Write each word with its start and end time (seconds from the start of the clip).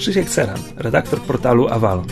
Krzysiek 0.00 0.30
Ceran, 0.30 0.58
redaktor 0.76 1.20
portalu 1.20 1.68
Avalon. 1.68 2.06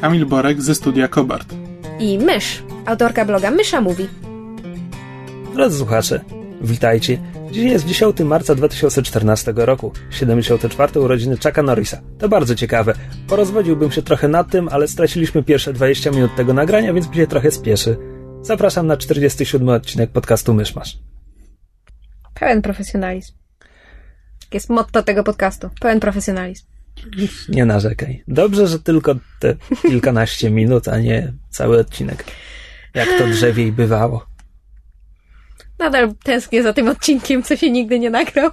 Kamil 0.00 0.26
Borek 0.26 0.62
ze 0.62 0.74
studia 0.74 1.08
Kobart. 1.08 1.54
i 1.98 2.18
Mysz, 2.18 2.62
autorka 2.86 3.24
bloga 3.24 3.50
Mysza 3.50 3.80
Mówi. 3.80 4.08
Drodzy 5.54 5.78
słuchacze, 5.78 6.20
witajcie. 6.60 7.18
Dziś 7.50 7.64
jest 7.64 7.86
10 7.86 8.20
marca 8.20 8.54
2014 8.54 9.52
roku, 9.56 9.92
74. 10.10 11.00
urodziny 11.00 11.36
Chucka 11.36 11.62
Norrisa. 11.62 12.00
To 12.18 12.28
bardzo 12.28 12.54
ciekawe. 12.54 12.94
Porozwodziłbym 13.28 13.92
się 13.92 14.02
trochę 14.02 14.28
nad 14.28 14.50
tym, 14.50 14.68
ale 14.68 14.88
straciliśmy 14.88 15.42
pierwsze 15.42 15.72
20 15.72 16.10
minut 16.10 16.36
tego 16.36 16.54
nagrania, 16.54 16.92
więc 16.92 17.08
mi 17.08 17.16
się 17.16 17.26
trochę 17.26 17.50
spieszy. 17.50 17.96
Zapraszam 18.42 18.86
na 18.86 18.96
47 18.96 19.68
odcinek 19.68 20.10
podcastu 20.10 20.54
Myszmasz. 20.54 20.98
Pełen 22.34 22.62
profesjonalizm. 22.62 23.32
Takie 24.40 24.56
jest 24.56 24.70
motto 24.70 25.02
tego 25.02 25.24
podcastu. 25.24 25.70
Pełen 25.80 26.00
profesjonalizm. 26.00 26.75
Nie 27.48 27.64
narzekaj. 27.64 28.22
Dobrze, 28.28 28.66
że 28.66 28.78
tylko 28.78 29.14
te 29.40 29.56
kilkanaście 29.82 30.50
minut, 30.50 30.88
a 30.88 30.98
nie 30.98 31.32
cały 31.50 31.78
odcinek. 31.78 32.24
Jak 32.94 33.08
to 33.18 33.26
drzewiej 33.26 33.72
bywało. 33.72 34.26
Nadal 35.78 36.14
tęsknię 36.22 36.62
za 36.62 36.72
tym 36.72 36.88
odcinkiem, 36.88 37.42
co 37.42 37.56
się 37.56 37.70
nigdy 37.70 37.98
nie 37.98 38.10
nagrał. 38.10 38.50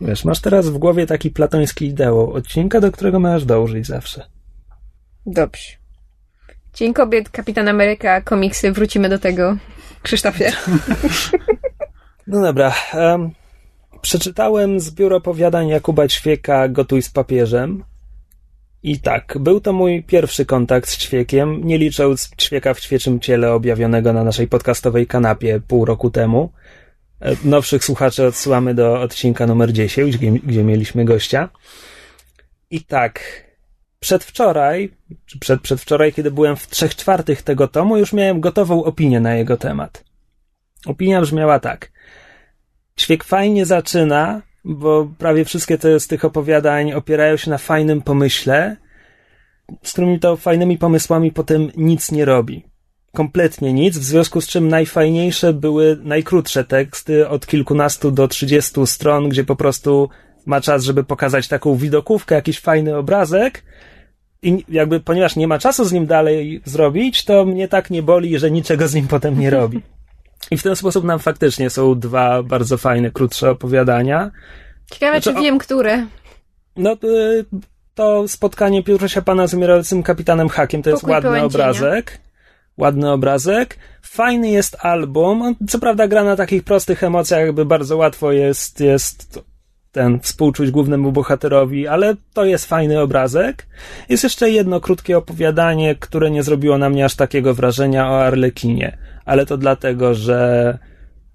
Wiesz, 0.00 0.24
masz 0.24 0.40
teraz 0.40 0.68
w 0.68 0.78
głowie 0.78 1.06
taki 1.06 1.30
platoński 1.30 1.86
ideał 1.86 2.32
odcinka, 2.32 2.80
do 2.80 2.92
którego 2.92 3.20
masz 3.20 3.44
dążyć 3.44 3.86
zawsze. 3.86 4.26
Dobrze. 5.26 5.72
Dzień 6.74 6.94
kobiet, 6.94 7.30
Kapitan 7.30 7.68
Ameryka, 7.68 8.20
komiksy, 8.20 8.72
wrócimy 8.72 9.08
do 9.08 9.18
tego. 9.18 9.56
Krzysztofie. 10.02 10.52
No 12.26 12.42
dobra. 12.42 12.74
em, 12.92 13.30
przeczytałem 14.04 14.80
zbiór 14.80 15.14
opowiadań 15.14 15.68
Jakuba 15.68 16.08
Ćwieka 16.08 16.68
Gotuj 16.68 17.02
z 17.02 17.10
papieżem. 17.10 17.84
I 18.82 19.00
tak, 19.00 19.38
był 19.40 19.60
to 19.60 19.72
mój 19.72 20.02
pierwszy 20.02 20.46
kontakt 20.46 20.88
z 20.88 20.98
Ćwiekiem, 20.98 21.60
nie 21.64 21.78
licząc 21.78 22.30
Ćwieka 22.40 22.74
w 22.74 22.80
ćwieczym 22.80 23.20
ciele 23.20 23.52
objawionego 23.52 24.12
na 24.12 24.24
naszej 24.24 24.48
podcastowej 24.48 25.06
kanapie 25.06 25.60
pół 25.68 25.84
roku 25.84 26.10
temu. 26.10 26.52
E, 27.20 27.36
Nowszych 27.44 27.84
słuchaczy 27.84 28.26
odsyłamy 28.26 28.74
do 28.74 29.00
odcinka 29.00 29.46
numer 29.46 29.72
10, 29.72 30.16
gdzie, 30.16 30.30
gdzie 30.30 30.64
mieliśmy 30.64 31.04
gościa. 31.04 31.48
I 32.70 32.80
tak, 32.80 33.20
przedwczoraj, 34.00 34.90
czy 35.26 35.38
przed, 35.38 35.60
przedwczoraj, 35.60 36.12
kiedy 36.12 36.30
byłem 36.30 36.56
w 36.56 36.68
trzech 36.68 36.96
czwartych 36.96 37.42
tego 37.42 37.68
tomu, 37.68 37.96
już 37.96 38.12
miałem 38.12 38.40
gotową 38.40 38.84
opinię 38.84 39.20
na 39.20 39.34
jego 39.34 39.56
temat. 39.56 40.04
Opinia 40.86 41.20
brzmiała 41.20 41.60
tak. 41.60 41.93
Ćwiek 42.98 43.24
fajnie 43.24 43.66
zaczyna, 43.66 44.42
bo 44.64 45.08
prawie 45.18 45.44
wszystkie 45.44 45.78
te 45.78 46.00
z 46.00 46.06
tych 46.06 46.24
opowiadań 46.24 46.92
opierają 46.92 47.36
się 47.36 47.50
na 47.50 47.58
fajnym 47.58 48.02
pomyśle, 48.02 48.76
z 49.82 49.92
którymi 49.92 50.20
to 50.20 50.36
fajnymi 50.36 50.78
pomysłami 50.78 51.32
potem 51.32 51.70
nic 51.76 52.12
nie 52.12 52.24
robi. 52.24 52.64
Kompletnie 53.12 53.72
nic, 53.72 53.98
w 53.98 54.04
związku 54.04 54.40
z 54.40 54.46
czym 54.48 54.68
najfajniejsze 54.68 55.52
były 55.52 55.98
najkrótsze 56.02 56.64
teksty 56.64 57.28
od 57.28 57.46
kilkunastu 57.46 58.10
do 58.10 58.28
trzydziestu 58.28 58.86
stron, 58.86 59.28
gdzie 59.28 59.44
po 59.44 59.56
prostu 59.56 60.08
ma 60.46 60.60
czas, 60.60 60.84
żeby 60.84 61.04
pokazać 61.04 61.48
taką 61.48 61.76
widokówkę, 61.76 62.34
jakiś 62.34 62.60
fajny 62.60 62.96
obrazek. 62.96 63.64
I 64.42 64.64
jakby, 64.68 65.00
ponieważ 65.00 65.36
nie 65.36 65.48
ma 65.48 65.58
czasu 65.58 65.84
z 65.84 65.92
nim 65.92 66.06
dalej 66.06 66.60
zrobić, 66.64 67.24
to 67.24 67.44
mnie 67.44 67.68
tak 67.68 67.90
nie 67.90 68.02
boli, 68.02 68.38
że 68.38 68.50
niczego 68.50 68.88
z 68.88 68.94
nim 68.94 69.08
potem 69.08 69.40
nie 69.40 69.50
robi. 69.50 69.82
I 70.50 70.56
w 70.58 70.62
ten 70.62 70.76
sposób 70.76 71.04
nam 71.04 71.18
faktycznie 71.18 71.70
są 71.70 71.98
dwa 71.98 72.42
bardzo 72.42 72.78
fajne, 72.78 73.10
krótsze 73.10 73.50
opowiadania. 73.50 74.30
Ciekawe, 74.90 75.12
Znaczy, 75.20 75.32
czy 75.32 75.38
o- 75.38 75.42
wiem, 75.42 75.58
które. 75.58 76.06
No, 76.76 76.92
y, 77.04 77.44
to 77.94 78.28
spotkanie 78.28 78.82
Piotrusia 78.82 79.22
Pana 79.22 79.46
z 79.46 79.54
umierającym 79.54 80.02
kapitanem 80.02 80.48
Hakiem 80.48 80.82
to 80.82 80.90
jest 80.90 81.00
Pokój 81.00 81.12
ładny 81.14 81.28
pełen 81.28 81.50
cienia. 81.50 81.64
obrazek. 81.64 82.18
Ładny 82.76 83.10
obrazek. 83.12 83.78
Fajny 84.02 84.50
jest 84.50 84.76
album. 84.80 85.42
On, 85.42 85.54
co 85.68 85.78
prawda 85.78 86.08
gra 86.08 86.24
na 86.24 86.36
takich 86.36 86.64
prostych 86.64 87.02
emocjach, 87.04 87.40
jakby 87.40 87.64
bardzo 87.64 87.96
łatwo 87.96 88.32
jest, 88.32 88.80
jest 88.80 89.40
ten 89.92 90.20
współczuć 90.20 90.70
głównemu 90.70 91.12
bohaterowi, 91.12 91.86
ale 91.88 92.14
to 92.32 92.44
jest 92.44 92.66
fajny 92.66 93.00
obrazek. 93.00 93.66
Jest 94.08 94.24
jeszcze 94.24 94.50
jedno 94.50 94.80
krótkie 94.80 95.18
opowiadanie, 95.18 95.94
które 95.94 96.30
nie 96.30 96.42
zrobiło 96.42 96.78
na 96.78 96.90
mnie 96.90 97.04
aż 97.04 97.14
takiego 97.16 97.54
wrażenia 97.54 98.10
o 98.10 98.24
Arlekinie, 98.24 98.98
ale 99.24 99.46
to 99.46 99.56
dlatego, 99.56 100.14
że 100.14 100.78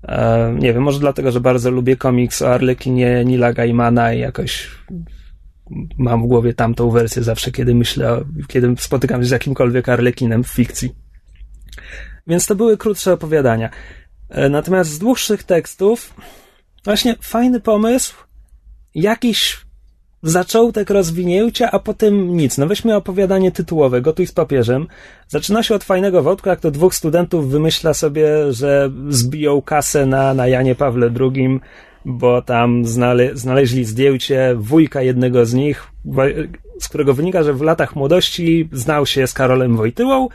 e, 0.03 0.55
nie 0.59 0.73
wiem, 0.73 0.83
może 0.83 0.99
dlatego, 0.99 1.31
że 1.31 1.39
bardzo 1.39 1.71
lubię 1.71 1.97
komiks 1.97 2.41
o 2.41 2.53
Arlekinie 2.53 3.25
Nila 3.25 3.53
Gaimana 3.53 4.13
i 4.13 4.19
jakoś 4.19 4.71
mam 5.97 6.23
w 6.23 6.27
głowie 6.27 6.53
tamtą 6.53 6.89
wersję 6.89 7.23
zawsze, 7.23 7.51
kiedy 7.51 7.75
myślę, 7.75 8.25
kiedy 8.47 8.75
spotykam 8.77 9.21
się 9.21 9.27
z 9.27 9.31
jakimkolwiek 9.31 9.89
Arlekinem 9.89 10.43
w 10.43 10.47
fikcji. 10.47 10.95
Więc 12.27 12.45
to 12.45 12.55
były 12.55 12.77
krótsze 12.77 13.13
opowiadania. 13.13 13.69
E, 14.29 14.49
Natomiast 14.49 14.89
z 14.89 14.99
dłuższych 14.99 15.43
tekstów, 15.43 16.13
właśnie 16.85 17.15
fajny 17.21 17.59
pomysł, 17.59 18.15
jakiś 18.95 19.68
zaczątek 20.23 20.89
rozwinięcia, 20.89 21.71
a 21.71 21.79
potem 21.79 22.37
nic. 22.37 22.57
No 22.57 22.67
weźmy 22.67 22.95
opowiadanie 22.95 23.51
tytułowe, 23.51 24.01
Gotuj 24.01 24.27
z 24.27 24.31
papieżem. 24.31 24.87
Zaczyna 25.27 25.63
się 25.63 25.75
od 25.75 25.83
fajnego 25.83 26.23
wątku, 26.23 26.49
jak 26.49 26.59
to 26.59 26.71
dwóch 26.71 26.95
studentów 26.95 27.49
wymyśla 27.49 27.93
sobie, 27.93 28.53
że 28.53 28.91
zbiją 29.09 29.61
kasę 29.61 30.05
na, 30.05 30.33
na 30.33 30.47
Janie 30.47 30.75
Pawle 30.75 31.09
II, 31.19 31.59
bo 32.05 32.41
tam 32.41 32.85
znale, 32.85 33.35
znaleźli 33.37 33.85
zdjęcie 33.85 34.55
wujka 34.57 35.01
jednego 35.01 35.45
z 35.45 35.53
nich, 35.53 35.87
z 36.79 36.89
którego 36.89 37.13
wynika, 37.13 37.43
że 37.43 37.53
w 37.53 37.61
latach 37.61 37.95
młodości 37.95 38.69
znał 38.73 39.05
się 39.05 39.27
z 39.27 39.33
Karolem 39.33 39.77
Wojtyłą 39.77 40.27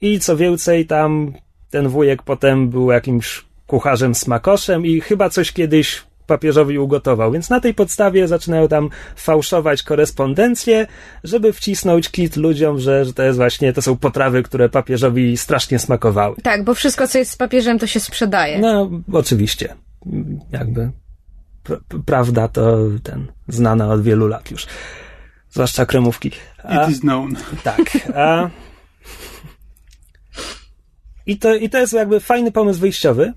i 0.00 0.20
co 0.20 0.36
więcej, 0.36 0.86
tam 0.86 1.32
ten 1.70 1.88
wujek 1.88 2.22
potem 2.22 2.68
był 2.68 2.90
jakimś 2.90 3.44
kucharzem 3.66 4.14
smakoszem 4.14 4.86
i 4.86 5.00
chyba 5.00 5.30
coś 5.30 5.52
kiedyś 5.52 6.02
papieżowi 6.26 6.78
ugotował. 6.78 7.32
Więc 7.32 7.50
na 7.50 7.60
tej 7.60 7.74
podstawie 7.74 8.28
zaczynają 8.28 8.68
tam 8.68 8.90
fałszować 9.16 9.82
korespondencję, 9.82 10.86
żeby 11.24 11.52
wcisnąć 11.52 12.08
kit 12.10 12.36
ludziom, 12.36 12.78
że, 12.78 13.04
że 13.04 13.12
to 13.12 13.22
jest 13.22 13.38
właśnie, 13.38 13.72
to 13.72 13.82
są 13.82 13.96
potrawy, 13.96 14.42
które 14.42 14.68
papieżowi 14.68 15.36
strasznie 15.36 15.78
smakowały. 15.78 16.36
Tak, 16.42 16.64
bo 16.64 16.74
wszystko, 16.74 17.08
co 17.08 17.18
jest 17.18 17.30
z 17.30 17.36
papieżem, 17.36 17.78
to 17.78 17.86
się 17.86 18.00
sprzedaje. 18.00 18.58
No, 18.58 18.90
oczywiście. 19.12 19.74
Jakby 20.52 20.90
pr- 21.64 21.80
prawda 22.06 22.48
to 22.48 22.78
ten, 23.02 23.26
znana 23.48 23.88
od 23.88 24.02
wielu 24.02 24.28
lat 24.28 24.50
już. 24.50 24.66
Zwłaszcza 25.50 25.86
kremówki. 25.86 26.30
A- 26.64 26.84
It 26.84 26.90
is 26.90 27.00
known. 27.00 27.36
tak. 27.64 27.80
A... 28.14 28.50
I, 31.26 31.38
to, 31.38 31.54
I 31.54 31.70
to 31.70 31.78
jest 31.78 31.92
jakby 31.92 32.20
fajny 32.20 32.52
pomysł 32.52 32.80
wyjściowy. 32.80 33.32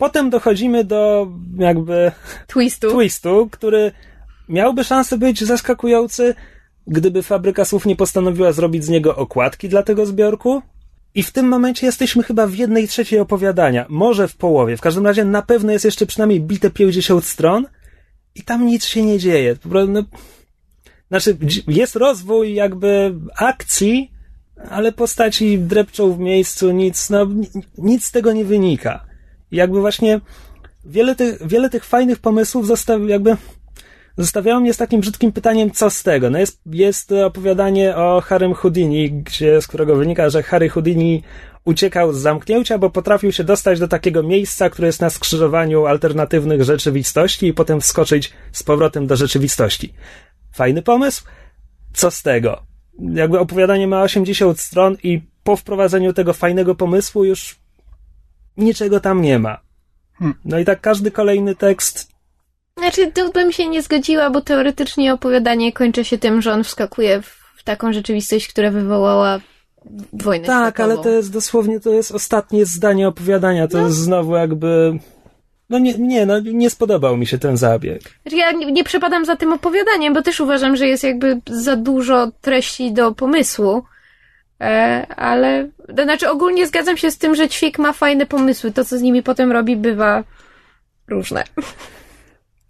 Potem 0.00 0.30
dochodzimy 0.30 0.84
do 0.84 1.28
jakby 1.58 2.12
Twistu. 2.46 2.98
twistu, 2.98 3.48
który 3.50 3.92
miałby 4.48 4.84
szansę 4.84 5.18
być 5.18 5.44
zaskakujący, 5.44 6.34
gdyby 6.86 7.22
Fabryka 7.22 7.64
Słów 7.64 7.86
nie 7.86 7.96
postanowiła 7.96 8.52
zrobić 8.52 8.84
z 8.84 8.88
niego 8.88 9.16
okładki 9.16 9.68
dla 9.68 9.82
tego 9.82 10.06
zbiorku. 10.06 10.62
I 11.14 11.22
w 11.22 11.32
tym 11.32 11.48
momencie 11.48 11.86
jesteśmy 11.86 12.22
chyba 12.22 12.46
w 12.46 12.54
jednej 12.54 12.88
trzeciej 12.88 13.20
opowiadania, 13.20 13.86
może 13.88 14.28
w 14.28 14.36
połowie. 14.36 14.76
W 14.76 14.80
każdym 14.80 15.06
razie 15.06 15.24
na 15.24 15.42
pewno 15.42 15.72
jest 15.72 15.84
jeszcze 15.84 16.06
przynajmniej 16.06 16.40
bite 16.40 16.70
50 16.70 17.24
stron 17.24 17.66
i 18.34 18.42
tam 18.42 18.66
nic 18.66 18.84
się 18.84 19.02
nie 19.02 19.18
dzieje. 19.18 19.56
Po 19.56 19.68
prostu, 19.68 19.92
no, 19.92 20.02
znaczy, 21.08 21.36
jest 21.68 21.96
rozwój 21.96 22.54
jakby 22.54 23.14
akcji, 23.36 24.10
ale 24.70 24.92
postaci 24.92 25.58
drepczą 25.58 26.12
w 26.12 26.18
miejscu, 26.18 26.70
nic, 26.70 27.10
no, 27.10 27.24
ni- 27.24 27.48
nic 27.78 28.04
z 28.04 28.10
tego 28.10 28.32
nie 28.32 28.44
wynika. 28.44 29.09
Jakby 29.52 29.80
właśnie 29.80 30.20
wiele 30.84 31.14
tych, 31.14 31.46
wiele 31.46 31.70
tych 31.70 31.84
fajnych 31.84 32.18
pomysłów 32.18 32.66
zostaw, 32.66 33.00
jakby 33.06 33.36
zostawiało 34.16 34.60
mnie 34.60 34.74
z 34.74 34.76
takim 34.76 35.00
brzydkim 35.00 35.32
pytaniem, 35.32 35.70
co 35.70 35.90
z 35.90 36.02
tego? 36.02 36.30
No 36.30 36.38
jest, 36.38 36.60
jest 36.66 37.12
opowiadanie 37.12 37.96
o 37.96 38.20
Harrym 38.20 38.54
Houdini, 38.54 39.12
gdzie, 39.12 39.62
z 39.62 39.66
którego 39.66 39.96
wynika, 39.96 40.30
że 40.30 40.42
Harry 40.42 40.68
Houdini 40.68 41.22
uciekał 41.64 42.12
z 42.12 42.18
zamknięcia, 42.18 42.78
bo 42.78 42.90
potrafił 42.90 43.32
się 43.32 43.44
dostać 43.44 43.78
do 43.80 43.88
takiego 43.88 44.22
miejsca, 44.22 44.70
które 44.70 44.86
jest 44.86 45.00
na 45.00 45.10
skrzyżowaniu 45.10 45.86
alternatywnych 45.86 46.64
rzeczywistości 46.64 47.46
i 47.46 47.54
potem 47.54 47.80
wskoczyć 47.80 48.32
z 48.52 48.62
powrotem 48.62 49.06
do 49.06 49.16
rzeczywistości. 49.16 49.92
Fajny 50.52 50.82
pomysł? 50.82 51.24
Co 51.92 52.10
z 52.10 52.22
tego? 52.22 52.70
jakby 53.14 53.38
opowiadanie 53.38 53.86
ma 53.86 54.02
80 54.02 54.60
stron 54.60 54.96
i 55.02 55.20
po 55.44 55.56
wprowadzeniu 55.56 56.12
tego 56.12 56.32
fajnego 56.32 56.74
pomysłu 56.74 57.24
już 57.24 57.56
niczego 58.56 59.00
tam 59.00 59.22
nie 59.22 59.38
ma. 59.38 59.60
Hmm. 60.18 60.38
No 60.44 60.58
i 60.58 60.64
tak 60.64 60.80
każdy 60.80 61.10
kolejny 61.10 61.54
tekst 61.54 62.10
Znaczy, 62.78 63.12
tu 63.12 63.32
bym 63.32 63.52
się 63.52 63.68
nie 63.68 63.82
zgodziła, 63.82 64.30
bo 64.30 64.40
teoretycznie 64.40 65.12
opowiadanie 65.14 65.72
kończy 65.72 66.04
się 66.04 66.18
tym, 66.18 66.42
że 66.42 66.52
on 66.52 66.64
wskakuje 66.64 67.22
w 67.56 67.62
taką 67.64 67.92
rzeczywistość, 67.92 68.48
która 68.48 68.70
wywołała 68.70 69.40
wojnę 70.12 70.46
Tak, 70.46 70.74
światową. 70.74 70.94
ale 70.94 71.02
to 71.02 71.08
jest 71.10 71.32
dosłownie, 71.32 71.80
to 71.80 71.90
jest 71.90 72.12
ostatnie 72.12 72.66
zdanie 72.66 73.08
opowiadania, 73.08 73.68
to 73.68 73.78
No. 73.78 73.86
jest 73.86 73.96
znowu 73.98 74.34
jakby... 74.36 74.98
No 75.70 75.78
nie, 75.78 75.94
nie, 75.98 76.26
no 76.26 76.40
nie 76.40 76.70
spodobał 76.70 77.16
mi 77.16 77.26
się 77.26 77.38
ten 77.38 77.56
zabieg. 77.56 78.02
Znaczy, 78.22 78.36
Ja 78.36 78.52
nie, 78.52 78.72
nie 78.72 78.84
przepadam 78.84 79.24
za 79.24 79.36
tym 79.36 79.52
opowiadaniem, 79.52 80.14
bo 80.14 80.22
też 80.22 80.40
uważam, 80.40 80.76
że 80.76 80.86
jest 80.86 81.04
jakby 81.04 81.40
za 81.46 81.76
dużo 81.76 82.32
treści 82.40 82.92
do 82.92 83.12
pomysłu. 83.14 83.82
E, 84.60 85.06
ale, 85.16 85.68
to 85.96 86.02
znaczy 86.02 86.30
ogólnie 86.30 86.66
zgadzam 86.66 86.96
się 86.96 87.10
z 87.10 87.18
tym, 87.18 87.34
że 87.34 87.48
ćwiek 87.48 87.78
ma 87.78 87.92
fajne 87.92 88.26
pomysły. 88.26 88.70
To, 88.72 88.84
co 88.84 88.98
z 88.98 89.02
nimi 89.02 89.22
potem 89.22 89.52
robi, 89.52 89.76
bywa 89.76 90.24
różne. 91.08 91.44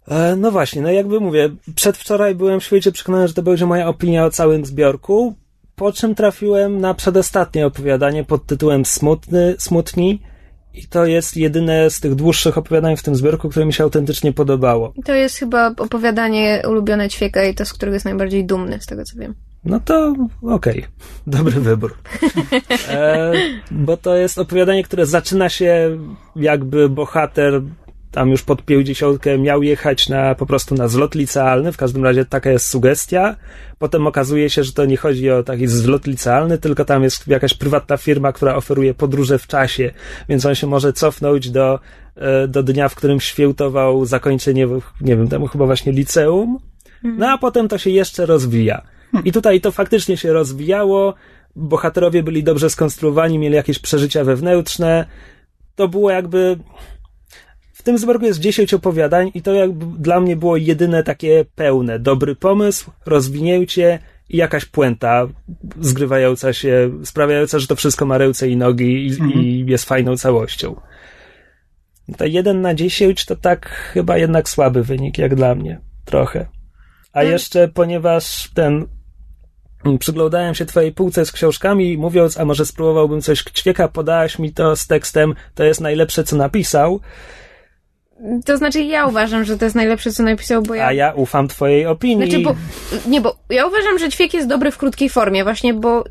E, 0.07 0.35
no 0.35 0.51
właśnie, 0.51 0.81
no 0.81 0.91
jakby 0.91 1.19
mówię, 1.19 1.49
przedwczoraj 1.75 2.35
byłem 2.35 2.61
świecie 2.61 2.91
przekonany, 2.91 3.27
że 3.27 3.33
to 3.33 3.43
będzie 3.43 3.65
moja 3.65 3.87
opinia 3.87 4.25
o 4.25 4.31
całym 4.31 4.65
zbiorku, 4.65 5.35
po 5.75 5.91
czym 5.91 6.15
trafiłem 6.15 6.81
na 6.81 6.93
przedostatnie 6.93 7.65
opowiadanie 7.65 8.23
pod 8.23 8.45
tytułem 8.45 8.85
Smutny, 8.85 9.55
Smutni 9.59 10.21
i 10.73 10.87
to 10.87 11.05
jest 11.05 11.37
jedyne 11.37 11.89
z 11.89 11.99
tych 11.99 12.15
dłuższych 12.15 12.57
opowiadań 12.57 12.97
w 12.97 13.03
tym 13.03 13.15
zbiorku, 13.15 13.49
które 13.49 13.65
mi 13.65 13.73
się 13.73 13.83
autentycznie 13.83 14.33
podobało. 14.33 14.93
To 15.05 15.13
jest 15.13 15.37
chyba 15.37 15.67
opowiadanie 15.77 16.63
ulubione 16.69 17.09
ćwieka 17.09 17.43
i 17.43 17.55
to, 17.55 17.65
z 17.65 17.73
którego 17.73 17.93
jest 17.93 18.05
najbardziej 18.05 18.45
dumny, 18.45 18.79
z 18.81 18.85
tego 18.85 19.03
co 19.03 19.19
wiem. 19.19 19.35
No 19.65 19.79
to 19.79 20.15
okej, 20.41 20.85
dobry 21.27 21.59
wybór. 21.59 21.97
E, 22.89 23.33
bo 23.71 23.97
to 23.97 24.15
jest 24.15 24.37
opowiadanie, 24.37 24.83
które 24.83 25.05
zaczyna 25.05 25.49
się 25.49 25.97
jakby 26.35 26.89
bohater 26.89 27.61
tam 28.11 28.29
już 28.29 28.43
pod 28.43 28.61
pięćdziesiątkę 28.61 29.37
miał 29.37 29.63
jechać 29.63 30.09
na 30.09 30.35
po 30.35 30.45
prostu 30.45 30.75
na 30.75 30.87
zlot 30.87 31.15
licealny, 31.15 31.71
w 31.71 31.77
każdym 31.77 32.03
razie 32.03 32.25
taka 32.25 32.51
jest 32.51 32.67
sugestia. 32.67 33.35
Potem 33.79 34.07
okazuje 34.07 34.49
się, 34.49 34.63
że 34.63 34.73
to 34.73 34.85
nie 34.85 34.97
chodzi 34.97 35.31
o 35.31 35.43
taki 35.43 35.67
zlot 35.67 36.07
licealny, 36.07 36.57
tylko 36.57 36.85
tam 36.85 37.03
jest 37.03 37.27
jakaś 37.27 37.53
prywatna 37.53 37.97
firma, 37.97 38.33
która 38.33 38.55
oferuje 38.55 38.93
podróże 38.93 39.39
w 39.39 39.47
czasie, 39.47 39.91
więc 40.29 40.45
on 40.45 40.55
się 40.55 40.67
może 40.67 40.93
cofnąć 40.93 41.49
do, 41.49 41.79
e, 42.15 42.47
do 42.47 42.63
dnia, 42.63 42.89
w 42.89 42.95
którym 42.95 43.19
świętował 43.19 44.05
zakończenie, 44.05 44.67
nie 45.01 45.17
wiem, 45.17 45.27
temu 45.27 45.47
chyba 45.47 45.65
właśnie 45.65 45.91
liceum. 45.91 46.57
No 47.03 47.29
a 47.29 47.37
potem 47.37 47.67
to 47.67 47.77
się 47.77 47.89
jeszcze 47.89 48.25
rozwija. 48.25 48.81
I 49.25 49.31
tutaj 49.31 49.61
to 49.61 49.71
faktycznie 49.71 50.17
się 50.17 50.33
rozwijało. 50.33 51.13
Bohaterowie 51.55 52.23
byli 52.23 52.43
dobrze 52.43 52.69
skonstruowani, 52.69 53.39
mieli 53.39 53.55
jakieś 53.55 53.79
przeżycia 53.79 54.23
wewnętrzne. 54.23 55.05
To 55.75 55.87
było 55.87 56.11
jakby. 56.11 56.57
W 57.73 57.83
tym 57.83 57.97
zbiorku 57.97 58.25
jest 58.25 58.39
10 58.39 58.73
opowiadań, 58.73 59.31
i 59.33 59.41
to 59.41 59.53
jakby 59.53 59.85
dla 59.85 60.19
mnie 60.19 60.35
było 60.35 60.57
jedyne 60.57 61.03
takie 61.03 61.45
pełne. 61.55 61.99
Dobry 61.99 62.35
pomysł, 62.35 62.91
rozwinięcie 63.05 63.99
i 64.29 64.37
jakaś 64.37 64.65
puenta 64.65 65.27
zgrywająca 65.79 66.53
się, 66.53 66.91
sprawiająca, 67.03 67.59
że 67.59 67.67
to 67.67 67.75
wszystko 67.75 68.05
ma 68.05 68.17
ręce 68.17 68.49
i 68.49 68.57
nogi 68.57 69.07
i, 69.07 69.37
i 69.37 69.65
jest 69.65 69.85
fajną 69.85 70.17
całością. 70.17 70.75
To 72.17 72.25
1 72.25 72.61
na 72.61 72.73
10 72.73 73.25
to 73.25 73.35
tak 73.35 73.69
chyba 73.69 74.17
jednak 74.17 74.49
słaby 74.49 74.83
wynik, 74.83 75.17
jak 75.17 75.35
dla 75.35 75.55
mnie. 75.55 75.79
Trochę. 76.05 76.45
A 77.13 77.23
jeszcze, 77.23 77.67
ponieważ 77.67 78.49
ten 78.53 78.87
przyglądałem 79.99 80.55
się 80.55 80.65
twojej 80.65 80.91
półce 80.91 81.25
z 81.25 81.31
książkami, 81.31 81.97
mówiąc, 81.97 82.39
a 82.39 82.45
może 82.45 82.65
spróbowałbym 82.65 83.21
coś 83.21 83.43
ćwieka, 83.43 83.87
podałaś 83.87 84.39
mi 84.39 84.53
to 84.53 84.75
z 84.75 84.87
tekstem, 84.87 85.35
to 85.55 85.63
jest 85.63 85.81
najlepsze, 85.81 86.23
co 86.23 86.35
napisał, 86.35 86.99
To 88.45 88.57
znaczy, 88.57 88.81
ja 88.81 89.07
uważam, 89.07 89.43
że 89.43 89.57
to 89.57 89.65
jest 89.65 89.75
najlepsze, 89.75 90.11
co 90.11 90.23
napisał, 90.23 90.61
bo 90.61 90.75
ja... 90.75 90.85
a 90.85 90.93
ja 90.93 91.13
ufam 91.13 91.47
twojej 91.47 91.85
opinii. 91.85 92.29
Znaczy, 92.29 92.43
bo, 92.43 92.55
nie, 93.07 93.21
bo 93.21 93.35
ja 93.49 93.65
uważam, 93.65 93.99
że 93.99 94.09
ćwiek 94.09 94.33
jest 94.33 94.47
dobry 94.47 94.71
w 94.71 94.77
krótkiej 94.77 95.09
formie, 95.09 95.43
właśnie, 95.43 95.73
bo 95.73 96.03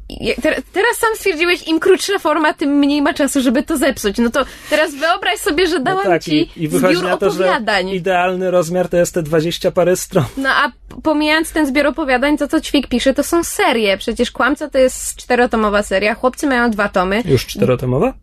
te, 0.42 0.62
teraz 0.72 0.96
sam 0.98 1.10
stwierdziłeś, 1.14 1.68
im 1.68 1.80
krótsza 1.80 2.18
forma, 2.18 2.54
tym 2.54 2.70
mniej 2.70 3.02
ma 3.02 3.14
czasu, 3.14 3.40
żeby 3.40 3.62
to 3.62 3.76
zepsuć. 3.76 4.18
No 4.18 4.30
to 4.30 4.44
teraz 4.70 4.94
wyobraź 4.94 5.38
sobie, 5.38 5.66
że 5.66 5.78
no 5.78 5.84
dałam 5.84 6.04
tak, 6.04 6.22
ci 6.22 6.50
i, 6.56 6.64
i 6.64 6.68
zbiór 6.68 7.18
to, 7.18 7.26
opowiadań. 7.26 7.88
idealny 7.88 8.50
rozmiar 8.50 8.88
to 8.88 8.96
jest 8.96 9.14
te 9.14 9.22
20 9.22 9.70
parę 9.70 9.96
stron. 9.96 10.24
No 10.36 10.48
a 10.48 10.72
pomijając 11.02 11.52
ten 11.52 11.66
zbiór 11.66 11.86
opowiadań, 11.86 12.38
to 12.38 12.48
co 12.48 12.60
ćwiek 12.60 12.86
pisze, 12.86 13.14
to 13.14 13.22
są 13.22 13.44
serie. 13.44 13.98
Przecież 13.98 14.30
Kłamca 14.30 14.70
to 14.70 14.78
jest 14.78 15.16
czterotomowa 15.16 15.82
seria, 15.82 16.14
Chłopcy 16.14 16.46
mają 16.46 16.70
dwa 16.70 16.88
tomy. 16.88 17.22
Już 17.24 17.46
czterotomowa? 17.46 18.14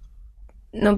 No, 0.74 0.98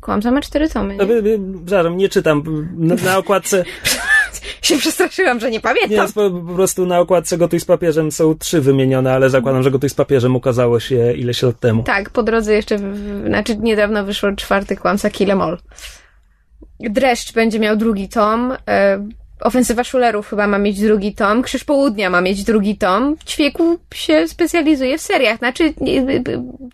Kłamca 0.00 0.30
ma 0.30 0.40
cztery 0.40 0.68
tomy, 0.68 0.96
No, 0.96 1.04
nie? 1.04 1.22
Przepraszam, 1.66 1.96
nie 1.96 2.08
czytam. 2.08 2.42
Na, 2.76 2.94
na 2.94 3.18
okładce, 3.18 3.64
Się 4.62 4.78
przestraszyłam, 4.78 5.40
że 5.40 5.46
nie 5.46 5.52
nie, 5.52 5.60
pamiętam. 5.60 6.12
po, 6.12 6.30
po 6.30 6.54
prostu 6.54 6.86
na 6.86 7.00
okładce 7.00 7.38
Gotuj 7.38 7.60
z 7.60 7.64
papieżem 7.64 8.12
są 8.12 8.38
trzy 8.38 8.60
wymienione, 8.60 9.12
ale 9.12 9.30
zakładam, 9.30 9.62
że 9.62 9.70
Gotuj 9.70 9.90
z 9.90 9.94
papieżem 9.94 10.36
ukazało 10.36 10.80
się 10.80 11.12
ileś 11.12 11.42
lat 11.42 11.60
temu. 11.60 11.82
Tak, 11.82 12.10
po 12.10 12.22
drodze 12.22 12.54
jeszcze, 12.54 12.78
w, 12.78 12.82
w, 12.82 13.26
znaczy 13.26 13.56
niedawno 13.56 14.04
wyszło 14.04 14.32
czwarty 14.32 14.76
Kłamca 14.76 15.10
Kill 15.10 15.28
'em 15.28 15.42
All. 15.42 15.58
Dreszcz 16.80 17.32
będzie 17.32 17.58
miał 17.58 17.76
drugi 17.76 18.08
tom. 18.08 18.54
Ofensywa 19.40 19.84
Szulerów 19.84 20.28
chyba 20.28 20.46
ma 20.46 20.58
mieć 20.58 20.80
drugi 20.80 21.14
tom. 21.14 21.42
Krzyż 21.42 21.64
Południa 21.64 22.10
ma 22.10 22.20
mieć 22.20 22.44
drugi 22.44 22.76
tom. 22.76 23.16
Ćwieku 23.26 23.78
się 23.94 24.28
specjalizuje 24.28 24.98
w 24.98 25.00
seriach. 25.00 25.38
Znaczy, 25.38 25.74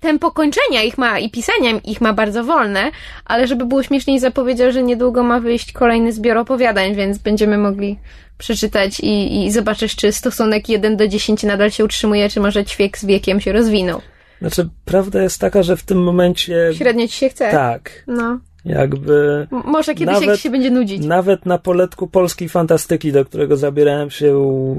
tempo 0.00 0.30
kończenia 0.30 0.82
ich 0.82 0.98
ma 0.98 1.18
i 1.18 1.30
pisania 1.30 1.70
ich 1.84 2.00
ma 2.00 2.12
bardzo 2.12 2.44
wolne, 2.44 2.90
ale 3.24 3.46
żeby 3.46 3.64
było 3.64 3.82
śmieszniej 3.82 4.20
zapowiedział, 4.20 4.72
że 4.72 4.82
niedługo 4.82 5.22
ma 5.22 5.40
wyjść 5.40 5.72
kolejny 5.72 6.12
zbiór 6.12 6.36
opowiadań, 6.36 6.94
więc 6.94 7.18
będziemy 7.18 7.58
mogli 7.58 7.98
przeczytać 8.38 9.00
i, 9.00 9.44
i 9.44 9.50
zobaczysz, 9.52 9.96
czy 9.96 10.12
stosunek 10.12 10.68
1 10.68 10.96
do 10.96 11.08
10 11.08 11.42
nadal 11.42 11.70
się 11.70 11.84
utrzymuje, 11.84 12.28
czy 12.28 12.40
może 12.40 12.64
ćwiek 12.64 12.98
z 12.98 13.04
wiekiem 13.04 13.40
się 13.40 13.52
rozwinął. 13.52 14.00
Znaczy, 14.40 14.68
prawda 14.84 15.22
jest 15.22 15.40
taka, 15.40 15.62
że 15.62 15.76
w 15.76 15.82
tym 15.82 16.02
momencie. 16.02 16.70
Średnio 16.74 17.08
ci 17.08 17.14
się 17.14 17.28
chce. 17.28 17.50
Tak, 17.50 18.04
No. 18.06 18.38
Jakby. 18.66 19.46
Może 19.50 19.94
kiedyś 19.94 20.14
Nawet- 20.14 20.28
jak 20.28 20.38
się 20.38 20.50
będzie 20.50 20.70
nudzić. 20.70 21.04
Nawet 21.06 21.46
na 21.46 21.58
poletku 21.58 22.06
polskiej 22.06 22.48
fantastyki, 22.48 23.12
do 23.12 23.24
którego 23.24 23.56
zabierałem 23.56 24.10
się 24.10 24.26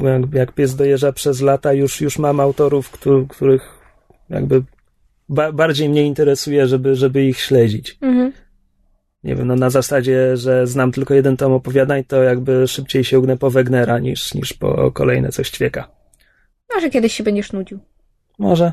jak, 0.04 0.34
jak 0.34 0.52
pies 0.52 0.76
dojeżdża 0.76 1.12
przez 1.12 1.42
lata, 1.42 1.74
już, 1.74 2.02
już 2.02 2.20
mam 2.20 2.40
autorów, 2.40 2.92
któ- 2.92 3.28
których 3.30 3.80
jakby 4.30 4.64
ba- 5.30 5.52
bardziej 5.52 5.90
mnie 5.90 6.06
interesuje, 6.06 6.68
żeby, 6.68 6.96
żeby 6.96 7.26
ich 7.26 7.40
śledzić. 7.40 7.98
Mhm. 8.02 8.32
Nie 9.24 9.36
wiem, 9.36 9.48
no 9.48 9.56
na 9.56 9.70
zasadzie, 9.70 10.38
że 10.38 10.68
znam 10.68 10.92
tylko 10.92 11.14
jeden 11.14 11.38
tom 11.38 11.52
opowiadań, 11.54 12.04
to 12.04 12.24
jakby 12.24 12.68
szybciej 12.68 13.04
sięgnę 13.04 13.38
po 13.38 13.50
Wegnera 13.52 14.00
niż, 14.00 14.34
niż 14.34 14.54
po 14.54 14.92
kolejne 14.92 15.30
coś 15.32 15.50
ćwieka. 15.50 15.88
Może 16.76 16.90
kiedyś 16.90 17.14
się 17.14 17.24
będziesz 17.24 17.54
nudził. 17.54 17.80
Może. 18.40 18.72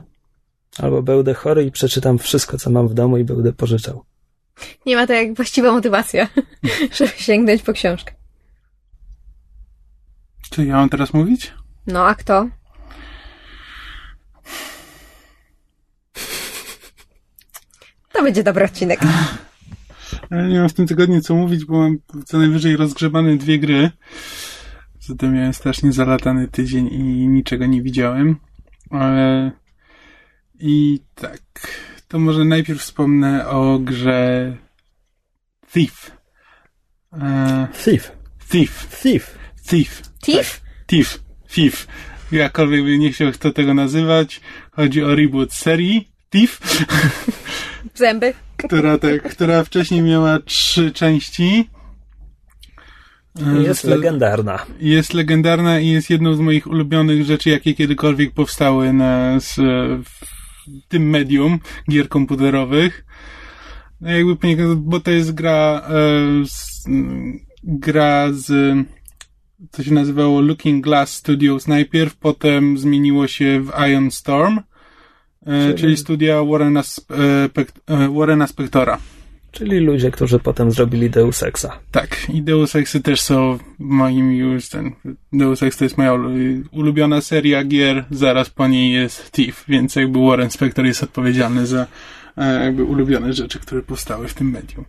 Albo 0.79 1.03
będę 1.03 1.35
chory 1.35 1.65
i 1.65 1.71
przeczytam 1.71 2.19
wszystko, 2.19 2.59
co 2.59 2.71
mam 2.71 2.89
w 2.89 2.95
domu 2.95 3.19
i 3.19 3.25
będę 3.25 3.53
pożyczał. 3.53 4.05
Nie 4.87 4.97
ma 4.97 5.07
to 5.07 5.13
jak 5.13 5.35
właściwa 5.35 5.73
motywacja, 5.73 6.29
żeby 6.97 7.13
sięgnąć 7.17 7.63
po 7.63 7.73
książkę. 7.73 8.13
Czy 10.51 10.65
ja 10.65 10.77
mam 10.77 10.89
teraz 10.89 11.15
mówić? 11.15 11.53
No, 11.87 12.07
a 12.07 12.15
kto? 12.15 12.49
To 18.13 18.23
będzie 18.23 18.43
dobry 18.43 18.65
odcinek. 18.65 19.01
Ale 20.31 20.49
nie 20.49 20.59
mam 20.59 20.69
w 20.69 20.75
tym 20.75 20.87
tygodniu 20.87 21.21
co 21.21 21.35
mówić, 21.35 21.65
bo 21.65 21.79
mam 21.79 21.99
co 22.27 22.39
najwyżej 22.39 22.77
rozgrzebane 22.77 23.37
dwie 23.37 23.59
gry. 23.59 23.91
Zatem 25.01 25.35
miałem 25.35 25.55
strasznie 25.55 25.93
zalatany 25.93 26.49
tydzień 26.49 26.87
i 26.87 27.29
niczego 27.29 27.67
nie 27.67 27.83
widziałem. 27.83 28.37
Ale... 28.91 29.53
I 30.59 31.01
tak. 31.15 31.43
To 32.15 32.19
może 32.19 32.45
najpierw 32.45 32.81
wspomnę 32.81 33.49
o 33.49 33.79
grze 33.79 34.57
Thief. 35.73 36.11
E, 37.13 37.69
Thief. 37.85 38.13
Thief. 38.49 39.01
Thief. 39.03 39.39
Thief. 39.67 40.03
Thief? 40.23 40.61
Thief. 40.87 41.23
Thief. 41.49 41.87
Jakkolwiek 42.33 42.85
by 42.85 42.99
nie 42.99 43.13
chciał 43.13 43.33
kto 43.33 43.51
tego 43.51 43.75
nazywać. 43.75 44.41
Chodzi 44.73 45.05
o 45.05 45.15
reboot 45.15 45.53
serii 45.53 46.09
Thief. 46.31 46.61
Zęby? 47.95 48.35
która, 48.57 48.99
tak, 48.99 49.23
która 49.23 49.65
wcześniej 49.65 50.03
miała 50.03 50.39
trzy 50.39 50.93
części. 50.93 51.71
E, 53.47 53.63
Jest 53.63 53.85
legendarna. 53.85 54.67
Jest 54.81 55.15
legendarna 55.15 55.81
i 55.81 55.89
jest 55.89 56.11
jedną 56.11 56.35
z 56.35 56.41
moich 56.41 56.67
ulubionych 56.67 57.25
rzeczy, 57.25 57.51
jakie 57.51 57.75
kiedykolwiek 57.75 58.35
powstały 58.35 58.93
na 58.93 59.41
z, 59.41 59.55
w 60.05 60.44
tym 60.89 61.11
medium 61.11 61.59
gier 61.91 62.09
komputerowych. 62.09 63.05
No 64.01 64.11
jakby 64.11 64.37
poniekąd, 64.37 64.81
bo 64.81 65.01
to 65.01 65.11
jest 65.11 65.35
gra, 65.35 65.83
e, 65.89 66.47
z, 66.47 66.85
gra 67.63 68.33
z 68.33 68.77
to 69.71 69.83
się 69.83 69.95
nazywało 69.95 70.41
Looking 70.41 70.85
Glass 70.85 71.15
Studios 71.15 71.69
najpierw, 71.69 72.17
potem 72.17 72.79
zmieniło 72.79 73.29
się 73.29 73.61
w 73.61 73.71
Ion 73.91 74.11
Storm, 74.11 74.61
czyli, 75.45 75.75
czyli 75.75 75.97
studia 75.97 76.45
Warrena, 76.45 76.83
Warrena 78.11 78.47
Spectora. 78.47 78.99
Czyli 79.55 79.81
ludzie, 79.81 80.11
którzy 80.11 80.39
potem 80.39 80.71
zrobili 80.71 81.11
Deus 81.11 81.43
Exa. 81.43 81.79
Tak, 81.91 82.31
i 82.35 82.43
Deus 82.43 82.77
Exy 82.77 83.01
też 83.01 83.21
są 83.21 83.59
moimi 83.79 84.39
już 84.39 84.69
ten. 84.69 84.93
Deus 85.33 85.63
Ex 85.63 85.77
to 85.77 85.85
jest 85.85 85.99
moja 85.99 86.13
ulubiona 86.73 87.21
seria 87.21 87.65
gier, 87.65 88.05
zaraz 88.11 88.51
po 88.51 88.69
niej 88.69 88.93
jest 88.93 89.31
Thief, 89.33 89.65
więc 89.69 89.97
jakby 89.97 90.19
Warren 90.19 90.51
Spector 90.51 90.87
jest 90.87 91.03
odpowiedzialny 91.03 91.67
za 91.67 91.87
e, 92.37 92.65
jakby 92.65 92.85
ulubione 92.85 93.33
rzeczy, 93.33 93.59
które 93.59 93.83
powstały 93.83 94.29
w 94.29 94.35
tym 94.35 94.51
medium. 94.51 94.85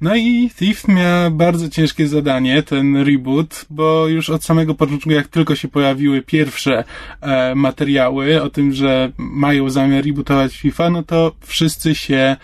No 0.00 0.16
i 0.16 0.50
Thief 0.58 0.88
miał 0.88 1.30
bardzo 1.30 1.68
ciężkie 1.68 2.08
zadanie, 2.08 2.62
ten 2.62 2.96
reboot, 2.96 3.66
bo 3.70 4.08
już 4.08 4.30
od 4.30 4.44
samego 4.44 4.74
początku, 4.74 5.10
jak 5.10 5.28
tylko 5.28 5.54
się 5.54 5.68
pojawiły 5.68 6.22
pierwsze 6.22 6.84
e, 7.20 7.54
materiały 7.54 8.42
o 8.42 8.50
tym, 8.50 8.72
że 8.72 9.12
mają 9.18 9.70
zamiar 9.70 10.04
rebootować 10.04 10.56
FIFA, 10.56 10.90
no 10.90 11.02
to 11.02 11.32
wszyscy 11.40 11.94
się 11.94 12.36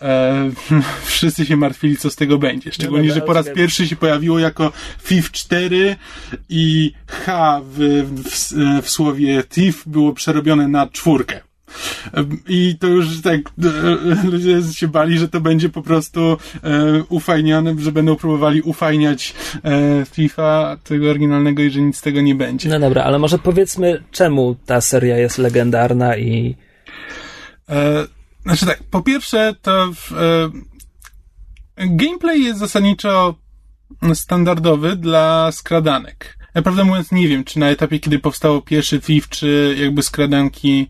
e, 0.00 0.50
wszyscy 1.04 1.46
się 1.46 1.56
martwili, 1.56 1.96
co 1.96 2.10
z 2.10 2.16
tego 2.16 2.38
będzie. 2.38 2.72
Szczególnie, 2.72 3.08
no 3.08 3.14
że 3.14 3.20
po 3.20 3.32
raz 3.32 3.46
pierwszy 3.54 3.88
się 3.88 3.96
pojawiło 3.96 4.38
jako 4.38 4.72
FIF 5.02 5.32
4 5.32 5.96
i 6.48 6.92
H 7.06 7.60
w, 7.64 7.78
w, 7.78 8.82
w 8.82 8.90
słowie 8.90 9.42
TIF 9.44 9.82
było 9.86 10.12
przerobione 10.12 10.68
na 10.68 10.86
czwórkę. 10.86 11.40
I 12.48 12.76
to 12.80 12.86
już 12.86 13.22
tak 13.22 13.40
e, 13.40 14.26
ludzie 14.30 14.62
się 14.72 14.88
bali, 14.88 15.18
że 15.18 15.28
to 15.28 15.40
będzie 15.40 15.68
po 15.68 15.82
prostu 15.82 16.20
e, 16.20 16.36
ufajnione, 17.08 17.74
że 17.78 17.92
będą 17.92 18.16
próbowali 18.16 18.62
ufajniać 18.62 19.34
e, 19.64 20.04
FIFA 20.12 20.76
tego 20.84 21.10
oryginalnego 21.10 21.62
i 21.62 21.70
że 21.70 21.80
nic 21.80 21.96
z 21.96 22.02
tego 22.02 22.20
nie 22.20 22.34
będzie. 22.34 22.68
No 22.68 22.80
dobra, 22.80 23.02
ale 23.02 23.18
może 23.18 23.38
powiedzmy, 23.38 24.02
czemu 24.10 24.56
ta 24.66 24.80
seria 24.80 25.18
jest 25.18 25.38
legendarna 25.38 26.16
i. 26.16 26.56
E, 27.68 28.15
znaczy 28.46 28.66
tak, 28.66 28.82
po 28.90 29.02
pierwsze, 29.02 29.54
to 29.62 29.92
w, 29.94 30.12
e, 30.12 30.50
gameplay 31.76 32.42
jest 32.42 32.58
zasadniczo 32.58 33.34
standardowy 34.14 34.96
dla 34.96 35.52
skradanek. 35.52 36.38
Ja 36.54 36.62
prawdę 36.62 36.84
mówiąc 36.84 37.12
nie 37.12 37.28
wiem, 37.28 37.44
czy 37.44 37.58
na 37.58 37.70
etapie, 37.70 37.98
kiedy 37.98 38.18
powstało 38.18 38.62
pierwszy 38.62 39.00
Thief, 39.00 39.28
czy 39.28 39.76
jakby 39.78 40.02
skradanki 40.02 40.88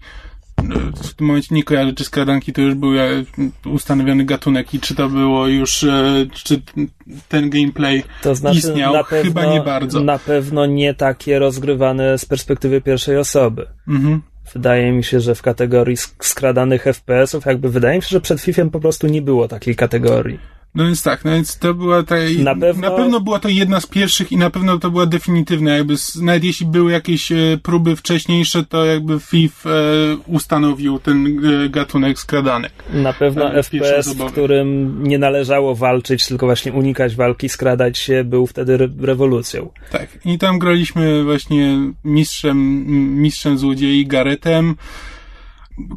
w 1.04 1.14
tym 1.14 1.26
momencie 1.26 1.54
nie 1.54 1.64
kojarzę, 1.64 1.92
czy 1.92 2.04
skradanki 2.04 2.52
to 2.52 2.60
już 2.60 2.74
był 2.74 2.98
e, 2.98 3.24
ustanowiony 3.64 4.24
gatunek 4.24 4.74
i 4.74 4.80
czy 4.80 4.94
to 4.94 5.08
było 5.08 5.46
już, 5.46 5.84
e, 5.84 6.26
czy 6.32 6.62
ten 7.28 7.50
gameplay 7.50 8.04
to 8.22 8.34
znaczy, 8.34 8.58
istniał? 8.58 8.92
Na 8.92 9.04
pewno, 9.04 9.24
Chyba 9.24 9.46
nie 9.46 9.60
bardzo. 9.60 10.00
Na 10.00 10.18
pewno 10.18 10.66
nie 10.66 10.94
takie 10.94 11.38
rozgrywane 11.38 12.18
z 12.18 12.24
perspektywy 12.24 12.80
pierwszej 12.80 13.16
osoby. 13.16 13.66
Mhm. 13.88 14.22
Wydaje 14.52 14.92
mi 14.92 15.04
się, 15.04 15.20
że 15.20 15.34
w 15.34 15.42
kategorii 15.42 15.96
skradanych 16.20 16.84
FPS-ów, 16.84 17.46
jakby 17.46 17.68
wydaje 17.70 17.96
mi 17.96 18.02
się, 18.02 18.08
że 18.08 18.20
przed 18.20 18.40
FIFA 18.40 18.64
po 18.72 18.80
prostu 18.80 19.06
nie 19.06 19.22
było 19.22 19.48
takiej 19.48 19.76
kategorii. 19.76 20.55
No 20.76 20.84
więc 20.84 21.02
tak, 21.02 21.24
no 21.24 21.30
więc 21.30 21.58
to 21.58 21.74
była 21.74 22.02
ta, 22.02 22.14
na 22.38 22.54
pewno, 22.54 22.90
na 22.90 22.96
pewno 22.96 23.20
była 23.20 23.38
to 23.38 23.48
jedna 23.48 23.80
z 23.80 23.86
pierwszych 23.86 24.32
i 24.32 24.36
na 24.36 24.50
pewno 24.50 24.78
to 24.78 24.90
była 24.90 25.06
definitywna, 25.06 25.76
jakby 25.76 25.94
nawet 26.22 26.44
jeśli 26.44 26.66
były 26.66 26.92
jakieś 26.92 27.32
e, 27.32 27.36
próby 27.62 27.96
wcześniejsze, 27.96 28.64
to 28.64 28.84
jakby 28.84 29.20
FIF 29.20 29.66
e, 29.66 29.70
ustanowił 30.26 30.98
ten 30.98 31.26
e, 31.26 31.68
gatunek 31.68 32.18
skradanek. 32.18 32.72
Na 32.92 33.12
pewno 33.12 33.54
e, 33.54 33.62
FPS, 33.62 34.14
w 34.14 34.32
którym 34.32 35.02
nie 35.02 35.18
należało 35.18 35.74
walczyć, 35.74 36.26
tylko 36.26 36.46
właśnie 36.46 36.72
unikać 36.72 37.16
walki, 37.16 37.48
skradać 37.48 37.98
się, 37.98 38.24
był 38.24 38.46
wtedy 38.46 38.74
re 38.74 38.88
rewolucją. 39.00 39.70
Tak, 39.90 40.18
i 40.24 40.38
tam 40.38 40.58
graliśmy 40.58 41.24
właśnie 41.24 41.78
mistrzem, 42.04 42.84
mistrzem 43.22 43.58
złodziei 43.58 44.06
Garetem, 44.06 44.76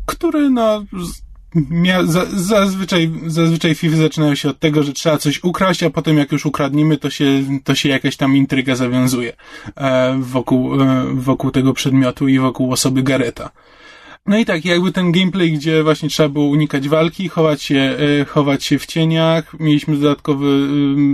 który 0.05 0.49
no 0.49 0.83
Mia, 1.55 2.05
za, 2.05 2.25
zazwyczaj, 2.25 3.11
zazwyczaj 3.27 3.75
FIFA 3.75 3.97
zaczynają 3.97 4.35
się 4.35 4.49
od 4.49 4.59
tego, 4.59 4.83
że 4.83 4.93
trzeba 4.93 5.17
coś 5.17 5.43
ukraść, 5.43 5.83
a 5.83 5.89
potem 5.89 6.17
jak 6.17 6.31
już 6.31 6.45
ukradnimy, 6.45 6.97
to 6.97 7.09
się, 7.09 7.25
to 7.63 7.75
się 7.75 7.89
jakaś 7.89 8.17
tam 8.17 8.35
intryga 8.35 8.75
zawiązuje 8.75 9.33
e, 9.77 10.17
wokół, 10.19 10.81
e, 10.81 11.05
wokół 11.13 11.51
tego 11.51 11.73
przedmiotu 11.73 12.27
i 12.27 12.39
wokół 12.39 12.71
osoby 12.71 13.03
Gareta. 13.03 13.49
No 14.29 14.37
i 14.37 14.45
tak, 14.45 14.65
jakby 14.65 14.91
ten 14.91 15.11
gameplay, 15.11 15.51
gdzie 15.51 15.83
właśnie 15.83 16.09
trzeba 16.09 16.29
było 16.29 16.45
unikać 16.45 16.89
walki, 16.89 17.29
chować 17.29 17.63
się, 17.63 17.97
e, 18.21 18.25
chować 18.25 18.63
się 18.63 18.79
w 18.79 18.85
cieniach. 18.85 19.59
Mieliśmy 19.59 19.97
dodatkowy, 19.97 20.67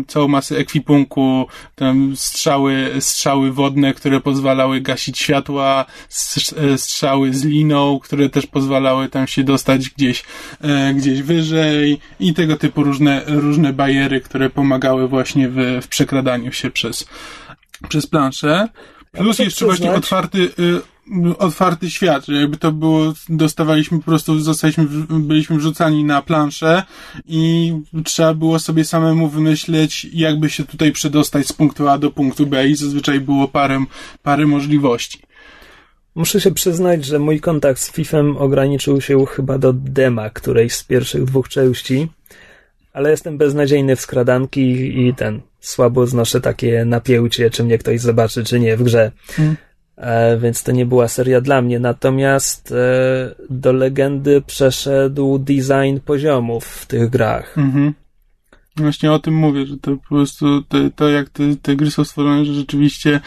całą 0.08 0.28
masę 0.28 0.58
ekwipunku, 0.58 1.48
tam 1.76 2.16
strzały, 2.16 2.92
strzały 3.00 3.52
wodne, 3.52 3.94
które 3.94 4.22
pozwalały 4.22 4.82
gasić 4.82 5.20
światła, 5.20 5.86
e, 6.58 6.78
strzały 6.78 7.34
z 7.34 7.46
liną, 7.46 8.00
które 8.00 8.30
też 8.30 8.48
pozwalały 8.48 9.10
tam 9.10 9.28
się 9.28 9.44
dostać 9.44 9.90
gdzieś, 9.90 10.24
e, 10.62 10.94
gdzieś 10.94 11.22
wyżej 11.22 12.00
i 12.20 12.34
tego 12.34 12.58
typu 12.58 12.84
różne, 12.84 13.22
różne 13.28 13.74
bariery, 13.74 14.22
które 14.22 14.50
pomagały 14.50 15.08
właśnie 15.08 15.50
w, 15.50 15.56
w 15.82 15.88
przekradaniu 15.88 16.52
się 16.52 16.72
przez, 16.72 17.08
przez 17.90 18.08
planszę. 18.08 18.68
Plus 19.12 19.40
jeszcze 19.40 19.66
właśnie 19.66 19.92
otwarty, 19.92 20.40
y, 20.60 20.95
otwarty 21.40 21.92
świat, 21.92 22.26
że 22.26 22.34
jakby 22.34 22.58
to 22.58 22.72
było, 22.72 23.14
dostawaliśmy 23.30 23.98
po 23.98 24.06
prostu, 24.06 24.40
zostaliśmy, 24.40 24.86
byliśmy 25.10 25.58
wrzucani 25.58 26.04
na 26.04 26.22
planszę 26.22 26.84
i 27.26 27.74
trzeba 28.06 28.34
było 28.34 28.60
sobie 28.60 28.86
samemu 28.86 29.28
wymyśleć, 29.28 30.08
jakby 30.14 30.50
się 30.50 30.64
tutaj 30.64 30.92
przedostać 30.92 31.48
z 31.48 31.54
punktu 31.54 31.88
A 31.88 31.98
do 31.98 32.12
punktu 32.12 32.48
B 32.48 32.68
i 32.68 32.76
zazwyczaj 32.76 33.20
było 33.20 33.48
parę, 33.48 33.86
parę 34.24 34.46
możliwości. 34.46 35.20
Muszę 36.16 36.42
się 36.42 36.52
przyznać, 36.52 37.06
że 37.06 37.20
mój 37.20 37.40
kontakt 37.40 37.82
z 37.82 37.92
FIFem 37.92 38.38
ograniczył 38.38 39.02
się 39.02 39.26
chyba 39.26 39.58
do 39.58 39.74
dema 39.74 40.30
którejś 40.30 40.74
z 40.74 40.84
pierwszych 40.84 41.24
dwóch 41.24 41.50
części, 41.50 42.08
ale 42.94 43.12
jestem 43.12 43.38
beznadziejny 43.38 43.96
w 43.96 44.02
skradanki 44.02 45.00
i 45.08 45.14
ten, 45.14 45.42
słabo 45.60 46.08
znoszę 46.08 46.42
takie 46.42 46.86
napięcie, 46.86 47.50
czy 47.50 47.64
mnie 47.64 47.78
ktoś 47.78 48.02
zobaczy, 48.02 48.44
czy 48.44 48.60
nie 48.60 48.78
w 48.78 48.84
grze. 48.84 49.12
Hmm. 49.28 49.56
E, 49.98 50.38
więc 50.38 50.64
to 50.64 50.72
nie 50.72 50.86
była 50.86 51.08
seria 51.08 51.42
dla 51.42 51.62
mnie. 51.62 51.80
Natomiast 51.80 52.72
e, 52.72 53.36
do 53.50 53.74
legendy 53.74 54.42
przeszedł 54.42 55.40
design 55.40 56.00
poziomów 56.06 56.66
w 56.66 56.86
tych 56.86 57.10
grach. 57.10 57.58
Mhm. 57.58 57.94
Właśnie 58.78 59.12
o 59.12 59.20
tym 59.20 59.34
mówię, 59.34 59.66
że 59.66 59.78
to 59.78 59.92
po 59.92 60.08
prostu 60.08 60.62
to, 60.62 60.78
to 60.96 61.10
jak 61.10 61.30
te, 61.30 61.44
te 61.62 61.75
gry 61.75 61.92
są 61.92 62.04
stworzone, 62.04 62.46
że 62.46 62.54
rzeczywiście 62.54 63.22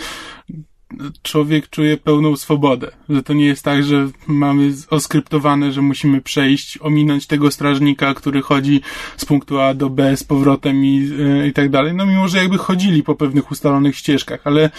człowiek 1.23 1.71
czuje 1.71 1.97
pełną 1.97 2.37
swobodę. 2.37 2.91
Że 3.09 3.23
to 3.23 3.33
nie 3.33 3.47
jest 3.47 3.65
tak, 3.65 3.85
że 3.85 4.09
mamy 4.27 4.73
oskryptowane, 4.91 5.73
że 5.73 5.83
musimy 5.83 6.21
przejść, 6.21 6.79
ominąć 6.79 7.27
tego 7.27 7.51
strażnika, 7.51 8.15
który 8.15 8.43
chodzi 8.43 8.81
z 9.17 9.25
punktu 9.25 9.61
A 9.61 9.75
do 9.75 9.91
B 9.91 10.17
z 10.17 10.25
powrotem 10.25 10.85
i, 10.85 11.11
e, 11.21 11.49
i 11.49 11.53
tak 11.53 11.71
dalej. 11.71 11.95
No 11.95 12.07
mimo, 12.07 12.29
że 12.29 12.39
jakby 12.39 12.59
chodzili 12.59 13.03
po 13.03 13.15
pewnych 13.15 13.51
ustalonych 13.51 13.97
ścieżkach, 13.97 14.41
ale 14.45 14.71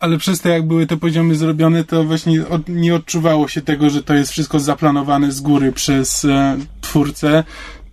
ale 0.00 0.18
przez 0.18 0.40
to, 0.40 0.48
jak 0.48 0.66
były 0.66 0.86
te 0.86 0.96
poziomy 0.96 1.34
zrobione, 1.34 1.84
to 1.84 2.04
właśnie 2.04 2.48
od, 2.48 2.68
nie 2.68 2.94
odczuwało 2.94 3.48
się 3.48 3.60
tego, 3.60 3.90
że 3.90 4.02
to 4.02 4.14
jest 4.14 4.32
wszystko 4.32 4.60
zaplanowane 4.60 5.32
z 5.32 5.40
góry 5.40 5.72
przez 5.72 6.24
e, 6.24 6.56
twórcę, 6.80 7.44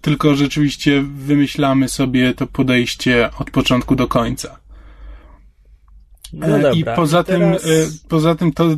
tylko 0.02 0.36
rzeczywiście 0.36 1.02
wymyślamy 1.02 1.90
sobie 1.90 2.34
to 2.34 2.48
podejście 2.48 3.30
od 3.40 3.52
początku 3.52 3.96
do 3.96 4.08
końca. 4.08 4.60
No 6.34 6.48
dobra, 6.48 6.72
I 6.72 6.84
poza 6.84 7.24
tym, 7.24 7.40
teraz... 7.40 7.66
e, 7.66 7.70
poza 8.10 8.36
tym 8.36 8.54
to, 8.54 8.66
e, 8.72 8.78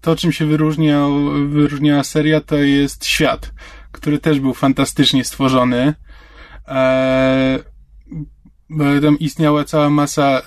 to, 0.00 0.16
czym 0.16 0.32
się 0.32 0.46
wyróżnia, 0.46 1.06
wyróżniała 1.48 2.04
seria, 2.04 2.40
to 2.40 2.56
jest 2.56 3.06
świat, 3.06 3.52
który 3.92 4.18
też 4.18 4.40
był 4.40 4.54
fantastycznie 4.54 5.24
stworzony. 5.24 5.94
E, 6.68 7.73
tam 9.02 9.18
istniała 9.18 9.64
cała 9.64 9.90
masa, 9.90 10.42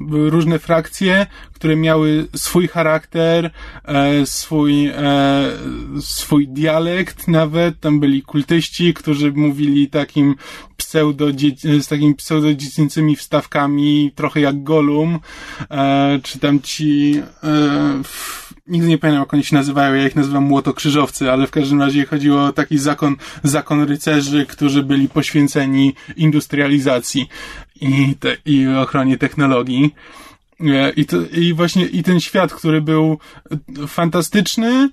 były 0.00 0.30
różne 0.30 0.58
frakcje, 0.58 1.26
które 1.56 1.76
miały 1.76 2.26
swój 2.36 2.68
charakter, 2.68 3.50
e, 3.84 4.26
swój, 4.26 4.86
e, 4.86 4.92
swój 6.00 6.48
dialekt 6.48 7.28
nawet, 7.28 7.80
tam 7.80 8.00
byli 8.00 8.22
kultyści, 8.22 8.94
którzy 8.94 9.32
mówili 9.32 9.88
takim 9.88 10.34
pseudo, 10.76 11.26
z 11.80 11.88
takimi 11.88 12.14
pseudo-dziecięcymi 12.14 13.16
wstawkami, 13.16 14.12
trochę 14.14 14.40
jak 14.40 14.62
Golum, 14.62 15.18
e, 15.70 16.20
czy 16.22 16.38
tam 16.38 16.60
ci, 16.60 17.22
nigdy 18.68 18.88
nie 18.88 18.98
pamiętam 18.98 19.22
jak 19.22 19.34
oni 19.34 19.44
się 19.44 19.56
nazywają, 19.56 19.94
ja 19.94 20.06
ich 20.06 20.16
nazywam 20.16 20.44
młotokrzyżowcy, 20.44 21.32
ale 21.32 21.46
w 21.46 21.50
każdym 21.50 21.80
razie 21.82 22.06
chodziło 22.06 22.44
o 22.44 22.52
taki 22.52 22.78
zakon, 22.78 23.16
zakon 23.42 23.82
rycerzy, 23.82 24.46
którzy 24.46 24.82
byli 24.82 25.08
poświęceni 25.08 25.94
industrializacji 26.16 27.28
i, 27.80 28.14
te, 28.20 28.36
i 28.46 28.66
ochronie 28.68 29.18
technologii. 29.18 29.94
I, 30.96 31.06
to, 31.06 31.16
I 31.32 31.54
właśnie 31.54 31.86
i 31.86 32.02
ten 32.02 32.20
świat, 32.20 32.54
który 32.54 32.80
był 32.80 33.18
fantastyczny, 33.88 34.90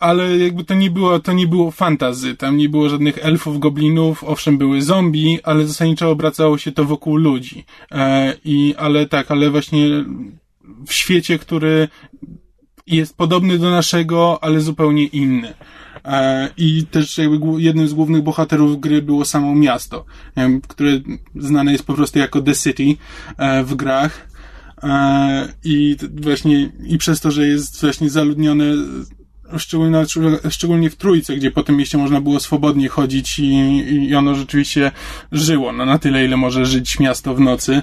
ale 0.00 0.38
jakby 0.38 0.64
to 0.64 0.74
nie 0.74 0.90
było, 0.90 1.18
to 1.18 1.32
nie 1.32 1.46
było 1.46 1.70
fantazy. 1.70 2.36
Tam 2.36 2.56
nie 2.56 2.68
było 2.68 2.88
żadnych 2.88 3.18
elfów, 3.24 3.58
goblinów, 3.58 4.24
owszem 4.24 4.58
były 4.58 4.82
zombie, 4.82 5.38
ale 5.42 5.66
zasadniczo 5.66 6.10
obracało 6.10 6.58
się 6.58 6.72
to 6.72 6.84
wokół 6.84 7.16
ludzi. 7.16 7.64
E, 7.92 8.34
I, 8.44 8.74
ale 8.78 9.06
tak, 9.06 9.30
ale 9.30 9.50
właśnie 9.50 10.04
w 10.86 10.92
świecie, 10.92 11.38
który 11.38 11.88
jest 12.90 13.16
podobny 13.16 13.58
do 13.58 13.70
naszego, 13.70 14.44
ale 14.44 14.60
zupełnie 14.60 15.06
inny. 15.06 15.54
E, 16.04 16.48
I 16.56 16.86
też 16.86 17.18
jakby 17.18 17.62
jednym 17.62 17.88
z 17.88 17.94
głównych 17.94 18.22
bohaterów 18.22 18.80
gry 18.80 19.02
było 19.02 19.24
samo 19.24 19.54
miasto, 19.54 20.04
które 20.68 20.90
znane 21.36 21.72
jest 21.72 21.84
po 21.84 21.94
prostu 21.94 22.18
jako 22.18 22.42
The 22.42 22.54
City 22.54 22.96
e, 23.36 23.64
w 23.64 23.74
grach. 23.74 24.28
E, 24.82 25.48
I 25.64 25.96
właśnie, 26.20 26.72
i 26.86 26.98
przez 26.98 27.20
to, 27.20 27.30
że 27.30 27.46
jest 27.46 27.80
właśnie 27.80 28.10
zaludnione 28.10 28.64
szczególnie, 29.58 30.04
szczególnie 30.50 30.90
w 30.90 30.96
Trójce, 30.96 31.36
gdzie 31.36 31.50
po 31.50 31.62
tym 31.62 31.76
mieście 31.76 31.98
można 31.98 32.20
było 32.20 32.40
swobodnie 32.40 32.88
chodzić 32.88 33.38
i, 33.38 33.52
i 34.08 34.14
ono 34.14 34.34
rzeczywiście 34.34 34.92
żyło, 35.32 35.72
no 35.72 35.84
na 35.84 35.98
tyle, 35.98 36.24
ile 36.24 36.36
może 36.36 36.66
żyć 36.66 36.98
miasto 37.00 37.34
w 37.34 37.40
nocy 37.40 37.82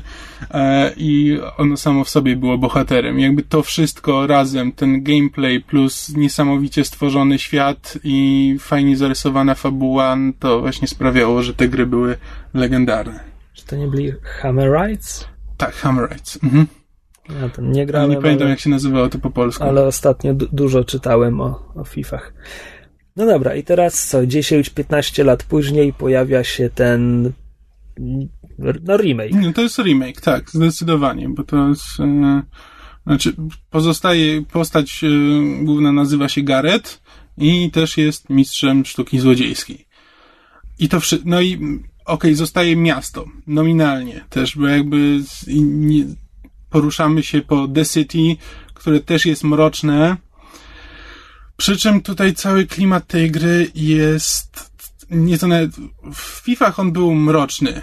e, 0.52 0.94
i 0.98 1.40
ono 1.58 1.78
samo 1.78 2.04
w 2.04 2.10
sobie 2.10 2.36
było 2.36 2.58
bohaterem. 2.58 3.20
Jakby 3.20 3.44
to 3.44 3.64
wszystko 3.64 4.28
razem, 4.28 4.72
ten 4.72 5.04
gameplay 5.04 5.62
plus 5.62 6.10
niesamowicie 6.10 6.84
stworzony 6.84 7.40
świat 7.40 7.98
i 8.04 8.56
fajnie 8.60 8.98
zarysowana 8.98 9.56
fabuła, 9.56 10.18
to 10.40 10.60
właśnie 10.60 10.88
sprawiało, 10.88 11.44
że 11.44 11.54
te 11.54 11.68
gry 11.68 11.86
były 11.86 12.18
legendarne. 12.54 13.20
Czy 13.54 13.66
to 13.66 13.76
nie 13.76 13.88
byli 13.88 14.12
Hammerites? 14.22 15.28
Tak, 15.58 15.76
Hammerites. 15.76 16.40
Mhm. 16.44 16.68
Ja 17.30 17.50
tam 17.50 17.72
nie 17.72 17.86
grałem. 17.86 18.10
Nie 18.10 18.22
pamiętam, 18.22 18.46
ale, 18.46 18.50
jak 18.50 18.60
się 18.60 18.70
nazywało 18.70 19.10
to 19.10 19.20
po 19.20 19.30
polsku. 19.30 19.64
Ale 19.64 19.86
ostatnio 19.86 20.34
du 20.34 20.48
dużo 20.52 20.84
czytałem 20.84 21.42
o, 21.42 21.74
o 21.76 21.84
Fifach. 21.84 22.34
No 23.16 23.26
dobra, 23.26 23.56
i 23.56 23.64
teraz 23.64 24.08
co? 24.08 24.20
10-15 24.20 25.26
lat 25.26 25.44
później 25.44 25.94
pojawia 25.94 26.44
się 26.44 26.70
ten. 26.70 27.32
No, 28.84 28.98
remake. 28.98 29.32
No, 29.32 29.54
to 29.54 29.62
jest 29.62 29.80
remake, 29.80 30.22
tak, 30.22 30.50
zdecydowanie, 30.52 31.30
bo 31.30 31.44
to 31.44 31.70
jest. 31.70 32.00
E, 32.00 32.42
znaczy, 33.08 33.34
pozostaje. 33.70 34.42
Postać 34.42 35.04
e, 35.04 35.08
główna 35.66 35.92
nazywa 35.92 36.30
się 36.30 36.42
Gareth 36.42 37.02
i 37.38 37.72
też 37.72 37.98
jest 37.98 38.30
mistrzem 38.30 38.86
sztuki 38.86 39.20
złodziejskiej. 39.20 39.88
I 40.80 40.90
to 40.90 41.00
wszystko. 41.00 41.30
No 41.30 41.42
i 41.42 41.56
okej, 41.56 41.82
okay, 42.06 42.36
zostaje 42.36 42.76
miasto, 42.76 43.26
nominalnie 43.48 44.26
też, 44.30 44.58
bo 44.58 44.68
jakby. 44.68 45.20
Nie, 45.48 46.06
poruszamy 46.70 47.24
się 47.24 47.42
po 47.42 47.68
The 47.68 47.86
City, 47.86 48.44
które 48.74 49.00
też 49.00 49.26
jest 49.26 49.44
mroczne. 49.44 50.18
Przy 51.58 51.78
czym 51.78 52.02
tutaj 52.02 52.34
cały 52.34 52.66
klimat 52.66 53.08
tej 53.08 53.32
gry 53.32 53.72
jest 53.76 54.68
nieco 55.10 55.48
nawet 55.48 55.72
w 56.14 56.42
Fifach 56.46 56.80
on 56.80 56.92
był 56.92 57.16
mroczny. 57.16 57.82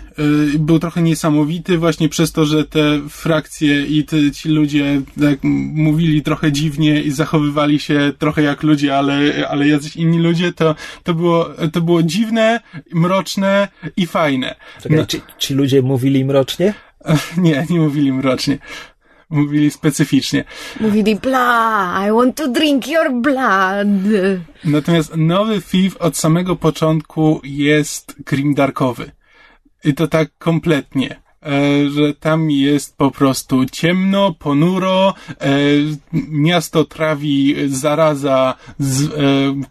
Y, 0.54 0.58
był 0.58 0.78
trochę 0.78 1.02
niesamowity 1.02 1.78
właśnie 1.78 2.08
przez 2.08 2.32
to, 2.32 2.44
że 2.44 2.64
te 2.64 3.00
frakcje 3.08 3.86
i 3.86 4.04
te, 4.04 4.30
ci 4.30 4.48
ludzie 4.48 5.00
tak 5.20 5.38
mówili 5.74 6.22
trochę 6.22 6.52
dziwnie 6.52 7.02
i 7.02 7.10
zachowywali 7.10 7.80
się 7.80 8.12
trochę 8.18 8.42
jak 8.42 8.62
ludzie, 8.62 8.96
ale, 8.96 9.48
ale 9.48 9.68
jacyś 9.68 9.96
inni 9.96 10.18
ludzie, 10.18 10.52
to, 10.52 10.74
to 11.02 11.14
było, 11.14 11.48
to 11.72 11.80
było 11.80 12.02
dziwne, 12.02 12.60
mroczne 12.92 13.68
i 13.96 14.06
fajne. 14.06 14.54
Czekaj, 14.82 14.98
no, 14.98 15.06
ci, 15.06 15.20
ci 15.38 15.54
ludzie 15.54 15.82
mówili 15.82 16.24
mrocznie? 16.24 16.74
Nie, 17.36 17.66
nie 17.70 17.80
mówili 17.80 18.12
mrocznie. 18.12 18.58
Mówili 19.30 19.70
specyficznie. 19.70 20.44
Mówili 20.80 21.16
bla, 21.16 22.06
I 22.08 22.12
want 22.12 22.36
to 22.36 22.48
drink 22.48 22.88
your 22.88 23.12
blood. 23.12 23.88
Natomiast 24.64 25.16
nowy 25.16 25.60
FIF 25.60 25.96
od 25.96 26.16
samego 26.16 26.56
początku 26.56 27.40
jest 27.44 28.14
grimdarkowy. 28.26 29.10
I 29.84 29.94
to 29.94 30.08
tak 30.08 30.28
kompletnie 30.38 31.22
e, 31.42 31.90
że 31.90 32.14
tam 32.14 32.50
jest 32.50 32.96
po 32.96 33.10
prostu 33.10 33.66
ciemno, 33.66 34.34
ponuro, 34.38 35.14
e, 35.40 35.46
miasto 36.28 36.84
trawi 36.84 37.54
zaraza, 37.66 38.54
z, 38.78 39.04
e, 39.04 39.10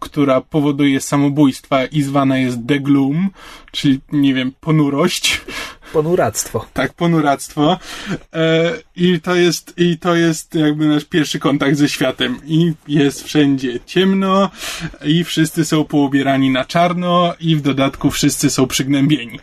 która 0.00 0.40
powoduje 0.40 1.00
samobójstwa 1.00 1.84
i 1.84 2.02
zwana 2.02 2.38
jest 2.38 2.58
The 2.66 2.80
Gloom, 2.80 3.30
czyli, 3.72 4.00
nie 4.12 4.34
wiem, 4.34 4.52
ponurość. 4.60 5.40
Ponuractwo. 5.94 6.66
Tak, 6.72 6.92
ponuractwo. 6.92 7.78
E, 8.34 8.72
I 8.96 9.20
to 9.20 9.34
jest, 9.34 9.74
i 9.76 9.98
to 9.98 10.14
jest 10.14 10.54
jakby 10.54 10.86
nasz 10.86 11.04
pierwszy 11.04 11.38
kontakt 11.38 11.76
ze 11.76 11.88
światem. 11.88 12.40
I 12.46 12.72
jest 12.88 13.24
wszędzie 13.24 13.80
ciemno, 13.86 14.50
i 15.04 15.24
wszyscy 15.24 15.64
są 15.64 15.84
poubierani 15.84 16.50
na 16.50 16.64
czarno, 16.64 17.34
i 17.40 17.56
w 17.56 17.60
dodatku 17.60 18.10
wszyscy 18.10 18.50
są 18.50 18.66
przygnębieni. 18.66 19.40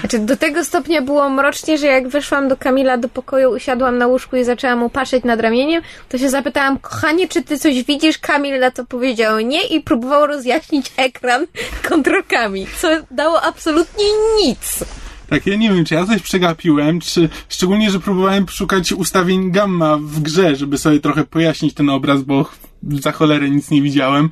Znaczy, 0.00 0.18
do 0.18 0.36
tego 0.36 0.64
stopnia 0.64 1.02
było 1.02 1.28
mrocznie, 1.28 1.78
że 1.78 1.86
jak 1.86 2.08
weszłam 2.08 2.48
do 2.48 2.56
Kamila 2.56 2.96
do 2.98 3.08
pokoju, 3.08 3.50
usiadłam 3.50 3.98
na 3.98 4.06
łóżku 4.06 4.36
i 4.36 4.44
zaczęłam 4.44 4.78
mu 4.78 4.90
patrzeć 4.90 5.24
nad 5.24 5.40
ramieniem, 5.40 5.82
to 6.08 6.18
się 6.18 6.30
zapytałam, 6.30 6.78
kochanie, 6.78 7.28
czy 7.28 7.42
ty 7.42 7.58
coś 7.58 7.82
widzisz? 7.82 8.18
Kamil 8.18 8.60
na 8.60 8.70
to 8.70 8.84
powiedział 8.84 9.40
nie 9.40 9.66
i 9.66 9.80
próbował 9.80 10.26
rozjaśnić 10.26 10.92
ekran 10.96 11.46
kontrolkami, 11.88 12.66
co 12.80 12.88
dało 13.10 13.42
absolutnie 13.42 14.04
nic. 14.42 14.84
Tak, 15.30 15.46
ja 15.46 15.56
nie 15.56 15.70
wiem, 15.70 15.84
czy 15.84 15.94
ja 15.94 16.06
coś 16.06 16.22
przegapiłem, 16.22 17.00
czy 17.00 17.28
szczególnie, 17.48 17.90
że 17.90 18.00
próbowałem 18.00 18.48
szukać 18.48 18.92
ustawień 18.92 19.50
gamma 19.50 19.96
w 19.96 20.20
grze, 20.20 20.56
żeby 20.56 20.78
sobie 20.78 21.00
trochę 21.00 21.24
pojaśnić 21.24 21.74
ten 21.74 21.90
obraz, 21.90 22.22
bo 22.22 22.50
za 22.82 23.12
cholerę 23.12 23.50
nic 23.50 23.70
nie 23.70 23.82
widziałem. 23.82 24.30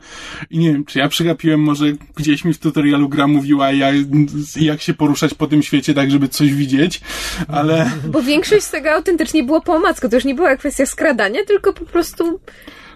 I 0.50 0.58
nie 0.58 0.72
wiem, 0.72 0.84
czy 0.84 0.98
ja 0.98 1.08
przegapiłem, 1.08 1.60
może 1.60 1.86
gdzieś 2.16 2.44
mi 2.44 2.54
w 2.54 2.58
tutorialu 2.58 3.08
gra 3.08 3.26
mówiła, 3.26 3.72
jak, 3.72 3.94
jak 4.56 4.82
się 4.82 4.94
poruszać 4.94 5.34
po 5.34 5.46
tym 5.46 5.62
świecie, 5.62 5.94
tak, 5.94 6.10
żeby 6.10 6.28
coś 6.28 6.52
widzieć, 6.52 7.00
ale... 7.48 7.90
Bo 8.08 8.22
większość 8.22 8.64
z 8.64 8.70
tego 8.70 8.90
autentycznie 8.90 9.44
było 9.44 9.60
po 9.60 9.74
omacku. 9.74 10.08
To 10.08 10.16
już 10.16 10.24
nie 10.24 10.34
była 10.34 10.56
kwestia 10.56 10.86
skradania, 10.86 11.40
tylko 11.46 11.72
po 11.72 11.84
prostu 11.84 12.40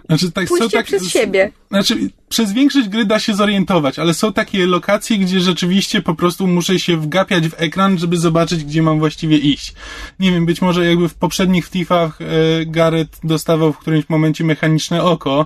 znaczy, 0.05 0.31
tak, 0.31 0.49
są 0.49 0.69
tak, 0.69 0.85
przez 0.85 1.09
siebie. 1.09 1.51
Znaczy, 1.69 1.95
przez 2.33 2.53
większość 2.53 2.89
gry 2.89 3.05
da 3.05 3.19
się 3.19 3.33
zorientować, 3.33 3.99
ale 3.99 4.13
są 4.13 4.33
takie 4.33 4.65
lokacje, 4.65 5.17
gdzie 5.17 5.39
rzeczywiście 5.39 6.01
po 6.01 6.15
prostu 6.15 6.47
muszę 6.47 6.79
się 6.79 6.97
wgapiać 6.97 7.47
w 7.47 7.53
ekran, 7.57 7.97
żeby 7.97 8.17
zobaczyć, 8.17 8.63
gdzie 8.63 8.81
mam 8.81 8.99
właściwie 8.99 9.37
iść. 9.37 9.73
Nie 10.19 10.31
wiem, 10.31 10.45
być 10.45 10.61
może 10.61 10.85
jakby 10.85 11.09
w 11.09 11.13
poprzednich 11.13 11.69
Thiefach 11.69 12.21
e, 12.21 12.25
Gareth 12.65 13.19
dostawał 13.23 13.73
w 13.73 13.77
którymś 13.77 14.09
momencie 14.09 14.43
mechaniczne 14.43 15.03
oko. 15.03 15.45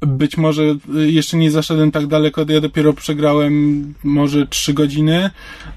Być 0.00 0.36
może 0.36 0.62
e, 0.62 0.76
jeszcze 0.98 1.36
nie 1.36 1.50
zaszedłem 1.50 1.90
tak 1.90 2.06
daleko, 2.06 2.44
ja 2.48 2.60
dopiero 2.60 2.92
przegrałem 2.92 3.94
może 4.04 4.46
trzy 4.46 4.74
godziny, 4.74 5.30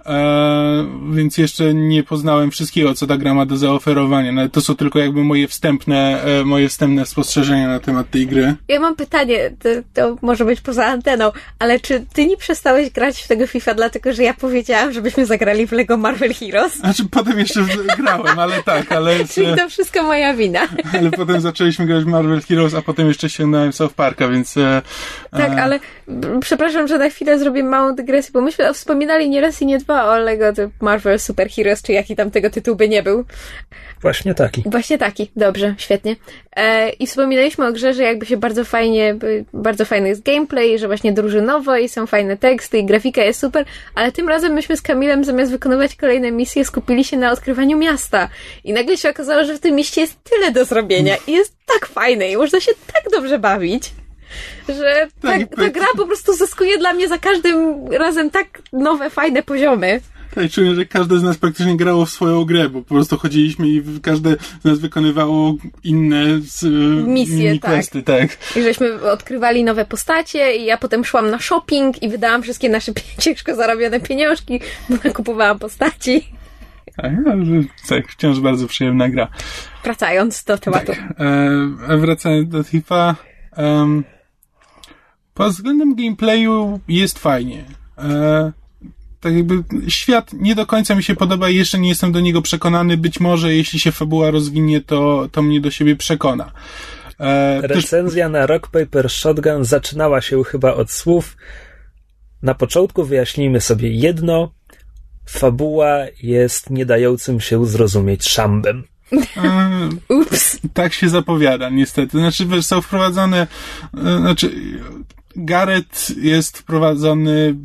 e, 0.06 0.86
więc 1.14 1.38
jeszcze 1.38 1.74
nie 1.74 2.04
poznałem 2.04 2.52
wszystkiego, 2.52 2.94
co 2.94 3.08
ta 3.08 3.18
gra 3.18 3.34
ma 3.34 3.46
do 3.46 3.58
zaoferowania. 3.58 4.32
No, 4.32 4.50
to 4.50 4.62
są 4.62 4.76
tylko 4.76 5.00
jakby 5.00 5.24
moje 5.24 5.48
wstępne, 5.48 6.24
e, 6.24 6.44
moje 6.44 6.70
wstępne 6.70 7.06
spostrzeżenia 7.06 7.68
na 7.68 7.80
temat 7.80 8.10
tej 8.10 8.28
gry. 8.28 8.56
Ja 8.68 8.80
mam 8.80 8.96
pytanie, 8.96 9.52
to, 9.60 9.70
to 9.94 10.18
może 10.22 10.46
być 10.46 10.62
poza 10.62 10.86
anteną, 10.86 11.32
ale 11.60 11.80
czy 11.80 12.06
ty 12.14 12.26
nie 12.26 12.38
przestałeś 12.38 12.90
grać 12.90 13.22
w 13.22 13.28
tego 13.28 13.48
FIFA 13.48 13.74
dlatego, 13.74 14.14
że 14.14 14.24
ja 14.24 14.34
powiedziałam, 14.34 14.94
żebyśmy 14.94 15.26
zagrali 15.26 15.68
w 15.68 15.72
Lego 15.72 15.98
Marvel 15.98 16.34
Heroes? 16.34 16.76
Znaczy 16.76 17.04
potem 17.12 17.40
jeszcze 17.40 17.66
grałem, 17.98 18.40
ale 18.40 18.64
tak, 18.64 18.92
ale... 18.92 19.16
Czyli 19.34 19.56
to 19.58 19.70
wszystko 19.70 20.04
moja 20.04 20.34
wina. 20.34 20.62
Ale 21.00 21.12
potem 21.12 21.42
zaczęliśmy 21.42 21.86
grać 21.86 22.04
w 22.04 22.08
Marvel 22.08 22.42
Heroes, 22.42 22.74
a 22.74 22.82
potem 22.82 23.08
jeszcze 23.08 23.30
sięgnąłem 23.30 23.74
South 23.74 23.94
Parka, 23.94 24.28
więc... 24.28 24.58
E, 24.58 24.82
tak, 25.32 25.52
ale 25.52 25.80
przepraszam, 26.42 26.88
że 26.88 26.98
na 26.98 27.10
chwilę 27.10 27.40
zrobię 27.40 27.64
małą 27.64 27.96
dygresję, 27.96 28.32
bo 28.34 28.42
myśmy 28.42 28.74
wspominali 28.74 29.30
nie 29.30 29.42
raz 29.42 29.62
i 29.62 29.66
nie 29.66 29.78
dwa 29.78 30.06
o 30.06 30.18
Lego 30.18 30.46
Marvel 30.82 31.20
Super 31.20 31.50
Heroes, 31.50 31.82
czy 31.82 31.92
jaki 31.92 32.16
tam 32.16 32.32
tego 32.32 32.50
tytuł 32.50 32.76
by 32.76 32.90
nie 32.90 33.04
był. 33.04 33.26
Właśnie 34.02 34.34
taki. 34.34 34.64
Właśnie 34.66 34.98
taki, 34.98 35.32
dobrze, 35.36 35.76
świetnie. 35.78 36.16
E, 36.56 36.90
I 36.90 37.08
wspominaliśmy 37.08 37.68
o 37.68 37.72
grze, 37.72 37.94
że 37.94 38.04
jakby 38.04 38.26
się 38.26 38.38
bardzo 38.38 38.66
fajnie, 38.66 39.16
bardzo 39.54 39.86
fajny 39.86 40.10
jest 40.10 40.24
gameplay, 40.24 40.80
że 40.80 40.88
właśnie 40.88 41.12
drużynowo 41.14 41.78
i 41.78 41.90
są 41.90 42.08
fajne 42.08 42.38
teksty 42.38 42.78
i 42.78 42.86
grafika 42.86 43.24
jest 43.24 43.40
super, 43.40 43.66
ale 43.96 44.12
tym 44.12 44.30
razem 44.30 44.54
myśmy 44.54 44.78
z 44.78 44.82
Kamilem 44.82 45.24
zamiast 45.24 45.52
wykonywać 45.52 45.96
kolejne 45.96 46.32
misje 46.32 46.66
skupili 46.66 47.04
się 47.04 47.18
na 47.18 47.32
odkrywaniu 47.32 47.78
miasta. 47.78 48.30
I 48.64 48.74
nagle 48.74 48.98
się 48.98 49.10
okazało, 49.10 49.44
że 49.44 49.58
w 49.58 49.60
tym 49.60 49.76
mieście 49.76 50.02
jest 50.02 50.24
tyle 50.24 50.52
do 50.52 50.66
zrobienia 50.66 51.16
i 51.28 51.32
jest 51.32 51.56
tak 51.66 51.86
fajne 51.86 52.32
i 52.32 52.38
można 52.38 52.60
się 52.60 52.72
tak 52.94 53.04
dobrze 53.12 53.40
bawić 53.40 53.92
że 54.70 55.08
ta, 55.22 55.32
tak, 55.32 55.56
ta 55.56 55.70
gra 55.70 55.88
po 55.98 56.06
prostu 56.06 56.34
zyskuje 56.34 56.78
dla 56.78 56.94
mnie 56.94 57.08
za 57.08 57.18
każdym 57.18 57.88
razem 57.88 58.30
tak 58.30 58.62
nowe, 58.74 59.10
fajne 59.10 59.44
poziomy. 59.44 60.02
Tak, 60.36 60.52
czuję, 60.52 60.76
że 60.76 60.86
każde 60.86 61.20
z 61.20 61.24
nas 61.24 61.38
praktycznie 61.38 61.78
grało 61.78 62.06
w 62.06 62.10
swoją 62.10 62.46
grę, 62.46 62.70
bo 62.70 62.82
po 62.82 62.94
prostu 62.94 63.18
chodziliśmy 63.18 63.68
i 63.68 63.84
każde 64.02 64.36
z 64.62 64.64
nas 64.64 64.80
wykonywało 64.80 65.56
inne 65.84 66.26
z, 66.42 66.64
misje, 67.08 67.60
tak. 67.60 67.86
tak. 68.06 68.38
I 68.56 68.62
żeśmy 68.62 69.02
odkrywali 69.02 69.64
nowe 69.64 69.86
postacie 69.86 70.56
i 70.56 70.66
ja 70.66 70.78
potem 70.78 71.06
szłam 71.06 71.30
na 71.30 71.40
shopping 71.40 72.04
i 72.04 72.10
wydałam 72.10 72.44
wszystkie 72.44 72.70
nasze 72.70 72.92
ciężko 73.22 73.56
zarobione 73.56 74.00
pieniążki, 74.00 74.60
bo 74.90 74.96
nakupowałam 75.04 75.60
postaci. 75.60 76.28
Tak, 76.98 77.12
tak, 77.90 78.12
wciąż 78.12 78.40
bardzo 78.40 78.68
przyjemna 78.68 79.10
gra. 79.10 79.28
Wracając 79.84 80.44
do 80.44 80.58
tematu. 80.58 80.92
Tak, 80.92 81.22
e, 81.90 81.98
wracając 81.98 82.50
do 82.50 82.64
Tifa, 82.64 83.16
um, 83.58 84.04
Pod 85.34 85.52
względem 85.52 85.96
gameplayu 85.96 86.80
jest 86.88 87.20
fajnie. 87.20 87.66
E, 87.98 88.52
tak 89.22 89.34
jakby 89.34 89.64
świat 89.88 90.34
nie 90.34 90.56
do 90.56 90.66
końca 90.66 90.96
mi 90.96 91.04
się 91.04 91.16
podoba 91.16 91.50
i 91.50 91.56
jeszcze 91.56 91.80
nie 91.80 91.90
jestem 91.90 92.12
do 92.12 92.20
niego 92.20 92.42
przekonany. 92.42 92.98
Być 92.98 93.20
może 93.20 93.56
jeśli 93.56 93.80
się 93.80 93.92
fabuła 93.92 94.32
rozwinie, 94.32 94.82
to, 94.82 95.28
to 95.32 95.42
mnie 95.42 95.62
do 95.62 95.72
siebie 95.72 95.96
przekona. 95.96 96.52
E, 97.20 97.62
Recenzja 97.62 98.26
też... 98.26 98.34
na 98.34 98.46
Rock 98.46 98.68
Paper 98.68 99.10
Shotgun 99.10 99.66
zaczynała 99.66 100.22
się 100.22 100.44
chyba 100.44 100.74
od 100.74 100.92
słów 100.92 101.38
na 102.42 102.56
początku 102.56 103.04
wyjaśnijmy 103.04 103.62
sobie 103.62 103.92
jedno. 103.92 104.52
Fabuła 105.26 105.98
jest 106.24 106.70
nie 106.70 106.86
dającym 106.86 107.40
się 107.40 107.66
zrozumieć 107.66 108.30
szambem. 108.30 108.84
Ups. 110.10 110.60
Tak 110.74 110.94
się 110.94 111.10
zapowiada, 111.10 111.70
niestety. 111.70 112.20
Znaczy, 112.20 112.64
są 112.64 112.82
wprowadzone, 112.82 113.48
e, 113.98 114.18
znaczy, 114.18 114.52
Gareth 115.36 116.18
jest 116.18 116.58
wprowadzony 116.58 117.56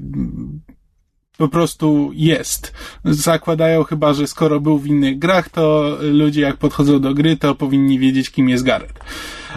po 1.37 1.49
prostu 1.49 2.11
jest. 2.15 2.73
Zakładają 3.05 3.85
chyba, 3.85 4.13
że 4.13 4.27
skoro 4.27 4.61
był 4.61 4.79
w 4.79 4.87
innych 4.87 5.19
grach, 5.19 5.49
to 5.49 5.97
ludzie 6.01 6.41
jak 6.41 6.57
podchodzą 6.57 7.01
do 7.01 7.15
gry, 7.15 7.37
to 7.37 7.55
powinni 7.55 7.99
wiedzieć, 7.99 8.31
kim 8.31 8.49
jest 8.49 8.65
Gareth. 8.65 9.01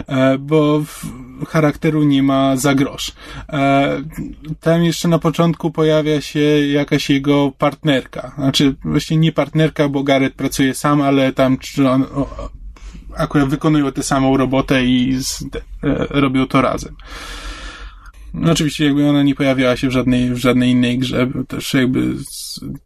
E, 0.06 0.38
bo 0.38 0.82
charakteru 1.48 2.02
nie 2.02 2.22
ma 2.22 2.56
za 2.56 2.74
grosz. 2.74 3.12
E, 3.48 4.02
tam 4.60 4.84
jeszcze 4.84 5.08
na 5.08 5.18
początku 5.18 5.70
pojawia 5.70 6.20
się 6.20 6.40
jakaś 6.66 7.10
jego 7.10 7.52
partnerka. 7.58 8.32
Znaczy, 8.38 8.74
właśnie 8.84 9.16
nie 9.16 9.32
partnerka, 9.32 9.88
bo 9.88 10.02
Gareth 10.02 10.36
pracuje 10.36 10.74
sam, 10.74 11.02
ale 11.02 11.32
tam 11.32 11.58
on, 11.88 12.04
akurat 13.16 13.48
wykonują 13.48 13.92
tę 13.92 14.02
samą 14.02 14.36
robotę 14.36 14.84
i 14.84 15.16
z, 15.22 15.42
e, 15.42 16.06
robią 16.10 16.46
to 16.46 16.60
razem. 16.60 16.96
No 18.34 18.52
oczywiście 18.52 18.84
jakby 18.84 19.08
ona 19.08 19.22
nie 19.22 19.34
pojawiała 19.34 19.76
się 19.76 19.88
w 19.88 19.92
żadnej, 19.92 20.34
w 20.34 20.36
żadnej 20.36 20.70
innej 20.70 20.98
grze, 20.98 21.28
też 21.48 21.74
jakby 21.74 22.14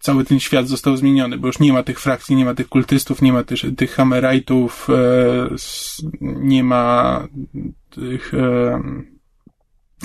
cały 0.01 0.25
ten 0.25 0.41
świat 0.41 0.69
został 0.69 0.97
zmieniony, 0.97 1.39
bo 1.39 1.47
już 1.47 1.59
nie 1.59 1.73
ma 1.73 1.83
tych 1.83 2.01
frakcji, 2.01 2.37
nie 2.37 2.45
ma 2.45 2.55
tych 2.55 2.69
kultystów, 2.69 3.23
nie 3.23 3.33
ma 3.33 3.45
też 3.45 3.67
tych 3.77 3.97
Hammerite'ów, 3.97 4.95
e, 4.95 5.49
nie 6.21 6.65
ma 6.65 7.27
tych 7.91 8.35
e, 8.35 8.83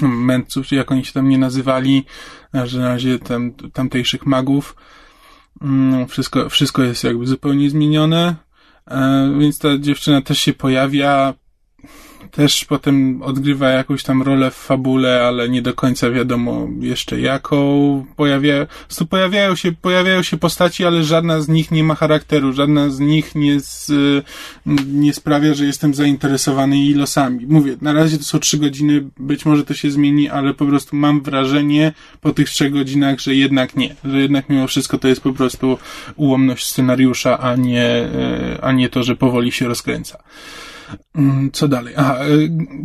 mędrców, 0.02 0.72
jak 0.72 0.92
oni 0.92 1.06
się 1.06 1.14
tam 1.14 1.30
nie 1.30 1.38
nazywali, 1.38 2.06
że 2.64 2.80
na 2.80 2.88
razie 2.88 3.20
tam, 3.20 3.52
tamtejszych 3.54 4.26
magów. 4.26 4.76
Mm, 5.62 6.08
wszystko, 6.08 6.50
wszystko 6.50 6.84
jest 6.84 7.04
jakby 7.04 7.28
zupełnie 7.28 7.70
zmienione, 7.70 8.36
e, 8.88 9.32
więc 9.40 9.60
ta 9.60 9.78
dziewczyna 9.78 10.22
też 10.22 10.40
się 10.40 10.54
pojawia, 10.54 11.34
też 12.32 12.66
potem 12.66 13.22
odgrywa 13.22 13.70
jakąś 13.70 14.04
tam 14.04 14.22
rolę 14.22 14.52
w 14.52 14.56
fabule, 14.56 15.24
ale 15.24 15.50
nie 15.50 15.62
do 15.62 15.74
końca 15.74 16.10
wiadomo 16.10 16.68
jeszcze 16.80 17.20
jaką. 17.20 18.06
Pojawia, 18.16 18.68
pojawiają 19.10 19.56
się, 19.56 19.72
pojawiają 19.72 20.24
się 20.24 20.38
postaci, 20.38 20.86
ale 20.86 21.04
żadna 21.04 21.42
z 21.42 21.48
nich 21.48 21.72
nie 21.72 21.84
ma 21.84 21.96
charakteru, 21.96 22.54
żadna 22.54 22.90
z 22.90 23.00
nich 23.00 23.36
nie, 23.36 23.60
z, 23.60 23.92
nie 24.88 25.14
sprawia, 25.14 25.54
że 25.54 25.66
jestem 25.66 25.94
zainteresowany 25.94 26.78
jej 26.78 26.94
losami. 26.94 27.46
Mówię, 27.48 27.78
na 27.82 27.94
razie 27.94 28.18
to 28.18 28.24
są 28.24 28.40
trzy 28.40 28.58
godziny, 28.58 29.04
być 29.18 29.46
może 29.46 29.66
to 29.66 29.74
się 29.74 29.92
zmieni, 29.92 30.30
ale 30.30 30.54
po 30.54 30.66
prostu 30.66 30.96
mam 30.96 31.22
wrażenie 31.22 31.94
po 32.22 32.34
tych 32.34 32.50
trzech 32.50 32.74
godzinach, 32.74 33.20
że 33.20 33.36
jednak 33.36 33.76
nie, 33.76 33.96
że 34.04 34.22
jednak 34.22 34.50
mimo 34.50 34.68
wszystko 34.68 34.98
to 34.98 35.08
jest 35.08 35.22
po 35.22 35.34
prostu 35.34 35.78
ułomność 36.16 36.68
scenariusza, 36.68 37.40
a 37.40 37.56
nie, 37.56 37.86
e, 37.86 38.60
a 38.62 38.72
nie 38.72 38.90
to, 38.90 39.04
że 39.04 39.16
powoli 39.16 39.52
się 39.52 39.68
rozkręca. 39.68 40.24
Mm, 41.16 41.52
co 41.52 41.68
dalej? 41.68 41.94
Aha, 41.98 42.16
e, 42.16 42.28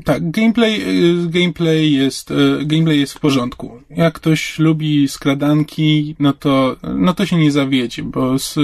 tak, 0.04 0.30
gameplay, 0.30 0.82
e, 0.82 0.86
gameplay 1.28 1.92
jest, 1.92 2.30
e, 2.30 2.34
gameplay 2.64 3.00
jest 3.00 3.12
w 3.12 3.20
porządku. 3.20 3.80
Jak 3.90 4.14
ktoś 4.14 4.58
lubi 4.58 5.08
skradanki, 5.08 6.16
no 6.18 6.32
to, 6.32 6.76
no 6.94 7.14
to 7.14 7.26
się 7.26 7.36
nie 7.36 7.52
zawiedzie, 7.52 8.02
bo 8.02 8.38
z, 8.38 8.58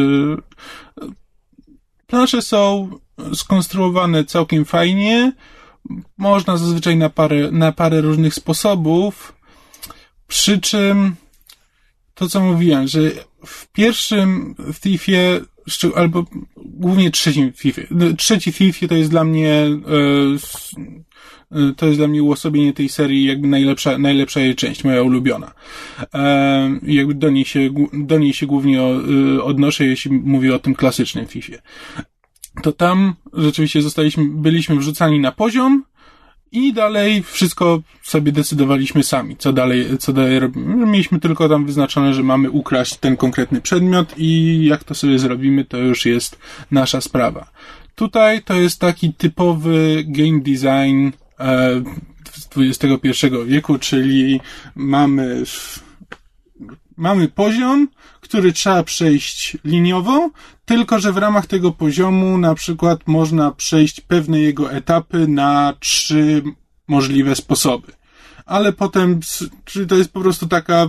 plansze 2.07 2.43
są 2.43 2.91
skonstruowane 3.35 4.25
całkiem 4.25 4.65
fajnie. 4.65 5.33
Można 6.19 6.57
zazwyczaj 6.57 6.97
na 6.97 7.11
parę, 7.11 7.51
na 7.51 7.73
parę 7.73 8.01
różnych 8.01 8.35
sposobów. 8.35 9.35
Przy 10.27 10.61
czym 10.61 11.17
to, 12.15 12.29
co 12.29 12.41
mówiłem, 12.41 12.89
że 12.89 13.01
w 13.47 13.67
pierwszym 13.67 14.55
Thiefie 14.81 15.41
albo 15.95 16.25
głównie 16.57 17.11
trzecim 17.11 17.53
FIFA. 17.53 17.83
No, 17.91 18.13
trzeci 18.13 18.53
FIFA 18.53 18.89
to 18.89 18.95
jest 18.95 19.11
dla 19.11 19.25
mnie 19.25 19.53
e, 19.53 19.69
e, 21.53 21.75
to 21.77 21.87
jest 21.87 21.99
dla 21.99 22.09
mnie 22.09 22.23
uosobienie 22.23 22.73
tej 22.73 22.89
serii 22.89 23.25
jakby 23.25 23.49
najlepsza, 23.49 23.99
najlepsza 23.99 24.41
jej 24.41 24.55
część, 24.55 24.85
moja 24.85 25.03
ulubiona. 25.03 25.53
E, 26.15 26.79
jakby 26.83 27.15
do 27.15 27.31
niej 27.31 27.45
się, 27.45 27.71
do 27.93 28.19
niej 28.19 28.33
się 28.33 28.47
głównie 28.47 28.83
odnoszę, 29.43 29.85
jeśli 29.85 30.13
mówię 30.13 30.55
o 30.55 30.59
tym 30.59 30.75
klasycznym 30.75 31.27
FIFA. 31.27 31.57
To 32.63 32.73
tam 32.73 33.15
rzeczywiście 33.33 33.83
zostaliśmy, 33.83 34.25
byliśmy 34.29 34.77
wrzucani 34.77 35.21
na 35.21 35.33
poziom, 35.33 35.85
i 36.53 36.73
dalej 36.73 37.23
wszystko 37.23 37.83
sobie 38.03 38.33
decydowaliśmy 38.33 39.03
sami, 39.03 39.37
co 39.37 39.53
dalej, 39.53 39.99
co 39.99 40.13
dalej 40.13 40.39
robimy. 40.39 40.87
Mieliśmy 40.87 41.21
tylko 41.21 41.49
tam 41.49 41.67
wyznaczone, 41.67 42.15
że 42.15 42.23
mamy 42.23 42.51
ukraść 42.51 42.97
ten 42.97 43.17
konkretny 43.17 43.61
przedmiot 43.61 44.15
i 44.17 44.61
jak 44.65 44.85
to 44.85 44.95
sobie 44.95 45.19
zrobimy, 45.19 45.65
to 45.65 45.79
już 45.79 46.07
jest 46.07 46.39
nasza 46.71 47.01
sprawa. 47.01 47.51
Tutaj 47.95 48.43
to 48.43 48.55
jest 48.55 48.81
taki 48.81 49.15
typowy 49.15 50.05
game 50.07 50.41
design 50.41 51.11
e, 51.41 51.83
XXI 52.57 53.27
wieku, 53.47 53.79
czyli 53.79 54.41
mamy 54.75 55.45
mamy 56.97 57.29
poziom, 57.29 57.89
który 58.31 58.53
trzeba 58.53 58.83
przejść 58.83 59.57
liniowo, 59.65 60.31
tylko 60.65 61.01
że 61.01 61.13
w 61.13 61.17
ramach 61.17 61.47
tego 61.47 61.73
poziomu 61.73 62.39
na 62.39 62.55
przykład 62.55 63.01
można 63.07 63.51
przejść 63.51 64.01
pewne 64.01 64.41
jego 64.41 64.73
etapy 64.73 65.29
na 65.29 65.75
trzy 65.81 66.43
możliwe 66.89 67.37
sposoby. 67.37 67.93
Ale 68.47 68.73
potem, 68.73 69.21
czyli 69.65 69.87
to 69.87 69.97
jest 69.97 70.13
po 70.13 70.21
prostu 70.21 70.47
taka 70.47 70.87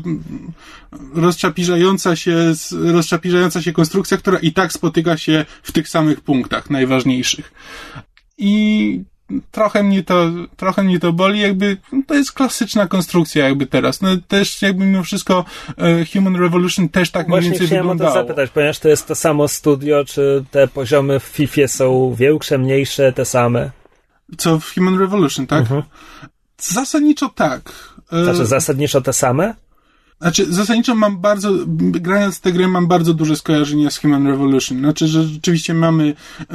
rozczapiżająca 1.13 2.15
się, 2.15 2.53
rozczapiżająca 2.71 3.61
się 3.61 3.73
konstrukcja, 3.73 4.17
która 4.17 4.39
i 4.39 4.53
tak 4.53 4.73
spotyka 4.73 5.17
się 5.17 5.45
w 5.63 5.71
tych 5.71 5.89
samych 5.89 6.21
punktach 6.21 6.69
najważniejszych. 6.69 7.53
I 8.37 9.03
trochę 9.51 9.83
mnie 9.83 10.03
to, 10.03 10.29
trochę 10.57 10.83
mnie 10.83 10.99
to 10.99 11.13
boli, 11.13 11.39
jakby, 11.39 11.77
no 11.91 12.01
to 12.07 12.13
jest 12.13 12.31
klasyczna 12.31 12.87
konstrukcja 12.87 13.45
jakby 13.45 13.65
teraz. 13.65 14.01
No 14.01 14.09
też 14.27 14.61
jakby 14.61 14.85
mimo 14.85 15.03
wszystko 15.03 15.45
e, 15.77 16.05
Human 16.05 16.35
Revolution 16.35 16.89
też 16.89 17.11
tak 17.11 17.27
Właśnie 17.27 17.49
mniej 17.49 17.59
więcej 17.59 17.77
wyglądało. 17.77 18.11
Właśnie 18.11 18.21
to 18.21 18.27
zapytać, 18.27 18.49
ponieważ 18.49 18.79
to 18.79 18.89
jest 18.89 19.07
to 19.07 19.15
samo 19.15 19.47
studio, 19.47 20.05
czy 20.05 20.43
te 20.51 20.67
poziomy 20.67 21.19
w 21.19 21.23
FIFA 21.23 21.67
są 21.67 22.15
większe, 22.15 22.57
mniejsze, 22.57 23.13
te 23.13 23.25
same? 23.25 23.71
Co 24.37 24.59
w 24.59 24.73
Human 24.73 24.99
Revolution, 24.99 25.47
tak? 25.47 25.59
Mhm. 25.59 25.83
Zasadniczo 26.57 27.29
tak. 27.29 27.61
E, 28.11 28.23
znaczy 28.23 28.45
zasadniczo 28.45 29.01
te 29.01 29.13
same? 29.13 29.53
Znaczy, 30.21 30.53
zasadniczo 30.53 30.95
mam 30.95 31.17
bardzo, 31.17 31.51
grając 31.91 32.39
tę 32.39 32.51
grę 32.51 32.67
mam 32.67 32.87
bardzo 32.87 33.13
duże 33.13 33.35
skojarzenia 33.35 33.89
z 33.89 33.97
Human 33.97 34.27
Revolution. 34.27 34.79
Znaczy, 34.79 35.07
że 35.07 35.23
rzeczywiście 35.23 35.73
mamy, 35.73 36.13
e, 36.39 36.45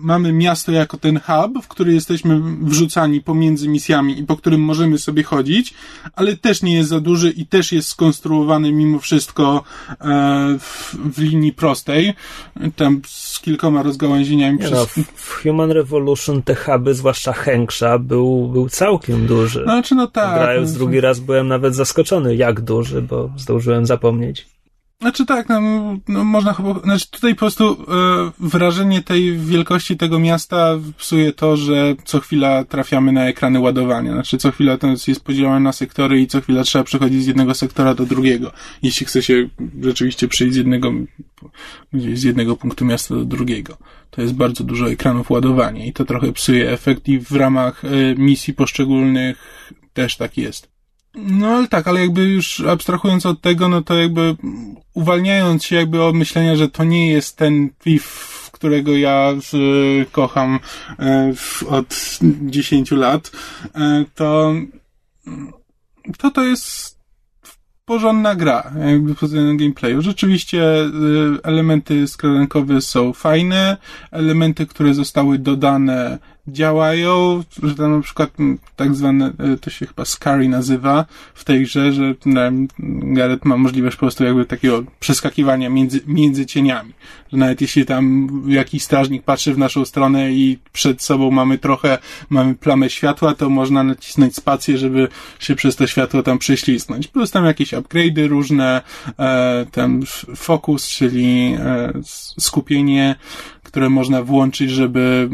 mamy 0.00 0.32
miasto 0.32 0.72
jako 0.72 0.96
ten 0.96 1.20
hub, 1.20 1.64
w 1.64 1.68
który 1.68 1.94
jesteśmy 1.94 2.40
wrzucani 2.62 3.20
pomiędzy 3.20 3.68
misjami 3.68 4.18
i 4.18 4.24
po 4.24 4.36
którym 4.36 4.60
możemy 4.60 4.98
sobie 4.98 5.22
chodzić, 5.22 5.74
ale 6.14 6.36
też 6.36 6.62
nie 6.62 6.76
jest 6.76 6.88
za 6.88 7.00
duży 7.00 7.30
i 7.30 7.46
też 7.46 7.72
jest 7.72 7.88
skonstruowany 7.88 8.72
mimo 8.72 8.98
wszystko 8.98 9.62
e, 9.90 10.58
w, 10.60 10.96
w 11.14 11.18
linii 11.18 11.52
prostej, 11.52 12.14
tam 12.76 13.00
z 13.06 13.40
kilkoma 13.40 13.82
rozgałęzieniami. 13.82 14.58
Nie 14.58 14.64
przez... 14.64 14.96
no, 14.96 15.04
w 15.14 15.42
Human 15.42 15.70
Revolution 15.70 16.42
te 16.42 16.54
huby, 16.54 16.94
zwłaszcza 16.94 17.32
Henksza, 17.32 17.98
był, 17.98 18.48
był 18.48 18.68
całkiem 18.68 19.26
duży. 19.26 19.62
Znaczy, 19.62 19.94
no 19.94 20.06
tak. 20.06 20.34
Grając 20.40 20.72
no, 20.72 20.78
drugi 20.78 21.00
raz 21.00 21.20
byłem 21.20 21.48
nawet 21.48 21.74
zaskoczony, 21.74 22.36
jak 22.36 22.60
duży 22.60 22.85
duży, 22.86 23.02
bo 23.02 23.30
zdążyłem 23.36 23.86
zapomnieć. 23.86 24.46
Znaczy 25.00 25.26
tak, 25.26 25.48
no, 25.48 25.60
no 26.08 26.24
można 26.24 26.52
chyba, 26.52 26.80
znaczy 26.80 27.10
tutaj 27.10 27.34
po 27.34 27.38
prostu 27.38 27.72
e, 27.72 27.76
wrażenie 28.38 29.02
tej 29.02 29.38
wielkości 29.38 29.96
tego 29.96 30.18
miasta 30.18 30.78
psuje 30.98 31.32
to, 31.32 31.56
że 31.56 31.94
co 32.04 32.20
chwila 32.20 32.64
trafiamy 32.64 33.12
na 33.12 33.28
ekrany 33.28 33.60
ładowania. 33.60 34.12
Znaczy 34.12 34.38
co 34.38 34.50
chwila 34.50 34.78
to 34.78 34.86
jest 35.08 35.24
podzielone 35.24 35.60
na 35.60 35.72
sektory 35.72 36.20
i 36.20 36.26
co 36.26 36.40
chwila 36.40 36.62
trzeba 36.62 36.84
przechodzić 36.84 37.22
z 37.22 37.26
jednego 37.26 37.54
sektora 37.54 37.94
do 37.94 38.06
drugiego. 38.06 38.52
Jeśli 38.82 39.06
chce 39.06 39.22
się 39.22 39.48
rzeczywiście 39.82 40.28
przejść 40.28 40.54
z 40.54 40.56
jednego, 40.56 40.92
z 41.92 42.22
jednego 42.22 42.56
punktu 42.56 42.84
miasta 42.84 43.14
do 43.14 43.24
drugiego. 43.24 43.76
To 44.10 44.22
jest 44.22 44.34
bardzo 44.34 44.64
dużo 44.64 44.90
ekranów 44.90 45.30
ładowania 45.30 45.86
i 45.86 45.92
to 45.92 46.04
trochę 46.04 46.32
psuje 46.32 46.70
efekt 46.70 47.08
i 47.08 47.18
w 47.18 47.32
ramach 47.32 47.84
e, 47.84 48.14
misji 48.14 48.54
poszczególnych 48.54 49.36
też 49.92 50.16
tak 50.16 50.38
jest. 50.38 50.75
No 51.16 51.48
ale 51.48 51.68
tak, 51.68 51.88
ale 51.88 52.00
jakby 52.00 52.24
już 52.24 52.60
abstrahując 52.60 53.26
od 53.26 53.40
tego, 53.40 53.68
no 53.68 53.82
to 53.82 53.94
jakby 53.94 54.36
uwalniając 54.94 55.64
się 55.64 55.76
jakby 55.76 56.02
od 56.02 56.14
myślenia, 56.14 56.56
że 56.56 56.68
to 56.68 56.84
nie 56.84 57.10
jest 57.10 57.36
ten 57.36 57.70
PIF, 57.84 58.50
którego 58.52 58.96
ja 58.96 59.32
kocham 60.12 60.60
e, 60.98 61.32
od 61.68 62.18
10 62.42 62.90
lat, 62.90 63.30
e, 63.74 64.04
to 64.14 64.54
to 66.18 66.30
to 66.30 66.44
jest 66.44 66.96
porządna 67.84 68.34
gra, 68.34 68.72
jakby 68.86 69.14
pod 69.14 69.28
względem 69.28 69.56
gameplayu. 69.56 70.02
Rzeczywiście 70.02 70.84
y, 70.84 70.88
elementy 71.42 72.08
skradankowe 72.08 72.80
są 72.80 73.12
fajne, 73.12 73.76
elementy, 74.10 74.66
które 74.66 74.94
zostały 74.94 75.38
dodane 75.38 76.18
działają, 76.48 77.42
że 77.62 77.74
tam 77.74 77.96
na 77.96 78.02
przykład 78.02 78.30
tak 78.76 78.94
zwane, 78.94 79.32
e, 79.38 79.56
to 79.56 79.70
się 79.70 79.86
chyba 79.86 80.04
Scary 80.04 80.48
nazywa 80.48 81.04
w 81.34 81.44
tej 81.44 81.62
grze, 81.62 81.92
że 81.92 82.14
Gareth 83.14 83.44
ma 83.44 83.56
możliwość 83.56 83.96
po 83.96 84.00
prostu 84.00 84.24
jakby 84.24 84.44
takiego 84.44 84.82
przeskakiwania 85.00 85.70
między, 85.70 86.00
między 86.06 86.46
cieniami. 86.46 86.92
Że 87.32 87.38
nawet 87.38 87.60
jeśli 87.60 87.86
tam 87.86 88.28
jakiś 88.46 88.82
strażnik 88.82 89.22
patrzy 89.22 89.54
w 89.54 89.58
naszą 89.58 89.84
stronę 89.84 90.32
i 90.32 90.58
przed 90.72 91.02
sobą 91.02 91.30
mamy 91.30 91.58
trochę, 91.58 91.98
mamy 92.30 92.54
plamę 92.54 92.90
światła, 92.90 93.34
to 93.34 93.50
można 93.50 93.82
nacisnąć 93.82 94.36
spację, 94.36 94.78
żeby 94.78 95.08
się 95.38 95.54
przez 95.54 95.76
to 95.76 95.86
światło 95.86 96.22
tam 96.22 96.38
prześlizgnąć. 96.38 97.08
Plus 97.08 97.30
tam 97.30 97.44
jakieś 97.44 97.72
upgrade'y 97.72 98.28
różne, 98.28 98.82
e, 99.18 99.66
tam 99.72 100.02
fokus, 100.36 100.88
czyli 100.88 101.56
e, 101.58 101.92
skupienie, 102.38 103.16
które 103.76 103.90
można 103.90 104.22
włączyć, 104.22 104.70
żeby 104.70 105.28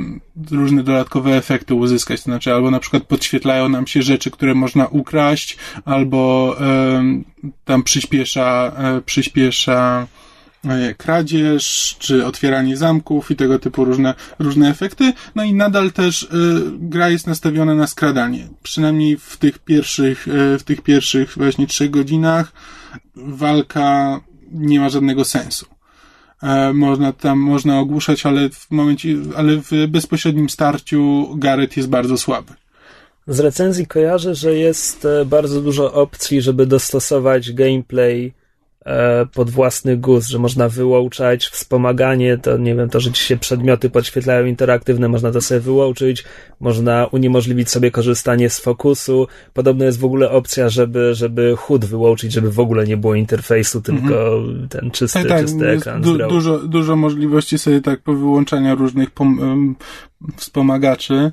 różne 0.51 0.83
dodatkowe 0.83 1.37
efekty 1.37 1.75
uzyskać. 1.75 2.21
To 2.21 2.25
znaczy, 2.25 2.55
albo 2.55 2.71
na 2.71 2.81
przykład 2.81 3.03
podświetlają 3.03 3.69
nam 3.69 3.87
się 3.87 4.03
rzeczy, 4.03 4.31
które 4.31 4.55
można 4.55 4.87
ukraść, 4.87 5.57
albo 5.85 6.57
tam 7.65 7.83
przyspiesza, 7.83 8.73
y, 8.99 9.03
przyspiesza 9.03 10.07
e, 10.65 10.95
kradzież, 10.95 11.97
czy 11.99 12.27
otwieranie 12.27 12.77
zamków 12.77 13.31
i 13.31 13.37
tego 13.37 13.59
typu 13.59 13.85
różne, 13.85 14.15
różne 14.39 14.71
efekty. 14.71 15.13
No 15.35 15.45
i 15.45 15.55
nadal 15.55 15.93
też 15.93 16.23
y, 16.23 16.29
gra 16.79 17.09
jest 17.09 17.27
nastawiona 17.27 17.75
na 17.75 17.87
skradanie. 17.87 18.49
Przynajmniej 18.63 19.17
w 19.17 19.37
tych 19.37 19.59
pierwszych, 19.59 20.27
w 20.59 20.63
tych 20.65 20.81
pierwszych 20.81 21.35
właśnie 21.37 21.67
trzech 21.67 21.91
godzinach 21.91 22.53
walka 23.17 24.21
nie 24.53 24.81
ma 24.81 24.89
żadnego 24.89 25.25
sensu. 25.25 25.67
E, 26.43 26.73
można 26.73 27.13
tam, 27.13 27.39
można 27.39 27.81
ogłuszać, 27.81 28.27
ale 28.27 28.49
w 28.51 28.71
momencie, 28.71 29.09
ale 29.37 29.57
w 29.57 29.71
bezpośrednim 29.89 30.51
starciu 30.51 31.29
Gareth 31.37 31.77
jest 31.77 31.89
bardzo 31.89 32.19
słaby. 32.19 32.53
Z 33.27 33.41
recenzji 33.41 33.87
kojarzę, 33.87 34.35
że 34.35 34.55
jest 34.55 35.05
e, 35.05 35.25
bardzo 35.25 35.61
dużo 35.61 35.93
opcji, 35.93 36.43
żeby 36.43 36.67
dostosować 36.67 37.53
gameplay 37.53 38.33
pod 39.35 39.51
własny 39.51 39.97
gust, 39.97 40.29
że 40.29 40.39
można 40.39 40.69
wyłączać 40.69 41.47
wspomaganie, 41.47 42.39
to 42.39 42.59
nie 42.59 42.75
wiem, 42.75 42.89
to, 42.89 43.01
że 43.01 43.13
ci 43.13 43.25
się 43.25 43.37
przedmioty 43.37 43.91
podświetlają 43.91 44.47
interaktywne, 44.47 45.09
można 45.09 45.33
to 45.33 45.41
sobie 45.41 45.61
wyłączyć, 45.61 46.25
można 46.61 47.07
uniemożliwić 47.07 47.71
sobie 47.71 47.91
korzystanie 47.91 48.51
z 48.51 48.61
fokusu. 48.61 49.27
Podobno 49.55 49.85
jest 49.85 49.99
w 49.99 50.05
ogóle 50.05 50.31
opcja, 50.31 50.69
żeby, 50.69 51.15
żeby 51.15 51.57
HUD 51.57 51.85
wyłączyć, 51.85 52.33
żeby 52.33 52.51
w 52.51 52.61
ogóle 52.61 52.87
nie 52.87 52.97
było 52.97 53.15
interfejsu, 53.15 53.83
tylko 53.83 54.37
mhm. 54.37 54.69
ten 54.69 54.91
czysty, 54.91 55.19
tak, 55.19 55.29
tak, 55.29 55.41
czysty 55.41 55.69
ekran. 55.69 56.03
Du 56.03 56.19
dużo, 56.19 56.59
dużo 56.59 56.97
możliwości 56.97 57.59
sobie 57.59 57.81
tak 57.81 58.03
po 58.03 58.15
wyłączania 58.15 58.75
różnych 58.75 59.09
wspomagaczy. 60.37 61.33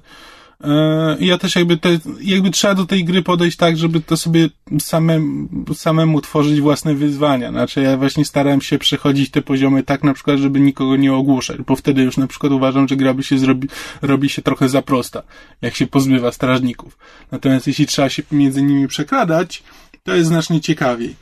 E, 0.64 1.18
ja 1.20 1.38
też 1.38 1.56
jakby 1.56 1.78
te, 1.78 1.90
jakby 2.22 2.52
trzeba 2.52 2.76
do 2.76 2.86
tej 2.86 3.06
gry 3.06 3.24
podejść 3.24 3.58
tak, 3.58 3.78
żeby 3.78 4.02
to 4.02 4.18
sobie 4.18 4.50
samemu, 4.80 5.48
samemu 5.74 6.22
tworzyć 6.22 6.62
własne 6.62 6.96
wyzwania. 6.96 7.52
Znaczy 7.52 7.82
ja 7.82 7.98
właśnie 7.98 8.26
starałem 8.26 8.62
się 8.62 8.78
przechodzić 8.78 9.32
te 9.32 9.42
poziomy 9.42 9.84
tak 9.84 10.04
na 10.04 10.14
przykład, 10.14 10.40
żeby 10.40 10.60
nikogo 10.60 10.96
nie 10.96 11.14
ogłuszać, 11.14 11.58
bo 11.58 11.76
wtedy 11.76 12.02
już 12.02 12.18
na 12.18 12.28
przykład 12.28 12.52
uważam, 12.52 12.88
że 12.88 12.96
gra 12.96 13.14
by 13.14 13.24
się 13.24 13.40
zrobi, 13.40 13.68
robi 14.02 14.30
się 14.30 14.42
trochę 14.42 14.70
za 14.70 14.82
prosta, 14.82 15.24
jak 15.62 15.76
się 15.76 15.88
pozbywa 15.88 16.32
strażników. 16.32 16.98
Natomiast 17.32 17.68
jeśli 17.68 17.86
trzeba 17.86 18.10
się 18.10 18.24
między 18.32 18.62
nimi 18.62 18.88
przekradać, 18.88 19.64
to 20.04 20.16
jest 20.16 20.28
znacznie 20.28 20.62
ciekawiej. 20.62 21.16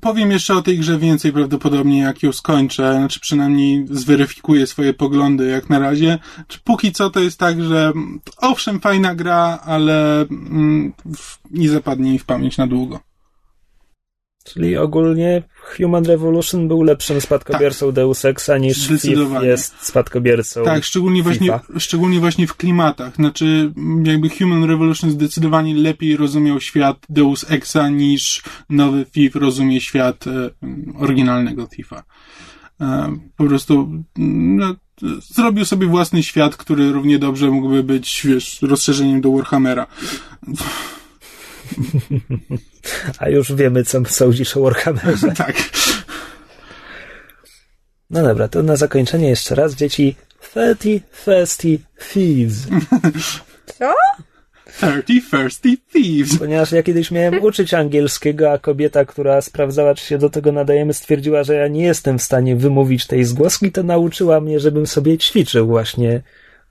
Powiem 0.00 0.30
jeszcze 0.30 0.54
o 0.54 0.62
tej 0.62 0.78
grze 0.78 0.98
więcej 0.98 1.32
prawdopodobnie, 1.32 1.98
jak 1.98 2.22
ją 2.22 2.32
skończę, 2.32 2.94
znaczy 2.98 3.20
przynajmniej 3.20 3.86
zweryfikuję 3.90 4.66
swoje 4.66 4.94
poglądy 4.94 5.46
jak 5.46 5.70
na 5.70 5.78
razie. 5.78 6.18
Póki 6.64 6.92
co 6.92 7.10
to 7.10 7.20
jest 7.20 7.38
tak, 7.38 7.62
że 7.62 7.92
owszem, 8.36 8.80
fajna 8.80 9.14
gra, 9.14 9.58
ale 9.64 10.20
mm, 10.20 10.92
nie 11.50 11.68
zapadnie 11.68 12.12
mi 12.12 12.18
w 12.18 12.24
pamięć 12.24 12.56
na 12.56 12.66
długo. 12.66 13.13
Czyli 14.44 14.76
ogólnie 14.76 15.42
Human 15.76 16.04
Revolution 16.04 16.68
był 16.68 16.82
lepszym 16.82 17.20
spadkobiercą 17.20 17.86
tak. 17.86 17.94
Deus 17.94 18.24
Exa 18.24 18.58
niż 18.58 18.88
FIF 18.88 19.04
jest 19.42 19.74
spadkobiercą 19.80 20.64
Tak, 20.64 20.84
szczególnie 20.84 21.22
właśnie, 21.22 21.60
szczególnie 21.78 22.20
właśnie 22.20 22.46
w 22.46 22.56
klimatach. 22.56 23.14
Znaczy, 23.16 23.72
jakby 24.04 24.28
Human 24.28 24.64
Revolution 24.64 25.10
zdecydowanie 25.10 25.74
lepiej 25.74 26.16
rozumiał 26.16 26.60
świat 26.60 26.96
Deus 27.08 27.50
Exa 27.50 27.88
niż 27.88 28.42
nowy 28.70 29.04
FIF 29.12 29.36
rozumie 29.36 29.80
świat 29.80 30.26
e, 30.26 30.50
oryginalnego 30.98 31.66
FIFa. 31.66 32.02
E, 32.80 33.16
po 33.36 33.44
prostu 33.44 33.88
no, 34.16 34.74
zrobił 35.20 35.64
sobie 35.64 35.86
własny 35.86 36.22
świat, 36.22 36.56
który 36.56 36.92
równie 36.92 37.18
dobrze 37.18 37.50
mógłby 37.50 37.82
być, 37.82 38.22
wiesz, 38.24 38.62
rozszerzeniem 38.62 39.20
do 39.20 39.32
Warhammera. 39.32 39.86
A 43.18 43.28
już 43.28 43.52
wiemy, 43.52 43.84
co 43.84 44.04
sądzisz 44.04 44.56
o 44.56 44.60
Warhammerze. 44.60 45.32
tak. 45.46 45.56
No 48.10 48.22
dobra, 48.22 48.48
to 48.48 48.62
na 48.62 48.76
zakończenie 48.76 49.28
jeszcze 49.28 49.54
raz, 49.54 49.74
dzieci. 49.74 50.16
Thirty 50.54 51.00
Thirsty 51.24 51.78
Thieves. 52.12 52.66
Co? 53.78 53.94
Thirty 54.80 55.20
Thirsty 55.30 55.76
Thieves. 55.92 56.38
Ponieważ 56.38 56.72
ja 56.72 56.82
kiedyś 56.82 57.10
miałem 57.10 57.42
uczyć 57.42 57.74
angielskiego, 57.74 58.52
a 58.52 58.58
kobieta, 58.58 59.04
która 59.04 59.40
sprawdzała, 59.40 59.94
czy 59.94 60.06
się 60.06 60.18
do 60.18 60.30
tego 60.30 60.52
nadajemy, 60.52 60.94
stwierdziła, 60.94 61.44
że 61.44 61.54
ja 61.54 61.68
nie 61.68 61.84
jestem 61.84 62.18
w 62.18 62.22
stanie 62.22 62.56
wymówić 62.56 63.06
tej 63.06 63.24
zgłoski, 63.24 63.72
to 63.72 63.82
nauczyła 63.82 64.40
mnie, 64.40 64.60
żebym 64.60 64.86
sobie 64.86 65.18
ćwiczył 65.18 65.66
właśnie 65.66 66.22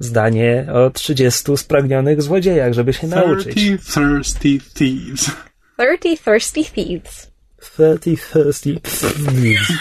zdanie 0.03 0.67
o 0.73 0.89
30 0.89 1.57
spragnionych 1.57 2.21
złodziejach, 2.21 2.73
żeby 2.73 2.93
się 2.93 3.07
nauczyć. 3.07 3.55
30 3.55 3.93
thirsty 3.93 4.59
thieves. 4.73 5.31
30 5.77 6.23
thirsty 6.23 6.63
thieves. 6.63 7.31
30 7.59 8.21
thirsty 8.33 8.79
thieves. 8.79 9.71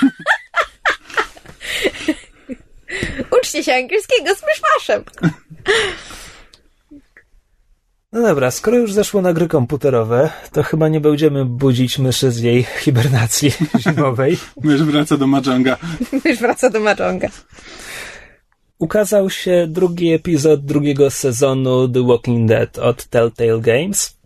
Uczcie 3.41 3.65
się 3.65 3.75
angielskiego 3.75 4.35
z 4.35 4.43
myszmaszem. 4.47 5.05
No 8.13 8.23
dobra, 8.23 8.51
skoro 8.51 8.77
już 8.77 8.93
zeszło 8.93 9.23
na 9.23 9.33
gry 9.33 9.49
komputerowe, 9.49 10.31
to 10.53 10.63
chyba 10.63 10.89
nie 10.89 11.01
będziemy 11.01 11.45
budzić 11.45 11.99
myszy 11.99 12.31
z 12.31 12.39
jej 12.41 12.63
hibernacji 12.63 13.53
zimowej. 13.85 14.39
Mysz 14.63 14.83
wraca 14.83 15.17
do 15.17 15.27
Mahjonga. 15.27 15.77
Mysz 16.25 16.39
wraca 16.39 16.71
do 16.71 16.81
Mahjonga 16.81 17.29
ukazał 18.83 19.31
się 19.31 19.67
drugi 19.69 20.13
epizod 20.13 20.65
drugiego 20.65 21.11
sezonu 21.11 21.89
The 21.89 22.07
Walking 22.07 22.49
Dead 22.49 22.79
od 22.79 23.05
Telltale 23.05 23.61
Games. 23.61 24.19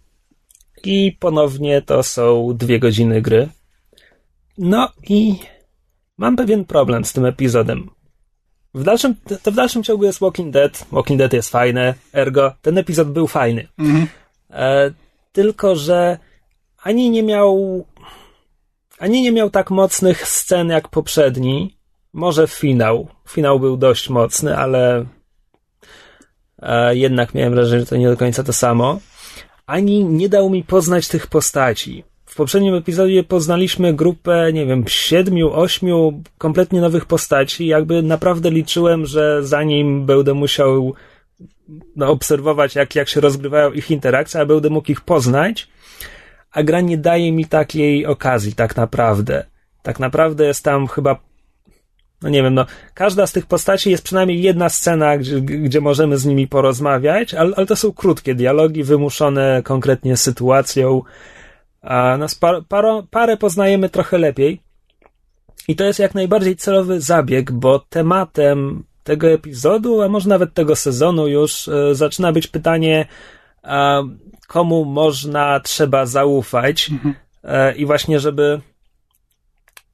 I 0.85 1.17
ponownie 1.21 1.83
to 1.83 2.03
są 2.03 2.53
dwie 2.55 2.79
godziny 2.79 3.23
gry. 3.23 3.49
No 4.59 4.93
i 5.09 5.35
mam 6.19 6.37
pewien 6.37 6.65
problem 6.65 7.05
z 7.05 7.13
tym 7.13 7.25
epizodem. 7.25 7.91
W 8.75 8.83
dalszym, 8.85 9.15
to 9.43 9.53
w 9.53 9.55
dalszym 9.55 9.83
ciągu 9.83 10.05
jest 10.05 10.21
Walking 10.21 10.53
Dead. 10.53 10.87
Walking 10.93 11.19
Dead 11.19 11.33
jest 11.33 11.51
fajne, 11.51 11.95
ergo 12.13 12.55
ten 12.63 12.79
epizod 12.79 13.13
był 13.13 13.27
fajny. 13.27 13.69
Mhm. 13.79 14.07
E, 14.51 14.91
tylko, 15.33 15.77
że 15.77 16.19
ani 16.83 17.11
nie 17.11 17.23
miał 17.23 17.85
ani 18.99 19.23
nie 19.23 19.33
miał 19.33 19.51
tak 19.51 19.71
mocnych 19.71 20.29
scen 20.29 20.69
jak 20.69 20.89
poprzedni, 20.89 21.76
może 22.17 22.47
finał. 22.47 23.09
Finał 23.29 23.61
był 23.61 23.77
dość 23.77 24.09
mocny, 24.09 24.57
ale 24.57 25.05
e, 26.63 26.97
jednak 26.97 27.35
miałem 27.35 27.55
wrażenie, 27.55 27.81
że 27.81 27.87
to 27.87 27.97
nie 27.97 28.09
do 28.09 28.17
końca 28.17 28.43
to 28.43 28.53
samo. 28.53 28.99
Ani 29.67 30.05
nie 30.05 30.29
dał 30.29 30.51
mi 30.51 30.65
poznać 30.65 31.09
tych 31.09 31.27
postaci. 31.27 32.05
W 32.27 32.35
poprzednim 32.37 32.75
epizodzie 32.75 33.25
poznaliśmy 33.25 33.95
grupę, 33.95 34.53
nie 34.53 34.67
wiem, 34.67 34.85
siedmiu, 34.89 35.53
ośmiu 35.53 36.23
kompletnie 36.39 36.81
nowych 36.81 37.05
postaci. 37.05 37.67
Jakby 37.67 38.03
naprawdę 38.03 38.51
liczyłem, 38.51 39.07
że 39.07 39.45
zanim 39.45 40.07
będę 40.07 40.35
musiał 40.35 40.95
no, 41.97 42.11
obserwować, 42.11 42.75
jak, 42.75 42.95
jak 42.95 43.09
się 43.09 43.21
rozgrywają 43.21 43.73
ich 43.73 43.91
interakcje, 43.91 44.41
a 44.41 44.47
będę 44.47 44.71
mógł 44.71 44.93
ich 44.93 45.01
poznać, 45.01 45.69
a 46.53 46.63
gra 46.63 46.81
nie 46.81 46.99
daje 46.99 47.33
mi 47.33 47.45
takiej 47.45 48.07
okazji, 48.07 48.53
tak 48.53 48.77
naprawdę. 48.77 49.45
Tak 49.83 50.01
naprawdę 50.01 50.47
jest 50.47 50.65
tam 50.65 50.87
chyba 50.87 51.26
no 52.23 52.29
nie 52.29 52.43
wiem, 52.43 52.55
no, 52.55 52.67
każda 52.95 53.27
z 53.27 53.33
tych 53.33 53.47
postaci 53.47 53.91
jest 53.91 54.05
przynajmniej 54.05 54.43
jedna 54.43 54.69
scena, 54.69 55.19
gdzie, 55.19 55.41
gdzie 55.41 55.81
możemy 55.81 56.19
z 56.19 56.27
nimi 56.27 56.49
porozmawiać, 56.49 57.35
ale, 57.35 57.57
ale 57.57 57.67
to 57.67 57.77
są 57.77 57.93
krótkie 57.93 58.35
dialogi, 58.35 58.85
wymuszone 58.85 59.63
konkretnie 59.65 60.17
sytuacją. 60.17 61.03
A 61.83 62.17
nas 62.17 62.35
par, 62.35 62.65
paro, 62.69 63.07
parę 63.11 63.37
poznajemy 63.37 63.89
trochę 63.89 64.19
lepiej. 64.19 64.61
I 65.69 65.77
to 65.77 65.85
jest 65.85 65.99
jak 65.99 66.15
najbardziej 66.15 66.57
celowy 66.57 67.01
zabieg, 67.01 67.53
bo 67.53 67.79
tematem 67.79 68.85
tego 69.05 69.31
epizodu, 69.31 70.03
a 70.03 70.09
może 70.09 70.29
nawet 70.29 70.55
tego 70.55 70.77
sezonu 70.77 71.29
już 71.29 71.69
e, 71.69 71.95
zaczyna 71.95 72.33
być 72.33 72.47
pytanie, 72.47 73.07
komu 74.47 74.85
można, 74.85 75.61
trzeba 75.61 76.07
zaufać 76.07 76.91
e, 77.45 77.75
i 77.75 77.87
właśnie, 77.87 78.21
żeby 78.21 78.61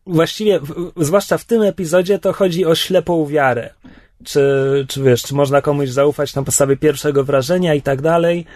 właściwie, 0.07 0.61
zwłaszcza 0.97 1.39
w 1.39 1.45
tym 1.45 1.63
epizodzie, 1.63 2.19
to 2.19 2.33
chodzi 2.33 2.65
o 2.65 2.75
ślepą 2.75 3.27
wiarę. 3.27 3.71
Czy, 4.25 4.41
czy 4.89 5.03
wiesz, 5.03 5.23
czy 5.23 5.35
można 5.35 5.61
komuś 5.61 5.89
zaufać 5.89 6.35
na 6.35 6.43
podstawie 6.43 6.77
pierwszego 6.77 7.25
wrażenia 7.25 7.75
i 7.75 7.83
tak 7.83 8.03
dalej. 8.03 8.47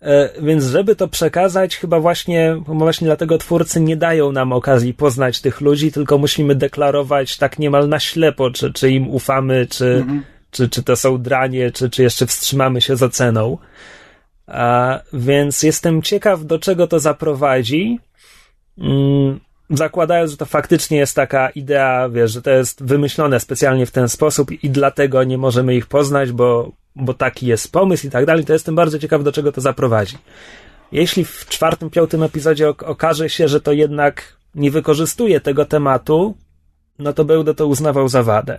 E, 0.00 0.30
Więc 0.42 0.64
żeby 0.64 0.96
to 0.96 1.08
przekazać, 1.08 1.76
chyba 1.76 2.00
właśnie, 2.00 2.56
właśnie 2.66 3.04
dlatego 3.04 3.38
twórcy 3.38 3.80
nie 3.80 3.96
dają 3.96 4.32
nam 4.32 4.52
okazji 4.52 4.94
poznać 4.94 5.40
tych 5.40 5.60
ludzi, 5.60 5.92
tylko 5.92 6.18
musimy 6.18 6.54
deklarować 6.54 7.36
tak 7.36 7.58
niemal 7.58 7.88
na 7.88 8.00
ślepo, 8.00 8.50
czy, 8.50 8.72
czy 8.72 8.90
im 8.90 9.10
ufamy, 9.10 9.66
czy, 9.70 10.04
czy, 10.50 10.68
czy 10.68 10.82
to 10.82 10.96
są 10.96 11.22
dranie, 11.22 11.70
czy, 11.70 11.90
czy 11.90 12.02
jeszcze 12.02 12.26
wstrzymamy 12.26 12.80
się 12.80 12.96
z 12.96 13.02
oceną. 13.02 13.58
A, 14.46 15.00
więc 15.12 15.62
jestem 15.62 16.02
ciekaw, 16.02 16.44
do 16.44 16.58
czego 16.58 16.86
to 16.86 17.00
zaprowadzi. 17.00 17.98
Mm, 18.78 19.40
zakładając, 19.76 20.30
że 20.30 20.36
to 20.36 20.46
faktycznie 20.46 20.98
jest 20.98 21.16
taka 21.16 21.50
idea, 21.50 22.08
wiesz, 22.08 22.32
że 22.32 22.42
to 22.42 22.50
jest 22.50 22.84
wymyślone 22.84 23.40
specjalnie 23.40 23.86
w 23.86 23.90
ten 23.90 24.08
sposób 24.08 24.64
i 24.64 24.70
dlatego 24.70 25.24
nie 25.24 25.38
możemy 25.38 25.74
ich 25.74 25.86
poznać, 25.86 26.32
bo, 26.32 26.72
bo 26.96 27.14
taki 27.14 27.46
jest 27.46 27.72
pomysł 27.72 28.06
i 28.06 28.10
tak 28.10 28.26
dalej, 28.26 28.44
to 28.44 28.52
jestem 28.52 28.74
bardzo 28.74 28.98
ciekaw, 28.98 29.24
do 29.24 29.32
czego 29.32 29.52
to 29.52 29.60
zaprowadzi. 29.60 30.18
Jeśli 30.92 31.24
w 31.24 31.46
czwartym, 31.48 31.90
piątym 31.90 32.22
epizodzie 32.22 32.68
ok- 32.68 32.82
okaże 32.86 33.30
się, 33.30 33.48
że 33.48 33.60
to 33.60 33.72
jednak 33.72 34.36
nie 34.54 34.70
wykorzystuje 34.70 35.40
tego 35.40 35.64
tematu, 35.64 36.36
no 36.98 37.12
to 37.12 37.24
będę 37.24 37.54
to 37.54 37.66
uznawał 37.66 38.08
za 38.08 38.22
wadę. 38.22 38.58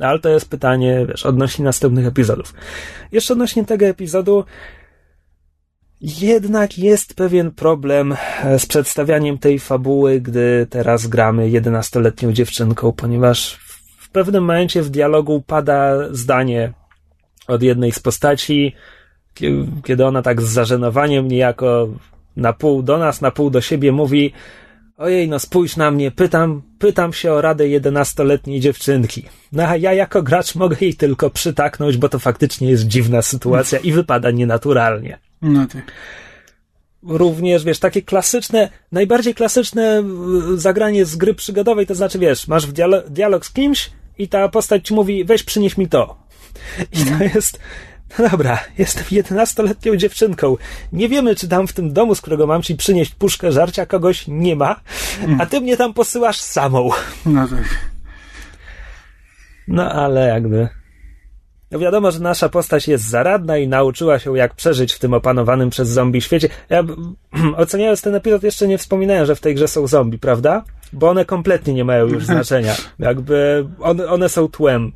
Ale 0.00 0.18
to 0.18 0.28
jest 0.28 0.50
pytanie, 0.50 1.06
wiesz, 1.08 1.26
odnośnie 1.26 1.64
następnych 1.64 2.06
epizodów. 2.06 2.54
Jeszcze 3.12 3.32
odnośnie 3.32 3.64
tego 3.64 3.86
epizodu, 3.86 4.44
jednak 6.02 6.78
jest 6.78 7.14
pewien 7.14 7.50
problem 7.50 8.16
e, 8.44 8.58
z 8.58 8.66
przedstawianiem 8.66 9.38
tej 9.38 9.58
fabuły, 9.58 10.20
gdy 10.20 10.66
teraz 10.70 11.06
gramy 11.06 11.48
11-letnią 11.50 12.32
dziewczynką, 12.32 12.92
ponieważ 12.92 13.58
w 13.98 14.10
pewnym 14.10 14.44
momencie 14.44 14.82
w 14.82 14.90
dialogu 14.90 15.42
pada 15.46 15.94
zdanie 16.10 16.72
od 17.48 17.62
jednej 17.62 17.92
z 17.92 17.98
postaci, 17.98 18.74
kie- 19.34 19.66
kiedy 19.84 20.06
ona 20.06 20.22
tak 20.22 20.42
z 20.42 20.44
zażenowaniem 20.44 21.28
niejako 21.28 21.88
na 22.36 22.52
pół 22.52 22.82
do 22.82 22.98
nas, 22.98 23.20
na 23.20 23.30
pół 23.30 23.50
do 23.50 23.60
siebie 23.60 23.92
mówi 23.92 24.32
Ojej, 24.96 25.28
no 25.28 25.38
spójrz 25.38 25.76
na 25.76 25.90
mnie, 25.90 26.10
pytam, 26.10 26.62
pytam 26.78 27.12
się 27.12 27.32
o 27.32 27.40
radę 27.40 27.64
11-letniej 27.64 28.60
dziewczynki. 28.60 29.22
No 29.52 29.62
a 29.62 29.76
ja 29.76 29.92
jako 29.92 30.22
gracz 30.22 30.54
mogę 30.54 30.76
jej 30.80 30.94
tylko 30.94 31.30
przytaknąć, 31.30 31.96
bo 31.96 32.08
to 32.08 32.18
faktycznie 32.18 32.70
jest 32.70 32.86
dziwna 32.86 33.22
sytuacja 33.22 33.78
i 33.78 33.92
wypada 33.92 34.30
nienaturalnie 34.30 35.18
No 35.42 35.66
tak. 35.66 35.92
również, 37.02 37.64
wiesz, 37.64 37.78
takie 37.78 38.02
klasyczne, 38.02 38.68
najbardziej 38.92 39.34
klasyczne 39.34 40.02
y, 40.54 40.58
zagranie 40.58 41.04
z 41.04 41.16
gry 41.16 41.34
przygodowej, 41.34 41.86
to 41.86 41.94
znaczy, 41.94 42.18
wiesz, 42.18 42.48
masz 42.48 42.66
w 42.66 42.72
dialo- 42.72 43.08
dialog 43.08 43.46
z 43.46 43.52
kimś 43.52 43.90
i 44.18 44.28
ta 44.28 44.48
postać 44.48 44.86
ci 44.88 44.94
mówi, 44.94 45.24
weź 45.24 45.42
przynieś 45.42 45.76
mi 45.76 45.88
to. 45.88 46.16
I 46.92 47.04
to 47.04 47.24
jest, 47.34 47.60
no 48.18 48.28
dobra, 48.28 48.58
jestem 48.78 49.04
11-letnią 49.04 49.96
dziewczynką. 49.96 50.56
Nie 50.92 51.08
wiemy, 51.08 51.36
czy 51.36 51.48
tam 51.48 51.66
w 51.66 51.72
tym 51.72 51.92
domu, 51.92 52.14
z 52.14 52.20
którego 52.20 52.46
mam 52.46 52.62
ci 52.62 52.76
przynieść 52.76 53.14
puszkę 53.14 53.52
żarcia, 53.52 53.86
kogoś 53.86 54.24
nie 54.28 54.56
ma, 54.56 54.80
a 55.38 55.46
ty 55.46 55.60
mnie 55.60 55.76
tam 55.76 55.94
posyłasz 55.94 56.40
samą. 56.40 56.90
No 57.26 57.48
tak. 57.48 57.64
No 59.68 59.92
ale 59.92 60.28
jakby. 60.28 60.68
No 61.72 61.78
wiadomo, 61.78 62.10
że 62.10 62.20
nasza 62.20 62.48
postać 62.48 62.88
jest 62.88 63.04
zaradna 63.04 63.58
i 63.58 63.68
nauczyła 63.68 64.18
się, 64.18 64.36
jak 64.36 64.54
przeżyć 64.54 64.92
w 64.92 64.98
tym 64.98 65.14
opanowanym 65.14 65.70
przez 65.70 65.88
zombie 65.88 66.20
świecie. 66.20 66.48
Ja 66.70 66.84
oceniając 67.56 68.02
ten 68.02 68.14
epizod 68.14 68.42
jeszcze 68.42 68.68
nie 68.68 68.78
wspominałem, 68.78 69.26
że 69.26 69.34
w 69.34 69.40
tej 69.40 69.54
grze 69.54 69.68
są 69.68 69.86
zombie, 69.86 70.18
prawda? 70.18 70.64
Bo 70.92 71.08
one 71.10 71.24
kompletnie 71.24 71.74
nie 71.74 71.84
mają 71.84 72.06
już 72.06 72.26
znaczenia. 72.34 72.74
Jakby 72.98 73.66
one, 73.80 74.08
one 74.08 74.28
są 74.28 74.48
tłem. 74.48 74.92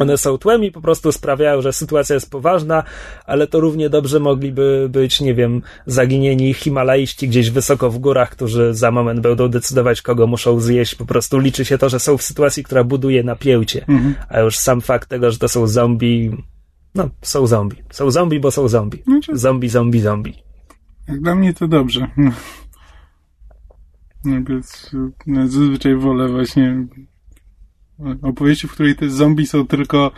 One 0.00 0.18
są 0.18 0.38
tłem 0.38 0.64
i 0.64 0.72
po 0.72 0.80
prostu 0.80 1.12
sprawiają, 1.12 1.62
że 1.62 1.72
sytuacja 1.72 2.14
jest 2.14 2.30
poważna, 2.30 2.82
ale 3.26 3.46
to 3.46 3.60
równie 3.60 3.90
dobrze 3.90 4.20
mogliby 4.20 4.88
być, 4.90 5.20
nie 5.20 5.34
wiem, 5.34 5.62
zaginieni 5.86 6.54
himalaiści 6.54 7.28
gdzieś 7.28 7.50
wysoko 7.50 7.90
w 7.90 7.98
górach, 7.98 8.30
którzy 8.30 8.74
za 8.74 8.90
moment 8.90 9.20
będą 9.20 9.48
decydować, 9.48 10.02
kogo 10.02 10.26
muszą 10.26 10.60
zjeść. 10.60 10.94
Po 10.94 11.04
prostu 11.04 11.38
liczy 11.38 11.64
się 11.64 11.78
to, 11.78 11.88
że 11.88 12.00
są 12.00 12.16
w 12.16 12.22
sytuacji, 12.22 12.64
która 12.64 12.84
buduje 12.84 13.22
napięcie. 13.22 13.86
A 14.28 14.40
już 14.40 14.56
sam 14.56 14.80
fakt 14.80 15.08
tego, 15.08 15.30
że 15.30 15.38
to 15.38 15.48
są 15.48 15.66
zombie, 15.66 16.30
no, 16.94 17.10
są 17.22 17.46
zombie. 17.46 17.76
Są 17.90 18.10
zombie, 18.10 18.40
bo 18.40 18.50
są 18.50 18.68
zombie. 18.68 19.02
Znaczy- 19.02 19.36
Zombie, 19.36 19.68
zombie, 19.68 20.00
zombie. 20.00 20.34
Jak 21.08 21.20
dla 21.20 21.34
mnie 21.34 21.54
to 21.54 21.68
dobrze. 21.68 22.06
No. 22.16 22.30
No, 25.26 25.48
zazwyczaj 25.48 25.96
wolę 25.96 26.28
właśnie 26.28 26.86
opowieści, 28.22 28.68
w 28.68 28.72
której 28.72 28.96
te 28.96 29.10
zombie 29.10 29.46
są 29.46 29.66
tylko 29.66 30.10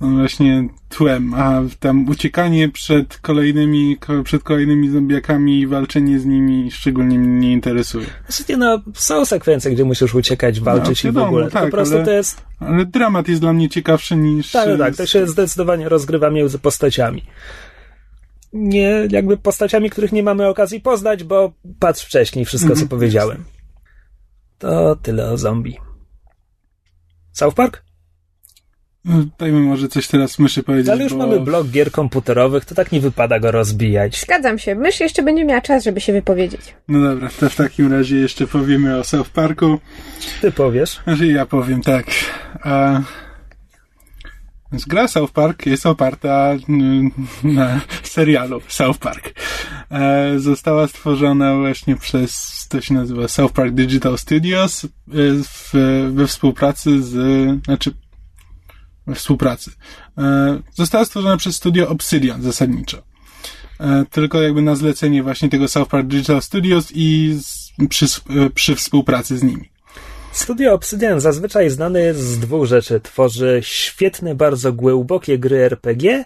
no, 0.00 0.08
właśnie 0.10 0.68
tłem, 0.88 1.34
a 1.34 1.60
tam 1.80 2.08
uciekanie 2.08 2.68
przed 2.68 3.18
kolejnymi, 3.18 3.96
ko- 4.00 4.22
przed 4.22 4.42
kolejnymi 4.42 4.90
zombiakami 4.90 5.60
i 5.60 5.66
walczenie 5.66 6.20
z 6.20 6.26
nimi 6.26 6.70
szczególnie 6.70 7.18
mnie 7.18 7.40
nie 7.40 7.52
interesuje. 7.52 8.06
Znaczy, 8.28 8.56
no, 8.56 8.82
są 8.94 9.24
sekwencje, 9.24 9.70
gdzie 9.70 9.84
musisz 9.84 10.14
uciekać, 10.14 10.60
walczyć 10.60 10.98
i 11.00 11.02
w 11.02 11.04
wiadomo, 11.04 11.26
ogóle. 11.26 11.50
tak, 11.50 11.64
po 11.64 11.70
prostu 11.70 11.94
ale- 11.94 12.04
to 12.04 12.10
jest 12.10 12.42
Ale 12.60 12.86
dramat 12.86 13.28
jest 13.28 13.40
dla 13.40 13.52
mnie 13.52 13.68
ciekawszy 13.68 14.16
niż... 14.16 14.50
Tak, 14.50 14.78
tak, 14.78 14.96
to 14.96 15.06
się 15.06 15.26
zdecydowanie 15.26 15.88
rozgrywa 15.88 16.30
między 16.30 16.58
postaciami. 16.58 17.22
Nie 18.52 19.06
jakby 19.10 19.36
postaciami, 19.36 19.90
których 19.90 20.12
nie 20.12 20.22
mamy 20.22 20.46
okazji 20.48 20.80
poznać, 20.80 21.24
bo 21.24 21.52
patrz 21.78 22.04
wcześniej 22.04 22.44
wszystko, 22.44 22.76
co 22.76 22.86
powiedziałem. 22.86 23.44
To 24.58 24.96
tyle 24.96 25.30
o 25.30 25.38
zombie. 25.38 25.76
South 27.38 27.54
Park? 27.54 27.82
No, 29.04 29.24
Dajmy 29.38 29.60
może 29.60 29.88
coś 29.88 30.08
teraz 30.08 30.38
myszy 30.38 30.62
powiedzieć, 30.62 30.88
Ale 30.88 31.02
już 31.04 31.12
bo... 31.12 31.18
mamy 31.18 31.40
blok 31.40 31.68
gier 31.68 31.90
komputerowych, 31.90 32.64
to 32.64 32.74
tak 32.74 32.92
nie 32.92 33.00
wypada 33.00 33.38
go 33.40 33.50
rozbijać. 33.50 34.20
Zgadzam 34.20 34.58
się. 34.58 34.74
Mysz 34.74 35.00
jeszcze 35.00 35.22
będzie 35.22 35.44
miała 35.44 35.60
czas, 35.60 35.84
żeby 35.84 36.00
się 36.00 36.12
wypowiedzieć. 36.12 36.60
No 36.88 37.08
dobra, 37.08 37.28
to 37.40 37.50
w 37.50 37.56
takim 37.56 37.92
razie 37.92 38.16
jeszcze 38.16 38.46
powiemy 38.46 38.98
o 38.98 39.04
South 39.04 39.30
Parku. 39.30 39.78
Ty 40.40 40.52
powiesz. 40.52 41.00
Znaczy 41.04 41.26
ja 41.26 41.46
powiem 41.46 41.82
tak. 41.82 42.06
A, 42.62 43.00
więc 44.72 44.84
gra 44.84 45.08
South 45.08 45.32
Park 45.32 45.66
jest 45.66 45.86
oparta 45.86 46.54
mm, 46.68 47.10
na 47.44 47.80
serialu 48.02 48.60
South 48.68 48.98
Park. 48.98 49.34
E, 49.90 50.38
została 50.38 50.88
stworzona 50.88 51.56
właśnie 51.56 51.96
przez, 51.96 52.66
to 52.68 52.80
się 52.80 52.94
nazywa 52.94 53.28
South 53.28 53.52
Park 53.52 53.74
Digital 53.74 54.18
Studios 54.18 54.84
e, 54.84 54.88
w, 55.44 55.72
we 56.12 56.26
współpracy 56.26 57.02
z, 57.02 57.14
znaczy 57.64 57.94
we 59.06 59.14
współpracy. 59.14 59.70
E, 60.18 60.58
została 60.74 61.04
stworzona 61.04 61.36
przez 61.36 61.56
studio 61.56 61.88
Obsidian 61.88 62.42
zasadniczo. 62.42 63.02
Tylko 64.10 64.42
jakby 64.42 64.62
na 64.62 64.74
zlecenie 64.74 65.22
właśnie 65.22 65.48
tego 65.48 65.68
South 65.68 65.90
Park 65.90 66.06
Digital 66.06 66.42
Studios 66.42 66.92
i 66.94 67.38
przy, 67.88 68.06
przy 68.54 68.76
współpracy 68.76 69.38
z 69.38 69.42
nimi. 69.42 69.70
Studio 70.38 70.72
Obsidian 70.74 71.20
zazwyczaj 71.20 71.70
znane 71.70 72.00
jest 72.00 72.20
z 72.20 72.38
dwóch 72.38 72.66
rzeczy. 72.66 73.00
Tworzy 73.00 73.58
świetne, 73.62 74.34
bardzo 74.34 74.72
głębokie 74.72 75.38
gry 75.38 75.58
RPG, 75.58 76.24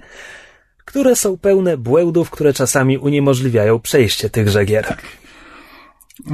które 0.84 1.16
są 1.16 1.38
pełne 1.38 1.76
błędów, 1.76 2.30
które 2.30 2.52
czasami 2.52 2.98
uniemożliwiają 2.98 3.80
przejście 3.80 4.30
tychże 4.30 4.64
gier. 4.64 4.96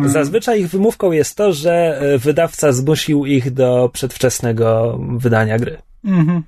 Zazwyczaj 0.06 0.60
ich 0.60 0.68
wymówką 0.68 1.12
jest 1.12 1.36
to, 1.36 1.52
że 1.52 2.00
e, 2.00 2.18
wydawca 2.18 2.72
zmusił 2.72 3.26
ich 3.26 3.50
do 3.50 3.90
przedwczesnego 3.92 4.98
wydania 5.18 5.58
gry. 5.58 5.78
Mhm. 6.04 6.42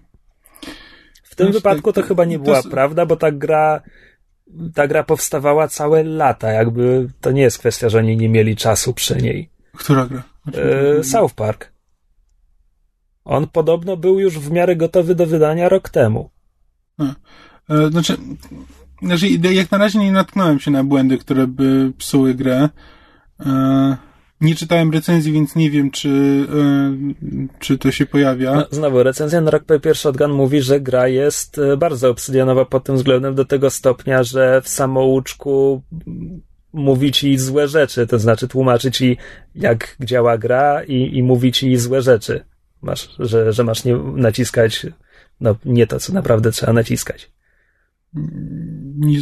W 1.22 1.34
tym 1.34 1.46
Znaczy, 1.46 1.58
wypadku 1.58 1.92
to 1.92 2.00
tak, 2.00 2.08
chyba 2.08 2.24
nie 2.24 2.38
to 2.38 2.44
była 2.44 2.58
s- 2.58 2.66
prawda, 2.70 3.06
bo 3.06 3.16
ta 3.16 3.32
gra, 3.32 3.80
ta 4.74 4.88
gra 4.88 5.02
powstawała 5.04 5.68
całe 5.68 6.04
lata. 6.04 6.52
Jakby 6.52 7.08
to 7.20 7.30
nie 7.32 7.42
jest 7.42 7.58
kwestia, 7.58 7.88
że 7.88 7.98
oni 7.98 8.16
nie 8.16 8.28
mieli 8.28 8.56
czasu 8.56 8.94
przy 8.94 9.16
niej. 9.16 9.50
Która 9.76 10.06
gra? 10.06 10.22
E, 10.58 11.04
South 11.04 11.34
Park. 11.34 11.72
On 13.24 13.46
podobno 13.46 13.96
był 13.96 14.20
już 14.20 14.38
w 14.38 14.50
miarę 14.50 14.76
gotowy 14.76 15.14
do 15.14 15.26
wydania 15.26 15.68
rok 15.68 15.88
temu. 15.88 16.30
E, 17.00 17.90
Znaczy, 17.90 18.16
znaczy, 19.02 19.28
jak 19.28 19.70
na 19.70 19.78
razie 19.78 19.98
nie 19.98 20.12
natknąłem 20.12 20.58
się 20.60 20.70
na 20.70 20.84
błędy, 20.84 21.18
które 21.18 21.46
by 21.46 21.92
psuły 21.98 22.34
grę. 22.34 22.68
E, 23.40 23.96
Nie 24.40 24.54
czytałem 24.54 24.90
recenzji, 24.92 25.32
więc 25.32 25.56
nie 25.56 25.70
wiem, 25.70 25.90
czy, 25.90 26.46
czy 27.58 27.78
to 27.78 27.90
się 27.90 28.06
pojawia. 28.06 28.54
No, 28.54 28.66
znowu, 28.70 29.02
recenzja 29.02 29.40
na 29.40 29.50
Rock 29.50 29.64
Paper 29.64 29.96
Shotgun 29.96 30.32
mówi, 30.32 30.62
że 30.62 30.80
gra 30.80 31.08
jest 31.08 31.60
bardzo 31.78 32.10
obsydianowa 32.10 32.64
pod 32.64 32.84
tym 32.84 32.96
względem 32.96 33.34
do 33.34 33.44
tego 33.44 33.70
stopnia, 33.70 34.22
że 34.22 34.62
w 34.62 34.68
samouczku 34.68 35.82
mm, 36.74 36.84
mówi 36.84 37.12
ci 37.12 37.38
złe 37.38 37.68
rzeczy, 37.68 38.06
to 38.06 38.18
znaczy 38.18 38.48
tłumaczy 38.48 38.90
ci, 38.90 39.16
jak 39.54 39.96
działa 40.00 40.38
gra 40.38 40.84
i, 40.84 41.16
i 41.18 41.22
mówi 41.22 41.52
ci 41.52 41.76
złe 41.76 42.02
rzeczy. 42.02 42.44
Masz, 42.82 43.08
że, 43.18 43.52
że 43.52 43.64
masz 43.64 43.84
nie 43.84 43.96
naciskać, 43.96 44.86
no 45.40 45.56
nie 45.64 45.86
to, 45.86 46.00
co 46.00 46.12
naprawdę 46.12 46.52
trzeba 46.52 46.72
naciskać. 46.72 47.30
Nie, 48.96 49.18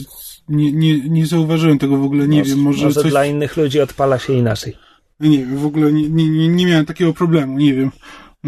nie, 0.49 0.73
nie, 0.73 1.09
nie 1.09 1.27
zauważyłem 1.27 1.79
tego 1.79 1.97
w 1.97 2.05
ogóle, 2.05 2.29
nie 2.29 2.39
może, 2.39 2.51
wiem, 2.51 2.59
może, 2.59 2.85
może 2.85 3.03
coś... 3.03 3.11
dla 3.11 3.27
innych 3.27 3.57
ludzi 3.57 3.81
odpala 3.81 4.19
się 4.19 4.33
inaczej. 4.33 4.77
Nie 5.21 5.39
wiem, 5.39 5.59
w 5.59 5.67
ogóle 5.67 5.93
nie, 5.93 6.09
nie, 6.09 6.49
nie 6.49 6.67
miałem 6.67 6.87
takiego 6.87 7.13
problemu, 7.13 7.59
nie 7.59 7.75
wiem. 7.75 7.91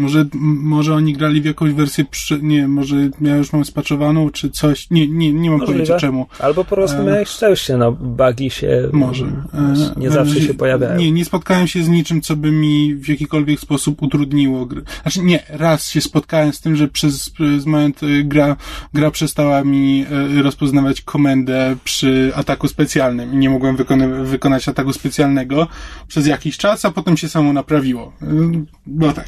Może, 0.01 0.25
może 0.41 0.93
oni 0.93 1.13
grali 1.13 1.41
w 1.41 1.45
jakąś 1.45 1.73
wersję, 1.73 2.05
przy, 2.05 2.39
nie 2.41 2.67
może 2.67 3.09
ja 3.21 3.35
już 3.35 3.53
mam 3.53 3.65
spaczowaną, 3.65 4.29
czy 4.29 4.49
coś. 4.49 4.89
Nie, 4.89 5.07
nie, 5.07 5.33
nie 5.33 5.49
mam 5.49 5.59
Możliwe. 5.59 5.73
pojęcia 5.73 5.97
czemu. 5.97 6.25
Albo 6.39 6.65
po 6.65 6.75
prostu 6.75 7.01
E. 7.01 7.03
miałeś 7.03 7.29
szczęście, 7.29 7.77
no 7.77 7.91
bugi 7.91 8.49
się 8.49 8.89
Może. 8.93 9.25
E, 9.25 9.99
nie 9.99 10.07
e, 10.07 10.11
zawsze 10.11 10.41
się 10.41 10.53
pojawiają. 10.53 10.99
Nie, 10.99 11.11
nie 11.11 11.25
spotkałem 11.25 11.67
się 11.67 11.83
z 11.83 11.87
niczym, 11.87 12.21
co 12.21 12.35
by 12.35 12.51
mi 12.51 12.95
w 12.95 13.07
jakikolwiek 13.07 13.59
sposób 13.59 14.01
utrudniło 14.01 14.65
gry. 14.65 14.81
Znaczy 15.01 15.21
nie, 15.23 15.43
raz 15.49 15.89
się 15.89 16.01
spotkałem 16.01 16.53
z 16.53 16.61
tym, 16.61 16.75
że 16.75 16.87
przez, 16.87 17.29
przez 17.29 17.65
moment 17.65 18.03
e, 18.03 18.23
gra, 18.23 18.55
gra 18.93 19.11
przestała 19.11 19.63
mi 19.63 20.05
e, 20.37 20.41
rozpoznawać 20.41 21.01
komendę 21.01 21.75
przy 21.83 22.31
ataku 22.35 22.67
specjalnym 22.67 23.33
i 23.33 23.37
nie 23.37 23.49
mogłem 23.49 23.75
wykony, 23.75 24.23
wykonać 24.25 24.67
ataku 24.67 24.93
specjalnego 24.93 25.67
przez 26.07 26.27
jakiś 26.27 26.57
czas, 26.57 26.85
a 26.85 26.91
potem 26.91 27.17
się 27.17 27.29
samo 27.29 27.53
naprawiło. 27.53 28.13
No 28.87 29.13
tak. 29.13 29.27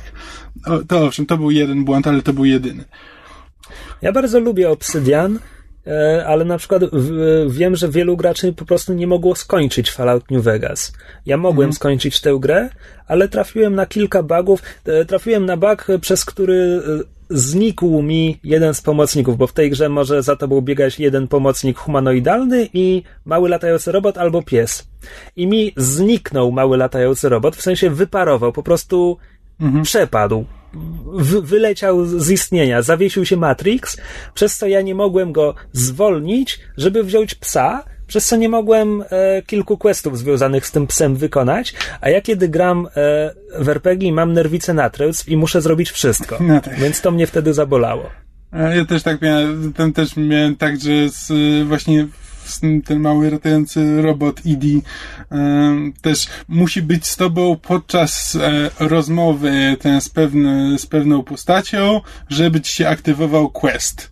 O, 0.66 0.80
to 0.88 1.06
owszem, 1.06 1.26
to 1.26 1.38
był 1.38 1.52
jeden 1.52 1.86
błąd, 1.86 2.08
ale 2.08 2.22
to 2.22 2.34
był 2.34 2.46
jedyny. 2.46 2.84
Ja 4.02 4.12
bardzo 4.12 4.40
lubię 4.40 4.70
Obsydian, 4.70 5.40
e, 5.88 6.26
ale 6.28 6.46
na 6.46 6.58
przykład 6.58 6.84
w, 6.94 7.10
wiem, 7.52 7.76
że 7.76 7.90
wielu 7.90 8.18
graczy 8.18 8.54
po 8.54 8.66
prostu 8.66 8.94
nie 8.94 9.08
mogło 9.08 9.36
skończyć 9.36 9.92
Fallout 9.92 10.32
New 10.32 10.44
Vegas. 10.44 10.94
Ja 11.26 11.38
mogłem 11.38 11.74
skończyć 11.74 12.22
tę 12.22 12.38
grę, 12.40 12.70
ale 13.08 13.30
trafiłem 13.30 13.76
na 13.76 13.86
kilka 13.86 14.24
bugów. 14.24 14.62
E, 14.86 15.06
Trafiłem 15.06 15.46
na 15.46 15.58
bug, 15.58 15.88
przez 16.02 16.26
który 16.26 16.82
e, 17.00 17.14
znikł 17.30 18.02
mi 18.02 18.40
jeden 18.44 18.74
z 18.74 18.82
pomocników, 18.82 19.38
bo 19.38 19.48
w 19.48 19.54
tej 19.54 19.70
grze 19.70 19.90
może 19.90 20.24
za 20.24 20.36
tobą 20.36 20.62
biegać 20.62 21.00
jeden 21.00 21.28
pomocnik 21.28 21.78
humanoidalny 21.78 22.70
i 22.74 23.04
mały 23.26 23.50
latający 23.50 23.92
robot 23.92 24.18
albo 24.18 24.42
pies. 24.42 24.88
I 25.36 25.48
mi 25.48 25.74
zniknął 25.78 26.52
mały 26.52 26.78
latający 26.78 27.30
robot, 27.30 27.56
w 27.56 27.62
sensie 27.62 27.90
wyparował, 27.90 28.54
po 28.54 28.64
prostu 28.64 29.18
przepadł. 29.84 30.46
W, 31.06 31.42
wyleciał 31.42 32.06
z 32.06 32.30
istnienia, 32.30 32.82
zawiesił 32.82 33.26
się 33.26 33.38
Matrix, 33.38 33.98
przez 34.34 34.58
co 34.58 34.68
ja 34.68 34.82
nie 34.82 34.96
mogłem 34.96 35.32
go 35.32 35.56
zwolnić, 35.72 36.60
żeby 36.78 37.04
wziąć 37.04 37.36
psa, 37.36 37.84
przez 38.08 38.26
co 38.26 38.36
nie 38.36 38.50
mogłem 38.50 39.04
e, 39.10 39.42
kilku 39.42 39.78
questów 39.78 40.18
związanych 40.20 40.68
z 40.68 40.72
tym 40.72 40.88
psem 40.88 41.16
wykonać, 41.16 41.74
a 42.02 42.10
ja 42.10 42.22
kiedy 42.22 42.48
gram 42.50 42.88
e, 42.88 43.34
w 43.60 43.70
RPG 43.70 44.12
mam 44.14 44.34
nerwicę 44.34 44.74
natręctw 44.74 45.30
i 45.30 45.38
muszę 45.38 45.62
zrobić 45.62 45.92
wszystko, 45.92 46.38
No 46.42 46.62
tak. 46.62 46.80
więc 46.80 47.02
to 47.02 47.12
mnie 47.12 47.28
wtedy 47.28 47.54
zabolało. 47.54 48.10
A 48.52 48.58
Ja 48.62 48.86
też 48.86 49.04
tak 49.04 49.22
miałem, 49.22 49.74
tam 49.74 49.94
też 49.94 50.16
miałem 50.18 50.56
tak, 50.56 50.82
że 50.82 51.10
z, 51.10 51.32
właśnie 51.68 52.08
ten 52.86 53.00
mały 53.00 53.30
ratujący 53.30 54.02
robot 54.02 54.46
Idi 54.46 54.82
też 56.02 56.28
musi 56.48 56.82
być 56.82 57.08
z 57.08 57.16
tobą 57.16 57.58
podczas 57.62 58.36
e, 58.36 58.70
rozmowy 58.80 59.78
ten 59.80 60.02
z, 60.02 60.10
pewny, 60.10 60.80
z 60.80 60.86
pewną 60.86 61.24
postacią, 61.24 62.02
żeby 62.30 62.62
ci 62.62 62.74
się 62.74 62.88
aktywował 62.88 63.50
quest. 63.50 64.12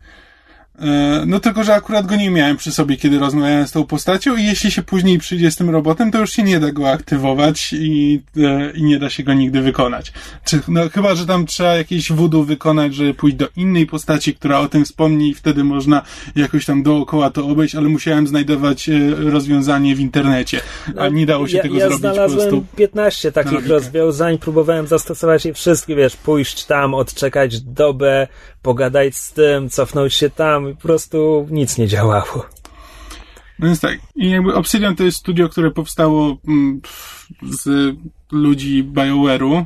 E, 0.81 1.11
No 1.25 1.39
tylko, 1.39 1.63
że 1.63 1.73
akurat 1.73 2.05
go 2.05 2.15
nie 2.15 2.31
miałem 2.31 2.57
przy 2.57 2.71
sobie, 2.71 2.97
kiedy 2.97 3.19
rozmawiałem 3.19 3.67
z 3.67 3.71
tą 3.71 3.83
postacią 3.83 4.35
i 4.35 4.43
jeśli 4.43 4.71
się 4.71 4.83
później 4.83 5.19
przyjdzie 5.19 5.51
z 5.51 5.55
tym 5.55 5.69
robotem, 5.69 6.11
to 6.11 6.19
już 6.19 6.31
się 6.31 6.43
nie 6.43 6.59
da 6.59 6.71
go 6.71 6.89
aktywować 6.89 7.73
i, 7.73 8.21
e, 8.37 8.71
i 8.71 8.83
nie 8.83 8.99
da 8.99 9.09
się 9.09 9.23
go 9.23 9.33
nigdy 9.33 9.61
wykonać. 9.61 10.13
Czy, 10.45 10.59
no 10.67 10.89
chyba, 10.89 11.15
że 11.15 11.25
tam 11.25 11.45
trzeba 11.45 11.75
jakieś 11.75 12.11
voodoo 12.11 12.43
wykonać, 12.43 12.95
żeby 12.95 13.13
pójść 13.13 13.37
do 13.37 13.47
innej 13.55 13.85
postaci, 13.87 14.35
która 14.35 14.59
o 14.59 14.69
tym 14.69 14.85
wspomni 14.85 15.29
i 15.29 15.33
wtedy 15.33 15.63
można 15.63 16.01
jakoś 16.35 16.65
tam 16.65 16.83
dookoła 16.83 17.29
to 17.29 17.47
obejść, 17.47 17.75
ale 17.75 17.89
musiałem 17.89 18.27
znajdować 18.27 18.89
e, 18.89 18.93
rozwiązanie 19.15 19.95
w 19.95 19.99
internecie, 19.99 20.61
a 20.97 21.07
nie 21.09 21.25
dało 21.25 21.47
się 21.47 21.57
ja, 21.57 21.63
tego 21.63 21.75
ja 21.75 21.87
zrobić 21.87 22.01
po 22.01 22.13
znalazłem 22.13 22.49
prostu. 22.49 22.65
15 22.75 23.31
takich 23.31 23.67
rozwiązań, 23.67 24.37
próbowałem 24.37 24.87
zastosować 24.87 25.45
je 25.45 25.53
wszystkie, 25.53 25.95
wiesz, 25.95 26.15
pójść 26.15 26.65
tam, 26.65 26.93
odczekać 26.93 27.61
dobę, 27.61 28.27
pogadać 28.61 29.15
z 29.15 29.33
tym, 29.33 29.69
cofnąć 29.69 30.13
się 30.13 30.29
tam 30.29 30.70
po 30.75 30.81
prostu 30.81 31.47
nic 31.51 31.77
nie 31.77 31.87
działało. 31.87 32.45
No 33.59 33.67
więc 33.67 33.79
tak, 33.79 33.99
i 34.15 34.29
jakby 34.29 34.53
Obsidian 34.53 34.95
to 34.95 35.03
jest 35.03 35.17
studio, 35.17 35.49
które 35.49 35.71
powstało 35.71 36.37
mm, 36.47 36.81
z 37.43 37.95
ludzi 38.31 38.83
BioWare'u, 38.83 39.65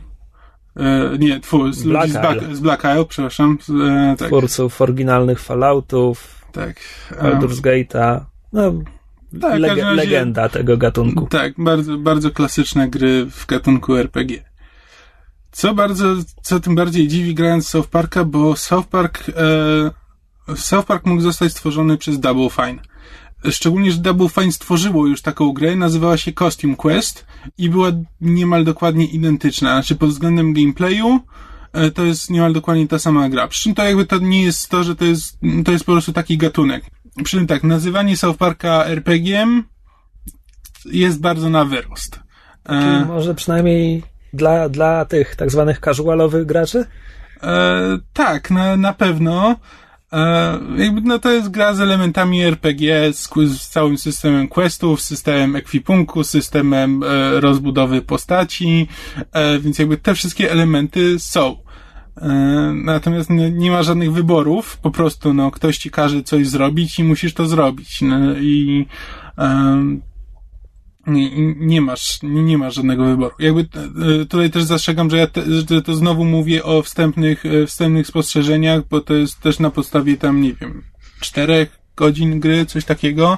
e, 0.75 1.17
nie, 1.17 1.39
tfu, 1.39 1.73
z 1.73 1.83
Black 1.83 2.03
ludzi 2.07 2.13
z 2.13 2.21
Black, 2.21 2.41
Isle. 2.41 2.55
z 2.55 2.59
Black 2.59 2.83
Isle, 2.83 3.05
przepraszam, 3.05 3.57
z, 3.65 3.69
e, 3.69 4.15
tak, 4.17 4.27
Twórców 4.27 4.81
oryginalnych 4.81 5.39
Falloutów, 5.39 6.45
tak. 6.51 6.75
E, 7.11 7.23
Baldur's 7.23 7.61
Gate'a, 7.61 8.19
no, 8.53 8.73
tak, 9.41 9.61
razie- 9.61 9.91
legenda 9.95 10.49
tego 10.49 10.77
gatunku. 10.77 11.27
Tak, 11.27 11.53
bardzo, 11.57 11.97
bardzo 11.97 12.31
klasyczne 12.31 12.89
gry 12.89 13.25
w 13.25 13.45
gatunku 13.45 13.95
RPG. 13.95 14.43
Co 15.51 15.73
bardzo, 15.73 16.05
co 16.41 16.59
tym 16.59 16.75
bardziej 16.75 17.07
dziwi 17.07 17.35
grając 17.35 17.67
South 17.67 17.89
Parka, 17.89 18.23
bo 18.23 18.55
South 18.55 18.87
Park, 18.87 19.29
e, 19.29 19.91
South 20.55 20.85
Park 20.87 21.05
mógł 21.05 21.21
zostać 21.21 21.51
stworzony 21.51 21.97
przez 21.97 22.19
Double 22.19 22.49
Fine. 22.49 22.81
Szczególnie, 23.51 23.91
że 23.91 23.97
Double 23.97 24.29
Fine 24.29 24.51
stworzyło 24.51 25.07
już 25.07 25.21
taką 25.21 25.51
grę, 25.53 25.75
nazywała 25.75 26.17
się 26.17 26.33
Costume 26.33 26.75
Quest 26.75 27.25
i 27.57 27.69
była 27.69 27.91
niemal 28.21 28.63
dokładnie 28.63 29.05
identyczna. 29.05 29.73
Znaczy 29.73 29.95
pod 29.95 30.09
względem 30.09 30.53
gameplayu 30.53 31.19
e, 31.73 31.91
to 31.91 32.05
jest 32.05 32.29
niemal 32.29 32.53
dokładnie 32.53 32.87
ta 32.87 32.99
sama 32.99 33.29
gra. 33.29 33.47
Przy 33.47 33.63
czym 33.63 33.75
to 33.75 33.83
jakby 33.83 34.05
to 34.05 34.17
nie 34.17 34.41
jest 34.41 34.69
to, 34.69 34.83
że 34.83 34.95
to 34.95 35.05
jest, 35.05 35.37
to 35.65 35.71
jest 35.71 35.85
po 35.85 35.91
prostu 35.91 36.13
taki 36.13 36.37
gatunek. 36.37 36.83
Przy 37.23 37.37
czym 37.37 37.47
tak, 37.47 37.63
nazywanie 37.63 38.17
South 38.17 38.37
Parka 38.37 38.85
RPG-iem 38.85 39.63
jest 40.85 41.21
bardzo 41.21 41.49
na 41.49 41.65
wyrost. 41.65 42.19
Czyli 42.67 42.79
E, 42.79 43.05
może 43.05 43.35
przynajmniej 43.35 44.03
dla, 44.33 44.69
dla 44.69 45.05
tych 45.05 45.35
tak 45.35 45.51
zwanych 45.51 45.79
casualowych 45.79 46.45
graczy? 46.45 46.85
e, 47.43 47.97
tak, 48.13 48.51
na, 48.51 48.77
na 48.77 48.93
pewno. 48.93 49.55
E, 50.15 50.59
jakby, 50.77 51.01
no 51.01 51.19
to 51.19 51.31
jest 51.31 51.49
gra 51.49 51.73
z 51.73 51.81
elementami 51.81 52.43
RPG, 52.43 53.13
z, 53.13 53.29
z 53.57 53.69
całym 53.69 53.97
systemem 53.97 54.47
questów, 54.47 55.01
systemem 55.01 55.55
ekwipunku, 55.55 56.23
systemem 56.23 57.03
e, 57.03 57.39
rozbudowy 57.39 58.01
postaci, 58.01 58.87
e, 59.31 59.59
więc 59.59 59.79
jakby 59.79 59.97
te 59.97 60.15
wszystkie 60.15 60.51
elementy 60.51 61.19
są. 61.19 61.57
E, 62.17 62.27
Natomiast 62.75 63.29
no, 63.29 63.49
nie 63.49 63.71
ma 63.71 63.83
żadnych 63.83 64.13
wyborów, 64.13 64.77
po 64.77 64.91
prostu 64.91 65.33
no, 65.33 65.51
ktoś 65.51 65.77
ci 65.77 65.91
każe 65.91 66.23
coś 66.23 66.47
zrobić 66.47 66.99
i 66.99 67.03
musisz 67.03 67.33
to 67.33 67.45
zrobić. 67.45 68.01
No, 68.01 68.17
I 68.37 68.85
nie, 71.07 71.55
nie 71.55 71.81
masz, 71.81 72.19
nie, 72.23 72.43
nie 72.43 72.57
masz 72.57 72.75
żadnego 72.75 73.05
wyboru. 73.05 73.35
Jakby 73.39 73.61
e, 73.61 74.25
tutaj 74.25 74.51
też 74.51 74.63
zastrzegam, 74.63 75.09
że 75.09 75.17
ja 75.17 75.27
te, 75.27 75.41
to 75.85 75.95
znowu 75.95 76.25
mówię 76.25 76.63
o 76.63 76.81
wstępnych, 76.81 77.45
e, 77.45 77.65
wstępnych 77.65 78.07
spostrzeżeniach, 78.07 78.87
bo 78.89 79.01
to 79.01 79.13
jest 79.13 79.39
też 79.39 79.59
na 79.59 79.69
podstawie 79.69 80.17
tam, 80.17 80.41
nie 80.41 80.53
wiem, 80.53 80.83
czterech 81.19 81.79
godzin 81.95 82.39
gry, 82.39 82.65
coś 82.65 82.85
takiego. 82.85 83.37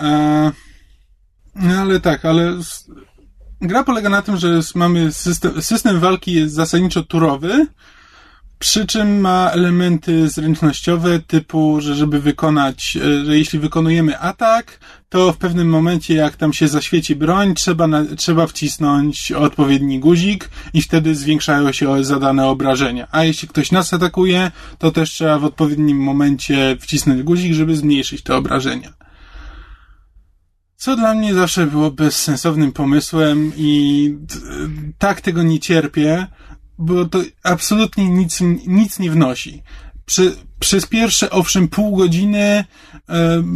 E, 0.00 0.52
no 1.54 1.74
ale 1.74 2.00
tak, 2.00 2.24
ale 2.24 2.56
gra 3.60 3.84
polega 3.84 4.08
na 4.08 4.22
tym, 4.22 4.36
że 4.36 4.60
mamy 4.74 5.12
system, 5.12 5.62
system 5.62 6.00
walki 6.00 6.32
jest 6.32 6.54
zasadniczo 6.54 7.02
turowy, 7.02 7.66
przy 8.60 8.86
czym 8.86 9.20
ma 9.20 9.50
elementy 9.50 10.28
zręcznościowe 10.28 11.18
typu, 11.18 11.80
że 11.80 11.94
żeby 11.94 12.20
wykonać, 12.20 12.96
e, 12.96 13.24
że 13.24 13.38
jeśli 13.38 13.58
wykonujemy 13.58 14.18
atak, 14.18 14.78
to 15.08 15.32
w 15.32 15.36
pewnym 15.36 15.68
momencie 15.68 16.14
jak 16.14 16.36
tam 16.36 16.52
się 16.52 16.68
zaświeci 16.68 17.16
broń, 17.16 17.54
trzeba, 17.54 17.86
na, 17.86 18.04
trzeba 18.16 18.46
wcisnąć 18.46 19.32
odpowiedni 19.32 20.00
guzik 20.00 20.50
i 20.74 20.82
wtedy 20.82 21.14
zwiększają 21.14 21.72
się 21.72 22.04
zadane 22.04 22.46
obrażenia. 22.46 23.08
A 23.12 23.24
jeśli 23.24 23.48
ktoś 23.48 23.72
nas 23.72 23.94
atakuje, 23.94 24.50
to 24.78 24.90
też 24.90 25.10
trzeba 25.10 25.38
w 25.38 25.44
odpowiednim 25.44 25.98
momencie 25.98 26.76
wcisnąć 26.80 27.22
guzik, 27.22 27.52
żeby 27.52 27.76
zmniejszyć 27.76 28.22
te 28.22 28.36
obrażenia. 28.36 28.92
Co 30.76 30.96
dla 30.96 31.14
mnie 31.14 31.34
zawsze 31.34 31.66
było 31.66 31.90
bezsensownym 31.90 32.72
pomysłem 32.72 33.52
i 33.56 34.14
tak 34.98 35.20
tego 35.20 35.42
nie 35.42 35.60
cierpię, 35.60 36.26
bo 36.80 37.04
to 37.04 37.18
absolutnie 37.42 38.08
nic, 38.08 38.40
nic 38.66 38.98
nie 38.98 39.10
wnosi. 39.10 39.62
Przy, 40.06 40.36
przez 40.58 40.86
pierwsze, 40.86 41.30
owszem, 41.30 41.68
pół 41.68 41.96
godziny 41.96 42.38
e, 42.40 42.64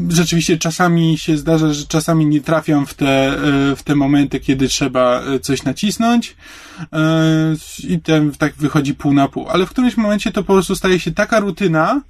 rzeczywiście 0.09 0.59
czasami 0.59 1.19
się 1.19 1.37
zdarza, 1.37 1.73
że 1.73 1.87
czasami 1.87 2.27
nie 2.27 2.41
trafiam 2.41 2.87
w 2.87 2.95
te, 2.95 3.29
e, 3.29 3.77
w 3.77 3.83
te 3.83 3.95
momenty, 3.95 4.41
kiedy 4.41 4.69
trzeba 4.69 5.21
e, 5.21 5.41
coś 5.41 5.63
nacisnąć 5.63 6.37
e, 6.93 7.57
i 7.89 8.01
ten 8.01 8.33
tak 8.33 8.55
wychodzi 8.55 8.95
pół 8.95 9.13
na 9.13 9.29
pół. 9.29 9.49
Ale 9.49 9.67
w 9.67 9.71
którymś 9.71 9.97
momencie 9.97 10.33
to 10.33 10.45
po 10.45 10.53
prostu 10.53 10.77
staje 10.77 11.01
się 11.01 11.13
taka 11.13 11.41
rutyna, 11.41 12.03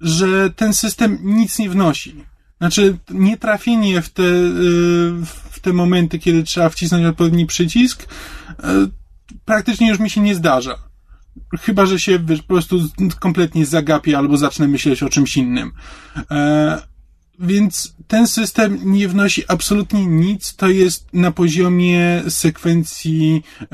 że 0.00 0.50
ten 0.50 0.72
system 0.72 1.18
nic 1.22 1.58
nie 1.58 1.70
wnosi. 1.70 2.24
Znaczy, 2.62 2.96
nie 3.10 3.36
trafienie 3.36 4.02
w 4.02 4.10
te, 4.10 4.22
y, 4.22 5.12
w 5.50 5.60
te 5.60 5.72
momenty, 5.72 6.18
kiedy 6.18 6.42
trzeba 6.42 6.68
wcisnąć 6.68 7.06
odpowiedni 7.06 7.46
przycisk, 7.46 8.02
y, 8.02 8.54
praktycznie 9.44 9.88
już 9.88 9.98
mi 9.98 10.10
się 10.10 10.20
nie 10.20 10.34
zdarza. 10.34 10.78
chyba, 11.60 11.86
że 11.86 12.00
się 12.00 12.18
wiesz, 12.18 12.42
po 12.42 12.48
prostu 12.48 12.80
kompletnie 13.20 13.66
zagapię 13.66 14.18
albo 14.18 14.36
zacznę 14.36 14.68
myśleć 14.68 15.02
o 15.02 15.08
czymś 15.08 15.36
innym. 15.36 15.72
E, 16.30 16.92
więc 17.38 17.94
ten 18.06 18.26
system 18.26 18.78
nie 18.84 19.08
wnosi 19.08 19.44
absolutnie 19.48 20.06
nic, 20.06 20.56
to 20.56 20.68
jest 20.68 21.06
na 21.12 21.30
poziomie 21.30 22.22
sekwencji 22.28 23.42
e, 23.60 23.66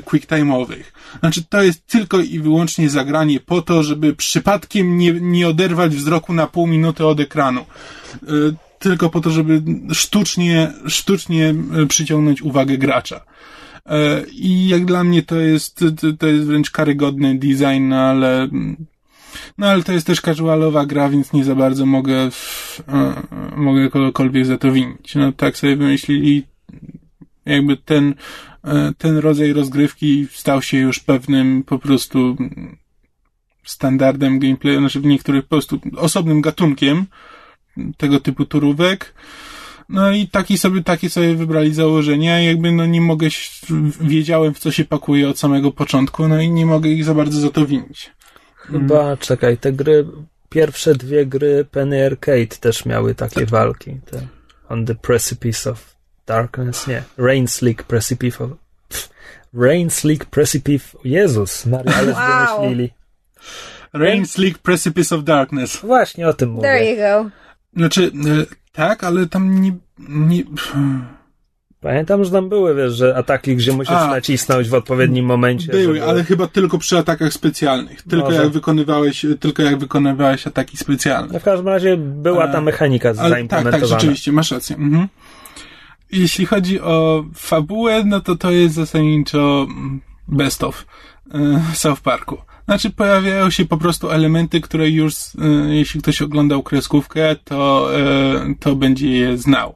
quicktime'owych. 0.00 0.82
Znaczy, 1.20 1.44
to 1.48 1.62
jest 1.62 1.86
tylko 1.86 2.20
i 2.20 2.40
wyłącznie 2.40 2.90
zagranie 2.90 3.40
po 3.40 3.62
to, 3.62 3.82
żeby 3.82 4.14
przypadkiem 4.14 4.98
nie, 4.98 5.12
nie 5.12 5.48
oderwać 5.48 5.96
wzroku 5.96 6.32
na 6.32 6.46
pół 6.46 6.66
minuty 6.66 7.06
od 7.06 7.20
ekranu. 7.20 7.60
E, 7.60 8.26
tylko 8.78 9.10
po 9.10 9.20
to, 9.20 9.30
żeby 9.30 9.62
sztucznie, 9.92 10.72
sztucznie 10.86 11.54
e, 11.82 11.86
przyciągnąć 11.86 12.42
uwagę 12.42 12.78
gracza. 12.78 13.20
E, 13.86 14.24
I 14.32 14.68
jak 14.68 14.84
dla 14.84 15.04
mnie 15.04 15.22
to 15.22 15.40
jest, 15.40 15.84
to 16.18 16.26
jest 16.26 16.46
wręcz 16.46 16.70
karygodny 16.70 17.38
design, 17.38 17.88
no 17.88 17.96
ale 17.96 18.48
no 19.58 19.66
ale 19.66 19.82
to 19.82 19.92
jest 19.92 20.06
też 20.06 20.20
casualowa 20.20 20.86
gra, 20.86 21.08
więc 21.08 21.32
nie 21.32 21.44
za 21.44 21.54
bardzo 21.54 21.86
mogę, 21.86 22.30
w, 22.30 22.82
e, 22.88 23.22
mogę 23.56 23.90
kogokolwiek 23.90 24.46
za 24.46 24.58
to 24.58 24.72
winić. 24.72 25.14
No 25.14 25.32
tak 25.32 25.56
sobie 25.56 25.76
wymyślili, 25.76 26.42
jakby 27.46 27.76
ten, 27.76 28.14
e, 28.64 28.92
ten 28.98 29.18
rodzaj 29.18 29.52
rozgrywki 29.52 30.26
stał 30.32 30.62
się 30.62 30.78
już 30.78 31.00
pewnym 31.00 31.62
po 31.62 31.78
prostu 31.78 32.36
standardem 33.64 34.38
gameplayu, 34.38 34.78
znaczy 34.78 35.00
w 35.00 35.04
niektórych 35.04 35.42
po 35.44 35.48
prostu 35.48 35.80
osobnym 35.96 36.40
gatunkiem 36.40 37.06
tego 37.96 38.20
typu 38.20 38.44
turówek. 38.44 39.14
No 39.88 40.10
i 40.10 40.28
taki 40.28 40.58
sobie, 40.58 40.82
takie 40.82 41.10
sobie 41.10 41.34
wybrali 41.34 41.74
założenia, 41.74 42.42
jakby 42.42 42.72
no 42.72 42.86
nie 42.86 43.00
mogę, 43.00 43.28
wiedziałem 44.00 44.54
w 44.54 44.58
co 44.58 44.70
się 44.70 44.84
pakuje 44.84 45.28
od 45.28 45.38
samego 45.38 45.72
początku, 45.72 46.28
no 46.28 46.40
i 46.40 46.50
nie 46.50 46.66
mogę 46.66 46.88
ich 46.88 47.04
za 47.04 47.14
bardzo 47.14 47.40
za 47.40 47.50
to 47.50 47.66
winić. 47.66 48.12
Chyba, 48.56 49.02
mm. 49.04 49.16
czekaj, 49.16 49.58
te 49.58 49.72
gry, 49.72 50.06
pierwsze 50.48 50.94
dwie 50.94 51.26
gry 51.26 51.64
Penny 51.70 52.06
Arcade 52.06 52.46
też 52.46 52.86
miały 52.86 53.14
takie 53.14 53.40
tak. 53.40 53.50
walki. 53.50 54.00
Te 54.10 54.26
on 54.68 54.86
the 54.86 54.94
Precipice 54.94 55.70
of 55.70 55.94
Darkness, 56.26 56.86
nie, 56.86 57.02
Rain 57.18 57.48
Slick 57.48 57.82
Precipice 57.82 58.44
of... 58.44 58.50
Rain 59.54 59.90
Slick 59.90 60.24
Precipice... 60.24 60.98
Jezus, 61.04 61.66
Maria, 61.66 61.94
ale 61.96 62.12
wow. 62.12 62.60
wymyślili. 62.60 62.90
Rain 63.92 64.26
Slick 64.26 64.58
Precipice 64.58 65.14
of 65.14 65.24
Darkness. 65.24 65.76
Właśnie 65.76 66.28
o 66.28 66.32
tym 66.32 66.50
mówię. 66.50 66.62
There 66.62 66.90
you 66.90 66.96
go. 66.96 67.30
Znaczy, 67.76 68.12
e, 68.40 68.63
tak, 68.74 69.04
ale 69.04 69.26
tam 69.26 69.60
nie... 69.60 69.72
nie... 70.08 70.42
Pamiętam, 71.80 72.24
że 72.24 72.30
tam 72.30 72.48
były, 72.48 72.74
wiesz, 72.74 72.92
że 72.92 73.16
ataki, 73.16 73.56
gdzie 73.56 73.72
musisz 73.72 73.92
A, 73.92 74.06
nacisnąć 74.06 74.68
w 74.68 74.74
odpowiednim 74.74 75.26
momencie. 75.26 75.72
Były, 75.72 75.94
żeby... 75.94 76.04
ale 76.04 76.24
chyba 76.24 76.46
tylko 76.46 76.78
przy 76.78 76.98
atakach 76.98 77.32
specjalnych. 77.32 78.02
Tylko 78.02 78.24
Może. 78.24 78.42
jak 78.42 78.52
wykonywałeś, 78.52 79.26
tylko 79.40 79.62
jak 79.62 79.78
wykonywałeś 79.78 80.46
ataki 80.46 80.76
specjalne. 80.76 81.32
No 81.32 81.40
w 81.40 81.42
każdym 81.42 81.68
razie 81.68 81.96
była 81.96 82.48
ta 82.48 82.60
mechanika 82.60 83.08
ale, 83.08 83.28
zaimplementowana. 83.28 83.70
Tak, 83.70 83.80
tak, 83.80 84.00
rzeczywiście, 84.00 84.32
masz 84.32 84.50
rację. 84.50 84.76
Mhm. 84.76 85.08
Jeśli 86.12 86.46
chodzi 86.46 86.80
o 86.80 87.24
fabułę, 87.34 88.04
no 88.04 88.20
to 88.20 88.36
to 88.36 88.50
jest 88.50 88.74
zasadniczo 88.74 89.66
best 90.28 90.64
of 90.64 90.86
e, 91.34 91.60
South 91.74 92.00
Parku. 92.00 92.38
Znaczy 92.64 92.90
pojawiają 92.90 93.50
się 93.50 93.64
po 93.64 93.76
prostu 93.76 94.10
elementy, 94.10 94.60
które 94.60 94.90
już, 94.90 95.14
e, 95.14 95.74
jeśli 95.74 96.00
ktoś 96.00 96.22
oglądał 96.22 96.62
kreskówkę, 96.62 97.36
to, 97.44 97.90
e, 97.98 98.54
to 98.60 98.76
będzie 98.76 99.10
je 99.10 99.38
znał 99.38 99.74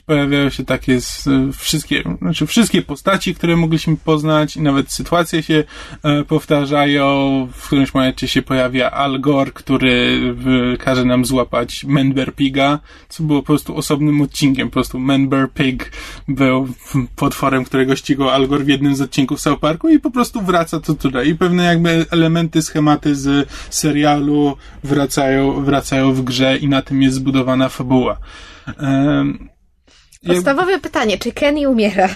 pojawiają 0.00 0.50
się 0.50 0.64
takie 0.64 1.00
z, 1.00 1.28
wszystkie, 1.56 2.02
znaczy 2.18 2.46
wszystkie 2.46 2.82
postaci, 2.82 3.34
które 3.34 3.56
mogliśmy 3.56 3.96
poznać 3.96 4.56
i 4.56 4.60
nawet 4.60 4.92
sytuacje 4.92 5.42
się 5.42 5.64
e, 6.02 6.24
powtarzają. 6.24 7.02
W 7.52 7.66
którymś 7.66 7.94
momencie 7.94 8.28
się 8.28 8.42
pojawia 8.42 8.90
Al 8.90 9.20
Gore, 9.20 9.50
który 9.50 10.20
każe 10.78 11.04
nam 11.04 11.24
złapać 11.24 11.84
Member 11.84 12.34
Piga, 12.34 12.78
co 13.08 13.22
było 13.22 13.40
po 13.40 13.46
prostu 13.46 13.76
osobnym 13.76 14.20
odcinkiem. 14.20 14.68
Po 14.68 14.72
prostu 14.72 14.98
Member 14.98 15.50
Pig 15.50 15.92
był 16.28 16.68
potworem, 17.16 17.64
którego 17.64 17.96
ścigał 17.96 18.28
Al 18.28 18.48
Gore 18.48 18.64
w 18.64 18.68
jednym 18.68 18.96
z 18.96 19.00
odcinków 19.00 19.40
South 19.40 19.60
Parku 19.60 19.88
i 19.88 19.98
po 19.98 20.10
prostu 20.10 20.42
wraca 20.42 20.80
to 20.80 20.94
tutaj. 20.94 21.28
I 21.28 21.34
pewne 21.34 21.64
jakby 21.64 22.06
elementy, 22.10 22.62
schematy 22.62 23.14
z 23.14 23.48
serialu 23.70 24.56
wracają, 24.84 25.64
wracają 25.64 26.12
w 26.12 26.22
grze 26.22 26.56
i 26.56 26.68
na 26.68 26.82
tym 26.82 27.02
jest 27.02 27.16
zbudowana 27.16 27.68
fabuła. 27.68 28.16
Um, 28.78 29.51
Podstawowe 30.26 30.78
pytanie, 30.78 31.18
czy 31.18 31.32
Kenny 31.32 31.68
umiera? 31.68 32.08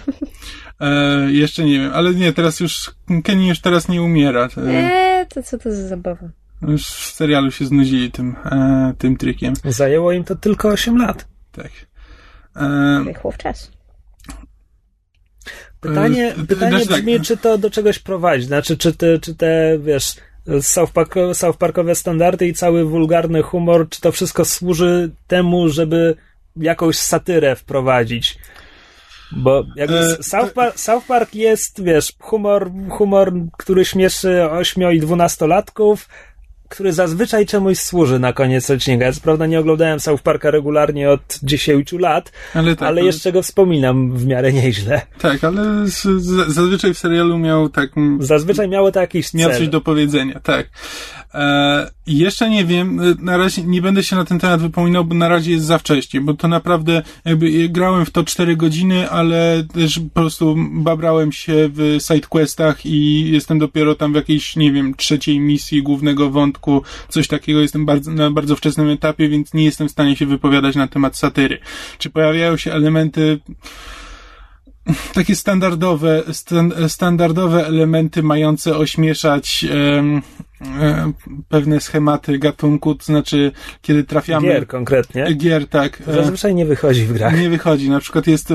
E, 0.81 1.33
jeszcze 1.33 1.65
nie 1.65 1.79
wiem, 1.79 1.91
ale 1.95 2.15
nie, 2.15 2.33
teraz 2.33 2.61
już, 2.61 2.95
Kenny 3.25 3.47
już 3.47 3.61
teraz 3.61 3.89
nie 3.89 4.03
umiera. 4.03 4.49
Eee, 4.67 5.27
to 5.27 5.43
co 5.43 5.59
to 5.59 5.73
za 5.73 5.89
zabawa? 5.89 6.29
Już 6.63 6.87
w 6.87 7.15
serialu 7.15 7.51
się 7.51 7.67
znudzili 7.67 8.11
tym, 8.11 8.37
e, 8.45 8.95
tym 8.99 9.17
trikiem. 9.17 9.55
Zajęło 9.65 10.13
im 10.13 10.25
to 10.25 10.37
tylko 10.37 10.69
8 10.69 10.97
lat. 10.97 11.27
Tak. 11.53 11.71
E, 12.57 13.15
Chłop 13.15 13.37
czas. 13.37 13.71
Pytanie, 15.81 16.35
e, 16.35 16.47
pytanie 16.47 16.85
znaczy, 16.85 17.03
brzmi, 17.03 17.17
tak. 17.17 17.27
czy 17.27 17.37
to 17.37 17.59
do 17.59 17.71
czegoś 17.71 17.99
prowadzi. 17.99 18.45
Znaczy, 18.45 18.77
czy 18.77 18.93
te, 18.93 19.19
czy 19.19 19.35
te 19.35 19.79
wiesz, 19.79 20.15
South, 20.61 20.93
Park, 20.93 21.15
South 21.33 21.59
Parkowe 21.59 21.95
standardy 21.95 22.47
i 22.47 22.55
cały 22.55 22.85
wulgarny 22.85 23.43
humor, 23.43 23.89
czy 23.89 24.01
to 24.01 24.13
wszystko 24.13 24.45
służy 24.45 25.11
temu, 25.27 25.69
żeby 25.69 26.17
jakąś 26.57 26.97
satyrę 26.97 27.57
wprowadzić. 27.57 28.39
Bo 29.33 29.65
jakby 29.77 29.99
e, 29.99 30.23
South, 30.23 30.53
Park, 30.53 30.79
South 30.79 31.07
Park 31.07 31.35
jest, 31.35 31.85
wiesz, 31.85 32.13
humor, 32.19 32.71
humor, 32.91 33.33
który 33.59 33.85
śmieszy 33.85 34.51
8 34.51 34.93
i 34.93 35.01
12 35.01 35.47
latków, 35.47 36.09
który 36.69 36.93
zazwyczaj 36.93 37.47
czemuś 37.47 37.79
służy 37.79 38.19
na 38.19 38.33
koniec 38.33 38.71
odcinka. 38.71 39.05
Ja 39.05 39.13
co 39.13 39.21
prawda 39.21 39.47
nie 39.47 39.61
oglądałem 39.61 40.01
South 40.01 40.23
Parka 40.23 40.51
regularnie 40.51 41.11
od 41.11 41.39
10 41.43 41.93
lat, 41.93 42.33
ale, 42.55 42.77
tak, 42.77 42.89
ale 42.89 43.05
jeszcze 43.05 43.33
go 43.33 43.43
wspominam 43.43 44.13
w 44.13 44.27
miarę 44.27 44.53
nieźle. 44.53 45.03
Tak, 45.19 45.45
ale 45.45 45.87
z, 45.87 46.03
z, 46.03 46.55
zazwyczaj 46.55 46.95
w 46.95 46.99
serialu 46.99 47.39
miał 47.39 47.69
tak... 47.69 47.91
Zazwyczaj 48.21 48.69
miało 48.69 48.93
to 48.93 49.01
jakiś 49.01 49.31
cel. 49.31 49.41
Miał 49.41 49.51
coś 49.51 49.69
do 49.69 49.81
powiedzenia, 49.81 50.41
tak. 50.41 50.67
E, 51.37 51.91
jeszcze 52.07 52.51
nie 52.51 52.65
wiem, 52.65 53.01
e, 53.01 53.15
na 53.19 53.37
razie 53.37 53.63
nie 53.63 53.83
będę 53.83 54.03
się 54.03 54.17
na 54.17 54.25
ten 54.25 54.39
temat 54.39 54.61
wypominał, 54.61 55.05
bo 55.05 55.15
na 55.15 55.29
razie 55.29 55.53
jest 55.53 55.65
za 55.65 55.79
wcześnie, 55.79 56.21
bo 56.21 56.35
to 56.35 56.49
naprawdę 56.49 57.03
jakby 57.25 57.69
grałem 57.69 58.07
w 58.07 58.11
to 58.11 58.25
4 58.25 58.57
godziny, 58.57 59.11
ale 59.11 59.65
też 59.75 59.99
po 59.99 60.21
prostu 60.21 60.57
babrałem 60.73 61.33
się 61.33 61.69
w 61.73 61.97
sidequestach 62.01 62.87
i 62.87 63.31
jestem 63.31 63.59
dopiero 63.59 63.95
tam 63.95 64.13
w 64.13 64.17
jakiejś, 64.17 64.57
nie 64.57 64.73
wiem, 64.73 64.95
trzeciej 64.95 65.41
misji 65.41 65.83
głównego 65.83 66.31
wątku, 66.31 66.83
coś 67.09 67.29
takiego, 67.29 67.61
jestem 67.61 67.87
bardzo, 67.87 68.11
na 68.11 68.31
bardzo 68.31 68.57
wczesnym 68.57 68.89
etapie, 68.89 69.29
więc 69.29 69.55
nie 69.55 69.65
jestem 69.65 69.89
w 69.89 69.93
stanie 69.93 70.17
się 70.17 70.27
wypowiadać 70.27 70.77
na 70.77 70.89
temat 70.89 71.17
satyry. 71.17 71.59
Czy 71.99 72.11
pojawiają 72.11 72.57
się 72.57 72.73
elementy 72.73 73.41
takie 75.15 75.37
standardowe, 75.37 76.23
standardowe 76.89 77.67
elementy 77.67 78.23
mające 78.23 78.77
ośmieszać 78.77 79.67
um, 79.71 80.23
E, 80.56 80.56
pewne 81.49 81.81
schematy 81.81 82.39
gatunku, 82.39 82.95
to 82.95 83.05
znaczy, 83.05 83.53
kiedy 83.83 84.05
trafiamy... 84.05 84.49
Gier 84.49 84.67
konkretnie. 84.67 85.35
Gier, 85.35 85.69
tak. 85.69 85.97
To 85.97 86.13
zazwyczaj 86.13 86.55
nie 86.55 86.67
wychodzi 86.67 87.05
w 87.05 87.13
grach. 87.13 87.41
Nie 87.41 87.51
wychodzi. 87.51 87.91
Na 87.91 88.01
przykład 88.01 88.27
jest, 88.27 88.49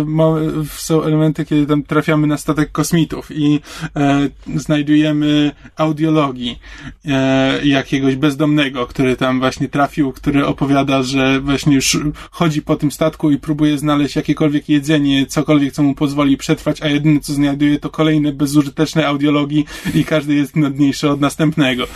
są 0.69 1.03
elementy, 1.03 1.45
kiedy 1.45 1.65
tam 1.65 1.83
trafiamy 1.83 2.27
na 2.27 2.37
statek 2.37 2.71
kosmitów 2.71 3.31
i 3.31 3.59
e, 3.95 4.29
znajdujemy 4.55 5.51
audiologii 5.75 6.59
e, 7.05 7.65
jakiegoś 7.67 8.15
bezdomnego, 8.15 8.87
który 8.87 9.15
tam 9.15 9.39
właśnie 9.39 9.69
trafił, 9.69 10.11
który 10.11 10.45
opowiada, 10.45 11.03
że 11.03 11.39
właśnie 11.39 11.75
już 11.75 11.99
chodzi 12.31 12.61
po 12.61 12.75
tym 12.75 12.91
statku 12.91 13.31
i 13.31 13.37
próbuje 13.37 13.77
znaleźć 13.77 14.15
jakiekolwiek 14.15 14.69
jedzenie, 14.69 15.25
cokolwiek, 15.25 15.73
co 15.73 15.83
mu 15.83 15.95
pozwoli 15.95 16.37
przetrwać, 16.37 16.81
a 16.81 16.87
jedyne, 16.87 17.19
co 17.19 17.33
znajduje, 17.33 17.79
to 17.79 17.89
kolejne 17.89 18.31
bezużyteczne 18.31 19.07
audiologii 19.07 19.65
i 19.93 20.05
każdy 20.05 20.35
jest 20.35 20.55
nudniejszy 20.55 21.09
od 21.09 21.21
następnego. 21.21 21.90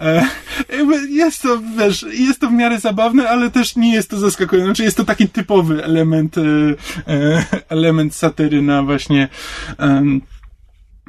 E, 0.00 0.26
jest 1.10 1.42
to, 1.42 1.58
wiesz, 1.78 2.06
jest 2.12 2.40
to 2.40 2.48
w 2.48 2.52
miarę 2.52 2.80
zabawne, 2.80 3.28
ale 3.28 3.50
też 3.50 3.76
nie 3.76 3.94
jest 3.94 4.10
to 4.10 4.18
zaskakujące. 4.18 4.66
Znaczy 4.66 4.82
jest 4.82 4.96
to 4.96 5.04
taki 5.04 5.28
typowy 5.28 5.84
element, 5.84 6.38
e, 6.38 6.42
e, 7.12 7.44
element 7.68 8.14
satyry 8.14 8.62
na 8.62 8.82
właśnie 8.82 9.28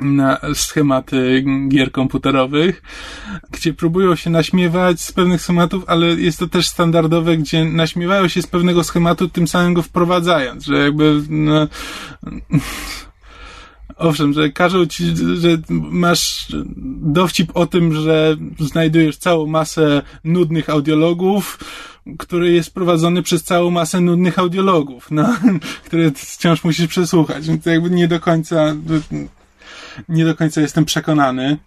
na 0.01 0.39
schematy 0.53 1.45
gier 1.69 1.91
komputerowych, 1.91 2.81
gdzie 3.51 3.73
próbują 3.73 4.15
się 4.15 4.29
naśmiewać 4.29 5.01
z 5.01 5.11
pewnych 5.11 5.41
schematów, 5.41 5.83
ale 5.87 6.07
jest 6.07 6.39
to 6.39 6.47
też 6.47 6.67
standardowe, 6.67 7.37
gdzie 7.37 7.65
naśmiewają 7.65 8.27
się 8.27 8.41
z 8.41 8.47
pewnego 8.47 8.83
schematu, 8.83 9.29
tym 9.29 9.47
samym 9.47 9.73
go 9.73 9.81
wprowadzając, 9.81 10.65
że 10.65 10.77
jakby 10.77 11.21
no, 11.29 11.67
owszem, 13.99 14.33
że 14.33 14.49
każą 14.49 14.85
ci, 14.85 15.05
że 15.15 15.57
masz 15.91 16.47
dowcip 17.01 17.51
o 17.53 17.67
tym, 17.67 17.93
że 17.93 18.37
znajdujesz 18.59 19.17
całą 19.17 19.47
masę 19.47 20.01
nudnych 20.23 20.69
audiologów, 20.69 21.59
który 22.17 22.51
jest 22.51 22.73
prowadzony 22.73 23.23
przez 23.23 23.43
całą 23.43 23.71
masę 23.71 24.01
nudnych 24.01 24.39
audiologów, 24.39 25.11
no, 25.11 25.35
które 25.85 26.11
wciąż 26.11 26.63
musisz 26.63 26.87
przesłuchać, 26.87 27.47
więc 27.47 27.65
jakby 27.65 27.89
nie 27.89 28.07
do 28.07 28.19
końca, 28.19 28.75
nie 30.09 30.25
do 30.25 30.35
końca 30.35 30.61
jestem 30.61 30.85
przekonany. 30.85 31.57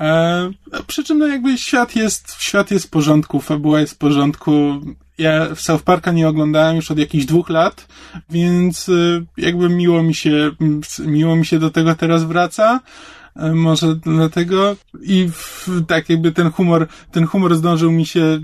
E, 0.00 0.50
przy 0.86 1.04
czym 1.04 1.18
no 1.18 1.26
jakby 1.26 1.58
świat 1.58 1.96
jest, 1.96 2.36
świat 2.38 2.70
jest 2.70 2.86
w 2.86 2.90
porządku, 2.90 3.40
fabuła 3.40 3.80
jest 3.80 3.94
w 3.94 3.98
porządku. 3.98 4.80
Ja 5.18 5.54
South 5.54 5.82
Parka 5.82 6.12
nie 6.12 6.28
oglądałem 6.28 6.76
już 6.76 6.90
od 6.90 6.98
jakichś 6.98 7.24
dwóch 7.24 7.48
lat, 7.48 7.88
więc 8.30 8.88
e, 8.88 8.92
jakby 9.36 9.68
miło 9.68 10.02
mi 10.02 10.14
się, 10.14 10.50
miło 11.06 11.36
mi 11.36 11.46
się 11.46 11.58
do 11.58 11.70
tego 11.70 11.94
teraz 11.94 12.24
wraca. 12.24 12.80
E, 13.36 13.54
może 13.54 13.96
dlatego 13.96 14.76
i 15.02 15.30
tak 15.86 16.08
jakby 16.08 16.32
ten 16.32 16.50
humor, 16.50 16.86
ten 17.10 17.26
humor 17.26 17.54
zdążył 17.54 17.92
mi 17.92 18.06
się 18.06 18.40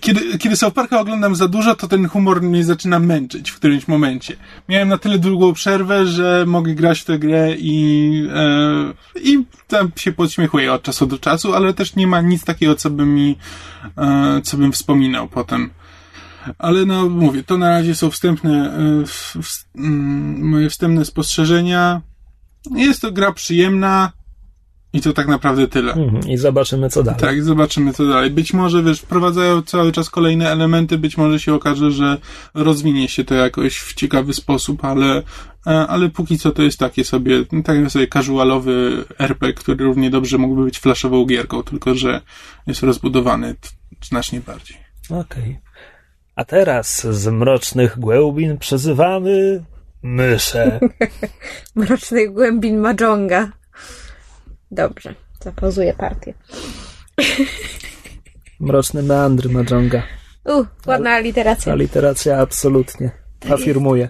kiedy, 0.00 0.38
kiedy 0.38 0.56
South 0.56 0.74
Parka 0.74 1.00
oglądam 1.00 1.36
za 1.36 1.48
dużo, 1.48 1.74
to 1.74 1.88
ten 1.88 2.08
humor 2.08 2.42
mnie 2.42 2.64
zaczyna 2.64 2.98
męczyć 2.98 3.50
w 3.50 3.56
którymś 3.56 3.88
momencie. 3.88 4.36
Miałem 4.68 4.88
na 4.88 4.98
tyle 4.98 5.18
długą 5.18 5.52
przerwę, 5.52 6.06
że 6.06 6.44
mogę 6.46 6.74
grać 6.74 7.00
w 7.00 7.04
tę 7.04 7.18
grę 7.18 7.54
i, 7.58 8.28
e, 8.34 9.20
i 9.22 9.44
tam 9.68 9.92
się 9.96 10.12
podśmiechuję 10.12 10.72
od 10.72 10.82
czasu 10.82 11.06
do 11.06 11.18
czasu, 11.18 11.54
ale 11.54 11.74
też 11.74 11.96
nie 11.96 12.06
ma 12.06 12.20
nic 12.20 12.44
takiego, 12.44 12.74
co 12.74 12.90
by 12.90 13.06
mi, 13.06 13.36
e, 13.98 14.40
co 14.44 14.56
bym 14.56 14.72
wspominał 14.72 15.28
potem. 15.28 15.70
Ale 16.58 16.86
no, 16.86 17.08
mówię, 17.08 17.42
to 17.42 17.58
na 17.58 17.68
razie 17.68 17.94
są 17.94 18.10
wstępne, 18.10 18.74
e, 18.74 19.06
w, 19.06 19.36
w, 19.42 19.64
mm, 19.76 20.48
moje 20.48 20.70
wstępne 20.70 21.04
spostrzeżenia. 21.04 22.00
Jest 22.74 23.00
to 23.00 23.12
gra 23.12 23.32
przyjemna, 23.32 24.12
i 24.92 25.00
to 25.00 25.12
tak 25.12 25.28
naprawdę 25.28 25.68
tyle. 25.68 25.92
Mhm, 25.92 26.28
I 26.28 26.36
zobaczymy, 26.36 26.88
co 26.88 27.02
dalej. 27.02 27.20
Tak, 27.20 27.44
zobaczymy, 27.44 27.92
co 27.92 28.06
dalej. 28.06 28.30
Być 28.30 28.54
może, 28.54 28.82
wiesz, 28.82 29.00
wprowadzają 29.00 29.62
cały 29.62 29.92
czas 29.92 30.10
kolejne 30.10 30.50
elementy, 30.50 30.98
być 30.98 31.16
może 31.16 31.40
się 31.40 31.54
okaże, 31.54 31.90
że 31.90 32.18
rozwinie 32.54 33.08
się 33.08 33.24
to 33.24 33.34
jakoś 33.34 33.78
w 33.78 33.94
ciekawy 33.94 34.34
sposób, 34.34 34.84
ale, 34.84 35.22
e, 35.66 35.86
ale 35.86 36.08
póki 36.08 36.38
co 36.38 36.50
to 36.50 36.62
jest 36.62 36.78
takie 36.78 37.04
sobie, 37.04 37.44
tak 37.64 37.90
sobie 37.90 38.08
casualowy 38.08 39.04
RPG, 39.18 39.52
który 39.54 39.84
równie 39.84 40.10
dobrze 40.10 40.38
mógłby 40.38 40.64
być 40.64 40.78
flashową 40.78 41.26
gierką, 41.26 41.62
tylko 41.62 41.94
że 41.94 42.20
jest 42.66 42.82
rozbudowany 42.82 43.54
znacznie 44.02 44.40
bardziej. 44.40 44.76
Okej. 45.10 45.22
Okay. 45.22 45.56
A 46.36 46.44
teraz 46.44 47.06
z 47.10 47.28
mrocznych 47.28 47.98
głębin 47.98 48.58
przezywamy 48.58 49.64
myszę. 50.02 50.80
mrocznych 51.76 52.32
głębin 52.32 52.78
Majonga. 52.78 53.61
Dobrze, 54.72 55.14
zapauzuję 55.40 55.94
partię. 55.94 56.34
Mroczny 58.60 59.02
meandry 59.02 59.48
Majonga. 59.48 60.02
U, 60.44 60.64
ładna 60.86 61.10
aliteracja. 61.10 61.72
Aliteracja 61.72 62.38
absolutnie. 62.38 63.10
Afirmuję. 63.50 64.08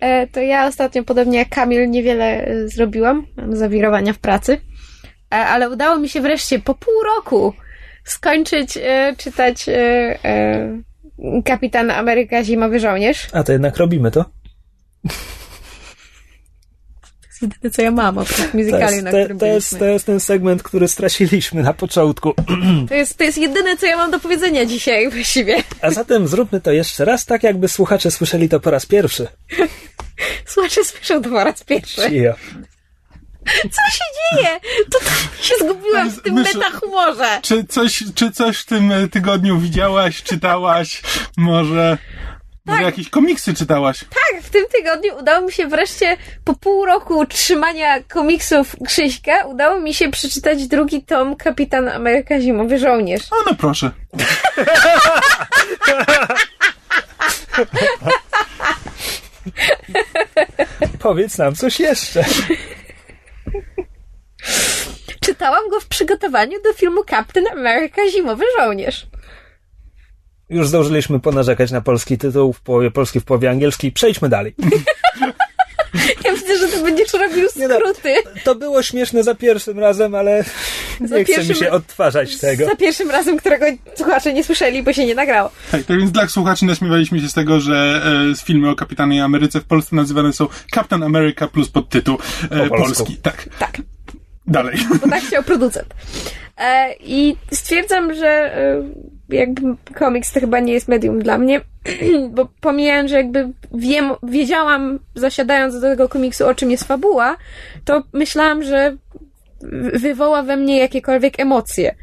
E, 0.00 0.26
to 0.26 0.40
ja 0.40 0.66
ostatnio, 0.66 1.04
podobnie 1.04 1.38
jak 1.38 1.48
Kamil, 1.48 1.90
niewiele 1.90 2.46
e, 2.46 2.68
zrobiłam. 2.68 3.26
Mam 3.36 3.56
zawirowania 3.56 4.12
w 4.12 4.18
pracy. 4.18 4.60
E, 5.32 5.36
ale 5.36 5.70
udało 5.70 5.98
mi 5.98 6.08
się 6.08 6.20
wreszcie 6.20 6.58
po 6.58 6.74
pół 6.74 6.94
roku 7.16 7.54
skończyć 8.04 8.78
czytać 9.16 9.66
Kapitan 11.44 11.90
Ameryka 11.90 12.44
Zimowy 12.44 12.80
Żołnierz. 12.80 13.28
A 13.32 13.42
to 13.42 13.52
jednak 13.52 13.76
robimy 13.76 14.10
to? 14.10 14.24
Jest 17.44 17.54
jedyne, 17.54 17.70
co 17.70 17.82
ja 17.82 17.90
mam 17.90 18.18
oprócz 18.18 18.54
muzykali, 18.54 19.02
na 19.02 19.10
którym 19.10 19.38
to 19.38 19.46
jest, 19.46 19.78
to 19.78 19.84
jest 19.84 20.06
ten 20.06 20.20
segment, 20.20 20.62
który 20.62 20.88
straciliśmy 20.88 21.62
na 21.62 21.72
początku. 21.72 22.34
To 22.88 22.94
jest, 22.94 23.18
to 23.18 23.24
jest 23.24 23.38
jedyne, 23.38 23.76
co 23.76 23.86
ja 23.86 23.96
mam 23.96 24.10
do 24.10 24.20
powiedzenia 24.20 24.66
dzisiaj 24.66 25.10
właściwie. 25.10 25.62
A 25.80 25.90
zatem 25.90 26.28
zróbmy 26.28 26.60
to 26.60 26.72
jeszcze 26.72 27.04
raz, 27.04 27.24
tak 27.24 27.42
jakby 27.42 27.68
słuchacze 27.68 28.10
słyszeli 28.10 28.48
to 28.48 28.60
po 28.60 28.70
raz 28.70 28.86
pierwszy. 28.86 29.28
Słuchacze 30.46 30.84
słyszą 30.84 31.22
to 31.22 31.30
po 31.30 31.44
raz 31.44 31.64
pierwszy. 31.64 32.00
Cio. 32.00 32.34
Co 33.46 33.82
się 33.92 34.04
dzieje? 34.14 34.60
To 34.92 34.98
się 35.42 35.54
zgubiłam 35.60 36.10
w 36.10 36.22
tym 36.22 36.34
metahumorze. 36.34 37.38
Czy 37.42 37.64
coś, 37.64 38.04
czy 38.14 38.30
coś 38.30 38.58
w 38.58 38.66
tym 38.66 38.92
tygodniu 39.10 39.58
widziałaś, 39.58 40.22
czytałaś? 40.22 41.02
Może... 41.36 41.98
Tak. 42.66 42.74
Może 42.74 42.82
jakieś 42.82 43.10
komiksy 43.10 43.54
czytałaś? 43.54 43.98
Tak, 43.98 44.42
w 44.42 44.50
tym 44.50 44.64
tygodniu 44.72 45.18
udało 45.18 45.46
mi 45.46 45.52
się 45.52 45.66
wreszcie 45.66 46.16
po 46.44 46.54
pół 46.54 46.86
roku 46.86 47.26
trzymania 47.26 48.02
komiksów 48.02 48.76
Krzyśka, 48.86 49.44
udało 49.46 49.80
mi 49.80 49.94
się 49.94 50.10
przeczytać 50.10 50.66
drugi 50.66 51.02
tom 51.02 51.36
Kapitan 51.36 51.88
Ameryka 51.88 52.40
Zimowy 52.40 52.78
Żołnierz. 52.78 53.22
O, 53.32 53.36
no 53.46 53.54
proszę. 53.54 53.90
Powiedz 60.98 61.38
nam 61.38 61.54
coś 61.54 61.80
jeszcze. 61.80 62.24
Czytałam 65.20 65.68
go 65.70 65.80
w 65.80 65.86
przygotowaniu 65.86 66.62
do 66.62 66.72
filmu 66.72 67.04
Captain 67.04 67.46
America 67.52 68.08
Zimowy 68.10 68.44
Żołnierz. 68.58 69.06
Już 70.50 70.68
zdążyliśmy 70.68 71.20
ponarzekać 71.20 71.70
na 71.70 71.80
polski 71.80 72.18
tytuł, 72.18 72.52
w 72.52 72.60
połowie 72.60 72.90
polski, 72.90 73.20
w 73.20 73.24
połowie 73.24 73.50
angielski. 73.50 73.92
Przejdźmy 73.92 74.28
dalej. 74.28 74.54
Ja 76.24 76.32
widzę, 76.34 76.58
że 76.58 76.68
ty 76.68 76.82
będziesz 76.82 77.12
robił 77.12 77.48
skróty. 77.48 78.08
Nie 78.08 78.22
no, 78.24 78.30
to 78.44 78.54
było 78.54 78.82
śmieszne 78.82 79.22
za 79.22 79.34
pierwszym 79.34 79.78
razem, 79.78 80.14
ale 80.14 80.44
za 81.04 81.18
nie 81.18 81.24
chce 81.24 81.44
mi 81.44 81.54
się 81.54 81.70
odtwarzać 81.70 82.38
tego. 82.38 82.66
Za 82.66 82.76
pierwszym 82.76 83.10
razem, 83.10 83.36
którego 83.36 83.66
słuchacze 83.94 84.32
nie 84.32 84.44
słyszeli, 84.44 84.82
bo 84.82 84.92
się 84.92 85.06
nie 85.06 85.14
nagrało. 85.14 85.50
Tak, 85.70 85.84
tak 85.84 85.98
więc 85.98 86.12
dla 86.12 86.28
słuchaczy 86.28 86.64
naśmiewaliśmy 86.64 87.20
się 87.20 87.28
z 87.28 87.34
tego, 87.34 87.60
że 87.60 88.02
e, 88.32 88.44
filmy 88.44 88.70
o 88.70 88.74
Kapitanie 88.74 89.24
Ameryce 89.24 89.60
w 89.60 89.64
Polsce 89.64 89.96
nazywane 89.96 90.32
są 90.32 90.48
Captain 90.74 91.02
America 91.02 91.48
plus 91.48 91.68
podtytuł 91.68 92.18
e, 92.50 92.68
polski. 92.68 93.16
Tak. 93.16 93.48
Tak. 93.58 93.78
Dalej. 94.46 94.78
Bo 95.02 95.08
tak 95.08 95.22
chciał 95.22 95.42
producent. 95.42 95.94
E, 96.58 96.94
I 97.00 97.36
stwierdzam, 97.52 98.14
że 98.14 98.28
e, 98.28 98.82
jakby 99.28 99.62
komiks 99.94 100.32
to 100.32 100.40
chyba 100.40 100.60
nie 100.60 100.72
jest 100.72 100.88
medium 100.88 101.22
dla 101.22 101.38
mnie, 101.38 101.60
bo 102.34 102.48
pomijając, 102.60 103.10
że 103.10 103.16
jakby 103.16 103.48
wiem, 103.74 104.10
wiedziałam, 104.22 104.98
zasiadając 105.14 105.74
do 105.74 105.80
tego 105.80 106.08
komiksu, 106.08 106.46
o 106.46 106.54
czym 106.54 106.70
jest 106.70 106.84
fabuła, 106.84 107.36
to 107.84 108.02
myślałam, 108.12 108.62
że 108.62 108.96
wywoła 109.94 110.42
we 110.42 110.56
mnie 110.56 110.78
jakiekolwiek 110.78 111.40
emocje. 111.40 111.94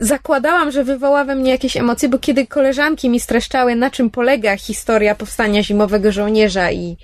Zakładałam, 0.00 0.70
że 0.70 0.84
wywoła 0.84 1.24
we 1.24 1.34
mnie 1.34 1.50
jakieś 1.50 1.76
emocje, 1.76 2.08
bo 2.08 2.18
kiedy 2.18 2.46
koleżanki 2.46 3.08
mi 3.08 3.20
streszczały, 3.20 3.76
na 3.76 3.90
czym 3.90 4.10
polega 4.10 4.56
historia 4.56 5.14
powstania 5.14 5.62
zimowego 5.62 6.12
żołnierza 6.12 6.72
i, 6.72 6.96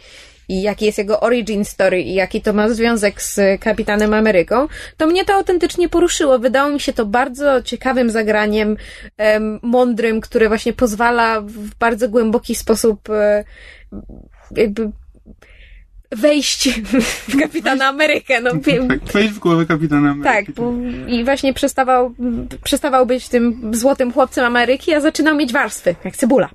i 0.51 0.62
jaki 0.62 0.84
jest 0.84 0.98
jego 0.98 1.20
origin 1.20 1.64
story 1.64 2.03
i 2.03 2.14
jaki 2.14 2.42
to 2.42 2.53
ma 2.53 2.68
związek 2.68 3.22
z 3.22 3.61
Kapitanem 3.61 4.14
Ameryką, 4.14 4.68
to 4.96 5.07
mnie 5.07 5.24
to 5.24 5.34
autentycznie 5.34 5.88
poruszyło. 5.88 6.38
Wydało 6.38 6.70
mi 6.70 6.80
się 6.80 6.92
to 6.92 7.07
bardzo 7.07 7.62
ciekawym 7.62 8.11
zagraniem, 8.11 8.76
em, 9.16 9.59
mądrym, 9.62 10.20
które 10.20 10.48
właśnie 10.48 10.72
pozwala 10.72 11.40
w 11.40 11.74
bardzo 11.74 12.09
głęboki 12.09 12.55
sposób 12.55 13.11
e, 13.11 13.44
jakby 14.57 14.90
wejść 16.12 16.68
w 17.28 17.38
Kapitana 17.40 17.86
Amerykę. 17.86 18.40
No, 18.40 18.51
tak, 18.88 19.05
wejść 19.05 19.34
w 19.34 19.38
głowę 19.38 19.66
Kapitana 19.66 20.11
Ameryki. 20.11 20.46
Tak, 20.46 20.55
bo, 20.55 20.72
i 21.09 21.24
właśnie 21.24 21.55
przestawał, 21.55 22.14
przestawał 22.64 23.07
być 23.07 23.28
tym 23.28 23.70
złotym 23.74 24.12
chłopcem 24.12 24.44
Ameryki, 24.44 24.94
a 24.94 25.01
zaczynał 25.01 25.36
mieć 25.36 25.53
warstwy, 25.53 25.94
jak 26.05 26.16
cebula. 26.16 26.51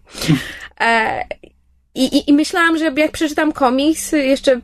E, 0.81 1.23
i, 1.95 2.17
i, 2.17 2.29
I 2.29 2.33
myślałam, 2.33 2.77
że 2.77 2.91
jak 2.95 3.11
przeczytam 3.11 3.51
komiks, 3.51 4.11
jeszcze 4.11 4.61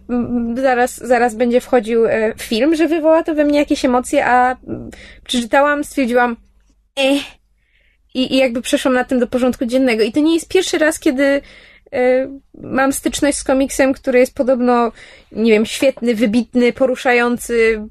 zaraz, 0.56 0.98
zaraz 0.98 1.36
będzie 1.36 1.62
wchodził 1.62 2.06
e, 2.06 2.34
film, 2.38 2.76
że 2.76 2.88
wywoła 2.88 3.24
to 3.24 3.36
we 3.36 3.46
mnie 3.46 3.60
jakieś 3.60 3.86
emocje, 3.86 4.26
a 4.26 4.58
przeczytałam, 5.24 5.84
stwierdziłam, 5.84 6.36
eh. 6.96 7.24
I, 8.14 8.34
I 8.34 8.38
jakby 8.38 8.62
przeszłam 8.62 8.94
na 8.94 9.04
tym 9.04 9.20
do 9.20 9.28
porządku 9.28 9.66
dziennego. 9.66 10.04
I 10.04 10.12
to 10.12 10.20
nie 10.20 10.34
jest 10.34 10.48
pierwszy 10.48 10.78
raz, 10.78 11.00
kiedy 11.00 11.24
y, 11.24 11.42
mam 12.62 12.94
styczność 12.94 13.38
z 13.38 13.44
komiksem, 13.44 13.94
który 13.94 14.20
jest 14.20 14.36
podobno, 14.36 14.92
nie 15.32 15.52
wiem, 15.52 15.66
świetny, 15.66 16.16
wybitny, 16.16 16.74
poruszający, 16.74 17.82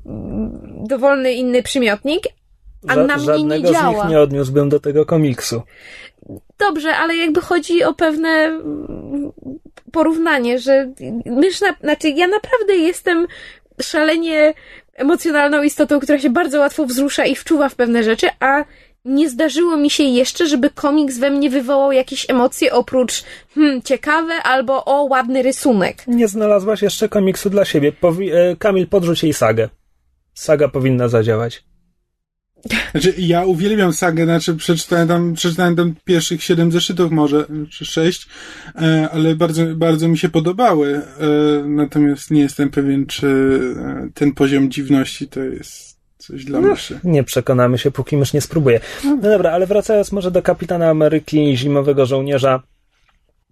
dowolny 0.89 1.33
inny 1.33 1.63
przymiotnik, 1.63 2.23
a 2.89 2.95
Ża- 2.95 3.07
na 3.07 3.17
mnie 3.17 3.59
nie 3.59 3.73
działa. 3.73 3.93
z 3.93 4.03
nich 4.03 4.11
nie 4.11 4.21
odniósłbym 4.21 4.69
do 4.69 4.81
tego 4.81 5.07
komiksu. 5.07 5.63
Dobrze, 6.59 6.97
ale 6.97 7.17
jakby 7.17 7.41
chodzi 7.41 7.85
o 7.85 7.95
pewne 7.95 8.61
porównanie, 9.93 10.59
że 10.59 10.93
mysz 11.27 11.61
na, 11.61 11.75
znaczy 11.81 12.09
ja 12.09 12.27
naprawdę 12.27 12.77
jestem 12.77 13.27
szalenie 13.83 14.55
emocjonalną 14.95 15.63
istotą, 15.63 16.01
która 16.01 16.19
się 16.19 16.31
bardzo 16.31 16.59
łatwo 16.61 16.87
wzrusza 16.87 17.25
i 17.25 17.37
wczuwa 17.37 17.69
w 17.69 17.75
pewne 17.75 18.03
rzeczy, 18.03 18.27
a 18.41 18.65
nie 19.05 19.31
zdarzyło 19.31 19.77
mi 19.77 19.91
się 19.91 20.03
jeszcze, 20.03 20.47
żeby 20.47 20.71
komiks 20.71 21.19
we 21.19 21.31
mnie 21.31 21.51
wywołał 21.51 21.93
jakieś 21.93 22.31
emocje 22.31 22.73
oprócz 22.73 23.25
hmm, 23.55 23.83
ciekawe 23.83 24.35
albo 24.35 24.85
o 24.85 25.03
ładny 25.05 25.43
rysunek. 25.43 26.07
Nie 26.07 26.29
znalazłaś 26.29 26.83
jeszcze 26.83 27.09
komiksu 27.09 27.51
dla 27.51 27.65
siebie. 27.65 27.93
Powi- 27.93 28.33
e, 28.35 28.57
Kamil, 28.57 28.87
podrzuć 28.89 29.23
jej 29.23 29.33
sagę. 29.33 29.69
Saga 30.35 30.69
powinna 30.69 31.09
zadziałać. 31.09 31.65
Znaczy, 32.93 33.15
ja 33.19 33.45
uwielbiam 33.45 33.93
sagę, 33.93 34.25
znaczy 34.25 34.55
przeczytałem 34.55 35.09
tam, 35.09 35.35
przeczytałem 35.35 35.77
tam 35.77 35.95
pierwszych 36.05 36.43
siedem 36.43 36.73
zeszytów 36.73 37.11
może, 37.13 37.47
czy 37.71 37.85
sześć, 37.85 38.29
e, 38.77 39.09
ale 39.13 39.35
bardzo, 39.35 39.63
bardzo 39.77 40.09
mi 40.09 40.19
się 40.19 40.29
podobały. 40.29 40.95
E, 40.97 41.03
natomiast 41.67 42.31
nie 42.31 42.41
jestem 42.41 42.71
pewien, 42.71 43.07
czy 43.07 43.27
e, 43.79 44.09
ten 44.15 44.33
poziom 44.33 44.71
dziwności 44.71 45.29
to 45.29 45.41
jest 45.41 46.01
coś 46.19 46.45
dla 46.45 46.61
No, 46.61 46.69
myszy. 46.69 47.01
nie 47.05 47.25
przekonamy 47.25 47.79
się, 47.79 47.91
póki 47.91 48.17
mysz 48.17 48.33
nie 48.33 48.41
spróbuje. 48.41 48.81
No 49.05 49.17
dobra, 49.17 49.53
ale 49.53 49.67
wracając 49.67 50.13
może 50.13 50.31
do 50.31 50.43
Kapitana 50.43 50.89
Ameryki 50.91 51.57
Zimowego 51.57 52.07
Żołnierza. 52.07 52.63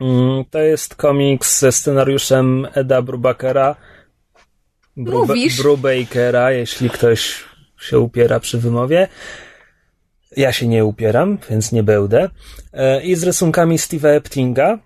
Mm, 0.01 0.45
To 0.51 0.59
jest 0.59 0.95
komiks 0.95 1.61
ze 1.61 1.73
scenariuszem 1.73 2.67
Eda 2.75 3.03
Brubakera. 3.03 3.77
Mówisz? 4.97 5.63
Brubakera, 5.63 6.53
jeśli 6.53 6.91
ktoś 6.91 7.45
się 7.81 7.99
upiera 7.99 8.41
przy 8.41 8.59
wymowie. 8.59 9.09
Ja 10.37 10.53
się 10.53 10.67
nie 10.67 10.85
upieram, 10.85 11.39
więc 11.51 11.73
nie 11.73 11.83
będę. 11.83 12.31
E, 12.73 13.03
I 13.03 13.15
z 13.15 13.23
rysunkami 13.23 13.79
Steve'a 13.79 14.09
Eptinga. 14.09 14.79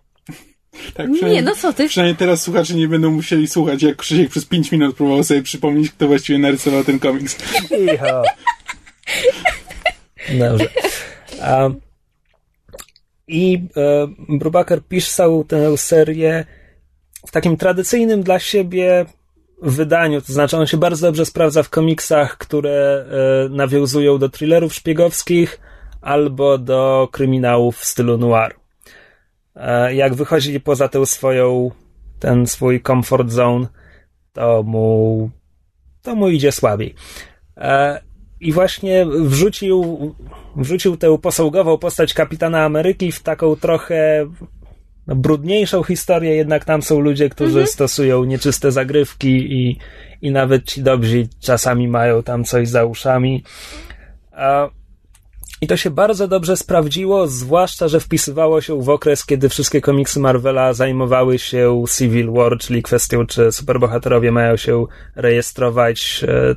Tak, 0.94 1.08
Nie, 1.08 1.42
no 1.42 1.54
co 1.54 1.72
ty? 1.72 1.88
Przynajmniej 1.88 2.16
teraz 2.16 2.42
słuchacze 2.42 2.74
nie 2.74 2.88
będą 2.88 3.10
musieli 3.10 3.48
słuchać, 3.48 3.82
jak 3.82 3.96
Krzysiek 3.96 4.30
przez 4.30 4.44
5 4.44 4.72
minut 4.72 4.96
próbował 4.96 5.24
sobie 5.24 5.42
przypomnieć, 5.42 5.90
kto 5.90 6.06
właściwie 6.06 6.38
narysował 6.38 6.84
ten 6.84 6.98
komiks. 6.98 7.36
Iho. 7.94 8.22
Dobrze. 10.38 10.68
A, 11.42 11.68
I 13.28 13.62
e, 13.76 14.08
Brubaker 14.28 14.82
pisał 14.82 15.44
tę 15.44 15.78
serię 15.78 16.44
w 17.26 17.30
takim 17.30 17.56
tradycyjnym 17.56 18.22
dla 18.22 18.38
siebie 18.38 19.06
wydaniu, 19.62 20.20
to 20.22 20.32
znaczy 20.32 20.56
on 20.56 20.66
się 20.66 20.76
bardzo 20.76 21.06
dobrze 21.06 21.26
sprawdza 21.26 21.62
w 21.62 21.70
komiksach, 21.70 22.38
które 22.38 23.04
e, 23.46 23.48
nawiązują 23.48 24.18
do 24.18 24.28
thrillerów 24.28 24.74
szpiegowskich 24.74 25.60
albo 26.00 26.58
do 26.58 27.08
kryminałów 27.12 27.76
w 27.76 27.84
stylu 27.84 28.18
noir. 28.18 28.54
E, 29.56 29.94
jak 29.94 30.14
wychodzi 30.14 30.60
poza 30.60 30.88
tę 30.88 31.06
swoją, 31.06 31.70
ten 32.18 32.46
swój 32.46 32.82
comfort 32.82 33.30
zone, 33.30 33.66
to 34.32 34.62
mu, 34.62 35.30
to 36.02 36.14
mu 36.14 36.28
idzie 36.28 36.52
słabiej. 36.52 36.94
E, 37.56 38.00
I 38.40 38.52
właśnie 38.52 39.06
wrzucił, 39.06 39.98
wrzucił 40.56 40.96
tę 40.96 41.18
posągową 41.18 41.78
postać 41.78 42.14
kapitana 42.14 42.64
Ameryki 42.64 43.12
w 43.12 43.22
taką 43.22 43.56
trochę 43.56 44.26
no, 45.06 45.16
brudniejszą 45.16 45.82
historię, 45.82 46.36
jednak 46.36 46.64
tam 46.64 46.82
są 46.82 47.00
ludzie, 47.00 47.28
którzy 47.28 47.66
stosują 47.66 48.24
nieczyste 48.24 48.72
zagrywki 48.72 49.52
i, 49.52 49.78
i 50.22 50.30
nawet 50.30 50.64
ci 50.64 50.82
dobrzy 50.82 51.28
czasami 51.40 51.88
mają 51.88 52.22
tam 52.22 52.44
coś 52.44 52.68
za 52.68 52.84
uszami. 52.84 53.44
A, 54.32 54.68
I 55.60 55.66
to 55.66 55.76
się 55.76 55.90
bardzo 55.90 56.28
dobrze 56.28 56.56
sprawdziło, 56.56 57.26
zwłaszcza, 57.26 57.88
że 57.88 58.00
wpisywało 58.00 58.60
się 58.60 58.82
w 58.82 58.88
okres, 58.88 59.26
kiedy 59.26 59.48
wszystkie 59.48 59.80
komiksy 59.80 60.20
Marvela 60.20 60.72
zajmowały 60.72 61.38
się 61.38 61.84
Civil 61.96 62.32
War, 62.32 62.58
czyli 62.58 62.82
kwestią, 62.82 63.26
czy 63.26 63.52
superbohaterowie 63.52 64.32
mają 64.32 64.56
się 64.56 64.86
rejestrować 65.16 66.24
e, 66.28 66.54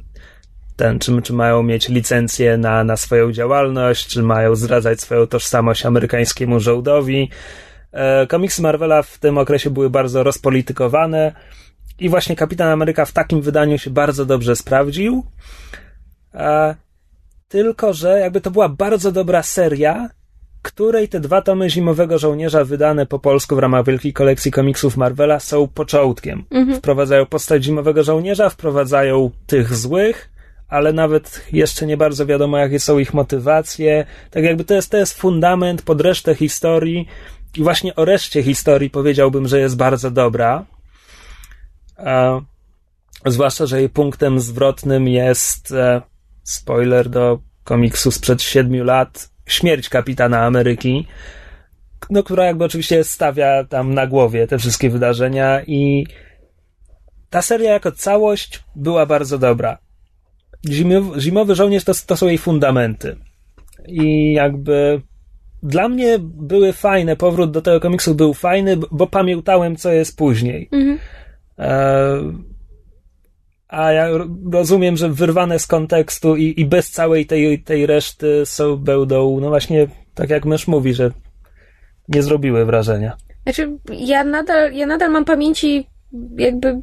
ten, 0.75 0.99
czy, 0.99 1.21
czy 1.21 1.33
mają 1.33 1.63
mieć 1.63 1.89
licencję 1.89 2.57
na, 2.57 2.83
na 2.83 2.97
swoją 2.97 3.31
działalność, 3.31 4.07
czy 4.07 4.23
mają 4.23 4.55
zdradzać 4.55 5.01
swoją 5.01 5.27
tożsamość 5.27 5.85
amerykańskiemu 5.85 6.59
żołdowi. 6.59 7.29
E, 7.95 8.27
komiksy 8.27 8.61
Marvela 8.61 9.01
w 9.01 9.17
tym 9.17 9.37
okresie 9.37 9.69
były 9.69 9.89
bardzo 9.89 10.23
rozpolitykowane 10.23 11.31
i 11.99 12.09
właśnie 12.09 12.35
Kapitan 12.35 12.67
Ameryka 12.67 13.05
w 13.05 13.11
takim 13.11 13.41
wydaniu 13.41 13.77
się 13.77 13.89
bardzo 13.89 14.25
dobrze 14.25 14.55
sprawdził. 14.55 15.25
E, 16.33 16.75
tylko, 17.47 17.93
że 17.93 18.19
jakby 18.19 18.41
to 18.41 18.51
była 18.51 18.69
bardzo 18.69 19.11
dobra 19.11 19.43
seria, 19.43 20.09
której 20.61 21.09
te 21.09 21.19
dwa 21.19 21.41
tomy 21.41 21.69
Zimowego 21.69 22.19
Żołnierza 22.19 22.65
wydane 22.65 23.05
po 23.05 23.19
polsku 23.19 23.55
w 23.55 23.59
ramach 23.59 23.85
wielkiej 23.85 24.13
kolekcji 24.13 24.51
komiksów 24.51 24.97
Marvela 24.97 25.39
są 25.39 25.67
początkiem. 25.67 26.43
Wprowadzają 26.77 27.25
postać 27.25 27.63
Zimowego 27.63 28.03
Żołnierza, 28.03 28.49
wprowadzają 28.49 29.31
tych 29.47 29.75
złych, 29.75 30.29
ale 30.67 30.93
nawet 30.93 31.45
jeszcze 31.51 31.85
nie 31.85 31.97
bardzo 31.97 32.25
wiadomo, 32.25 32.57
jakie 32.57 32.79
są 32.79 32.97
ich 32.97 33.13
motywacje. 33.13 34.05
Tak 34.31 34.43
jakby 34.43 34.63
to 34.63 34.73
jest, 34.73 34.91
to 34.91 34.97
jest 34.97 35.13
fundament 35.19 35.81
pod 35.81 36.01
resztę 36.01 36.35
historii 36.35 37.07
i 37.58 37.64
właśnie 37.64 37.95
o 37.95 38.06
reszcie 38.06 38.43
historii 38.43 38.89
powiedziałbym, 38.89 39.47
że 39.47 39.60
jest 39.60 39.78
bardzo 39.78 40.12
dobra. 40.12 40.66
A, 41.97 42.41
zwłaszcza, 43.26 43.66
że 43.66 43.80
jej 43.80 43.89
punktem 43.89 44.39
zwrotnym 44.39 45.08
jest 45.08 45.72
e, 45.72 46.01
spoiler 46.43 47.10
do 47.10 47.39
komiksu 47.64 48.12
sprzed 48.12 48.41
siedmiu 48.41 48.84
lat 48.84 49.30
śmierć 49.45 49.89
kapitana 49.89 50.45
Ameryki, 50.45 51.08
no, 52.10 52.24
która 52.24 52.45
jakby 52.45 52.64
oczywiście 52.64 53.03
stawia 53.03 53.64
tam 53.64 53.93
na 53.93 54.08
głowie 54.08 54.47
te 54.47 54.58
wszystkie 54.58 54.89
wydarzenia 54.89 55.64
i 55.64 56.08
ta 57.30 57.41
seria 57.41 57.74
jako 57.74 57.91
całość 57.91 58.64
była 58.76 59.06
bardzo 59.06 59.38
dobra. 59.38 59.78
Zimowy, 60.70 61.22
Zimowy 61.22 61.56
Żołnierz 61.56 61.84
to, 61.84 61.93
to 62.06 62.18
są 62.18 62.28
jej 62.28 62.38
fundamenty. 62.38 63.16
I 63.88 64.34
jakby 64.34 65.01
dla 65.64 65.89
mnie 65.89 66.20
były 66.20 66.74
fajne, 66.74 67.16
powrót 67.16 67.51
do 67.51 67.62
tego 67.62 67.80
komiksu 67.80 68.16
był 68.16 68.34
fajny, 68.34 68.78
bo 68.91 69.08
pamiętałem, 69.08 69.76
co 69.76 69.91
jest 69.91 70.18
później. 70.18 70.70
E, 71.60 72.22
a 73.68 73.91
ja 73.91 74.08
rozumiem, 74.51 74.97
że 74.97 75.10
wyrwane 75.10 75.60
z 75.60 75.68
kontekstu 75.68 76.36
i, 76.36 76.53
i 76.58 76.66
bez 76.66 76.91
całej 76.91 77.26
tej, 77.26 77.64
tej 77.64 77.86
reszty 77.86 78.41
są, 78.45 78.78
będą, 78.78 79.39
no 79.39 79.49
właśnie, 79.49 79.88
tak 80.14 80.30
jak 80.30 80.45
mysz 80.45 80.68
mówi, 80.68 80.93
że 80.93 81.12
nie 82.08 82.24
zrobiły 82.24 82.66
wrażenia. 82.66 83.18
Znaczy, 83.43 83.78
ja 83.89 84.24
nadal, 84.24 84.74
ja 84.74 84.86
nadal 84.86 85.12
mam 85.12 85.26
pamięci 85.26 85.88
jakby 86.38 86.82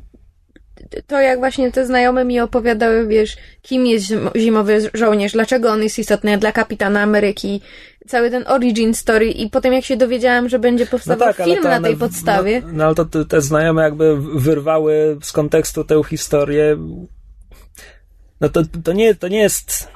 to, 1.06 1.20
jak 1.20 1.38
właśnie 1.38 1.72
te 1.72 1.86
znajome 1.86 2.24
mi 2.24 2.40
opowiadały, 2.40 3.06
wiesz, 3.06 3.36
kim 3.62 3.86
jest 3.86 4.06
zim- 4.06 4.30
zimowy 4.36 4.90
żołnierz, 4.94 5.32
dlaczego 5.32 5.70
on 5.70 5.82
jest 5.82 5.98
istotny 5.98 6.38
dla 6.38 6.52
kapitana 6.52 7.00
Ameryki, 7.00 7.60
cały 8.08 8.30
ten 8.30 8.44
origin 8.46 8.94
story 8.94 9.30
i 9.30 9.50
potem 9.50 9.72
jak 9.72 9.84
się 9.84 9.96
dowiedziałam, 9.96 10.48
że 10.48 10.58
będzie 10.58 10.86
powstawał 10.86 11.32
film 11.32 11.62
na 11.62 11.80
tej 11.80 11.96
podstawie. 11.96 12.62
No, 12.66 12.72
no 12.72 12.84
ale 12.84 12.94
to 12.94 13.04
te, 13.04 13.24
te 13.24 13.40
znajome 13.40 13.82
jakby 13.82 14.16
wyrwały 14.40 15.18
z 15.22 15.32
kontekstu 15.32 15.84
tę 15.84 16.02
historię. 16.08 16.76
No 18.40 18.48
to, 18.48 18.62
to, 18.84 18.92
nie, 18.92 19.14
to 19.14 19.28
nie 19.28 19.38
jest. 19.38 19.88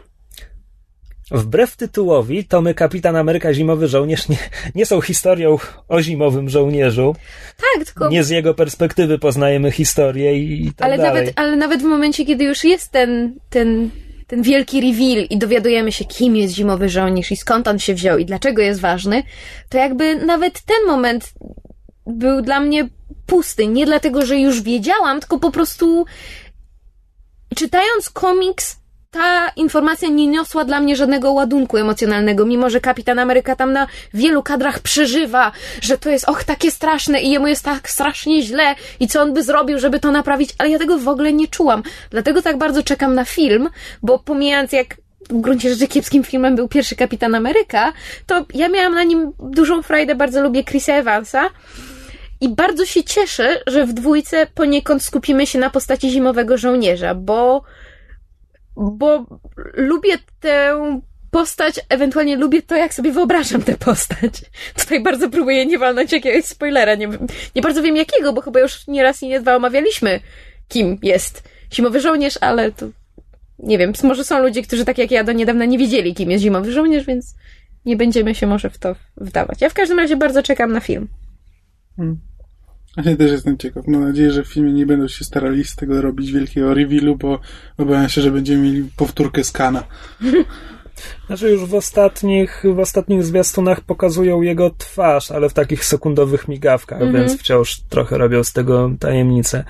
Wbrew 1.30 1.76
tytułowi, 1.76 2.44
tomy 2.44 2.74
Kapitan 2.74 3.16
Ameryka 3.16 3.54
Zimowy 3.54 3.88
Żołnierz 3.88 4.28
nie, 4.28 4.36
nie 4.74 4.86
są 4.86 5.00
historią 5.00 5.58
o 5.88 6.02
zimowym 6.02 6.48
żołnierzu. 6.48 7.16
Tak, 7.56 7.84
tylko 7.84 8.08
Nie 8.08 8.24
z 8.24 8.30
jego 8.30 8.54
perspektywy 8.54 9.18
poznajemy 9.18 9.70
historię 9.70 10.38
i, 10.38 10.66
i 10.66 10.72
tak 10.72 10.86
ale, 10.86 10.96
dalej. 10.96 11.12
nawet, 11.12 11.32
ale 11.36 11.56
nawet 11.56 11.80
w 11.80 11.84
momencie, 11.84 12.24
kiedy 12.24 12.44
już 12.44 12.64
jest 12.64 12.92
ten, 12.92 13.34
ten, 13.50 13.90
ten 14.26 14.42
wielki 14.42 14.80
reveal 14.80 15.26
i 15.30 15.38
dowiadujemy 15.38 15.92
się, 15.92 16.04
kim 16.04 16.36
jest 16.36 16.54
zimowy 16.54 16.88
żołnierz 16.88 17.32
i 17.32 17.36
skąd 17.36 17.68
on 17.68 17.78
się 17.78 17.94
wziął 17.94 18.18
i 18.18 18.24
dlaczego 18.24 18.62
jest 18.62 18.80
ważny, 18.80 19.22
to 19.68 19.78
jakby 19.78 20.16
nawet 20.16 20.60
ten 20.60 20.86
moment 20.86 21.32
był 22.06 22.42
dla 22.42 22.60
mnie 22.60 22.88
pusty. 23.26 23.66
Nie 23.66 23.86
dlatego, 23.86 24.26
że 24.26 24.38
już 24.38 24.62
wiedziałam, 24.62 25.20
tylko 25.20 25.38
po 25.38 25.50
prostu 25.50 26.04
czytając 27.54 28.10
komiks, 28.10 28.76
ta 29.16 29.48
informacja 29.56 30.08
nie 30.08 30.26
niosła 30.26 30.64
dla 30.64 30.80
mnie 30.80 30.96
żadnego 30.96 31.32
ładunku 31.32 31.76
emocjonalnego, 31.76 32.46
mimo 32.46 32.70
że 32.70 32.80
Kapitan 32.80 33.18
Ameryka 33.18 33.56
tam 33.56 33.72
na 33.72 33.86
wielu 34.14 34.42
kadrach 34.42 34.78
przeżywa, 34.78 35.52
że 35.80 35.98
to 35.98 36.10
jest 36.10 36.28
och 36.28 36.44
takie 36.44 36.70
straszne 36.70 37.20
i 37.20 37.30
jemu 37.30 37.46
jest 37.46 37.64
tak 37.64 37.90
strasznie 37.90 38.42
źle 38.42 38.74
i 39.00 39.08
co 39.08 39.22
on 39.22 39.34
by 39.34 39.42
zrobił, 39.42 39.78
żeby 39.78 40.00
to 40.00 40.10
naprawić, 40.12 40.50
ale 40.58 40.70
ja 40.70 40.78
tego 40.78 40.98
w 40.98 41.08
ogóle 41.08 41.32
nie 41.32 41.48
czułam. 41.48 41.82
Dlatego 42.10 42.42
tak 42.42 42.58
bardzo 42.58 42.82
czekam 42.82 43.14
na 43.14 43.24
film, 43.24 43.68
bo 44.02 44.18
pomijając 44.18 44.72
jak 44.72 44.96
w 45.30 45.40
gruncie 45.40 45.70
rzeczy 45.70 45.88
kiepskim 45.88 46.24
filmem 46.24 46.56
był 46.56 46.68
pierwszy 46.68 46.96
Kapitan 46.96 47.34
Ameryka, 47.34 47.92
to 48.26 48.44
ja 48.54 48.68
miałam 48.68 48.94
na 48.94 49.04
nim 49.04 49.32
dużą 49.38 49.82
frajdę, 49.82 50.14
bardzo 50.14 50.42
lubię 50.42 50.64
Chrisa 50.64 50.92
Evansa. 50.92 51.50
I 52.40 52.48
bardzo 52.48 52.86
się 52.86 53.04
cieszę, 53.04 53.60
że 53.66 53.86
w 53.86 53.92
dwójce 53.92 54.46
poniekąd 54.54 55.02
skupimy 55.02 55.46
się 55.46 55.58
na 55.58 55.70
postaci 55.70 56.10
zimowego 56.10 56.58
żołnierza, 56.58 57.14
bo, 57.14 57.62
bo 58.76 59.26
lubię 59.74 60.18
tę 60.40 61.00
postać, 61.30 61.80
ewentualnie 61.88 62.36
lubię 62.36 62.62
to, 62.62 62.76
jak 62.76 62.94
sobie 62.94 63.12
wyobrażam 63.12 63.62
tę 63.62 63.76
postać. 63.76 64.42
Tutaj 64.80 65.02
bardzo 65.02 65.30
próbuję 65.30 65.66
nie 65.66 65.78
walnąć 65.78 66.12
jakiegoś 66.12 66.44
spoilera. 66.44 66.94
Nie, 66.94 67.08
nie 67.54 67.62
bardzo 67.62 67.82
wiem 67.82 67.96
jakiego, 67.96 68.32
bo 68.32 68.40
chyba 68.40 68.60
już 68.60 68.86
nie 68.86 69.02
raz 69.02 69.22
i 69.22 69.28
nie 69.28 69.40
dwa 69.40 69.56
omawialiśmy, 69.56 70.20
kim 70.68 70.98
jest 71.02 71.48
zimowy 71.72 72.00
żołnierz, 72.00 72.38
ale 72.40 72.72
to 72.72 72.86
nie 73.58 73.78
wiem, 73.78 73.92
może 74.02 74.24
są 74.24 74.38
ludzie, 74.42 74.62
którzy 74.62 74.84
tak 74.84 74.98
jak 74.98 75.10
ja 75.10 75.24
do 75.24 75.32
niedawna 75.32 75.64
nie 75.64 75.78
wiedzieli, 75.78 76.14
kim 76.14 76.30
jest 76.30 76.44
zimowy 76.44 76.72
żołnierz, 76.72 77.06
więc 77.06 77.34
nie 77.84 77.96
będziemy 77.96 78.34
się 78.34 78.46
może 78.46 78.70
w 78.70 78.78
to 78.78 78.96
wdawać. 79.16 79.60
Ja 79.60 79.68
w 79.68 79.74
każdym 79.74 79.98
razie 79.98 80.16
bardzo 80.16 80.42
czekam 80.42 80.72
na 80.72 80.80
film. 80.80 81.08
Ja 83.04 83.16
też 83.16 83.30
jestem 83.32 83.58
ciekaw. 83.58 83.86
Mam 83.86 84.04
nadzieję, 84.04 84.32
że 84.32 84.42
w 84.44 84.46
filmie 84.48 84.72
nie 84.72 84.86
będą 84.86 85.08
się 85.08 85.24
starali 85.24 85.64
z 85.64 85.76
tego 85.76 86.02
robić 86.02 86.32
wielkiego 86.32 86.74
revealu, 86.74 87.16
bo 87.16 87.38
obawiam 87.78 88.08
się, 88.08 88.20
że 88.22 88.30
będziemy 88.30 88.62
mieli 88.62 88.88
powtórkę 88.96 89.44
z 89.44 89.52
Kana. 89.52 89.84
Znaczy 91.26 91.50
już 91.50 91.64
w 91.64 91.74
ostatnich, 91.74 92.62
w 92.74 92.78
ostatnich 92.78 93.24
zwiastunach 93.24 93.80
pokazują 93.80 94.42
jego 94.42 94.70
twarz, 94.70 95.30
ale 95.30 95.48
w 95.48 95.52
takich 95.54 95.84
sekundowych 95.84 96.48
migawkach, 96.48 97.02
Mhm. 97.02 97.12
więc 97.26 97.40
wciąż 97.40 97.80
trochę 97.80 98.18
robią 98.18 98.44
z 98.44 98.52
tego 98.52 98.90
tajemnicę. 99.00 99.64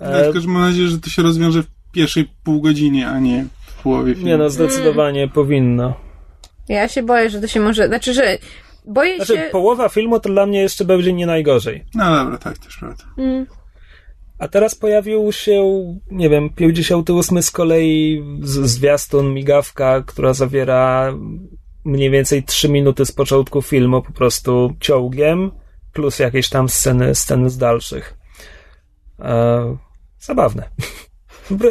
Ja 0.00 0.06
E, 0.06 0.24
tylko, 0.24 0.40
że 0.40 0.48
mam 0.48 0.62
nadzieję, 0.62 0.88
że 0.88 0.98
to 1.00 1.10
się 1.10 1.22
rozwiąże 1.22 1.62
w 1.62 1.66
pierwszej 1.92 2.28
pół 2.44 2.60
godzinie, 2.60 3.08
a 3.08 3.18
nie 3.18 3.46
w 3.66 3.82
połowie 3.82 4.14
filmu. 4.14 4.28
nie 4.28 4.36
no, 4.36 4.50
zdecydowanie 4.50 5.28
powinno. 5.28 5.94
Ja 6.68 6.88
się 6.88 7.02
boję, 7.02 7.30
że 7.30 7.40
to 7.40 7.46
się 7.46 7.60
może. 7.60 7.88
Znaczy, 7.88 8.14
że 8.14 8.38
boję 8.84 9.16
Znaczy, 9.16 9.34
się. 9.34 9.48
połowa 9.52 9.88
filmu 9.88 10.20
to 10.20 10.28
dla 10.28 10.46
mnie 10.46 10.60
jeszcze 10.60 10.84
będzie 10.84 11.12
nie 11.12 11.26
najgorzej. 11.26 11.84
No 11.94 12.16
dobra, 12.24 12.38
tak, 12.38 12.58
też 12.58 12.76
prawda. 12.76 13.04
Mm, 13.18 13.46
A 14.38 14.48
teraz 14.48 14.74
pojawił 14.74 15.32
się, 15.32 15.84
nie 16.10 16.28
wiem, 16.28 16.50
58 16.50 17.42
z 17.42 17.50
kolei 17.50 18.22
z- 18.42 18.70
zwiastun, 18.70 19.34
migawka, 19.34 20.02
która 20.06 20.32
zawiera 20.34 21.12
mniej 21.84 22.10
więcej 22.10 22.42
3 22.42 22.68
minuty 22.68 23.06
z 23.06 23.12
początku 23.12 23.62
filmu, 23.62 24.02
po 24.02 24.12
prostu 24.12 24.74
ciągiem, 24.80 25.50
plus 25.92 26.18
jakieś 26.18 26.48
tam 26.48 26.68
sceny, 26.68 27.14
sceny 27.14 27.50
z 27.50 27.58
dalszych. 27.58 28.14
E, 29.18 29.76
zabawne. 30.18 30.68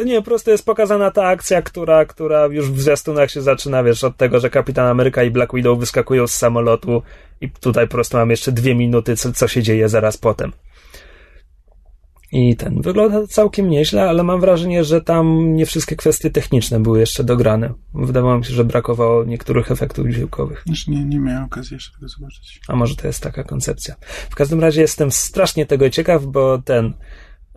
Nie, 0.04 0.16
po 0.16 0.24
prostu 0.24 0.50
jest 0.50 0.66
pokazana 0.66 1.10
ta 1.10 1.26
akcja, 1.26 1.62
która, 1.62 2.04
która 2.04 2.46
już 2.46 2.70
w 2.70 2.80
zwiastunach 2.80 3.30
się 3.30 3.42
zaczyna, 3.42 3.84
wiesz, 3.84 4.04
od 4.04 4.16
tego, 4.16 4.40
że 4.40 4.50
Kapitan 4.50 4.86
Ameryka 4.86 5.22
i 5.22 5.30
Black 5.30 5.54
Widow 5.54 5.78
wyskakują 5.78 6.26
z 6.26 6.32
samolotu 6.32 7.02
i 7.40 7.50
tutaj 7.50 7.86
po 7.86 7.92
prostu 7.92 8.16
mam 8.16 8.30
jeszcze 8.30 8.52
dwie 8.52 8.74
minuty, 8.74 9.16
co, 9.16 9.32
co 9.32 9.48
się 9.48 9.62
dzieje 9.62 9.88
zaraz 9.88 10.16
potem. 10.16 10.52
I 12.32 12.56
ten 12.56 12.82
wygląda 12.82 13.26
całkiem 13.26 13.70
nieźle, 13.70 14.08
ale 14.08 14.22
mam 14.22 14.40
wrażenie, 14.40 14.84
że 14.84 15.00
tam 15.00 15.54
nie 15.56 15.66
wszystkie 15.66 15.96
kwestie 15.96 16.30
techniczne 16.30 16.80
były 16.80 17.00
jeszcze 17.00 17.24
dograne. 17.24 17.72
Wydawało 17.94 18.38
mi 18.38 18.44
się, 18.44 18.54
że 18.54 18.64
brakowało 18.64 19.24
niektórych 19.24 19.70
efektów 19.70 20.08
dźwiękowych. 20.08 20.62
Znaczy 20.66 20.90
nie, 20.90 21.04
nie 21.04 21.18
miałem 21.18 21.44
okazji 21.44 21.74
jeszcze 21.74 21.94
tego 21.94 22.08
zobaczyć. 22.08 22.60
A 22.68 22.76
może 22.76 22.96
to 22.96 23.06
jest 23.06 23.22
taka 23.22 23.44
koncepcja. 23.44 23.94
W 24.30 24.34
każdym 24.34 24.60
razie 24.60 24.80
jestem 24.80 25.10
strasznie 25.10 25.66
tego 25.66 25.90
ciekaw, 25.90 26.24
bo 26.24 26.58
ten. 26.58 26.92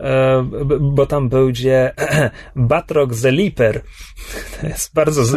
E, 0.00 0.44
bo 0.80 1.06
tam 1.06 1.28
będzie 1.28 1.94
Batroc 2.56 3.22
the 3.22 3.32
Leaper. 3.32 3.82
To 4.60 4.66
jest 4.66 4.94
bardzo. 4.94 5.24
z-? 5.24 5.36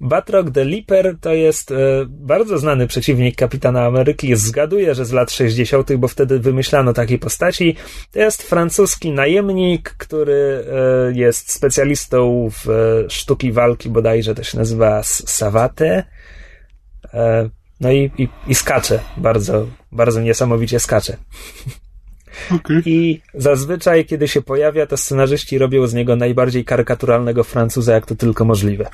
Batroc 0.00 0.52
the 0.52 0.64
Leaper 0.64 1.16
to 1.20 1.32
jest 1.32 1.74
bardzo 2.08 2.58
znany 2.58 2.86
przeciwnik 2.86 3.36
kapitana 3.36 3.86
Ameryki. 3.86 4.36
Zgaduję, 4.36 4.94
że 4.94 5.04
z 5.04 5.12
lat 5.12 5.30
60., 5.30 5.92
bo 5.96 6.08
wtedy 6.08 6.38
wymyślano 6.38 6.92
takiej 6.92 7.18
postaci. 7.18 7.76
To 8.12 8.18
jest 8.18 8.42
francuski 8.42 9.12
najemnik, 9.12 9.90
który 9.90 10.64
e, 10.72 11.12
jest 11.18 11.52
specjalistą 11.52 12.48
w 12.50 12.70
e, 12.70 13.10
sztuki 13.10 13.52
walki, 13.52 13.90
bodajże 13.90 14.34
to 14.34 14.42
się 14.42 14.58
nazywa 14.58 15.02
savate. 15.02 16.04
No 17.80 17.92
i, 17.92 18.10
i, 18.18 18.28
i 18.46 18.54
skacze. 18.54 19.00
Bardzo, 19.16 19.66
bardzo 19.92 20.20
niesamowicie 20.20 20.80
skacze. 20.80 21.16
Okej. 22.54 22.82
I 22.86 23.20
zazwyczaj, 23.34 24.04
kiedy 24.04 24.28
się 24.28 24.42
pojawia, 24.42 24.86
to 24.86 24.96
scenarzyści 24.96 25.58
robią 25.58 25.86
z 25.86 25.94
niego 25.94 26.16
najbardziej 26.16 26.64
karykaturalnego 26.64 27.44
Francuza, 27.44 27.92
jak 27.94 28.06
to 28.06 28.14
tylko 28.14 28.44
możliwe. 28.44 28.86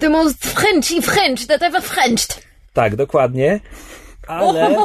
The 0.00 0.08
most 0.08 0.46
Frenchy 0.46 1.02
French 1.02 1.46
that 1.46 1.62
ever 1.62 1.82
Frenched. 1.82 2.42
Tak, 2.72 2.96
dokładnie. 2.96 3.60
Ale, 4.28 4.76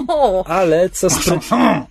ale 0.46 0.90
co, 0.90 1.10
spryt, 1.10 1.42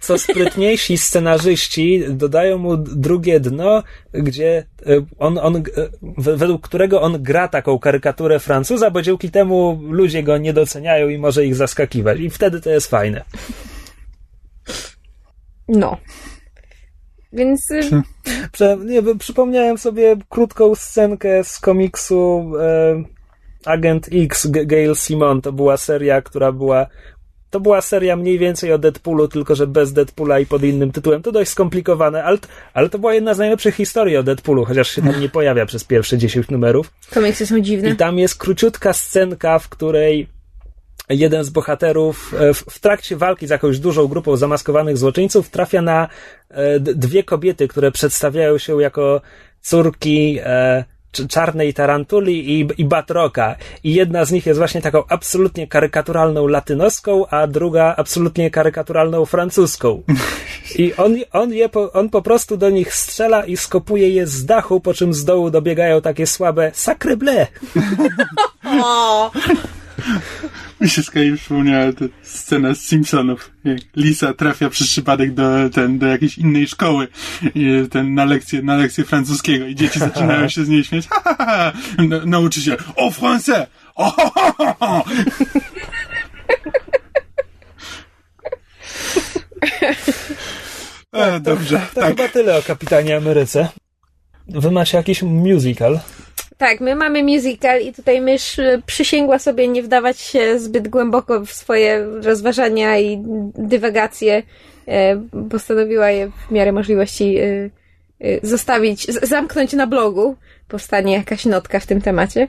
co 0.01 0.19
sprytniejsi 0.19 0.99
scenarzyści 0.99 2.03
dodają 2.09 2.59
mu 2.59 2.77
drugie 2.77 3.41
dno, 3.41 3.83
gdzie 4.13 4.65
e, 4.87 4.91
on, 5.19 5.39
on, 5.39 5.57
e, 5.57 5.61
we- 6.03 6.37
według 6.37 6.63
którego 6.69 7.01
on 7.03 7.23
gra 7.23 7.49
taką 7.49 7.79
karykaturę 7.79 8.39
Francuza, 8.41 8.91
bo 8.91 9.03
dzięki 9.03 9.31
temu 9.31 9.81
ludzie 9.91 10.23
go 10.23 10.39
nie 10.39 10.53
doceniają 10.53 11.09
i 11.09 11.19
może 11.19 11.47
ich 11.47 11.55
zaskakiwać. 11.55 12.21
I 12.21 12.31
wtedy 12.31 12.61
to 12.61 12.71
jest 12.71 12.87
fajne. 12.91 13.25
No. 15.71 15.97
Więc. 17.33 17.71
y, 17.71 17.81
Prze, 18.53 18.77
nie, 18.85 19.03
przypomniałem 19.19 19.79
sobie 19.79 20.17
krótką 20.29 20.75
scenkę 20.75 21.45
z 21.45 21.59
komiksu 21.59 22.53
e, 22.61 23.03
Agent 23.65 24.09
X 24.13 24.47
G- 24.47 24.67
Gail 24.67 24.95
Simon. 24.97 25.41
To 25.43 25.53
była 25.53 25.77
seria, 25.77 26.23
która 26.23 26.53
była. 26.53 26.87
To 27.51 27.61
była 27.61 27.81
seria 27.81 28.17
mniej 28.17 28.39
więcej 28.39 28.73
o 28.73 28.79
Deadpoolu, 28.79 29.29
tylko 29.29 29.55
że 29.55 29.67
bez 29.67 29.93
Deadpoola 29.93 30.39
i 30.41 30.47
pod 30.47 30.63
innym 30.63 30.93
tytułem. 30.93 31.23
To 31.23 31.33
dość 31.33 31.51
skomplikowane, 31.51 32.25
ale, 32.25 32.39
ale 32.75 32.89
to 32.89 32.99
była 32.99 33.15
jedna 33.15 33.35
z 33.35 33.39
najlepszych 33.39 33.75
historii 33.75 34.17
o 34.17 34.23
Deadpoolu, 34.23 34.65
chociaż 34.65 34.91
się 34.91 35.03
tam 35.03 35.21
nie 35.21 35.29
pojawia 35.29 35.67
przez 35.67 35.85
pierwsze 35.85 36.19
10 36.19 36.49
numerów. 36.49 36.93
Komiksy 37.15 37.47
są 37.47 37.61
dziwne. 37.61 37.91
I 37.91 37.97
tam 37.97 38.19
jest 38.19 38.35
króciutka 38.39 38.93
scenka, 38.93 39.59
w 39.59 39.69
której 39.69 40.29
jeden 41.09 41.45
z 41.45 41.51
bohaterów 41.51 42.35
e, 42.35 42.55
w, 42.55 42.59
w 42.59 42.79
trakcie 42.79 43.17
walki 43.17 43.47
z 43.47 43.51
jakąś 43.51 43.79
dużą 43.79 44.07
grupą 44.07 44.37
zamaskowanych 44.37 44.99
złoczyńców 44.99 45.51
trafia 45.51 45.83
na 45.83 46.09
e, 46.51 46.81
dwie 46.81 47.23
kobiety, 47.25 47.69
które 47.69 47.91
przedstawiają 47.91 48.59
się 48.59 48.83
jako 48.83 49.21
córki 49.61 50.39
e, 50.45 50.85
cz- 51.13 51.29
czarnej 51.29 51.75
tarantuli 51.75 52.61
i, 52.61 52.69
i 52.79 52.85
batroka. 52.85 53.57
I 53.85 53.95
jedna 53.95 54.25
z 54.25 54.33
nich 54.33 54.47
jest 54.47 54.59
właśnie 54.59 54.83
taką 54.83 55.03
absolutnie 55.09 55.67
karykaturalną 55.67 56.47
latynoską, 56.47 57.27
a 57.27 57.47
druga 57.47 57.95
absolutnie 57.97 58.51
karykaturalną 58.51 59.25
francuską. 59.25 60.03
I 60.79 60.95
on, 60.95 61.17
on, 61.33 61.53
je 61.53 61.69
po, 61.69 61.93
on 61.93 62.11
po 62.11 62.23
prostu 62.23 62.57
do 62.57 62.71
nich 62.71 62.95
strzela 62.95 63.45
i 63.45 63.57
skopuje 63.57 64.11
je 64.11 64.27
z 64.27 64.45
dachu, 64.45 64.81
po 64.81 64.95
czym 64.95 65.15
z 65.15 65.25
dołu 65.25 65.51
dobiegają 65.51 66.01
takie 66.01 66.27
słabe. 66.27 66.73
O! 68.65 69.31
Mi 70.81 70.89
się 70.89 71.03
z 71.03 71.11
kolei 71.11 71.37
przypomniała 71.37 71.93
ta 71.93 72.05
scena 72.23 72.75
z 72.75 72.81
Simpsonów. 72.81 73.51
Jak 73.65 73.79
Lisa 73.97 74.35
trafia 74.35 74.71
przez 74.71 74.87
przypadek 74.87 75.35
do, 75.35 75.71
ten, 75.75 75.99
do 75.99 76.07
jakiejś 76.07 76.39
innej 76.39 76.67
szkoły 76.69 77.09
i 77.55 77.67
ten, 77.91 78.15
na, 78.15 78.25
lekcję, 78.25 78.63
na 78.63 78.77
lekcję 78.77 79.05
francuskiego 79.05 79.67
i 79.67 79.75
dzieci 79.75 79.99
zaczynają 79.99 80.49
się 80.49 80.65
z 80.65 80.69
niej 80.69 80.85
śmiać. 80.85 81.09
Ha, 81.09 81.23
ha, 81.25 81.37
ha. 81.39 81.73
Na, 81.99 82.25
nauczyciel. 82.25 82.77
O, 82.97 83.11
français! 83.11 83.67
O, 83.95 84.11
ho, 84.11 84.53
ho, 84.59 84.75
ho. 84.81 85.05
E, 91.13 91.41
dobrze, 91.41 91.81
To 91.95 92.01
tak. 92.01 92.09
chyba 92.11 92.29
tyle 92.29 92.59
o 92.59 92.63
Kapitanie 92.63 93.17
Ameryce. 93.17 93.69
Wy 94.49 94.71
macie 94.71 94.97
jakiś 94.97 95.23
musical? 95.23 96.01
Tak, 96.61 96.81
my 96.81 96.95
mamy 96.95 97.23
musical 97.23 97.81
i 97.81 97.93
tutaj 97.93 98.21
mysz 98.21 98.59
y, 98.59 98.83
przysięgła 98.87 99.39
sobie 99.39 99.69
nie 99.69 99.83
wdawać 99.83 100.21
się 100.21 100.59
zbyt 100.59 100.89
głęboko 100.89 101.41
w 101.41 101.53
swoje 101.53 102.07
rozważania 102.23 102.99
i 102.99 103.23
dywagacje. 103.55 104.43
E, 104.89 105.23
Postanowiła 105.51 106.11
je 106.11 106.31
w 106.49 106.51
miarę 106.51 106.73
możliwości 106.73 107.39
y, 107.39 107.71
y, 108.25 108.41
zostawić, 108.43 109.07
zamknąć 109.07 109.73
na 109.73 109.87
blogu. 109.87 110.37
Powstanie 110.69 111.15
jakaś 111.15 111.45
notka 111.45 111.81
w 111.81 111.87
tym 111.87 112.01
temacie. 112.01 112.49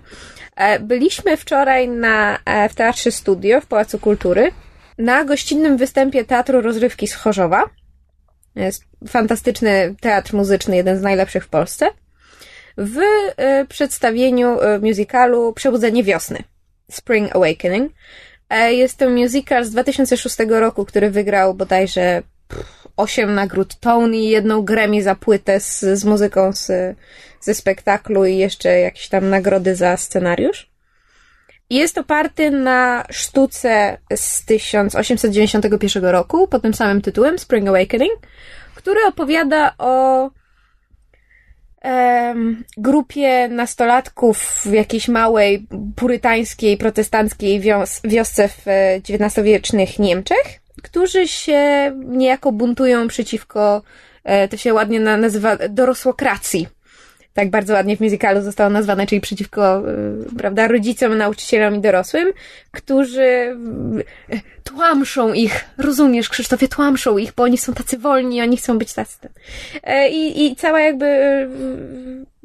E, 0.55 0.79
Byliśmy 0.79 1.37
wczoraj 1.37 1.89
na, 1.89 2.39
e, 2.45 2.69
w 2.69 2.75
Teatrze 2.75 3.11
Studio 3.11 3.61
w 3.61 3.65
Pałacu 3.65 3.99
Kultury 3.99 4.51
na 4.97 5.25
gościnnym 5.25 5.77
występie 5.77 6.25
Teatru 6.25 6.61
Rozrywki 6.61 7.07
z 7.07 7.13
Chorzowa. 7.13 7.63
Jest 8.55 8.83
fantastyczny 9.07 9.95
teatr 10.01 10.33
muzyczny, 10.33 10.75
jeden 10.75 10.97
z 10.97 11.01
najlepszych 11.01 11.45
w 11.45 11.49
Polsce 11.49 11.87
w 12.77 12.99
e, 13.37 13.65
przedstawieniu 13.65 14.59
e, 14.61 14.79
musicalu 14.79 15.53
Przebudzenie 15.53 16.03
Wiosny. 16.03 16.43
Spring 16.91 17.35
Awakening. 17.35 17.93
E, 18.49 18.73
Jest 18.73 18.97
to 18.97 19.09
musical 19.09 19.65
z 19.65 19.69
2006 19.69 20.37
roku, 20.49 20.85
który 20.85 21.11
wygrał 21.11 21.53
bodajże 21.53 22.23
pff, 22.47 22.87
8 22.97 23.35
nagród 23.35 23.75
Tony, 23.79 24.17
jedną 24.17 24.61
Grammy 24.61 25.03
za 25.03 25.15
płytę 25.15 25.59
z, 25.59 25.79
z 25.79 26.05
muzyką 26.05 26.53
z, 26.53 26.71
ze 27.41 27.53
spektaklu 27.53 28.25
i 28.25 28.37
jeszcze 28.37 28.79
jakieś 28.79 29.09
tam 29.09 29.29
nagrody 29.29 29.75
za 29.75 29.97
scenariusz. 29.97 30.71
Jest 31.69 31.97
oparty 31.97 32.51
na 32.51 33.05
sztuce 33.09 33.97
z 34.15 34.45
1891 34.45 36.05
roku 36.05 36.47
pod 36.47 36.61
tym 36.61 36.73
samym 36.73 37.01
tytułem 37.01 37.39
Spring 37.39 37.69
Awakening, 37.69 38.13
który 38.75 38.99
opowiada 39.07 39.73
o 39.77 40.29
grupie 42.77 43.47
nastolatków 43.47 44.61
w 44.65 44.73
jakiejś 44.73 45.07
małej, 45.07 45.67
purytańskiej, 45.95 46.77
protestanckiej 46.77 47.61
wios- 47.61 48.01
wiosce 48.03 48.47
w 48.47 48.67
e, 48.67 48.95
XIX-wiecznych 49.09 49.99
Niemczech, 49.99 50.61
którzy 50.83 51.27
się 51.27 51.91
niejako 52.05 52.51
buntują 52.51 53.07
przeciwko, 53.07 53.81
e, 54.23 54.47
to 54.47 54.57
się 54.57 54.73
ładnie 54.73 54.99
na- 54.99 55.17
nazywa 55.17 55.57
dorosłokracji. 55.69 56.67
Tak 57.33 57.49
bardzo 57.49 57.73
ładnie 57.73 57.97
w 57.97 57.99
musicalu 57.99 58.41
zostało 58.41 58.69
nazwane, 58.69 59.07
czyli 59.07 59.21
przeciwko, 59.21 59.83
y, 59.89 60.37
prawda, 60.37 60.67
rodzicom, 60.67 61.17
nauczycielom 61.17 61.75
i 61.75 61.79
dorosłym, 61.79 62.31
którzy 62.71 63.21
y, 64.33 64.41
tłamszą 64.63 65.33
ich, 65.33 65.65
rozumiesz, 65.77 66.29
Krzysztofie, 66.29 66.67
tłamszą 66.67 67.17
ich, 67.17 67.33
bo 67.33 67.43
oni 67.43 67.57
są 67.57 67.73
tacy 67.73 67.97
wolni, 67.97 68.41
oni 68.41 68.57
chcą 68.57 68.77
być 68.77 68.93
tacy. 68.93 69.17
E, 69.83 70.09
I, 70.09 70.45
i 70.45 70.55
cała 70.55 70.79
jakby 70.81 71.05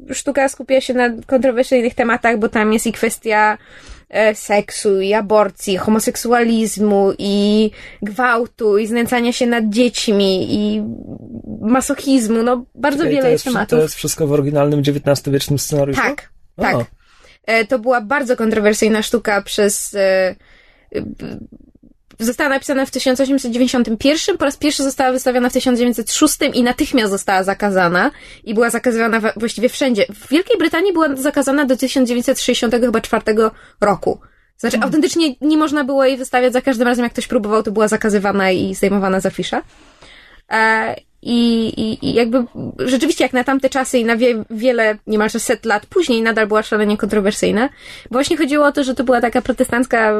y, 0.09 0.15
sztuka 0.15 0.49
skupia 0.49 0.81
się 0.81 0.93
na 0.93 1.09
kontrowersyjnych 1.27 1.95
tematach, 1.95 2.37
bo 2.37 2.49
tam 2.49 2.73
jest 2.73 2.87
i 2.87 2.91
kwestia 2.91 3.57
seksu 4.33 5.01
i 5.01 5.13
aborcji, 5.13 5.77
homoseksualizmu 5.77 7.13
i 7.17 7.71
gwałtu 8.01 8.77
i 8.77 8.87
znęcania 8.87 9.33
się 9.33 9.47
nad 9.47 9.69
dziećmi 9.69 10.55
i 10.55 10.83
masochizmu, 11.61 12.43
no 12.43 12.65
bardzo 12.75 13.03
Czekaj, 13.03 13.15
wiele 13.15 13.31
jest, 13.31 13.45
jest 13.45 13.55
tematów. 13.55 13.79
To 13.79 13.83
jest 13.83 13.95
wszystko 13.95 14.27
w 14.27 14.31
oryginalnym 14.31 14.81
XIX-wiecznym 14.81 15.59
scenariuszu? 15.59 16.01
Tak, 16.01 16.29
o. 16.57 16.61
tak. 16.61 16.75
E, 17.45 17.65
to 17.65 17.79
była 17.79 18.01
bardzo 18.01 18.35
kontrowersyjna 18.35 19.01
sztuka 19.01 19.41
przez 19.41 19.95
e, 19.95 20.35
Została 22.19 22.49
napisana 22.49 22.85
w 22.85 22.91
1891, 22.91 24.37
po 24.37 24.45
raz 24.45 24.57
pierwszy 24.57 24.83
została 24.83 25.11
wystawiona 25.11 25.49
w 25.49 25.53
1906 25.53 26.37
i 26.53 26.63
natychmiast 26.63 27.11
została 27.11 27.43
zakazana 27.43 28.11
i 28.43 28.53
była 28.53 28.69
zakazywana 28.69 29.21
właściwie 29.35 29.69
wszędzie. 29.69 30.05
W 30.13 30.29
Wielkiej 30.29 30.57
Brytanii 30.57 30.93
była 30.93 31.15
zakazana 31.15 31.65
do 31.65 31.77
1964 31.77 33.23
roku. 33.81 34.19
Znaczy, 34.57 34.77
hmm. 34.77 34.87
autentycznie 34.87 35.35
nie 35.41 35.57
można 35.57 35.83
było 35.83 36.05
jej 36.05 36.17
wystawiać 36.17 36.53
za 36.53 36.61
każdym 36.61 36.87
razem, 36.87 37.03
jak 37.03 37.13
ktoś 37.13 37.27
próbował, 37.27 37.63
to 37.63 37.71
była 37.71 37.87
zakazywana 37.87 38.51
i 38.51 38.75
zdejmowana 38.75 39.19
z 39.19 39.25
afisza. 39.25 39.61
I, 41.29 41.67
i, 41.77 42.05
I 42.05 42.13
jakby 42.13 42.45
rzeczywiście 42.79 43.23
jak 43.23 43.33
na 43.33 43.43
tamte 43.43 43.69
czasy 43.69 43.97
i 43.99 44.05
na 44.05 44.17
wie, 44.17 44.43
wiele, 44.49 44.97
niemalże 45.07 45.39
set 45.39 45.65
lat 45.65 45.85
później 45.85 46.21
nadal 46.21 46.47
była 46.47 46.63
szalenie 46.63 46.97
kontrowersyjna. 46.97 47.69
Bo 48.03 48.13
właśnie 48.13 48.37
chodziło 48.37 48.65
o 48.65 48.71
to, 48.71 48.83
że 48.83 48.95
to 48.95 49.03
była 49.03 49.21
taka 49.21 49.41
protestancka, 49.41 50.11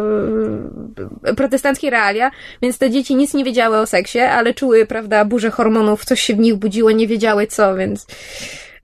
e, 1.23 1.33
protestanckie 1.35 1.89
realia, 1.89 2.31
więc 2.61 2.77
te 2.77 2.89
dzieci 2.89 3.15
nic 3.15 3.33
nie 3.33 3.43
wiedziały 3.43 3.77
o 3.77 3.85
seksie, 3.85 4.19
ale 4.19 4.53
czuły, 4.53 4.85
prawda, 4.85 5.25
burzę 5.25 5.51
hormonów, 5.51 6.05
coś 6.05 6.21
się 6.21 6.35
w 6.35 6.39
nich 6.39 6.55
budziło, 6.55 6.91
nie 6.91 7.07
wiedziały 7.07 7.47
co, 7.47 7.75
więc 7.75 8.07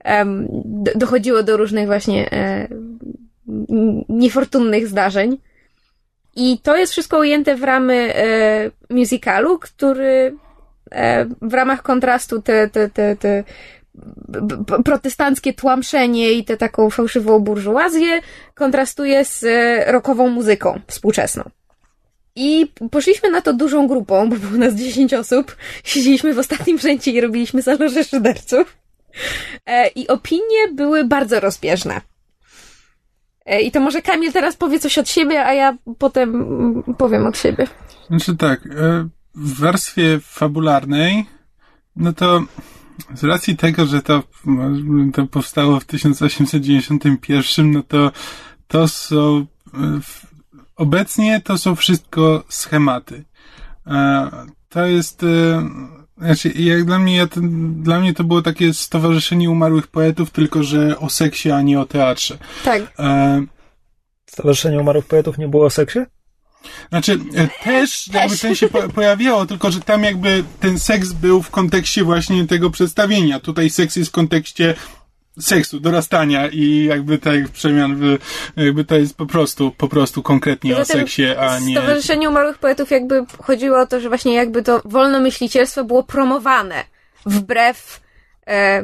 um, 0.04 0.48
dochodziło 0.94 1.42
do 1.42 1.56
różnych 1.56 1.86
właśnie 1.86 2.30
e, 2.32 2.68
niefortunnych 4.08 4.88
zdarzeń. 4.88 5.38
I 6.36 6.58
to 6.58 6.76
jest 6.76 6.92
wszystko 6.92 7.18
ujęte 7.18 7.56
w 7.56 7.62
ramy 7.62 8.14
e, 8.14 8.70
musicalu, 8.90 9.58
który 9.58 10.36
w 11.42 11.54
ramach 11.54 11.82
kontrastu 11.82 12.42
te, 12.42 12.68
te, 12.68 12.88
te, 12.88 13.16
te 13.16 13.44
protestanckie 14.84 15.52
tłamszenie 15.52 16.32
i 16.32 16.44
tę 16.44 16.56
taką 16.56 16.90
fałszywą 16.90 17.38
burżuazję 17.38 18.20
kontrastuje 18.54 19.24
z 19.24 19.44
e, 19.44 19.92
rokową 19.92 20.28
muzyką 20.28 20.80
współczesną. 20.86 21.50
I 22.36 22.72
poszliśmy 22.90 23.30
na 23.30 23.40
to 23.40 23.52
dużą 23.52 23.88
grupą, 23.88 24.28
bo 24.30 24.36
było 24.36 24.58
nas 24.58 24.74
10 24.74 25.14
osób. 25.14 25.56
Siedzieliśmy 25.84 26.34
w 26.34 26.38
ostatnim 26.38 26.78
rzędzie 26.78 27.10
i 27.10 27.20
robiliśmy 27.20 27.62
zaloże 27.62 28.04
szyderców. 28.04 28.76
E, 29.66 29.88
I 29.88 30.08
opinie 30.08 30.68
były 30.72 31.04
bardzo 31.04 31.40
rozbieżne. 31.40 32.00
I 33.62 33.70
to 33.70 33.80
może 33.80 34.02
Kamil 34.02 34.32
teraz 34.32 34.56
powie 34.56 34.80
coś 34.80 34.98
od 34.98 35.08
siebie, 35.08 35.46
a 35.46 35.54
ja 35.54 35.76
potem 35.98 36.34
mm, 36.34 36.82
powiem 36.98 37.26
od 37.26 37.38
siebie. 37.38 37.66
Znaczy 38.06 38.36
tak, 38.36 38.60
w 39.34 39.60
warstwie 39.60 40.20
fabularnej, 40.20 41.26
no 41.96 42.12
to 42.12 42.42
z 43.14 43.24
racji 43.24 43.56
tego, 43.56 43.86
że 43.86 44.02
to, 44.02 44.22
to 45.12 45.26
powstało 45.26 45.80
w 45.80 45.84
1891, 45.84 47.72
no 47.72 47.82
to 47.82 48.12
to 48.68 48.88
są 48.88 49.46
obecnie 50.76 51.40
to 51.40 51.58
są 51.58 51.74
wszystko 51.74 52.44
schematy. 52.48 53.24
E, 53.86 54.30
to 54.68 54.86
jest 54.86 55.22
e, 55.22 55.68
znaczy, 56.18 56.48
jak 56.48 56.84
dla 56.84 56.98
mnie, 56.98 57.16
ja 57.16 57.26
to, 57.26 57.40
dla 57.82 58.00
mnie 58.00 58.14
to 58.14 58.24
było 58.24 58.42
takie 58.42 58.74
stowarzyszenie 58.74 59.50
umarłych 59.50 59.86
poetów, 59.86 60.30
tylko 60.30 60.62
że 60.62 60.98
o 60.98 61.10
seksie, 61.10 61.50
a 61.50 61.62
nie 61.62 61.80
o 61.80 61.86
teatrze. 61.86 62.38
Tak. 62.64 62.82
E, 62.98 63.44
stowarzyszenie 64.26 64.80
umarłych 64.80 65.06
poetów 65.06 65.38
nie 65.38 65.48
było 65.48 65.66
o 65.66 65.70
seksie? 65.70 65.98
Znaczy, 66.88 67.18
e, 67.34 67.48
też 67.64 68.08
jakby 68.08 68.36
ten 68.38 68.54
się 68.54 68.68
po 68.68 68.82
pojawiało, 68.82 69.46
tylko 69.46 69.70
że 69.70 69.80
tam 69.80 70.04
jakby 70.04 70.44
ten 70.60 70.78
seks 70.78 71.12
był 71.12 71.42
w 71.42 71.50
kontekście 71.50 72.04
właśnie 72.04 72.46
tego 72.46 72.70
przedstawienia. 72.70 73.40
Tutaj 73.40 73.70
seks 73.70 73.96
jest 73.96 74.10
w 74.10 74.12
kontekście 74.12 74.74
seksu, 75.40 75.80
dorastania 75.80 76.48
i 76.48 76.84
jakby 76.84 77.18
tak 77.18 77.48
przemian, 77.48 77.96
w, 77.96 78.18
jakby 78.56 78.84
to 78.84 78.96
jest 78.96 79.16
po 79.16 79.26
prostu, 79.26 79.70
po 79.70 79.88
prostu 79.88 80.22
konkretnie 80.22 80.76
o 80.76 80.84
seksie, 80.84 81.26
a 81.26 81.58
nie... 81.58 81.76
Stowarzyszeniu 81.76 82.30
Małych 82.30 82.58
Poetów 82.58 82.90
jakby 82.90 83.24
chodziło 83.42 83.80
o 83.80 83.86
to, 83.86 84.00
że 84.00 84.08
właśnie 84.08 84.34
jakby 84.34 84.62
to 84.62 84.82
wolnomyślicielstwo 84.84 85.84
było 85.84 86.02
promowane 86.02 86.84
wbrew 87.26 88.00
e, 88.46 88.82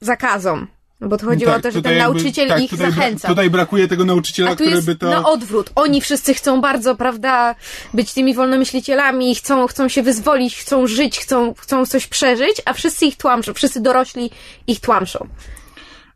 zakazom 0.00 0.66
no 1.00 1.08
bo 1.08 1.16
to 1.16 1.26
chodziło 1.26 1.50
tak, 1.50 1.60
o 1.60 1.62
to, 1.62 1.70
że 1.70 1.82
ten 1.82 1.92
jakby, 1.92 2.04
nauczyciel 2.04 2.48
tak, 2.48 2.62
ich 2.62 2.70
tutaj 2.70 2.90
zachęca. 2.90 3.28
tutaj 3.28 3.50
brakuje 3.50 3.88
tego 3.88 4.04
nauczyciela, 4.04 4.54
który 4.54 4.82
by 4.82 4.96
to... 4.96 5.10
na 5.10 5.28
odwrót. 5.28 5.70
Oni 5.74 6.00
wszyscy 6.00 6.34
chcą 6.34 6.60
bardzo, 6.60 6.96
prawda, 6.96 7.54
być 7.94 8.12
tymi 8.12 8.34
wolnomyślicielami, 8.34 9.34
chcą, 9.34 9.66
chcą 9.66 9.88
się 9.88 10.02
wyzwolić, 10.02 10.56
chcą 10.56 10.86
żyć, 10.86 11.18
chcą, 11.18 11.54
chcą 11.54 11.86
coś 11.86 12.06
przeżyć, 12.06 12.62
a 12.64 12.72
wszyscy 12.72 13.06
ich 13.06 13.16
tłamszą, 13.16 13.54
wszyscy 13.54 13.80
dorośli 13.80 14.30
ich 14.66 14.80
tłamszą. 14.80 15.28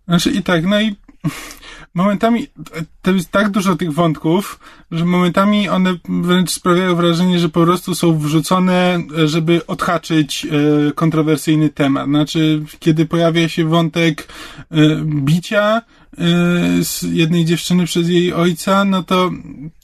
Znaczy 0.09 0.31
i 0.31 0.43
tak, 0.43 0.65
no 0.65 0.81
i 0.81 0.97
momentami 1.95 2.47
to 3.03 3.11
jest 3.11 3.31
tak 3.31 3.51
dużo 3.51 3.77
tych 3.77 3.93
wątków, 3.93 4.61
że 4.91 5.05
momentami 5.05 5.69
one 5.69 5.95
wręcz 6.09 6.51
sprawiają 6.51 6.95
wrażenie, 6.95 7.39
że 7.39 7.49
po 7.49 7.65
prostu 7.65 7.95
są 7.95 8.19
wrzucone, 8.19 9.03
żeby 9.25 9.67
odhaczyć 9.67 10.47
e, 10.47 10.93
kontrowersyjny 10.93 11.69
temat. 11.69 12.07
Znaczy, 12.07 12.63
kiedy 12.79 13.07
pojawia 13.07 13.49
się 13.49 13.65
wątek 13.65 14.29
e, 14.71 14.77
bicia 15.05 15.83
e, 15.83 15.83
z 16.85 17.03
jednej 17.03 17.45
dziewczyny 17.45 17.85
przez 17.85 18.09
jej 18.09 18.33
ojca, 18.33 18.85
no 18.85 19.03
to 19.03 19.31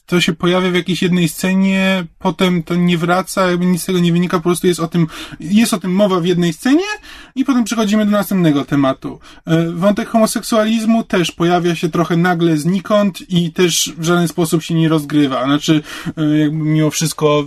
to 0.08 0.20
się 0.20 0.32
pojawia 0.32 0.70
w 0.70 0.74
jakiejś 0.74 1.02
jednej 1.02 1.28
scenie, 1.28 2.04
potem 2.18 2.62
to 2.62 2.74
nie 2.74 2.98
wraca, 2.98 3.50
jakby 3.50 3.66
nic 3.66 3.82
z 3.82 3.84
tego 3.84 3.98
nie 3.98 4.12
wynika, 4.12 4.36
po 4.36 4.42
prostu 4.42 4.66
jest 4.66 4.80
o 4.80 4.88
tym, 4.88 5.06
jest 5.40 5.74
o 5.74 5.78
tym 5.78 5.92
mowa 5.92 6.20
w 6.20 6.26
jednej 6.26 6.52
scenie 6.52 6.84
i 7.34 7.44
potem 7.44 7.64
przechodzimy 7.64 8.04
do 8.04 8.10
następnego 8.10 8.64
tematu. 8.64 9.20
E, 9.46 9.70
wątek 9.70 10.08
homoseksualizmu 10.08 11.04
też 11.04 11.32
pojawia 11.32 11.74
się 11.74 11.88
trochę 11.88 12.16
nagle 12.16 12.56
znikąd 12.56 13.30
i 13.30 13.52
też 13.52 13.92
w 13.98 14.04
żaden 14.04 14.28
sposób 14.28 14.62
się 14.62 14.74
nie 14.74 14.88
rozgrywa. 14.88 15.44
Znaczy, 15.44 15.82
e, 16.16 16.38
jakby 16.38 16.64
mimo 16.64 16.90
wszystko 16.90 17.44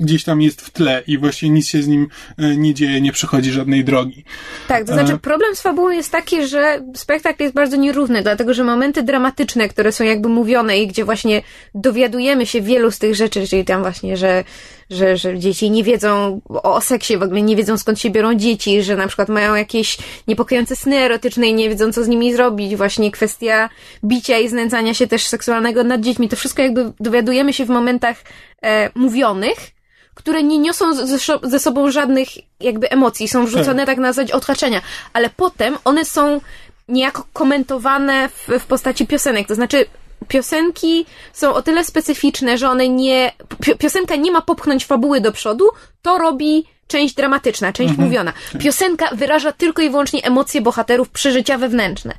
gdzieś 0.00 0.24
tam 0.24 0.42
jest 0.42 0.60
w 0.60 0.70
tle 0.70 1.02
i 1.06 1.18
właściwie 1.18 1.50
nic 1.50 1.68
się 1.68 1.82
z 1.82 1.88
nim 1.88 2.08
e, 2.38 2.56
nie 2.56 2.74
dzieje, 2.74 3.00
nie 3.00 3.12
przechodzi 3.12 3.52
żadnej 3.52 3.84
drogi. 3.84 4.24
Tak, 4.68 4.86
to 4.86 4.92
znaczy 4.92 5.18
problem 5.18 5.56
z 5.56 5.60
fabułą 5.60 5.90
jest 5.90 6.12
taki, 6.12 6.46
że 6.46 6.82
spektakl 6.94 7.42
jest 7.42 7.54
bardzo 7.54 7.76
nierówny, 7.76 8.22
dlatego 8.22 8.54
że 8.54 8.64
momenty 8.64 9.02
dramatyczne, 9.02 9.68
które 9.68 9.92
są 9.92 10.04
jakby 10.04 10.28
mówione 10.28 10.78
i 10.78 10.86
gdzie 10.86 11.04
właśnie 11.04 11.35
dowiadujemy 11.74 12.46
się 12.46 12.60
wielu 12.60 12.90
z 12.90 12.98
tych 12.98 13.14
rzeczy, 13.14 13.46
czyli 13.46 13.64
tam 13.64 13.82
właśnie, 13.82 14.16
że, 14.16 14.44
że, 14.90 15.16
że 15.16 15.38
dzieci 15.38 15.70
nie 15.70 15.84
wiedzą 15.84 16.40
o 16.48 16.80
seksie, 16.80 17.16
w 17.16 17.22
ogóle 17.22 17.42
nie 17.42 17.56
wiedzą 17.56 17.78
skąd 17.78 18.00
się 18.00 18.10
biorą 18.10 18.34
dzieci, 18.34 18.82
że 18.82 18.96
na 18.96 19.06
przykład 19.06 19.28
mają 19.28 19.54
jakieś 19.54 19.98
niepokojące 20.28 20.76
sny 20.76 20.96
erotyczne 20.96 21.48
i 21.48 21.54
nie 21.54 21.68
wiedzą 21.68 21.92
co 21.92 22.04
z 22.04 22.08
nimi 22.08 22.32
zrobić, 22.32 22.76
właśnie 22.76 23.10
kwestia 23.10 23.68
bicia 24.04 24.38
i 24.38 24.48
znęcania 24.48 24.94
się 24.94 25.06
też 25.06 25.26
seksualnego 25.26 25.84
nad 25.84 26.00
dziećmi, 26.00 26.28
to 26.28 26.36
wszystko 26.36 26.62
jakby 26.62 26.92
dowiadujemy 27.00 27.52
się 27.52 27.64
w 27.64 27.68
momentach 27.68 28.16
e, 28.62 28.90
mówionych, 28.94 29.76
które 30.16 30.42
nie 30.42 30.58
niosą 30.58 30.94
ze, 30.94 31.18
ze, 31.42 31.58
sobą 31.58 31.90
żadnych 31.90 32.28
jakby 32.60 32.90
emocji, 32.90 33.28
są 33.28 33.46
wrzucone 33.46 33.78
tak, 33.78 33.86
tak 33.86 33.98
na 33.98 34.12
zasadzie 34.12 34.34
odhaczenia, 34.34 34.80
ale 35.12 35.30
potem 35.36 35.78
one 35.84 36.04
są 36.04 36.40
niejako 36.88 37.24
komentowane 37.32 38.28
w, 38.28 38.48
w 38.60 38.66
postaci 38.66 39.06
piosenek, 39.06 39.48
to 39.48 39.54
znaczy 39.54 39.86
piosenki 40.28 41.06
są 41.32 41.54
o 41.54 41.62
tyle 41.62 41.84
specyficzne, 41.84 42.58
że 42.58 42.68
one 42.68 42.88
nie. 42.88 43.32
Piosenka 43.78 44.16
nie 44.16 44.30
ma 44.30 44.42
popchnąć 44.42 44.86
fabuły 44.86 45.20
do 45.20 45.32
przodu, 45.32 45.64
to 46.02 46.18
robi 46.18 46.64
część 46.86 47.14
dramatyczna, 47.14 47.72
część 47.72 47.90
mhm. 47.90 48.08
mówiona. 48.08 48.32
Piosenka 48.58 49.08
wyraża 49.12 49.52
tylko 49.52 49.82
i 49.82 49.90
wyłącznie 49.90 50.24
emocje 50.24 50.60
bohaterów, 50.60 51.10
przeżycia 51.10 51.58
wewnętrzne. 51.58 52.14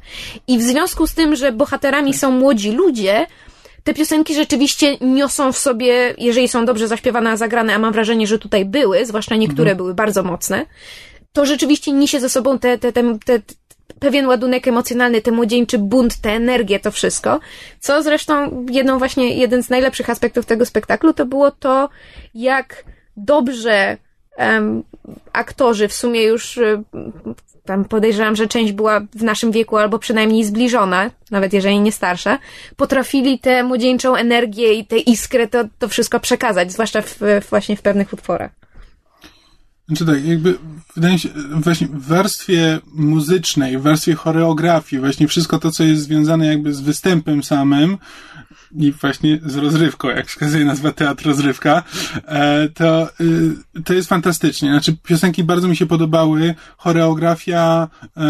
I 0.48 0.58
w 0.58 0.62
związku 0.62 1.08
z 1.08 1.14
tym, 1.14 1.36
że 1.36 1.52
bohaterami 1.52 2.14
są 2.14 2.32
młodzi 2.32 2.72
ludzie, 2.72 3.28
te 3.84 3.94
piosenki 3.94 4.36
rzeczywiście 4.36 4.98
niosą 5.02 5.52
w 5.52 5.58
sobie, 5.58 6.16
jeżeli 6.18 6.48
są 6.48 6.66
dobrze 6.66 6.88
zaśpiewane, 6.88 7.30
a 7.30 7.38
zagrane, 7.38 7.76
a 7.76 7.80
mam 7.80 7.94
wrażenie, 7.94 8.28
że 8.28 8.40
tutaj 8.40 8.66
były, 8.66 9.06
zwłaszcza 9.06 9.36
niektóre 9.36 9.72
mhm. 9.72 9.78
były 9.78 9.94
bardzo 9.94 10.24
mocne, 10.24 10.66
to 11.34 11.46
rzeczywiście 11.46 11.92
niesie 11.92 12.20
ze 12.20 12.30
sobą 12.30 12.60
te, 12.60 12.78
te, 12.78 12.94
te, 12.94 13.20
te, 13.26 13.40
pewien 14.00 14.28
ładunek 14.28 14.68
emocjonalny, 14.68 15.22
ten 15.22 15.36
młodzieńczy 15.36 15.78
bunt, 15.78 16.22
tę 16.22 16.30
energię, 16.30 16.80
to 16.80 16.92
wszystko. 16.92 17.40
Co 17.80 18.04
zresztą 18.04 18.66
jedną 18.70 18.98
właśnie, 18.98 19.36
jeden 19.36 19.64
z 19.64 19.70
najlepszych 19.70 20.10
aspektów 20.10 20.46
tego 20.46 20.66
spektaklu 20.66 21.14
to 21.14 21.26
było 21.26 21.52
to, 21.52 21.90
jak 22.34 22.84
dobrze 23.18 23.98
em, 24.38 24.84
aktorzy, 25.34 25.88
w 25.88 25.94
sumie 25.94 26.24
już 26.24 26.58
y, 26.58 26.84
tam 27.66 27.86
podejrzewam, 27.86 28.36
że 28.36 28.48
część 28.48 28.72
była 28.72 29.00
w 29.16 29.24
naszym 29.24 29.52
wieku 29.52 29.78
albo 29.78 30.00
przynajmniej 30.00 30.44
zbliżona, 30.44 31.12
nawet 31.32 31.54
jeżeli 31.54 31.80
nie 31.80 31.92
starsza, 31.92 32.40
potrafili 32.76 33.40
tę 33.40 33.64
młodzieńczą 33.64 34.16
energię 34.16 34.74
i 34.74 34.86
tę 34.86 34.98
iskrę 34.98 35.48
to, 35.48 35.64
to 35.80 35.88
wszystko 35.88 36.20
przekazać, 36.20 36.72
zwłaszcza 36.72 37.02
w, 37.02 37.20
właśnie 37.50 37.76
w 37.76 37.82
pewnych 37.82 38.14
utworach. 38.14 38.52
Znaczy 39.88 40.06
tak, 40.06 40.26
jakby 40.26 40.58
wydaje 40.96 41.20
się, 41.20 41.30
właśnie 41.52 41.88
w 41.88 42.06
warstwie 42.06 42.80
muzycznej, 42.94 43.78
w 43.78 43.82
warstwie 43.82 44.16
choreografii, 44.16 45.00
właśnie 45.00 45.28
wszystko 45.28 45.60
to, 45.60 45.72
co 45.72 45.84
jest 45.84 46.04
związane 46.04 46.46
jakby 46.46 46.74
z 46.74 46.82
występem 46.82 47.44
samym 47.44 47.98
i 48.76 48.92
właśnie 48.92 49.40
z 49.46 49.56
rozrywką, 49.56 50.08
jak 50.08 50.28
wskazuje 50.28 50.66
nazwa 50.66 50.92
teatr 50.92 51.26
rozrywka, 51.26 51.84
e, 52.26 52.70
to, 52.70 53.10
y, 53.22 53.84
to 53.84 53.94
jest 53.94 54.10
fantastycznie. 54.10 54.70
Znaczy 54.70 54.98
piosenki 55.04 55.44
bardzo 55.44 55.68
mi 55.68 55.76
się 55.76 55.86
podobały, 55.86 56.56
choreografia 56.78 57.88
e, 58.04 58.28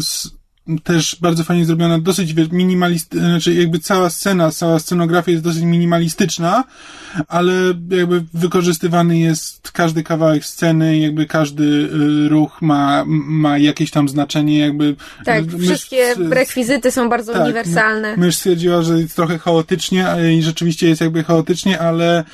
z, 0.00 0.39
też 0.78 1.16
bardzo 1.20 1.44
fajnie 1.44 1.64
zrobiona, 1.64 1.98
dosyć 1.98 2.34
minimalist, 2.52 3.14
znaczy 3.14 3.54
jakby 3.54 3.78
cała 3.78 4.10
scena, 4.10 4.50
cała 4.50 4.78
scenografia 4.78 5.30
jest 5.30 5.44
dosyć 5.44 5.62
minimalistyczna, 5.62 6.64
ale 7.28 7.52
jakby 7.90 8.24
wykorzystywany 8.34 9.18
jest 9.18 9.70
każdy 9.70 10.02
kawałek 10.02 10.44
sceny, 10.44 10.98
jakby 10.98 11.26
każdy 11.26 11.64
y, 11.64 12.28
ruch 12.28 12.62
ma, 12.62 13.04
ma 13.06 13.58
jakieś 13.58 13.90
tam 13.90 14.08
znaczenie, 14.08 14.58
jakby. 14.58 14.96
Tak, 15.24 15.44
wszystkie 15.62 16.14
rekwizyty 16.30 16.90
są 16.90 17.08
bardzo 17.08 17.32
tak, 17.32 17.42
uniwersalne. 17.42 18.16
Mysz 18.16 18.36
stwierdziła, 18.36 18.82
że 18.82 19.00
jest 19.00 19.16
trochę 19.16 19.38
chaotycznie 19.38 20.06
i 20.38 20.42
rzeczywiście 20.42 20.88
jest 20.88 21.00
jakby 21.00 21.24
chaotycznie, 21.24 21.80
ale 21.80 22.24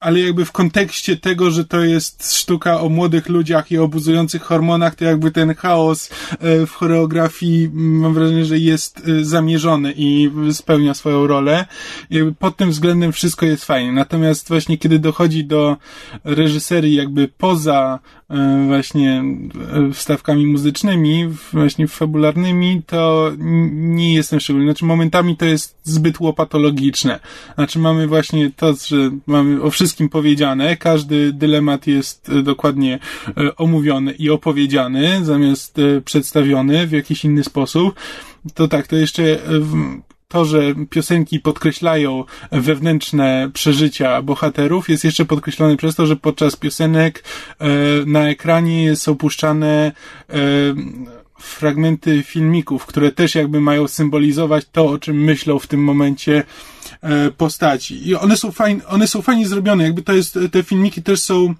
ale 0.00 0.20
jakby 0.20 0.44
w 0.44 0.52
kontekście 0.52 1.16
tego, 1.16 1.50
że 1.50 1.64
to 1.64 1.84
jest 1.84 2.36
sztuka 2.36 2.80
o 2.80 2.88
młodych 2.88 3.28
ludziach 3.28 3.70
i 3.70 3.78
o 3.78 3.88
buzujących 3.88 4.42
hormonach, 4.42 4.94
to 4.94 5.04
jakby 5.04 5.30
ten 5.30 5.54
chaos 5.54 6.10
e, 6.40 6.66
w 6.66 6.72
choreografii 6.72 7.70
mam 7.72 8.14
wrażenie, 8.14 8.44
że 8.44 8.58
jest 8.58 9.02
e, 9.08 9.24
zamierzony 9.24 9.94
i 9.96 10.30
spełnia 10.52 10.94
swoją 10.94 11.26
rolę. 11.26 11.66
Pod 12.38 12.56
tym 12.56 12.70
względem 12.70 13.12
wszystko 13.12 13.46
jest 13.46 13.64
fajnie. 13.64 13.92
Natomiast 13.92 14.48
właśnie 14.48 14.78
kiedy 14.78 14.98
dochodzi 14.98 15.44
do 15.44 15.76
reżyserii 16.24 16.94
jakby 16.94 17.28
poza 17.28 17.98
właśnie 18.66 19.24
e, 19.72 19.92
wstawkami 19.92 20.46
muzycznymi, 20.46 21.28
właśnie 21.52 21.88
fabularnymi, 21.88 22.82
to 22.86 23.32
nie 23.70 24.14
jestem 24.14 24.40
szczególny. 24.40 24.66
Znaczy 24.66 24.84
momentami 24.84 25.36
to 25.36 25.44
jest 25.44 25.78
zbyt 25.84 26.20
łopatologiczne. 26.20 27.20
Znaczy 27.54 27.78
mamy 27.78 28.06
właśnie 28.06 28.50
to, 28.56 28.74
że 28.86 29.10
mamy 29.26 29.62
o 29.62 29.70
wszystkim 29.70 30.08
powiedziane, 30.08 30.76
każdy 30.76 31.32
dylemat 31.32 31.86
jest 31.86 32.28
e, 32.28 32.42
dokładnie 32.42 32.98
omówiony 33.56 34.12
i 34.12 34.30
opowiedziany, 34.30 35.24
zamiast 35.24 35.76
przedstawiony 36.04 36.86
w 36.86 36.92
jakiś 36.92 37.24
inny 37.24 37.44
sposób. 37.44 37.94
To 38.54 38.68
tak, 38.68 38.86
to 38.86 38.96
jeszcze 38.96 39.38
to, 40.30 40.44
że 40.44 40.60
piosenki 40.90 41.40
podkreślają 41.40 42.24
wewnętrzne 42.52 43.50
przeżycia 43.54 44.22
bohaterów, 44.22 44.88
jest 44.88 45.04
jeszcze 45.04 45.24
podkreślone 45.24 45.76
przez 45.76 45.94
to, 45.94 46.06
że 46.06 46.16
podczas 46.16 46.56
piosenek 46.56 47.24
e, 47.58 47.66
na 48.06 48.28
ekranie 48.28 48.96
są 48.96 49.16
puszczane 49.16 49.92
e, 50.28 50.34
fragmenty 51.38 52.22
filmików, 52.22 52.86
które 52.86 53.12
też 53.12 53.34
jakby 53.34 53.60
mają 53.60 53.88
symbolizować 53.88 54.64
to, 54.72 54.86
o 54.86 54.98
czym 54.98 55.24
myślą 55.24 55.58
w 55.58 55.66
tym 55.66 55.84
momencie 55.84 56.44
e, 57.02 57.30
postaci. 57.30 58.08
I 58.08 58.14
one 58.14 58.36
są 58.36 58.52
fajnie, 58.52 58.86
one 58.86 59.06
są 59.06 59.22
fajnie 59.22 59.48
zrobione, 59.48 59.84
jakby 59.84 60.02
to 60.02 60.12
jest, 60.12 60.38
te 60.52 60.62
filmiki 60.62 61.02
też 61.02 61.20
są, 61.20 61.54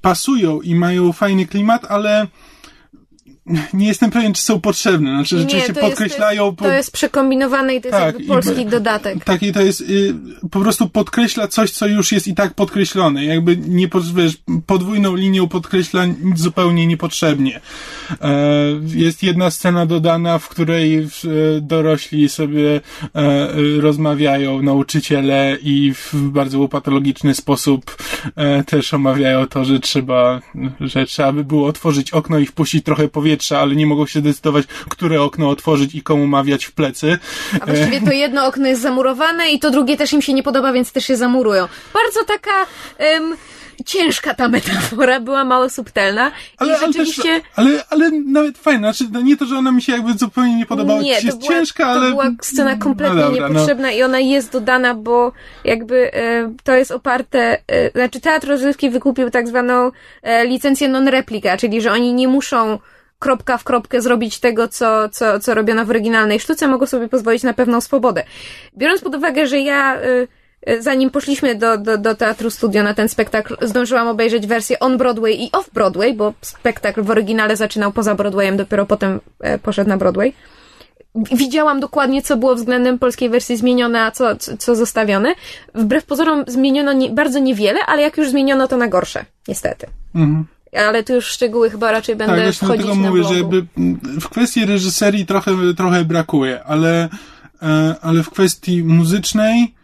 pasują 0.00 0.60
i 0.60 0.74
mają 0.74 1.12
fajny 1.12 1.46
klimat, 1.46 1.84
ale 1.84 2.26
nie 3.72 3.86
jestem 3.88 4.10
pewien, 4.10 4.32
czy 4.32 4.42
są 4.42 4.60
potrzebne. 4.60 5.10
Znaczy, 5.10 5.34
nie, 5.34 5.40
rzeczywiście 5.40 5.72
to 5.72 5.80
podkreślają. 5.80 6.46
Jest, 6.46 6.58
to, 6.58 6.64
jest, 6.64 6.76
jest 6.76 6.92
przekombinowane 6.92 7.74
i 7.74 7.80
to 7.80 7.88
jest 7.88 8.00
tak, 8.00 8.16
polski 8.28 8.60
i, 8.60 8.66
dodatek. 8.66 9.24
Tak, 9.24 9.42
i 9.42 9.52
to 9.52 9.60
jest 9.60 9.80
y, 9.80 10.14
po 10.50 10.60
prostu 10.60 10.88
podkreśla 10.88 11.48
coś, 11.48 11.70
co 11.70 11.86
już 11.86 12.12
jest 12.12 12.28
i 12.28 12.34
tak 12.34 12.54
podkreślone. 12.54 13.24
Jakby 13.24 13.56
nie 13.56 13.88
wiesz, 14.14 14.36
podwójną 14.66 15.14
linią 15.14 15.48
podkreśla 15.48 16.06
zupełnie 16.34 16.86
niepotrzebnie. 16.86 17.60
E, 18.20 18.30
jest 18.94 19.22
jedna 19.22 19.50
scena 19.50 19.86
dodana, 19.86 20.38
w 20.38 20.48
której 20.48 20.98
e, 20.98 21.06
dorośli 21.60 22.28
sobie 22.28 22.80
e, 23.14 23.48
rozmawiają, 23.80 24.62
nauczyciele 24.62 25.56
i 25.62 25.94
w 25.94 26.14
bardzo 26.14 26.58
łopatologiczny 26.58 27.34
sposób 27.34 27.96
e, 28.36 28.64
też 28.64 28.94
omawiają 28.94 29.46
to, 29.46 29.64
że 29.64 29.80
trzeba, 29.80 30.40
że 30.80 31.06
trzeba 31.06 31.32
by 31.32 31.44
było 31.44 31.66
otworzyć 31.66 32.10
okno 32.10 32.38
i 32.38 32.46
wpuścić 32.46 32.84
trochę 32.84 33.08
powietrza 33.08 33.39
powietrza, 33.40 33.58
ale 33.58 33.76
nie 33.76 33.86
mogą 33.86 34.06
się 34.06 34.20
decydować, 34.20 34.66
które 34.66 35.22
okno 35.22 35.50
otworzyć 35.50 35.94
i 35.94 36.02
komu 36.02 36.26
mawiać 36.26 36.64
w 36.64 36.72
plecy. 36.72 37.18
A 37.60 37.66
właściwie 37.66 38.00
to 38.00 38.12
jedno 38.12 38.46
okno 38.46 38.68
jest 38.68 38.82
zamurowane 38.82 39.50
i 39.50 39.58
to 39.58 39.70
drugie 39.70 39.96
też 39.96 40.12
im 40.12 40.22
się 40.22 40.34
nie 40.34 40.42
podoba, 40.42 40.72
więc 40.72 40.92
też 40.92 41.04
się 41.04 41.16
zamurują. 41.16 41.68
Bardzo 41.94 42.24
taka... 42.24 42.66
Um, 42.98 43.36
ciężka 43.86 44.34
ta 44.34 44.48
metafora, 44.48 45.20
była 45.20 45.44
mało 45.44 45.70
subtelna. 45.70 46.32
Ale, 46.56 46.76
I 46.76 46.80
rzeczywiście... 46.80 47.40
Ale, 47.56 47.70
też, 47.70 47.84
ale, 47.88 48.06
ale 48.08 48.20
nawet 48.26 48.58
fajna. 48.58 48.92
Znaczy, 48.92 49.10
no 49.12 49.20
nie 49.20 49.36
to, 49.36 49.44
że 49.44 49.56
ona 49.56 49.72
mi 49.72 49.82
się 49.82 49.92
jakby 49.92 50.12
zupełnie 50.12 50.56
nie 50.56 50.66
podobała. 50.66 51.02
Nie, 51.02 51.20
to 51.20 51.26
jest 51.26 51.38
była, 51.38 51.52
ciężka, 51.52 51.86
ale... 51.86 52.00
to 52.00 52.10
była 52.10 52.30
scena 52.42 52.76
kompletnie 52.76 53.16
no 53.16 53.30
dobra, 53.30 53.40
no. 53.40 53.48
niepotrzebna 53.48 53.88
no. 53.88 53.94
i 53.94 54.02
ona 54.02 54.18
jest 54.18 54.52
dodana, 54.52 54.94
bo 54.94 55.32
jakby 55.64 56.14
e, 56.14 56.52
to 56.64 56.74
jest 56.74 56.90
oparte... 56.90 57.58
E, 57.68 57.90
znaczy, 57.90 58.20
Teatr 58.20 58.48
Rozrywki 58.48 58.90
wykupił 58.90 59.30
tak 59.30 59.48
zwaną 59.48 59.90
e, 60.22 60.46
licencję 60.46 60.88
non-replika, 60.88 61.56
czyli 61.56 61.80
że 61.80 61.92
oni 61.92 62.14
nie 62.14 62.28
muszą 62.28 62.78
kropka 63.20 63.58
w 63.58 63.64
kropkę 63.64 64.00
zrobić 64.00 64.40
tego, 64.40 64.68
co, 64.68 65.08
co, 65.08 65.40
co 65.40 65.54
robiono 65.54 65.84
w 65.84 65.90
oryginalnej 65.90 66.40
sztuce, 66.40 66.68
mogą 66.68 66.86
sobie 66.86 67.08
pozwolić 67.08 67.42
na 67.42 67.54
pewną 67.54 67.80
swobodę. 67.80 68.24
Biorąc 68.78 69.00
pod 69.00 69.14
uwagę, 69.14 69.46
że 69.46 69.60
ja, 69.60 70.00
y, 70.00 70.28
y, 70.70 70.82
zanim 70.82 71.10
poszliśmy 71.10 71.54
do, 71.54 71.78
do, 71.78 71.98
do 71.98 72.14
Teatru 72.14 72.50
Studio 72.50 72.82
na 72.82 72.94
ten 72.94 73.08
spektakl, 73.08 73.56
zdążyłam 73.62 74.08
obejrzeć 74.08 74.46
wersję 74.46 74.78
on 74.78 74.98
Broadway 74.98 75.44
i 75.44 75.52
off 75.52 75.70
Broadway, 75.72 76.14
bo 76.14 76.34
spektakl 76.40 77.02
w 77.02 77.10
oryginale 77.10 77.56
zaczynał 77.56 77.92
poza 77.92 78.14
Broadwayem, 78.14 78.56
dopiero 78.56 78.86
potem 78.86 79.20
e, 79.40 79.58
poszedł 79.58 79.88
na 79.88 79.96
Broadway. 79.96 80.32
Widziałam 81.14 81.80
dokładnie, 81.80 82.22
co 82.22 82.36
było 82.36 82.54
względem 82.54 82.98
polskiej 82.98 83.30
wersji 83.30 83.56
zmienione, 83.56 84.02
a 84.02 84.10
co, 84.10 84.36
co 84.58 84.76
zostawione. 84.76 85.34
Wbrew 85.74 86.04
pozorom 86.04 86.44
zmieniono 86.46 86.92
nie, 86.92 87.10
bardzo 87.10 87.38
niewiele, 87.38 87.80
ale 87.86 88.02
jak 88.02 88.16
już 88.16 88.30
zmieniono, 88.30 88.68
to 88.68 88.76
na 88.76 88.88
gorsze, 88.88 89.24
niestety. 89.48 89.86
Mhm. 90.14 90.46
Ale 90.76 91.04
tu 91.04 91.14
już 91.14 91.26
szczegóły 91.26 91.70
chyba 91.70 91.92
raczej 91.92 92.16
będę 92.16 92.44
tak, 92.46 92.54
wchodzić 92.54 92.86
dlatego 92.86 93.02
na 93.02 93.10
mówię, 93.10 93.20
blogu. 93.20 93.34
że 93.34 93.40
jakby 93.40 93.66
w 94.20 94.28
kwestii 94.28 94.66
reżyserii 94.66 95.26
trochę, 95.26 95.52
trochę 95.76 96.04
brakuje, 96.04 96.64
ale, 96.64 97.08
e, 97.62 97.94
ale 98.02 98.22
w 98.22 98.30
kwestii 98.30 98.84
muzycznej 98.84 99.74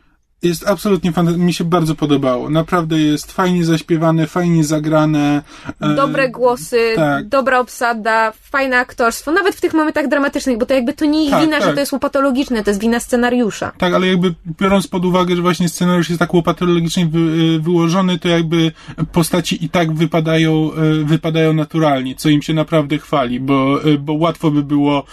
jest 0.47 0.69
absolutnie 0.69 1.13
fantastyczne. 1.13 1.47
Mi 1.47 1.55
się 1.55 1.65
bardzo 1.65 1.95
podobało. 1.95 2.51
Naprawdę 2.51 2.99
jest 2.99 3.33
fajnie 3.33 3.65
zaśpiewane, 3.65 4.27
fajnie 4.27 4.65
zagrane. 4.65 5.43
E, 5.81 5.95
Dobre 5.95 6.31
głosy, 6.31 6.93
tak. 6.97 7.29
dobra 7.29 7.61
obsada, 7.61 8.33
fajne 8.43 8.79
aktorstwo. 8.79 9.33
Nawet 9.33 9.55
w 9.55 9.61
tych 9.61 9.75
momentach 9.75 10.09
dramatycznych, 10.09 10.59
bo 10.59 10.67
to 10.67 10.75
jakby 10.75 10.93
to 10.93 11.05
nie 11.05 11.25
ich 11.25 11.31
tak, 11.31 11.43
wina, 11.43 11.59
tak. 11.59 11.67
że 11.67 11.75
to 11.75 11.81
jest 11.81 11.93
łopatologiczne, 11.93 12.65
to 12.65 12.71
jest 12.71 12.81
wina 12.81 13.01
scenariusza. 13.01 13.73
Tak, 13.79 13.95
ale 13.95 14.07
jakby 14.07 14.35
biorąc 14.61 14.87
pod 14.87 15.05
uwagę, 15.05 15.37
że 15.37 15.43
właśnie 15.43 15.69
scenariusz 15.69 16.09
jest 16.09 16.19
tak 16.19 16.35
łopatologicznie 16.35 17.07
wy, 17.07 17.19
e, 17.19 17.59
wyłożony, 17.59 18.19
to 18.19 18.29
jakby 18.29 18.73
postaci 19.13 19.65
i 19.65 19.69
tak 19.69 19.93
wypadają, 19.93 20.71
e, 20.73 21.05
wypadają 21.05 21.53
naturalnie, 21.53 22.15
co 22.15 22.29
im 22.29 22.43
się 22.43 22.55
naprawdę 22.55 22.99
chwali, 22.99 23.41
bo, 23.41 23.81
bo 23.99 24.13
łatwo 24.13 24.51
by 24.51 24.63
było 24.63 25.05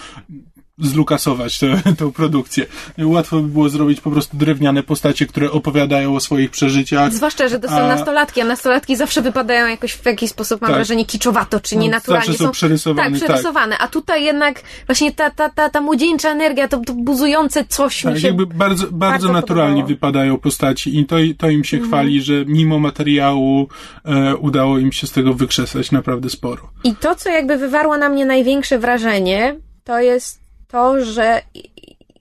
zlukasować 0.78 1.60
tę, 1.98 2.12
produkcję. 2.16 2.66
Łatwo 2.98 3.40
by 3.42 3.48
było 3.48 3.70
zrobić 3.70 4.02
po 4.02 4.12
prostu 4.12 4.38
drewniane 4.38 4.84
postacie, 4.84 5.26
które 5.26 5.52
opowiadają 5.52 6.16
o 6.16 6.20
swoich 6.20 6.52
przeżyciach. 6.52 7.14
Zwłaszcza, 7.14 7.48
że 7.48 7.60
to 7.60 7.68
są 7.68 7.76
a... 7.76 7.88
nastolatki, 7.88 8.42
a 8.42 8.46
nastolatki 8.46 8.96
zawsze 8.96 9.22
wypadają 9.22 9.68
jakoś 9.68 9.94
w 9.94 10.06
jakiś 10.06 10.30
sposób, 10.30 10.62
mam 10.62 10.70
tak. 10.70 10.76
wrażenie, 10.76 11.06
kiczowato, 11.06 11.60
czy 11.60 11.76
no, 11.76 11.82
nienaturalnie. 11.82 12.28
Zawsze 12.28 12.44
są, 12.44 12.52
przerysowane. 12.52 13.20
Tak, 13.20 13.28
przerysowane. 13.28 13.76
Tak. 13.78 13.86
A 13.86 13.88
tutaj 13.88 14.24
jednak 14.24 14.62
właśnie 14.86 15.12
ta, 15.12 15.30
ta, 15.30 15.50
ta, 15.50 15.70
ta 15.70 15.82
młodzieńcza 15.82 16.30
energia, 16.30 16.68
to, 16.68 16.78
to 16.78 16.94
buzujące 16.94 17.66
coś 17.66 18.02
tak, 18.02 18.14
mi 18.14 18.22
się 18.22 18.28
jakby 18.28 18.46
bardzo, 18.46 18.84
bardzo, 18.84 18.92
bardzo 18.92 19.32
naturalnie 19.32 19.82
podobało. 19.82 19.88
wypadają 19.88 20.38
postaci 20.38 21.00
i 21.00 21.06
to, 21.06 21.16
to 21.38 21.50
im 21.50 21.64
się 21.64 21.78
mhm. 21.78 21.92
chwali, 21.92 22.22
że 22.22 22.46
mimo 22.46 22.80
materiału 22.80 23.68
e, 24.06 24.36
udało 24.36 24.78
im 24.78 24.92
się 24.92 25.08
z 25.08 25.12
tego 25.12 25.34
wykrzesać 25.34 25.92
naprawdę 25.92 26.30
sporo. 26.30 26.70
I 26.84 26.96
to, 26.96 27.16
co 27.16 27.30
jakby 27.30 27.58
wywarło 27.58 27.98
na 27.98 28.10
mnie 28.10 28.26
największe 28.26 28.80
wrażenie, 28.80 29.56
to 29.84 30.00
jest 30.00 30.43
to, 30.74 31.06
że 31.06 31.42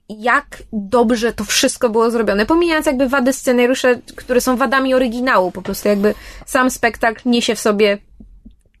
jak 0.09 0.63
dobrze 0.73 1.33
to 1.33 1.43
wszystko 1.43 1.89
było 1.89 2.11
zrobione. 2.11 2.45
Pomijając 2.45 2.85
jakby 2.85 3.09
wady 3.09 3.33
scenariusza, 3.33 3.87
które 4.15 4.41
są 4.41 4.57
wadami 4.57 4.93
oryginału, 4.93 5.51
po 5.51 5.61
prostu 5.61 5.89
jakby 5.89 6.13
sam 6.45 6.71
spektakl 6.71 7.29
niesie 7.29 7.55
w 7.55 7.59
sobie 7.59 7.97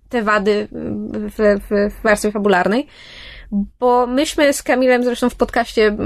te 0.09 0.21
wady 0.21 0.67
w, 0.71 1.59
w, 1.69 1.93
w 1.93 2.03
wersji 2.03 2.31
fabularnej. 2.31 2.87
bo 3.79 4.07
myśmy 4.07 4.53
z 4.53 4.63
Kamilem 4.63 5.03
zresztą 5.03 5.29
w 5.29 5.35
podcaście 5.35 5.97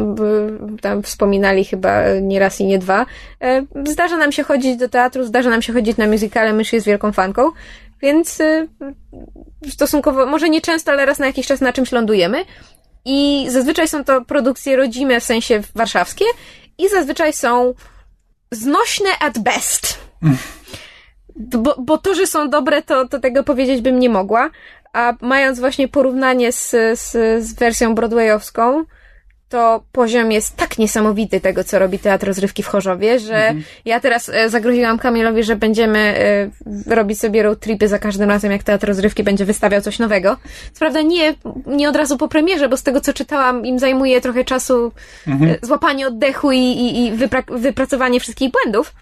tam 0.82 1.04
wspominali 1.04 1.66
chyba 1.66 2.04
nie 2.22 2.40
raz 2.40 2.62
i 2.62 2.66
nie 2.66 2.80
dwa. 2.80 3.06
E, 3.42 3.66
zdarza 3.86 4.18
nam 4.18 4.32
się 4.32 4.44
chodzić 4.44 4.78
do 4.78 4.90
teatru, 4.90 5.24
zdarza 5.24 5.50
nam 5.50 5.62
się 5.62 5.74
chodzić 5.74 5.98
na 5.98 6.08
musicale, 6.08 6.54
mysz 6.54 6.74
jest 6.74 6.86
wielką 6.86 7.12
fanką, 7.12 7.52
więc 8.02 8.42
e, 8.42 8.68
stosunkowo, 9.70 10.26
może 10.26 10.50
nie 10.50 10.62
często, 10.62 10.92
ale 10.92 11.06
raz 11.06 11.20
na 11.20 11.26
jakiś 11.26 11.48
czas 11.48 11.62
na 11.62 11.74
czymś 11.74 11.92
lądujemy. 11.92 12.46
I 13.10 13.46
zazwyczaj 13.50 13.88
są 13.88 14.04
to 14.04 14.22
produkcje 14.22 14.76
rodzime, 14.76 15.20
w 15.20 15.24
sensie 15.24 15.62
warszawskie, 15.76 16.26
i 16.78 16.90
zazwyczaj 16.90 17.34
są 17.34 17.74
znośne 18.52 19.10
at 19.20 19.40
best. 19.40 20.00
Bo, 21.36 21.76
bo 21.80 21.98
to, 21.98 22.16
że 22.16 22.28
są 22.28 22.50
dobre, 22.50 22.82
to, 22.82 23.08
to 23.08 23.20
tego 23.20 23.44
powiedzieć 23.44 23.82
bym 23.82 24.00
nie 24.00 24.10
mogła. 24.10 24.50
A 24.94 25.14
mając 25.22 25.60
właśnie 25.60 25.88
porównanie 25.88 26.52
z, 26.52 26.70
z, 27.00 27.12
z 27.44 27.54
wersją 27.54 27.96
broadwayowską, 27.96 28.84
to 29.50 29.84
poziom 29.92 30.32
jest 30.32 30.56
tak 30.56 30.78
niesamowity 30.78 31.42
tego, 31.42 31.64
co 31.64 31.80
robi 31.80 32.00
Teatr 32.00 32.28
Rozrywki 32.28 32.64
w 32.64 32.68
Chorzowie, 32.68 33.20
że 33.20 33.36
mhm. 33.36 33.64
ja 33.86 34.00
teraz 34.00 34.30
e, 34.30 34.50
zagroziłam 34.50 35.00
Kamilowi, 35.00 35.44
że 35.44 35.56
będziemy 35.56 36.00
e, 36.88 36.96
robić 36.96 37.20
sobie 37.20 37.44
road 37.44 37.60
tripy 37.60 37.88
za 37.88 38.00
każdym 38.00 38.30
razem, 38.30 38.52
jak 38.52 38.64
Teatr 38.64 38.88
Rozrywki 38.88 39.24
będzie 39.24 39.46
wystawiał 39.46 39.82
coś 39.82 40.00
nowego. 40.00 40.38
Co 40.74 40.80
prawda 40.80 41.02
nie, 41.02 41.36
nie 41.66 41.90
od 41.90 41.96
razu 41.96 42.18
po 42.18 42.28
premierze, 42.28 42.70
bo 42.70 42.78
z 42.78 42.84
tego, 42.84 43.02
co 43.02 43.14
czytałam, 43.14 43.66
im 43.66 43.80
zajmuje 43.80 44.22
trochę 44.22 44.44
czasu 44.44 44.92
mhm. 45.28 45.52
E, 45.52 45.58
złapanie 45.62 46.08
oddechu 46.08 46.52
i, 46.52 46.60
i, 46.60 47.06
i 47.06 47.12
wypra- 47.14 47.60
wypracowanie 47.60 48.20
wszystkich 48.20 48.52
błędów, 48.52 48.94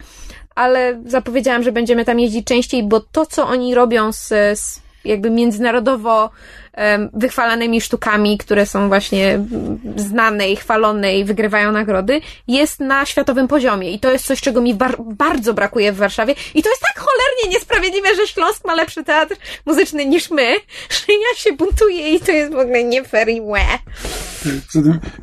ale 0.55 1.01
zapowiedziałam, 1.05 1.63
że 1.63 1.72
będziemy 1.72 2.05
tam 2.05 2.19
jeździć 2.19 2.47
częściej, 2.47 2.84
bo 2.84 2.99
to, 2.99 3.26
co 3.26 3.47
oni 3.47 3.76
robią 3.76 4.11
z, 4.11 4.27
z 4.59 4.85
jakby 5.05 5.30
międzynarodowo 5.30 6.30
wychwalanymi 7.14 7.81
sztukami, 7.81 8.38
które 8.38 8.65
są 8.65 8.88
właśnie 8.88 9.39
znane 9.95 10.49
i 10.49 10.56
chwalone 10.56 11.18
i 11.18 11.23
wygrywają 11.23 11.72
nagrody, 11.72 12.22
jest 12.47 12.80
na 12.80 13.06
światowym 13.06 13.47
poziomie. 13.47 13.91
I 13.91 13.99
to 13.99 14.11
jest 14.11 14.26
coś, 14.26 14.41
czego 14.41 14.61
mi 14.61 14.73
bar 14.73 14.95
bardzo 14.99 15.53
brakuje 15.53 15.91
w 15.91 15.97
Warszawie. 15.97 16.35
I 16.56 16.64
to 16.64 16.69
jest 16.69 16.81
tak 16.81 17.03
cholernie 17.06 17.57
niesprawiedliwe, 17.57 18.15
że 18.15 18.27
Śląsk 18.27 18.65
ma 18.65 18.76
lepszy 18.76 19.03
teatr 19.03 19.35
muzyczny 19.65 20.06
niż 20.06 20.31
my, 20.31 20.56
że 20.95 21.14
ja 21.14 21.38
się 21.38 21.53
buntuję 21.53 22.15
i 22.15 22.19
to 22.19 22.31
jest 22.31 22.53
w 22.53 22.57
ogóle 22.57 22.84
nie 22.84 23.03
fair 23.03 23.30
i 23.30 23.41
łe. 23.41 23.65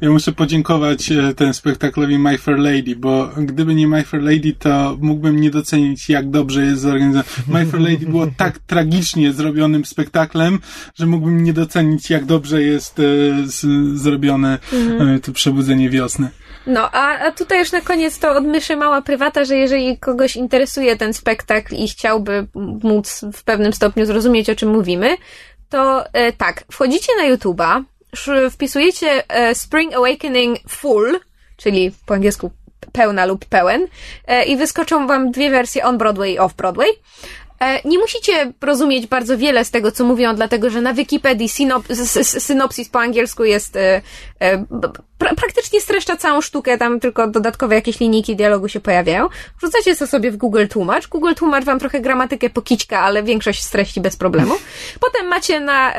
Ja 0.01 0.11
muszę 0.11 0.33
podziękować 0.33 1.13
e, 1.13 1.35
ten 1.35 1.55
spektaklowi 1.55 2.19
My 2.19 2.39
Fair 2.39 2.59
Lady, 2.59 2.97
bo 2.97 3.31
gdyby 3.37 3.75
nie 3.75 3.89
My 3.89 4.05
Fair 4.05 4.23
Lady, 4.23 4.53
to 4.59 4.97
mógłbym 5.01 5.41
nie 5.41 5.51
docenić, 5.51 6.09
jak 6.09 6.31
dobrze 6.31 6.65
jest 6.65 6.83
zorganizowane. 6.83 7.29
My 7.49 7.67
Fair 7.67 7.81
Lady 7.81 8.07
było 8.07 8.27
tak 8.37 8.59
tragicznie 8.59 9.33
zrobionym 9.33 9.85
spektaklem, 9.85 10.59
że 10.95 11.07
mógłbym 11.07 11.42
nie 11.43 11.53
docenić, 11.53 12.11
jak 12.11 12.25
dobrze 12.25 12.63
jest 12.63 12.99
e, 12.99 13.03
zrobione 13.95 14.59
mhm. 14.73 15.09
e, 15.09 15.21
to 15.21 15.33
przebudzenie 15.33 15.91
wiosny. 15.91 16.31
No, 16.67 16.91
a, 16.91 17.19
a 17.19 17.33
tutaj 17.33 17.59
już 17.59 17.73
na 17.73 17.81
koniec 17.81 18.19
to 18.19 18.33
od 18.33 18.45
myszy 18.45 18.77
mała 18.77 19.03
prywata, 19.03 19.45
że 19.45 19.57
jeżeli 19.57 19.99
kogoś 19.99 20.37
interesuje 20.37 20.97
ten 20.97 21.15
spektakl 21.15 21.75
i 21.75 21.89
chciałby 21.89 22.47
móc 22.83 23.25
w 23.33 23.45
pewnym 23.45 23.73
stopniu 23.73 24.07
zrozumieć, 24.07 24.51
o 24.51 24.55
czym 24.55 24.71
mówimy, 24.71 25.17
to 25.69 26.05
e, 26.13 26.33
tak, 26.33 26.65
wchodzicie 26.71 27.13
na 27.17 27.37
YouTube'a, 27.37 27.83
wpisujecie 28.51 29.29
e, 29.29 29.55
Spring 29.55 29.95
Awakening 29.95 30.59
Full, 30.69 31.21
czyli 31.57 31.93
po 32.07 32.15
angielsku 32.15 32.51
pełna 32.93 33.27
lub 33.27 33.45
pełen, 33.45 33.87
e, 34.27 34.45
i 34.45 34.57
wyskoczą 34.57 35.07
wam 35.07 35.31
dwie 35.31 35.51
wersje 35.51 35.85
on 35.85 35.99
Broadway 35.99 36.33
i 36.33 36.39
off 36.39 36.55
Broadway. 36.55 36.89
E, 37.63 37.81
nie 37.85 37.99
musicie 37.99 38.53
rozumieć 38.61 39.07
bardzo 39.07 39.39
wiele 39.39 39.65
z 39.65 39.71
tego, 39.71 39.93
co 39.93 40.05
mówią, 40.05 40.35
dlatego 40.35 40.71
że 40.71 40.81
na 40.81 40.95
Wikipedii 40.95 41.49
synop 41.49 41.85
synopsis 42.23 42.89
po 42.89 43.01
angielsku 43.01 43.45
jest 43.45 43.77
e, 43.77 44.03
e, 44.41 44.65
pra 45.19 45.35
praktycznie 45.35 45.81
streszcza 45.81 46.17
całą 46.17 46.41
sztukę, 46.41 46.79
tam 46.79 47.01
tylko 47.01 47.29
dodatkowe 47.29 47.75
jakieś 47.75 48.01
linijki 48.01 48.37
dialogu 48.37 48.69
się 48.69 48.81
pojawiają. 48.81 49.29
Wrzucacie 49.59 49.97
to 49.97 50.07
sobie 50.07 50.31
w 50.31 50.37
Google 50.37 50.67
Tłumacz. 50.67 51.09
Google 51.09 51.35
Tłumacz 51.35 51.65
wam 51.65 51.79
trochę 51.79 52.01
gramatykę 52.01 52.51
pokićka, 52.51 53.01
ale 53.01 53.23
większość 53.23 53.63
streści 53.63 54.01
bez 54.01 54.17
problemu. 54.17 54.55
Potem 55.01 55.27
macie 55.27 55.61
na 55.61 55.93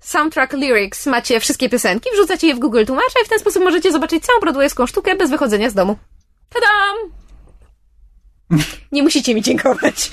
soundtrack 0.00 0.52
lyrics, 0.52 1.06
macie 1.06 1.40
wszystkie 1.40 1.68
piosenki, 1.68 2.10
wrzucacie 2.12 2.46
je 2.46 2.54
w 2.54 2.58
Google 2.58 2.84
Tłumacz 2.84 3.12
i 3.22 3.26
w 3.26 3.28
ten 3.28 3.38
sposób 3.38 3.64
możecie 3.64 3.92
zobaczyć 3.92 4.24
całą 4.24 4.40
broadwayowską 4.40 4.86
sztukę 4.86 5.14
bez 5.14 5.30
wychodzenia 5.30 5.70
z 5.70 5.74
domu. 5.74 5.96
Tadam! 6.48 6.96
Nie 8.92 9.02
musicie 9.02 9.34
mi 9.34 9.42
dziękować. 9.42 10.10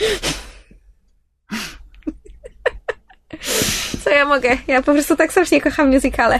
Co 4.03 4.09
ja 4.09 4.25
mogę? 4.25 4.57
Ja 4.67 4.83
po 4.83 4.93
prostu 4.93 5.15
tak 5.15 5.31
strasznie 5.31 5.61
kocham 5.61 5.89
musicale. 5.89 6.39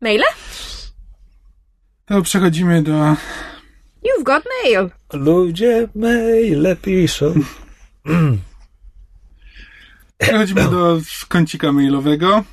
Maile? 0.00 0.24
To 2.04 2.22
przechodzimy 2.22 2.82
do... 2.82 3.16
You've 4.02 4.22
got 4.22 4.44
mail. 4.64 4.90
Ludzie 5.12 5.88
maile 5.94 6.76
piszą. 6.82 7.34
Przechodzimy 10.18 10.62
do 10.62 11.00
kącika 11.28 11.72
mailowego. 11.72 12.44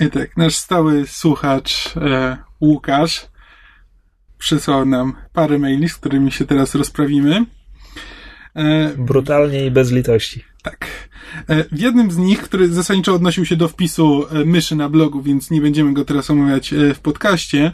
I 0.00 0.10
tak, 0.10 0.36
nasz 0.36 0.56
stały 0.56 1.06
słuchacz 1.06 1.96
e, 1.96 2.36
Łukasz 2.60 3.26
przysłał 4.38 4.84
nam 4.84 5.16
parę 5.32 5.58
maili, 5.58 5.88
z 5.88 5.96
którymi 5.96 6.32
się 6.32 6.46
teraz 6.46 6.74
rozprawimy. 6.74 7.44
E, 8.54 8.88
Brutalnie 8.96 9.66
i 9.66 9.70
bez 9.70 9.90
litości. 9.90 10.44
Tak. 10.62 10.86
E, 11.48 11.64
w 11.64 11.80
jednym 11.80 12.10
z 12.10 12.16
nich, 12.16 12.42
który 12.42 12.68
zasadniczo 12.68 13.14
odnosił 13.14 13.44
się 13.46 13.56
do 13.56 13.68
wpisu 13.68 14.26
e, 14.30 14.44
myszy 14.44 14.76
na 14.76 14.88
blogu, 14.88 15.22
więc 15.22 15.50
nie 15.50 15.60
będziemy 15.60 15.92
go 15.92 16.04
teraz 16.04 16.30
omawiać 16.30 16.74
w 16.94 16.98
podcaście, 16.98 17.72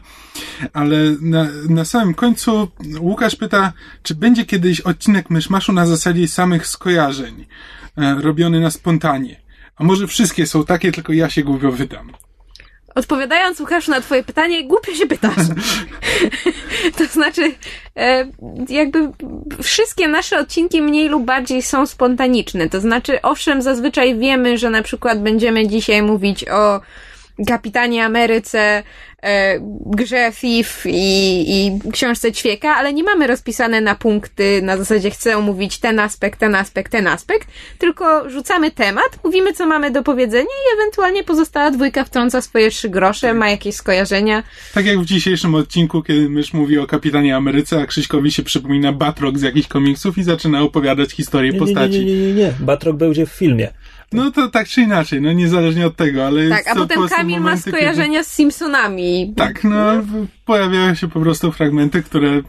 ale 0.73 0.97
na, 1.21 1.47
na 1.69 1.85
samym 1.85 2.15
końcu 2.15 2.69
Łukasz 3.01 3.37
pyta, 3.37 3.73
czy 4.03 4.15
będzie 4.15 4.45
kiedyś 4.45 4.81
odcinek 4.81 5.31
Myszmaszu 5.31 5.73
na 5.73 5.87
zasadzie 5.87 6.29
samych 6.29 6.67
skojarzeń, 6.67 7.47
robiony 7.97 8.61
na 8.61 8.71
spontanie. 8.71 9.41
A 9.77 9.85
może 9.85 10.07
wszystkie 10.07 10.47
są 10.47 10.65
takie, 10.65 10.93
tylko 10.93 11.13
ja 11.13 11.31
się 11.31 11.43
głupio 11.45 11.73
wydam. 11.73 12.13
Odpowiadając, 12.99 13.61
Łukaszu, 13.61 13.91
na 13.91 14.01
twoje 14.01 14.23
pytanie, 14.23 14.65
głupio 14.65 14.95
się 14.95 15.07
pytasz. 15.07 15.35
to 16.99 17.07
znaczy, 17.07 17.55
e, 17.97 18.27
jakby 18.69 18.99
wszystkie 19.63 20.09
nasze 20.09 20.39
odcinki 20.39 20.83
mniej 20.83 21.09
lub 21.09 21.25
bardziej 21.25 21.63
są 21.63 21.87
spontaniczne. 21.87 22.69
To 22.69 22.81
znaczy, 22.81 23.23
owszem, 23.23 23.63
zazwyczaj 23.63 24.19
wiemy, 24.19 24.59
że 24.59 24.71
na 24.71 24.83
przykład 24.83 25.23
będziemy 25.23 25.69
dzisiaj 25.69 26.03
mówić 26.03 26.49
o 26.49 26.81
Kapitanie 27.47 28.05
Ameryce, 28.05 28.83
e, 29.23 29.59
grze 29.87 30.33
Thief 30.41 30.83
i, 30.87 31.45
i 31.57 31.91
książce 31.93 32.33
Ćwieka, 32.33 32.77
ale 32.77 32.93
nie 32.93 33.03
mamy 33.03 33.27
rozpisane 33.27 33.81
na 33.81 33.95
punkty, 33.95 34.63
na 34.63 34.77
zasadzie 34.77 35.11
chcę 35.11 35.37
omówić 35.37 35.79
ten 35.79 36.01
aspekt, 36.01 36.41
ten 36.41 36.55
aspekt, 36.55 36.93
ten 36.93 37.07
aspekt, 37.07 37.49
tylko 37.79 38.31
rzucamy 38.31 38.71
temat, 38.71 39.19
mówimy 39.25 39.53
co 39.53 39.67
mamy 39.67 39.91
do 39.91 40.03
powiedzenia 40.03 40.45
i 40.45 40.75
ewentualnie 40.81 41.25
pozostała 41.25 41.71
dwójka 41.71 42.05
wtrąca 42.05 42.41
swoje 42.41 42.71
trzy 42.71 42.89
grosze, 42.89 43.35
ma 43.35 43.51
jakieś 43.51 43.75
skojarzenia. 43.75 44.43
Tak 44.75 44.87
jak 44.87 44.99
w 44.99 45.05
dzisiejszym 45.05 45.55
odcinku, 45.55 46.03
kiedy 46.03 46.29
mysz 46.29 46.53
mówi 46.53 46.79
o 46.79 46.87
Kapitanie 46.87 47.37
Ameryce, 47.37 47.83
a 47.83 47.87
Krzyśkowi 47.87 48.31
się 48.31 48.43
przypomina 48.43 48.93
Batrock 48.93 49.39
z 49.39 49.43
jakichś 49.43 49.69
komiksów 49.69 50.19
i 50.19 50.23
zaczyna 50.23 50.63
opowiadać 50.63 51.13
historię 51.13 51.53
nie, 51.53 51.59
postaci. 51.59 51.99
Nie, 51.99 52.05
nie, 52.05 52.21
nie, 52.21 52.27
nie, 52.27 52.35
nie. 52.35 52.53
Batrock 52.61 52.99
będzie 52.99 53.27
w 53.27 53.31
filmie. 53.31 53.69
No 54.13 54.31
to 54.31 54.49
tak 54.49 54.69
czy 54.69 54.81
inaczej, 54.81 55.21
no 55.21 55.33
niezależnie 55.33 55.87
od 55.87 55.97
tego, 55.97 56.27
ale... 56.27 56.49
Tak, 56.49 56.69
a 56.69 56.75
potem 56.75 57.09
Kamil 57.09 57.41
ma 57.41 57.57
skojarzenia 57.57 58.19
kiedy... 58.19 58.25
z 58.25 58.33
Simpsonami. 58.33 59.33
Tak, 59.37 59.65
no, 59.65 59.95
no, 59.95 60.03
pojawiają 60.45 60.95
się 60.95 61.09
po 61.09 61.21
prostu 61.21 61.53
fragmenty, 61.53 62.03
które 62.03 62.43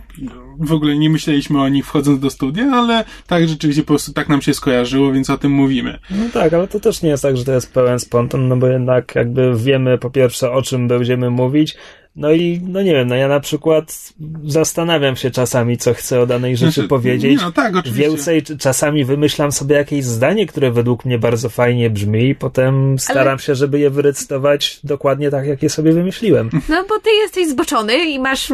w 0.59 0.73
ogóle 0.73 0.97
nie 0.97 1.09
myśleliśmy 1.09 1.61
o 1.61 1.69
nich 1.69 1.85
wchodząc 1.85 2.19
do 2.19 2.29
studia, 2.29 2.71
ale 2.71 3.05
tak 3.27 3.47
rzeczywiście 3.47 3.81
po 3.81 3.87
prostu 3.87 4.13
tak 4.13 4.29
nam 4.29 4.41
się 4.41 4.53
skojarzyło, 4.53 5.11
więc 5.11 5.29
o 5.29 5.37
tym 5.37 5.51
mówimy. 5.51 5.99
No 6.11 6.25
tak, 6.33 6.53
ale 6.53 6.67
to 6.67 6.79
też 6.79 7.01
nie 7.01 7.09
jest 7.09 7.23
tak, 7.23 7.37
że 7.37 7.45
to 7.45 7.51
jest 7.51 7.73
pełen 7.73 7.99
spontan, 7.99 8.47
no 8.47 8.57
bo 8.57 8.67
jednak 8.67 9.15
jakby 9.15 9.57
wiemy 9.57 9.97
po 9.97 10.09
pierwsze 10.09 10.51
o 10.51 10.61
czym 10.61 10.87
będziemy 10.87 11.29
mówić, 11.29 11.77
no 12.19 12.31
i, 12.31 12.61
no 12.67 12.81
nie 12.81 12.93
wiem, 12.93 13.07
no 13.07 13.15
ja 13.15 13.27
na 13.27 13.39
przykład 13.39 14.13
zastanawiam 14.43 15.15
się 15.15 15.31
czasami, 15.31 15.77
co 15.77 15.93
chcę 15.93 16.19
o 16.19 16.25
danej 16.25 16.57
rzeczy 16.57 16.73
znaczy, 16.73 16.89
powiedzieć. 16.89 17.41
No 17.41 17.51
tak, 17.51 17.75
oczywiście. 17.75 18.09
Więcej 18.09 18.43
czasami 18.43 19.05
wymyślam 19.05 19.51
sobie 19.51 19.75
jakieś 19.75 20.05
zdanie, 20.05 20.47
które 20.47 20.71
według 20.71 21.05
mnie 21.05 21.19
bardzo 21.19 21.49
fajnie 21.49 21.89
brzmi 21.89 22.29
i 22.29 22.35
potem 22.35 22.99
staram 22.99 23.27
Ale... 23.27 23.39
się, 23.39 23.55
żeby 23.55 23.79
je 23.79 23.89
wyrecytować 23.89 24.79
dokładnie 24.83 25.31
tak, 25.31 25.47
jak 25.47 25.63
je 25.63 25.69
sobie 25.69 25.93
wymyśliłem. 25.93 26.49
No 26.69 26.85
bo 26.89 26.99
ty 26.99 27.09
jesteś 27.11 27.47
zboczony 27.47 28.05
i 28.05 28.19
masz 28.19 28.53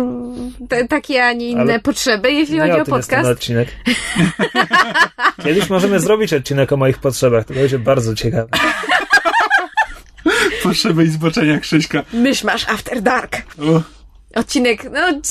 te, 0.69 0.87
takie, 0.87 1.25
a 1.25 1.33
nie 1.33 1.49
inne 1.49 1.61
Ale... 1.61 1.79
potrzeby, 1.79 2.31
jeśli 2.31 2.59
chodzi 2.59 2.71
o 2.71 2.85
podcast. 2.85 3.29
odcinek. 3.29 3.67
Kiedyś 5.43 5.69
możemy 5.69 5.99
zrobić 5.99 6.33
odcinek 6.33 6.71
o 6.71 6.77
moich 6.77 6.97
potrzebach, 6.97 7.45
to 7.45 7.53
będzie 7.53 7.79
bardzo 7.79 8.15
ciekawe. 8.15 8.47
Potrzeby 10.69 11.03
i 11.03 11.07
zboczenia 11.09 11.59
Krzyśka. 11.59 12.03
Mysz 12.13 12.43
masz 12.43 12.69
After 12.69 13.01
Dark. 13.01 13.37
O. 13.59 13.81
Odcinek, 14.39 14.83
no, 14.91 15.21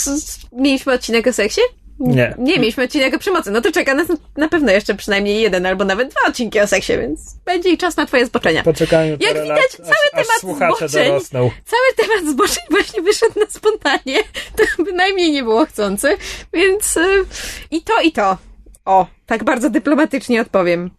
mieliśmy 0.52 0.92
odcinek 0.92 1.26
o 1.26 1.32
seksie? 1.32 1.60
Nie. 2.00 2.34
Nie 2.38 2.58
mieliśmy 2.58 2.84
odcinek 2.84 3.14
o 3.14 3.18
przemocy. 3.18 3.50
No 3.50 3.60
to 3.60 3.72
czeka 3.72 3.94
nas 3.94 4.06
na 4.36 4.48
pewno 4.48 4.72
jeszcze 4.72 4.94
przynajmniej 4.94 5.42
jeden 5.42 5.66
albo 5.66 5.84
nawet 5.84 6.10
dwa 6.10 6.20
odcinki 6.28 6.60
o 6.60 6.66
seksie, 6.66 6.92
więc 6.98 7.20
będzie 7.44 7.70
i 7.70 7.78
czas 7.78 7.96
na 7.96 8.06
twoje 8.06 8.26
zboczenia. 8.26 8.62
Poczekajmy 8.62 9.16
Jak 9.20 9.32
widać, 9.42 9.48
lat, 9.48 9.70
cały 9.70 9.88
aż, 10.12 10.20
aż 10.20 10.26
temat 10.26 10.40
słuchacze 10.40 10.88
zboczeń- 10.88 11.06
dorosną. 11.08 11.50
Cały 11.64 12.08
temat 12.08 12.32
zboczeń 12.34 12.64
właśnie 12.70 13.02
wyszedł 13.02 13.40
na 13.40 13.46
spontanie. 13.50 14.18
To 14.56 14.82
bynajmniej 14.84 15.32
nie 15.32 15.42
było 15.42 15.66
chcący, 15.66 16.16
więc 16.52 16.96
y, 16.96 17.24
i 17.70 17.82
to, 17.82 18.00
i 18.00 18.12
to. 18.12 18.36
O, 18.84 19.06
tak 19.26 19.44
bardzo 19.44 19.70
dyplomatycznie 19.70 20.40
odpowiem. 20.40 20.90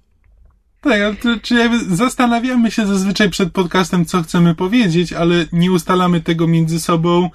Tak, 0.85 1.41
czy 1.41 1.55
jakby 1.55 1.95
zastanawiamy 1.95 2.71
się 2.71 2.87
zazwyczaj 2.87 3.29
przed 3.29 3.51
podcastem, 3.51 4.05
co 4.05 4.23
chcemy 4.23 4.55
powiedzieć, 4.55 5.13
ale 5.13 5.45
nie 5.51 5.71
ustalamy 5.71 6.21
tego 6.21 6.47
między 6.47 6.79
sobą 6.79 7.29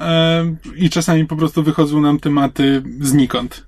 e, 0.00 0.56
i 0.76 0.90
czasami 0.90 1.26
po 1.26 1.36
prostu 1.36 1.62
wychodzą 1.62 2.00
nam 2.00 2.20
tematy 2.20 2.82
znikąd. 3.00 3.66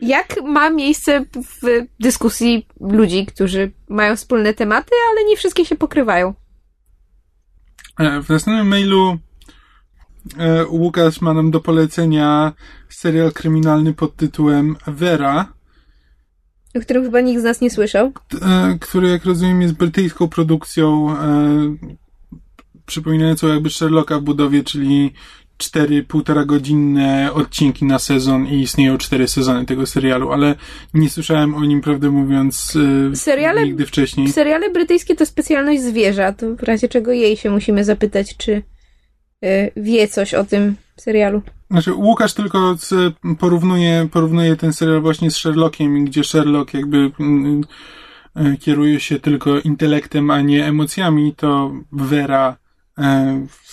Jak 0.00 0.34
ma 0.44 0.70
miejsce 0.70 1.24
w 1.34 1.86
dyskusji 2.00 2.66
ludzi, 2.80 3.26
którzy 3.26 3.72
mają 3.88 4.16
wspólne 4.16 4.54
tematy, 4.54 4.90
ale 5.10 5.24
nie 5.24 5.36
wszystkie 5.36 5.64
się 5.64 5.76
pokrywają. 5.76 6.34
E, 7.98 8.22
w 8.22 8.28
następnym 8.28 8.68
mailu 8.68 9.18
e, 10.38 10.66
Łukasz 10.66 11.20
ma 11.20 11.34
nam 11.34 11.50
do 11.50 11.60
polecenia 11.60 12.52
serial 12.88 13.32
kryminalny 13.32 13.94
pod 13.94 14.16
tytułem 14.16 14.76
Vera, 14.86 15.52
O 16.76 16.80
którym 16.80 17.04
chyba 17.04 17.20
nikt 17.20 17.40
z 17.40 17.44
nas 17.44 17.60
nie 17.60 17.70
słyszał. 17.70 18.12
e, 18.42 18.76
który 18.80 19.08
jak 19.08 19.24
rozumiem 19.24 19.62
jest 19.62 19.74
brytyjską 19.74 20.28
produkcją 20.28 21.16
e, 21.18 21.76
przypominającą 22.86 23.48
jakby 23.48 23.70
Sherlocka 23.70 24.18
w 24.18 24.22
budowie, 24.22 24.64
czyli 24.64 25.12
cztery 25.58 26.02
półtora 26.02 26.44
godzinne 26.44 27.30
odcinki 27.32 27.84
na 27.84 27.98
sezon 27.98 28.46
i 28.46 28.60
istnieją 28.60 28.98
cztery 28.98 29.28
sezony 29.28 29.64
tego 29.66 29.86
serialu, 29.86 30.32
ale 30.32 30.54
nie 30.94 31.10
słyszałem 31.10 31.54
o 31.54 31.64
nim, 31.64 31.80
prawdę 31.80 32.10
mówiąc, 32.10 32.76
e, 33.12 33.16
Seriale- 33.16 33.64
nigdy 33.64 33.86
wcześniej. 33.86 34.28
Seriale 34.32 34.70
brytyjskie 34.70 35.16
to 35.16 35.26
specjalność 35.26 35.82
zwierza, 35.82 36.32
to 36.32 36.56
w 36.56 36.62
razie 36.62 36.88
czego 36.88 37.12
jej 37.12 37.36
się 37.36 37.50
musimy 37.50 37.84
zapytać, 37.84 38.36
czy 38.36 38.62
wie 39.76 40.08
coś 40.08 40.34
o 40.34 40.44
tym 40.44 40.76
serialu. 40.96 41.42
Znaczy, 41.70 41.94
Łukasz 41.94 42.34
tylko 42.34 42.76
porównuje, 43.38 44.08
porównuje 44.12 44.56
ten 44.56 44.72
serial 44.72 45.00
właśnie 45.00 45.30
z 45.30 45.36
Sherlockiem, 45.36 46.04
gdzie 46.04 46.24
Sherlock 46.24 46.74
jakby 46.74 47.10
mm, 47.20 47.64
e, 48.34 48.56
kieruje 48.56 49.00
się 49.00 49.20
tylko 49.20 49.60
intelektem, 49.60 50.30
a 50.30 50.40
nie 50.40 50.66
emocjami, 50.66 51.34
to 51.34 51.72
Vera 51.92 52.56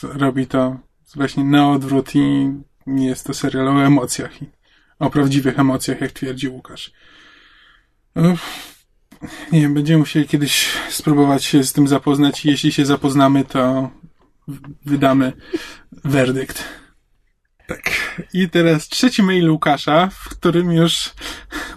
robi 0.03 0.47
to 0.47 0.77
właśnie 1.15 1.43
na 1.43 1.71
odwrót 1.71 2.15
i 2.15 2.49
jest 2.87 3.25
to 3.25 3.33
serial 3.33 3.67
o 3.67 3.85
emocjach 3.85 4.31
o 4.99 5.09
prawdziwych 5.09 5.59
emocjach, 5.59 6.01
jak 6.01 6.11
twierdzi 6.11 6.47
Łukasz. 6.47 6.91
Nie 9.51 9.61
wiem, 9.61 9.73
będziemy 9.73 9.99
musieli 9.99 10.27
kiedyś 10.27 10.67
spróbować 10.89 11.43
się 11.43 11.63
z 11.63 11.73
tym 11.73 11.87
zapoznać 11.87 12.45
i 12.45 12.49
jeśli 12.49 12.71
się 12.71 12.85
zapoznamy, 12.85 13.45
to 13.45 13.89
wydamy 14.85 15.34
werdykt. 15.91 16.63
Tak. 17.67 17.91
I 18.34 18.49
teraz 18.49 18.88
trzeci 18.88 19.23
mail 19.23 19.51
Łukasza, 19.51 20.09
w 20.11 20.30
którym 20.30 20.71
już 20.71 21.13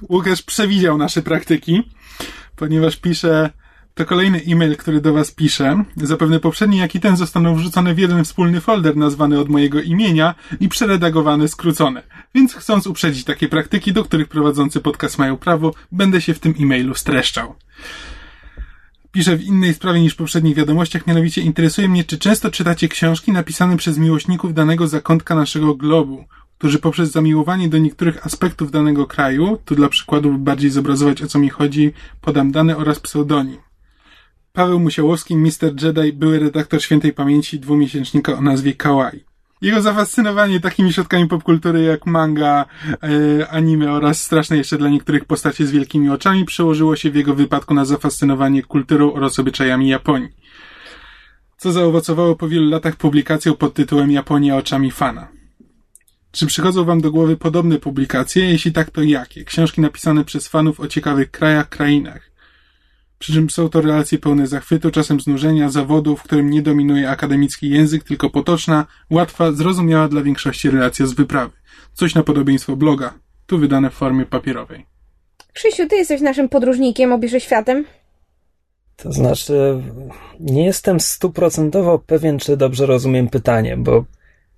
Łukasz 0.09 0.43
przewidział 0.43 0.99
nasze 0.99 1.23
praktyki, 1.23 1.83
ponieważ 2.57 2.97
pisze, 2.97 3.51
to 3.95 4.05
kolejny 4.05 4.43
e-mail, 4.49 4.77
który 4.77 5.01
do 5.01 5.13
Was 5.13 5.31
piszę. 5.31 5.85
Zapewne 5.97 6.41
poprzedni, 6.41 6.79
jak 6.79 6.95
i 6.95 7.01
ten 7.01 7.17
zostaną 7.17 7.55
wrzucone 7.55 7.95
w 7.95 7.99
jeden 7.99 8.25
wspólny 8.25 8.61
folder 8.61 8.97
nazwany 8.97 9.39
od 9.41 9.49
mojego 9.49 9.81
imienia 9.81 10.35
i 10.61 10.69
przeredagowane 10.69 11.49
skrócone. 11.49 12.03
Więc 12.35 12.55
chcąc 12.55 12.87
uprzedzić 12.87 13.25
takie 13.25 13.49
praktyki, 13.49 13.93
do 13.93 14.05
których 14.05 14.29
prowadzący 14.29 14.81
podcast 14.81 15.19
mają 15.19 15.37
prawo, 15.37 15.75
będę 15.93 16.21
się 16.21 16.35
w 16.35 16.39
tym 16.39 16.55
e-mailu 16.61 16.95
streszczał. 16.95 17.55
Piszę 19.13 19.37
w 19.37 19.45
innej 19.45 19.75
sprawie 19.75 20.01
niż 20.01 20.15
w 20.15 20.17
poprzednich 20.17 20.57
wiadomościach, 20.57 21.07
mianowicie 21.07 21.43
interesuje 21.43 21.89
mnie, 21.89 22.05
czy 22.05 22.19
często 22.19 22.51
czytacie 22.51 22.89
książki 22.89 23.33
napisane 23.33 23.77
przez 23.77 23.99
miłośników 23.99 24.55
danego 24.55 24.89
zakątka 24.89 25.35
naszego 25.35 25.75
globu, 25.75 26.25
którzy 26.59 26.79
poprzez 26.79 27.11
zamiłowanie 27.11 27.69
do 27.69 27.79
niektórych 27.79 28.27
aspektów 28.27 28.71
danego 28.71 29.07
kraju, 29.07 29.59
tu 29.65 29.75
dla 29.75 29.89
przykładu, 29.89 30.39
bardziej 30.39 30.71
zobrazować 30.71 31.23
o 31.23 31.27
co 31.27 31.39
mi 31.39 31.49
chodzi, 31.49 31.93
podam 32.21 32.53
dane 32.53 32.77
oraz 32.77 33.01
pseudonim. 33.01 33.59
Paweł 34.53 34.81
Musiałowski, 34.81 35.37
Mr. 35.37 35.83
Jedi, 35.83 36.13
były 36.13 36.39
redaktor 36.39 36.83
świętej 36.83 37.13
pamięci 37.13 37.61
dwumiesięcznika 37.61 38.33
o 38.33 38.41
nazwie 38.41 38.75
Kawaii. 38.75 39.32
Jego 39.63 39.83
zafascynowanie 39.83 40.61
takimi 40.61 40.93
środkami 40.93 41.29
popkultury 41.29 41.83
jak 41.83 42.07
manga, 42.07 42.65
e, 43.03 43.49
anime 43.49 43.93
oraz 43.93 44.23
straszne 44.23 44.57
jeszcze 44.57 44.79
dla 44.79 44.89
niektórych 44.89 45.25
postacie 45.25 45.67
z 45.67 45.71
wielkimi 45.71 46.11
oczami 46.11 46.45
przełożyło 46.45 46.97
się 46.97 47.11
w 47.11 47.15
jego 47.15 47.35
wypadku 47.35 47.75
na 47.75 47.85
zafascynowanie 47.85 48.63
kulturą 48.63 49.13
oraz 49.13 49.39
obyczajami 49.39 49.89
Japonii. 49.89 50.29
Co 51.57 51.73
zaowocowało 51.73 52.37
po 52.37 52.49
wielu 52.49 52.71
latach 52.71 52.97
publikacją 52.97 53.55
pod 53.55 53.75
tytułem 53.75 54.11
Japonia 54.11 54.57
oczami 54.57 54.91
fana. 54.91 55.29
Czy 56.33 56.47
przychodzą 56.47 56.85
Wam 56.85 57.01
do 57.01 57.11
głowy 57.11 57.37
podobne 57.37 57.79
publikacje? 57.79 58.51
Jeśli 58.51 58.73
tak, 58.73 58.91
to 58.91 59.03
jakie? 59.03 59.45
Książki 59.45 59.81
napisane 59.81 60.25
przez 60.25 60.49
fanów 60.49 60.81
o 60.81 60.89
ciekawych 60.89 61.31
krajach, 61.31 61.69
krainach. 61.69 62.32
Przy 63.23 63.33
czym 63.33 63.51
są 63.51 63.69
to 63.69 63.81
relacje 63.81 64.19
pełne 64.19 64.47
zachwytu, 64.47 64.91
czasem 64.91 65.21
znużenia, 65.21 65.69
zawodu, 65.69 66.17
w 66.17 66.23
którym 66.23 66.51
nie 66.51 66.63
dominuje 66.63 67.11
akademicki 67.11 67.71
język, 67.71 68.05
tylko 68.05 68.31
potoczna, 68.31 68.87
łatwa, 69.11 69.53
zrozumiała 69.53 70.09
dla 70.09 70.23
większości 70.23 70.71
relacja 70.71 71.07
z 71.07 71.13
wyprawy. 71.13 71.53
Coś 71.93 72.15
na 72.15 72.23
podobieństwo 72.23 72.77
bloga, 72.77 73.15
tu 73.47 73.59
wydane 73.59 73.91
w 73.91 73.95
formie 73.95 74.27
papierowej. 74.27 74.87
Krzysiu, 75.53 75.89
ty 75.89 75.97
jesteś 75.97 76.21
naszym 76.21 76.49
podróżnikiem, 76.49 77.13
obierze 77.13 77.41
światem. 77.41 77.85
To 78.97 79.13
znaczy, 79.13 79.83
nie 80.41 80.65
jestem 80.65 81.01
stuprocentowo 81.01 81.99
pewien, 81.99 82.39
czy 82.39 82.57
dobrze 82.57 82.87
rozumiem 82.87 83.29
pytanie, 83.29 83.77
bo 83.77 84.05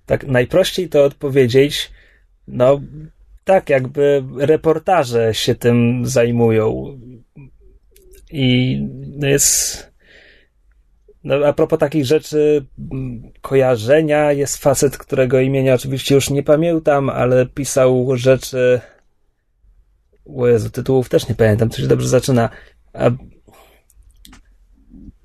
tak 0.05 0.27
najprościej 0.27 0.89
to 0.89 1.03
odpowiedzieć, 1.03 1.91
no 2.47 2.81
tak, 3.43 3.69
jakby 3.69 4.23
reportaże 4.37 5.33
się 5.33 5.55
tym 5.55 6.05
zajmują. 6.05 6.97
I 8.37 8.79
jest. 9.19 9.91
No, 11.23 11.35
a 11.47 11.53
propos 11.53 11.79
takich 11.79 12.05
rzeczy, 12.05 12.65
m, 12.91 13.23
kojarzenia, 13.41 14.31
jest 14.31 14.57
facet, 14.57 14.97
którego 14.97 15.39
imienia 15.39 15.73
oczywiście 15.73 16.15
już 16.15 16.29
nie 16.29 16.43
pamiętam, 16.43 17.09
ale 17.09 17.45
pisał 17.45 18.07
rzeczy. 18.17 18.81
O 20.37 20.47
Jezu, 20.47 20.69
tytułów 20.69 21.09
też 21.09 21.27
nie 21.29 21.35
pamiętam, 21.35 21.69
to 21.69 21.77
się 21.77 21.87
dobrze 21.87 22.07
zaczyna. 22.07 22.49
A 22.93 23.09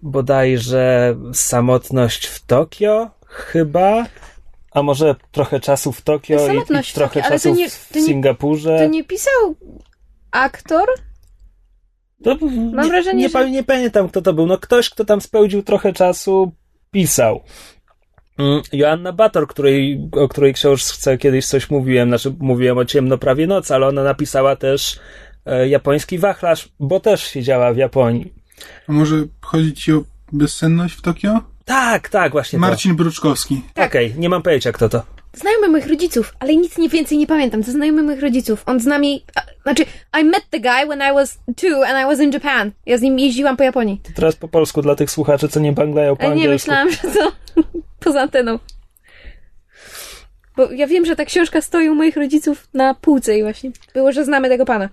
bodajże 0.02 1.16
samotność 1.34 2.26
w 2.26 2.46
Tokio, 2.46 3.10
chyba. 3.26 4.06
A 4.72 4.82
może 4.82 5.14
trochę 5.32 5.60
czasu 5.60 5.92
w 5.92 6.00
Tokio 6.02 6.52
i, 6.52 6.56
i 6.56 6.92
trochę 6.94 7.20
Tokio, 7.22 7.28
czasu 7.30 7.54
nie- 7.54 7.70
w 7.70 7.88
Singapurze. 7.92 8.78
To 8.78 8.86
nie 8.86 9.04
pisał 9.04 9.54
aktor? 10.30 10.88
No, 12.24 12.36
Mam 12.40 12.84
nie, 12.84 12.90
wrażenie, 12.90 13.22
nie, 13.22 13.28
że- 13.28 13.50
nie 13.50 13.62
pamiętam, 13.64 14.08
kto 14.08 14.22
to 14.22 14.32
był. 14.32 14.46
No 14.46 14.58
ktoś, 14.58 14.90
kto 14.90 15.04
tam 15.04 15.20
spędził 15.20 15.62
trochę 15.62 15.92
czasu, 15.92 16.52
pisał. 16.90 17.40
Mm, 18.38 18.62
Joanna 18.72 19.12
Bator, 19.12 19.46
której, 19.48 20.08
o 20.12 20.28
której 20.28 20.54
książce 20.54 21.18
kiedyś 21.18 21.46
coś 21.46 21.70
mówiłem, 21.70 22.08
znaczy 22.08 22.34
mówiłem 22.38 22.78
o 22.78 22.84
Ciemno 22.84 23.18
prawie 23.18 23.46
noc, 23.46 23.70
ale 23.70 23.86
ona 23.86 24.02
napisała 24.04 24.56
też 24.56 25.00
e, 25.46 25.68
japoński 25.68 26.18
wachlarz, 26.18 26.68
bo 26.80 27.00
też 27.00 27.24
siedziała 27.28 27.72
w 27.72 27.76
Japonii. 27.76 28.32
A 28.88 28.92
może 28.92 29.16
chodzi 29.40 29.72
Ci 29.74 29.92
o 29.92 30.02
bezsenność 30.32 30.94
w 30.94 31.02
Tokio? 31.02 31.40
Tak, 31.64 32.08
tak, 32.08 32.32
właśnie 32.32 32.58
Marcin 32.58 32.96
Bruczkowski. 32.96 33.62
to. 33.74 33.84
Okej, 33.84 34.14
nie 34.18 34.28
mam 34.28 34.42
pojęcia, 34.42 34.72
kto 34.72 34.88
to. 34.88 35.02
Znajomy 35.32 35.68
moich 35.68 35.86
rodziców, 35.86 36.34
ale 36.40 36.56
nic 36.56 36.78
nie 36.78 36.88
więcej 36.88 37.18
nie 37.18 37.26
pamiętam. 37.26 37.62
Znajomy 37.62 38.02
moich 38.02 38.20
rodziców. 38.20 38.62
On 38.66 38.80
z 38.80 38.86
nami... 38.86 39.24
A, 39.34 39.40
znaczy, 39.62 39.84
I 40.20 40.24
met 40.24 40.42
the 40.50 40.60
guy 40.60 40.86
when 40.86 41.00
I 41.10 41.14
was 41.14 41.38
two 41.56 41.86
and 41.86 41.98
I 42.02 42.04
was 42.04 42.20
in 42.20 42.30
Japan. 42.32 42.70
Ja 42.86 42.98
z 42.98 43.02
nim 43.02 43.18
jeździłam 43.18 43.56
po 43.56 43.62
Japonii. 43.64 44.00
To 44.04 44.10
teraz 44.16 44.36
po 44.36 44.48
polsku 44.48 44.82
dla 44.82 44.94
tych 44.94 45.10
słuchaczy, 45.10 45.48
co 45.48 45.60
nie 45.60 45.72
banglają 45.72 46.16
po 46.16 46.22
Ale 46.22 46.36
nie, 46.36 46.42
angielsku. 46.42 46.70
myślałam, 46.70 46.90
że 46.90 46.98
to 47.20 47.32
poza 48.04 48.20
anteną. 48.20 48.58
Bo 50.56 50.72
ja 50.72 50.86
wiem, 50.86 51.06
że 51.06 51.16
ta 51.16 51.24
książka 51.24 51.60
stoi 51.60 51.88
u 51.88 51.94
moich 51.94 52.16
rodziców 52.16 52.68
na 52.74 52.94
półce 52.94 53.38
i 53.38 53.42
właśnie 53.42 53.70
było, 53.94 54.12
że 54.12 54.24
znamy 54.24 54.48
tego 54.48 54.64
pana. 54.64 54.88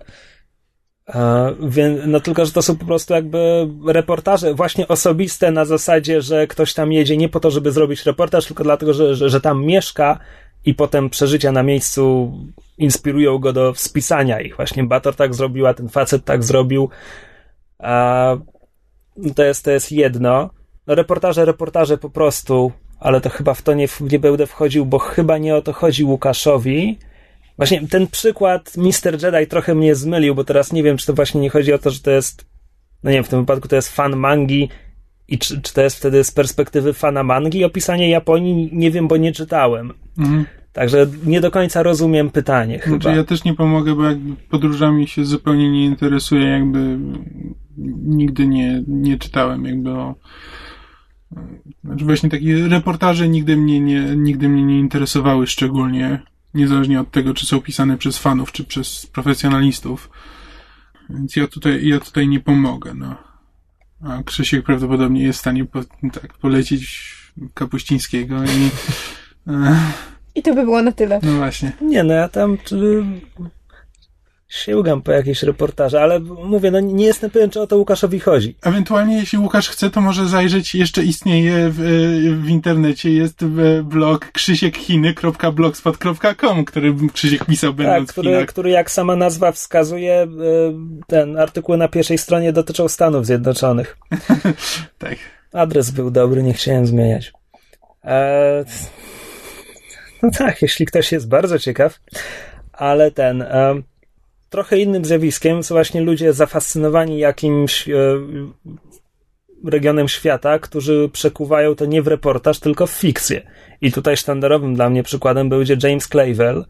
Więc, 1.60 2.00
no 2.06 2.20
tylko, 2.20 2.46
że 2.46 2.52
to 2.52 2.62
są 2.62 2.76
po 2.76 2.84
prostu 2.84 3.14
jakby 3.14 3.68
reportaże 3.86 4.54
właśnie 4.54 4.88
osobiste 4.88 5.50
na 5.50 5.64
zasadzie, 5.64 6.22
że 6.22 6.46
ktoś 6.46 6.74
tam 6.74 6.92
jedzie 6.92 7.16
nie 7.16 7.28
po 7.28 7.40
to, 7.40 7.50
żeby 7.50 7.72
zrobić 7.72 8.06
reportaż, 8.06 8.46
tylko 8.46 8.64
dlatego, 8.64 8.94
że, 8.94 9.14
że, 9.14 9.30
że 9.30 9.40
tam 9.40 9.64
mieszka 9.64 10.18
i 10.64 10.74
potem 10.74 11.10
przeżycia 11.10 11.52
na 11.52 11.62
miejscu 11.62 12.32
inspirują 12.78 13.38
go 13.38 13.52
do 13.52 13.74
spisania 13.74 14.40
ich. 14.40 14.56
Właśnie 14.56 14.84
Bator 14.84 15.14
tak 15.14 15.34
zrobiła, 15.34 15.74
ten 15.74 15.88
facet 15.88 16.24
tak 16.24 16.44
zrobił. 16.44 16.88
A 17.78 18.36
to 19.34 19.42
jest, 19.42 19.64
to 19.64 19.70
jest 19.70 19.92
jedno. 19.92 20.50
No 20.86 20.94
reportaże, 20.94 21.44
reportaże 21.44 21.98
po 21.98 22.10
prostu, 22.10 22.72
ale 23.00 23.20
to 23.20 23.30
chyba 23.30 23.54
w 23.54 23.62
to 23.62 23.74
nie, 23.74 23.88
nie 24.00 24.18
będę 24.18 24.46
wchodził, 24.46 24.86
bo 24.86 24.98
chyba 24.98 25.38
nie 25.38 25.56
o 25.56 25.62
to 25.62 25.72
chodzi 25.72 26.04
Łukaszowi, 26.04 26.98
Właśnie 27.58 27.88
ten 27.88 28.06
przykład 28.06 28.76
Mr. 28.76 29.22
Jedi 29.22 29.46
trochę 29.46 29.74
mnie 29.74 29.94
zmylił, 29.94 30.34
bo 30.34 30.44
teraz 30.44 30.72
nie 30.72 30.82
wiem, 30.82 30.96
czy 30.96 31.06
to 31.06 31.14
właśnie 31.14 31.40
nie 31.40 31.50
chodzi 31.50 31.72
o 31.72 31.78
to, 31.78 31.90
że 31.90 32.00
to 32.00 32.10
jest, 32.10 32.46
no 33.02 33.10
nie 33.10 33.16
wiem, 33.16 33.24
w 33.24 33.28
tym 33.28 33.40
wypadku 33.40 33.68
to 33.68 33.76
jest 33.76 33.96
fan 33.96 34.16
mangi 34.16 34.68
i 35.28 35.38
czy, 35.38 35.60
czy 35.62 35.74
to 35.74 35.82
jest 35.82 35.96
wtedy 35.96 36.24
z 36.24 36.30
perspektywy 36.30 36.92
fana 36.92 37.22
mangi 37.22 37.64
opisanie 37.64 38.10
Japonii, 38.10 38.70
nie 38.72 38.90
wiem, 38.90 39.08
bo 39.08 39.16
nie 39.16 39.32
czytałem. 39.32 39.92
Mhm. 40.18 40.44
Także 40.72 41.06
nie 41.24 41.40
do 41.40 41.50
końca 41.50 41.82
rozumiem 41.82 42.30
pytanie 42.30 42.78
chyba. 42.78 43.00
Znaczy 43.00 43.16
ja 43.16 43.24
też 43.24 43.44
nie 43.44 43.54
pomogę, 43.54 43.94
bo 43.94 44.04
jakby 44.04 44.36
podróżami 44.50 45.08
się 45.08 45.24
zupełnie 45.24 45.70
nie 45.70 45.84
interesuję, 45.84 46.46
jakby 46.46 46.98
nigdy 48.04 48.46
nie, 48.46 48.84
nie 48.88 49.18
czytałem 49.18 49.64
jakby 49.64 49.90
o 49.90 50.14
znaczy 51.84 52.04
właśnie 52.04 52.30
takie 52.30 52.68
reportaże 52.68 53.28
nigdy 53.28 53.56
mnie 53.56 53.80
nie, 53.80 54.16
nigdy 54.16 54.48
mnie 54.48 54.62
nie 54.62 54.78
interesowały 54.78 55.46
szczególnie, 55.46 56.22
niezależnie 56.54 57.00
od 57.00 57.10
tego, 57.10 57.34
czy 57.34 57.46
są 57.46 57.60
pisane 57.60 57.98
przez 57.98 58.18
fanów, 58.18 58.52
czy 58.52 58.64
przez 58.64 59.06
profesjonalistów. 59.06 60.10
Więc 61.10 61.36
ja 61.36 61.46
tutaj, 61.46 61.86
ja 61.86 62.00
tutaj 62.00 62.28
nie 62.28 62.40
pomogę, 62.40 62.94
no. 62.94 63.16
A 64.04 64.22
Krzysiek 64.22 64.64
prawdopodobnie 64.64 65.22
jest 65.22 65.38
w 65.38 65.40
stanie 65.40 65.64
po, 65.64 65.80
tak, 66.12 66.38
polecić 66.38 67.14
Kapuścińskiego 67.54 68.44
i... 68.44 68.70
E, 69.46 69.92
I 70.34 70.42
to 70.42 70.54
by 70.54 70.64
było 70.64 70.82
na 70.82 70.92
tyle. 70.92 71.20
no 71.22 71.32
właśnie. 71.32 71.72
Nie, 71.80 72.04
no 72.04 72.14
ja 72.14 72.28
tam 72.28 72.58
czy, 72.64 73.04
sięgam 74.48 75.02
po 75.02 75.12
jakieś 75.12 75.42
reportaże, 75.42 76.02
ale 76.02 76.20
mówię, 76.20 76.70
no 76.70 76.80
nie 76.80 77.06
jestem 77.06 77.30
pewien, 77.30 77.50
czy 77.50 77.60
o 77.60 77.66
to 77.66 77.76
Łukaszowi 77.76 78.20
chodzi. 78.20 78.56
Ewentualnie, 78.62 79.16
jeśli 79.16 79.38
Łukasz 79.38 79.68
chce, 79.68 79.90
to 79.90 80.00
może 80.00 80.26
zajrzeć, 80.26 80.74
jeszcze 80.74 81.04
istnieje 81.04 81.70
w, 81.70 81.78
w 82.44 82.48
internecie, 82.48 83.10
jest 83.10 83.44
w 83.44 83.82
blog 83.82 84.32
krzysiekhiny.blogspot.com, 84.32 86.64
który 86.64 86.94
Krzysiek 87.12 87.44
pisał 87.44 87.70
Tak, 87.70 87.76
będąc 87.76 88.08
w 88.08 88.12
który, 88.12 88.30
Chinach. 88.30 88.46
który 88.46 88.70
jak 88.70 88.90
sama 88.90 89.16
nazwa 89.16 89.52
wskazuje, 89.52 90.22
y, 90.22 90.26
ten 91.06 91.38
artykuł 91.38 91.76
na 91.76 91.88
pierwszej 91.88 92.18
stronie 92.18 92.52
dotyczą 92.52 92.88
Stanów 92.88 93.26
Zjednoczonych. 93.26 93.96
Tak. 94.98 95.16
Adres 95.52 95.90
był 95.90 96.10
dobry, 96.10 96.42
nie 96.42 96.52
chciałem 96.52 96.86
zmieniać. 96.86 97.32
E, 98.04 98.64
no 100.22 100.30
tak, 100.38 100.62
jeśli 100.62 100.86
ktoś 100.86 101.12
jest 101.12 101.28
bardzo 101.28 101.58
ciekaw, 101.58 102.00
ale 102.72 103.10
ten. 103.10 103.42
E, 103.42 103.74
trochę 104.50 104.78
innym 104.78 105.04
zjawiskiem 105.04 105.62
są 105.62 105.74
właśnie 105.74 106.00
ludzie 106.00 106.32
zafascynowani 106.32 107.18
jakimś 107.18 107.88
e, 107.88 107.94
regionem 109.64 110.08
świata, 110.08 110.58
którzy 110.58 111.10
przekuwają 111.12 111.74
to 111.74 111.84
nie 111.86 112.02
w 112.02 112.06
reportaż, 112.06 112.58
tylko 112.60 112.86
w 112.86 112.90
fikcję. 112.90 113.42
I 113.80 113.92
tutaj 113.92 114.16
sztandarowym 114.16 114.74
dla 114.74 114.90
mnie 114.90 115.02
przykładem 115.02 115.48
będzie 115.48 115.76
James 115.82 116.08
Clavell, 116.08 116.64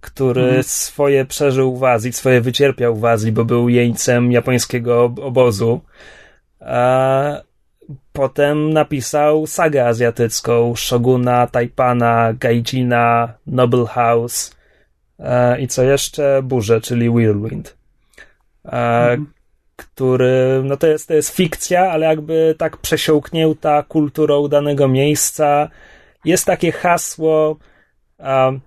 który 0.00 0.42
Mhm. 0.42 0.62
swoje 0.62 1.24
przeżył 1.24 1.76
w 1.76 1.84
Azji, 1.84 2.12
swoje 2.12 2.40
wycierpiał 2.40 2.96
w 2.96 3.04
Azji, 3.04 3.32
bo 3.32 3.44
był 3.44 3.68
jeńcem 3.68 4.32
japońskiego 4.32 5.04
ob- 5.04 5.18
obozu. 5.18 5.80
A 6.60 7.40
potem 8.12 8.72
napisał 8.72 9.46
sagę 9.46 9.86
azjatycką 9.86 10.74
Shoguna, 10.76 11.46
Taipana, 11.46 12.32
Gaijina, 12.40 13.32
Noble 13.46 13.86
House 13.86 14.56
i 15.60 15.68
co 15.68 15.82
jeszcze? 15.82 16.40
Burzę, 16.42 16.80
czyli 16.80 17.10
Whirlwind. 17.10 17.76
E, 18.64 19.16
który, 19.76 20.62
no 20.64 20.76
to 20.76 20.86
jest, 20.86 21.08
to 21.08 21.14
jest 21.14 21.30
fikcja, 21.30 21.90
ale 21.90 22.06
jakby 22.06 22.54
tak 22.58 22.76
przesiąknięta 22.76 23.82
kulturą 23.82 24.48
danego 24.48 24.88
miejsca. 24.88 25.68
Jest 26.24 26.44
takie 26.44 26.72
hasło 26.72 27.56
um, 28.18 28.60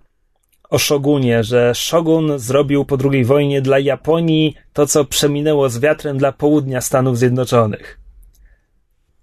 o 0.69 0.80
Shogunie, 0.80 1.44
że 1.44 1.76
Shogun 1.76 2.40
zrobił 2.40 2.86
po 2.86 2.98
II 3.11 3.26
wojnie 3.26 3.61
dla 3.61 3.80
Japonii 3.80 4.56
to, 4.74 4.88
co 4.88 5.06
przeminęło 5.06 5.69
z 5.69 5.80
wiatrem 5.80 6.18
dla 6.18 6.32
południa 6.32 6.82
Stanów 6.82 7.18
Zjednoczonych. 7.18 7.99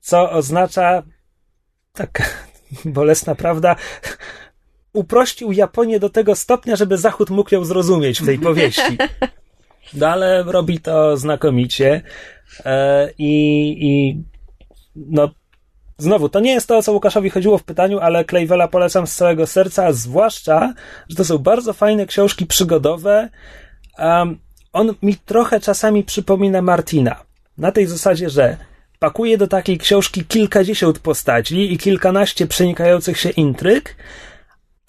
Co 0.00 0.30
oznacza, 0.30 1.02
tak 1.92 2.44
bolesna 2.84 3.34
prawda, 3.34 3.76
uprościł 4.94 5.52
Japonię 5.52 6.00
do 6.00 6.10
tego 6.10 6.34
stopnia, 6.34 6.76
żeby 6.76 6.98
Zachód 6.98 7.30
mógł 7.30 7.54
ją 7.54 7.64
zrozumieć 7.64 8.20
w 8.20 8.26
tej 8.26 8.38
powieści. 8.48 8.98
No 9.94 10.08
ale 10.08 10.42
robi 10.42 10.80
to 10.80 11.16
znakomicie 11.16 12.02
e, 12.64 13.10
i, 13.18 13.76
i 13.80 14.22
no 14.96 15.30
Znowu, 15.98 16.28
to 16.28 16.40
nie 16.40 16.52
jest 16.52 16.68
to, 16.68 16.76
o 16.76 16.82
co 16.82 16.92
Łukaszowi 16.92 17.30
chodziło 17.30 17.58
w 17.58 17.64
pytaniu, 17.64 17.98
ale 17.98 18.24
Klejwela 18.24 18.68
polecam 18.68 19.06
z 19.06 19.14
całego 19.14 19.46
serca, 19.46 19.92
zwłaszcza, 19.92 20.74
że 21.08 21.16
to 21.16 21.24
są 21.24 21.38
bardzo 21.38 21.72
fajne 21.72 22.06
książki 22.06 22.46
przygodowe. 22.46 23.28
Um, 23.98 24.38
on 24.72 24.94
mi 25.02 25.16
trochę 25.16 25.60
czasami 25.60 26.04
przypomina 26.04 26.62
Martina. 26.62 27.22
Na 27.58 27.72
tej 27.72 27.86
zasadzie, 27.86 28.30
że 28.30 28.56
pakuje 28.98 29.38
do 29.38 29.46
takiej 29.46 29.78
książki 29.78 30.24
kilkadziesiąt 30.24 30.98
postaci 30.98 31.72
i 31.72 31.78
kilkanaście 31.78 32.46
przenikających 32.46 33.18
się 33.18 33.30
intryg, 33.30 33.96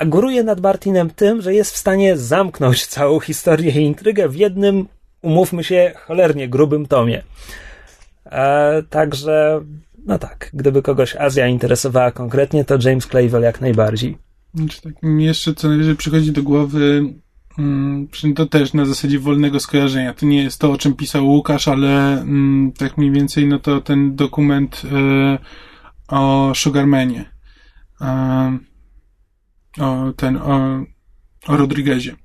góruje 0.06 0.44
nad 0.44 0.62
Martinem 0.62 1.10
tym, 1.10 1.42
że 1.42 1.54
jest 1.54 1.72
w 1.72 1.78
stanie 1.78 2.18
zamknąć 2.18 2.88
całą 2.96 3.20
historię 3.20 3.72
i 3.72 3.86
intrygę 3.86 4.30
w 4.30 4.36
jednym, 4.36 4.88
umówmy 5.22 5.64
się, 5.64 5.94
cholernie 5.96 6.50
grubym 6.50 6.86
tomie. 6.86 7.24
E, 8.26 8.84
także, 8.90 9.62
no 10.06 10.20
tak, 10.20 10.50
gdyby 10.54 10.82
kogoś 10.82 11.16
Azja 11.16 11.48
interesowała 11.48 12.12
konkretnie, 12.12 12.66
to 12.66 12.78
James 12.84 13.08
Clavell 13.08 13.42
jak 13.42 13.62
najbardziej. 13.62 14.18
Znaczy, 14.54 14.82
tak 14.82 15.04
mi 15.04 15.26
jeszcze 15.26 15.54
co 15.54 15.68
najwyżej 15.68 15.96
przychodzi 15.96 16.32
do 16.32 16.44
głowy, 16.44 17.14
mm, 17.60 18.08
to 18.36 18.46
też 18.46 18.74
na 18.74 18.86
zasadzie 18.86 19.20
wolnego 19.20 19.60
skojarzenia. 19.60 20.14
To 20.14 20.26
nie 20.26 20.44
jest 20.44 20.60
to, 20.60 20.72
o 20.72 20.78
czym 20.78 20.94
pisał 20.94 21.28
Łukasz, 21.28 21.68
ale 21.68 22.22
mm, 22.22 22.72
tak 22.72 22.98
mniej 22.98 23.12
więcej, 23.12 23.48
no 23.48 23.60
to 23.60 23.82
ten 23.82 24.16
dokument 24.16 24.82
y, 24.86 25.38
o 26.08 26.52
Sugarmanie. 26.56 27.26
E, 28.02 28.58
o 29.80 30.14
ten, 30.18 30.38
o, 30.38 30.84
o 31.48 31.58
Rodriguezie. 31.58 32.16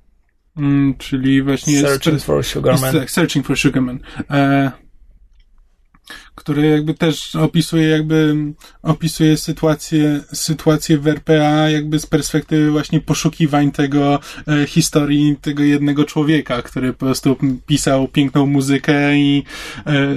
Mm, 0.57 0.95
czyli 0.97 1.41
właśnie 1.41 1.73
jest... 1.73 1.85
Searching 1.87 2.21
for 2.21 2.43
Sugarman. 2.43 2.83
Jest, 2.83 2.97
tak, 2.97 3.11
Searching 3.11 3.45
for 3.45 3.57
Sugarman. 3.57 3.99
E, 4.29 4.71
który 6.35 6.67
jakby 6.67 6.93
też 6.93 7.35
opisuje 7.35 7.87
jakby 7.87 8.35
opisuje 8.81 9.37
sytuację, 9.37 10.21
sytuację 10.33 10.97
w 10.97 11.07
RPA 11.07 11.69
jakby 11.69 11.99
z 11.99 12.05
perspektywy 12.05 12.71
właśnie 12.71 13.01
poszukiwań 13.01 13.71
tego 13.71 14.19
e, 14.47 14.65
historii 14.67 15.37
tego 15.41 15.63
jednego 15.63 16.05
człowieka, 16.05 16.61
który 16.61 16.93
po 16.93 16.99
prostu 16.99 17.37
pisał 17.65 18.07
piękną 18.07 18.45
muzykę 18.45 19.17
i 19.17 19.43
e, 19.85 20.15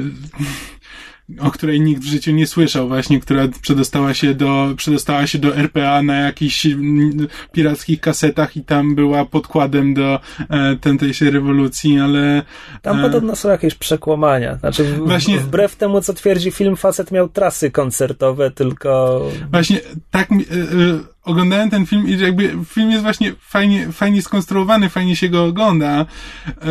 o 1.41 1.51
której 1.51 1.81
nikt 1.81 2.03
w 2.03 2.07
życiu 2.07 2.33
nie 2.33 2.47
słyszał 2.47 2.89
właśnie, 2.89 3.21
która 3.21 3.49
przedostała 3.63 4.15
się 4.15 4.35
do, 4.35 4.75
przedostała 4.77 5.27
się 5.27 5.39
do 5.39 5.57
RPA 5.57 6.03
na 6.03 6.17
jakichś 6.17 6.67
mm, 6.67 7.27
pirackich 7.53 8.01
kasetach 8.01 8.57
i 8.57 8.65
tam 8.65 8.95
była 8.95 9.25
podkładem 9.25 9.95
do 9.95 10.21
e, 10.51 10.77
tamtejszej 10.77 11.31
rewolucji, 11.31 12.01
ale 12.01 12.43
Tam 12.83 12.99
e, 12.99 13.03
podobno 13.03 13.37
są 13.37 13.49
jakieś 13.49 13.75
przekłamania. 13.75 14.57
Znaczy, 14.57 14.85
w, 14.85 14.99
Właśnie- 14.99 15.39
wbrew 15.39 15.77
temu, 15.77 16.01
co 16.01 16.15
twierdzi 16.15 16.51
film, 16.51 16.77
facet 16.77 17.11
miał 17.11 17.29
trasy 17.29 17.71
koncertowe, 17.71 18.51
tylko 18.51 19.21
Właśnie 19.51 19.81
tak 20.11 20.33
y, 20.33 20.35
y, 20.35 21.14
oglądałem 21.25 21.71
ten 21.71 21.87
film 21.87 22.09
i 22.09 22.19
jakby 22.19 22.53
film 22.65 22.91
jest 22.91 23.03
właśnie 23.03 23.33
fajnie, 23.41 23.93
fajnie 23.93 24.23
skonstruowany, 24.23 24.89
fajnie 24.89 25.17
się 25.17 25.29
go 25.29 25.45
ogląda. 25.45 26.07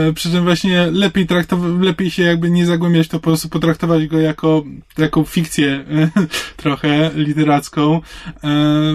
Y, 0.10 0.14
przy 0.14 0.32
czym 0.32 0.44
właśnie 0.44 0.88
lepiej 0.92 1.28
traktować, 1.28 1.72
lepiej 1.80 2.12
się 2.12 2.24
jakby 2.24 2.50
nie 2.50 2.66
zagłębiać, 2.66 3.08
to 3.08 3.20
po 3.20 3.24
prostu 3.24 3.50
potraktować 3.50 4.08
go 4.08 4.20
jako 4.20 4.64
taką 4.96 5.24
fikcję 5.24 5.86
trochę 6.58 7.12
literacką, 7.16 8.02
y, 8.28 8.40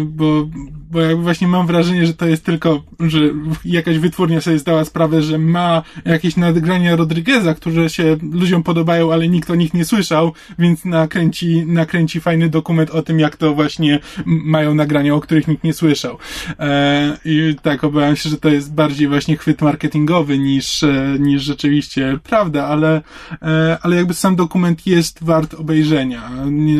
bo, 0.04 0.48
bo 0.90 1.00
jakby 1.00 1.22
właśnie 1.22 1.48
mam 1.48 1.66
wrażenie, 1.66 2.06
że 2.06 2.14
to 2.14 2.26
jest 2.26 2.44
tylko, 2.44 2.82
że 3.00 3.20
jakaś 3.64 3.98
wytwórnia 3.98 4.40
sobie 4.40 4.58
zdała 4.58 4.84
sprawę, 4.84 5.22
że 5.22 5.38
ma 5.38 5.82
jakieś 6.04 6.36
nagrania 6.36 6.96
Rodrigueza, 6.96 7.54
które 7.54 7.90
się 7.90 8.16
ludziom 8.32 8.62
podobają, 8.62 9.12
ale 9.12 9.28
nikt 9.28 9.50
o 9.50 9.54
nich 9.54 9.74
nie 9.74 9.84
słyszał, 9.84 10.32
więc 10.58 10.84
nakręci, 10.84 11.66
nakręci 11.66 12.20
fajny 12.20 12.48
dokument 12.48 12.90
o 12.90 13.02
tym, 13.02 13.20
jak 13.20 13.36
to 13.36 13.54
właśnie 13.54 13.98
mają 14.26 14.74
nagrania, 14.74 15.14
o 15.14 15.20
których 15.20 15.47
nikt 15.48 15.64
nie 15.64 15.72
słyszał. 15.72 16.18
E, 16.58 17.18
I 17.24 17.56
tak 17.62 17.84
obawiam 17.84 18.16
się, 18.16 18.30
że 18.30 18.36
to 18.36 18.48
jest 18.48 18.74
bardziej 18.74 19.08
właśnie 19.08 19.36
chwyt 19.36 19.62
marketingowy 19.62 20.38
niż, 20.38 20.82
e, 20.82 21.16
niż 21.18 21.42
rzeczywiście 21.42 22.18
prawda, 22.22 22.66
ale, 22.66 23.02
e, 23.42 23.78
ale 23.82 23.96
jakby 23.96 24.14
sam 24.14 24.36
dokument 24.36 24.86
jest 24.86 25.24
wart 25.24 25.54
obejrzenia. 25.54 26.30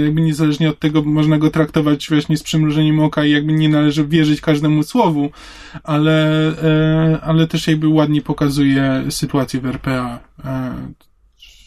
Jakby 0.05 0.21
niezależnie 0.21 0.71
od 0.71 0.79
tego 0.79 1.03
można 1.03 1.39
go 1.39 1.51
traktować 1.51 2.09
właśnie 2.09 2.37
z 2.37 2.43
przymrużeniem 2.43 3.01
oka 3.01 3.25
i 3.25 3.31
jakby 3.31 3.53
nie 3.53 3.69
należy 3.69 4.07
wierzyć 4.07 4.41
każdemu 4.41 4.83
słowu, 4.83 5.31
ale, 5.83 6.53
ale 7.23 7.47
też 7.47 7.69
jakby 7.69 7.89
ładnie 7.89 8.23
pokazuje 8.23 9.05
sytuację 9.11 9.61
w 9.61 9.67
RPA. 9.67 10.21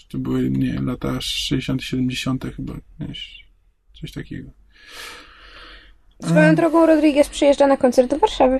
To 0.09 0.17
były, 0.17 0.49
nie 0.49 0.81
lata 0.81 1.21
60 1.21 1.83
70 1.83 2.45
chyba, 2.55 2.73
coś 4.01 4.11
takiego. 4.11 4.51
Swoją 6.23 6.55
drogą 6.55 6.85
Rodriguez 6.85 7.29
przyjeżdża 7.29 7.67
na 7.67 7.77
koncert 7.77 8.09
do 8.09 8.19
Warszawy. 8.19 8.59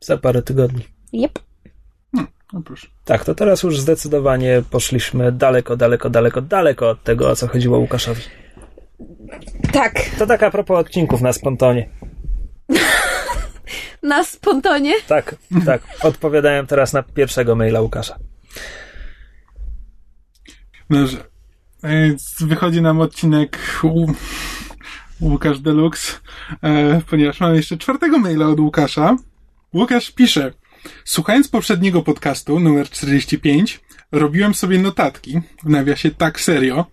za 0.00 0.16
parę 0.18 0.42
tygodni. 0.42 0.84
Jep. 1.12 1.38
No 2.52 2.62
proszę. 2.64 2.88
Tak, 3.04 3.24
to 3.24 3.34
teraz 3.34 3.62
już 3.62 3.80
zdecydowanie 3.80 4.62
poszliśmy 4.70 5.32
daleko, 5.32 5.76
daleko, 5.76 6.10
daleko, 6.10 6.42
daleko 6.42 6.90
od 6.90 7.02
tego, 7.02 7.30
o 7.30 7.36
co 7.36 7.48
chodziło 7.48 7.78
Łukaszowi. 7.78 8.22
Tak, 9.72 9.94
To 10.18 10.26
tak 10.26 10.42
a 10.42 10.50
propos 10.50 10.78
odcinków 10.78 11.20
na 11.20 11.32
spontonie. 11.32 11.88
na 14.02 14.24
spontonie. 14.24 14.92
Tak, 15.08 15.34
tak. 15.66 15.82
Odpowiadałem 16.02 16.66
teraz 16.66 16.92
na 16.92 17.02
pierwszego 17.02 17.56
maila 17.56 17.80
Łukasza. 17.80 18.18
Dobrze. 20.90 21.16
Więc 21.82 22.36
wychodzi 22.40 22.82
nam 22.82 23.00
odcinek 23.00 23.58
U... 23.82 24.06
Łukasz 25.20 25.58
Deluxe, 25.58 26.12
e, 26.62 27.00
ponieważ 27.10 27.40
mamy 27.40 27.56
jeszcze 27.56 27.76
czwartego 27.76 28.18
maila 28.18 28.46
od 28.46 28.60
Łukasza. 28.60 29.16
Łukasz 29.74 30.10
pisze, 30.10 30.52
słuchając 31.04 31.48
poprzedniego 31.48 32.02
podcastu, 32.02 32.60
numer 32.60 32.90
45, 32.90 33.80
robiłem 34.12 34.54
sobie 34.54 34.78
notatki, 34.78 35.40
w 35.64 35.68
nawiasie 35.68 36.10
tak 36.10 36.40
serio, 36.40 36.86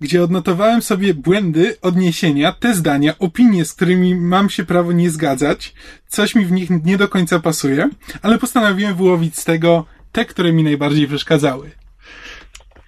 gdzie 0.00 0.22
odnotowałem 0.22 0.82
sobie 0.82 1.14
błędy, 1.14 1.76
odniesienia, 1.82 2.52
te 2.52 2.74
zdania, 2.74 3.18
opinie, 3.18 3.64
z 3.64 3.72
którymi 3.72 4.14
mam 4.14 4.50
się 4.50 4.64
prawo 4.64 4.92
nie 4.92 5.10
zgadzać, 5.10 5.74
coś 6.08 6.34
mi 6.34 6.44
w 6.44 6.52
nich 6.52 6.70
nie 6.84 6.98
do 6.98 7.08
końca 7.08 7.40
pasuje, 7.40 7.90
ale 8.22 8.38
postanowiłem 8.38 8.94
wyłowić 8.94 9.38
z 9.38 9.44
tego 9.44 9.84
te, 10.12 10.24
które 10.24 10.52
mi 10.52 10.62
najbardziej 10.64 11.06
przeszkadzały. 11.06 11.70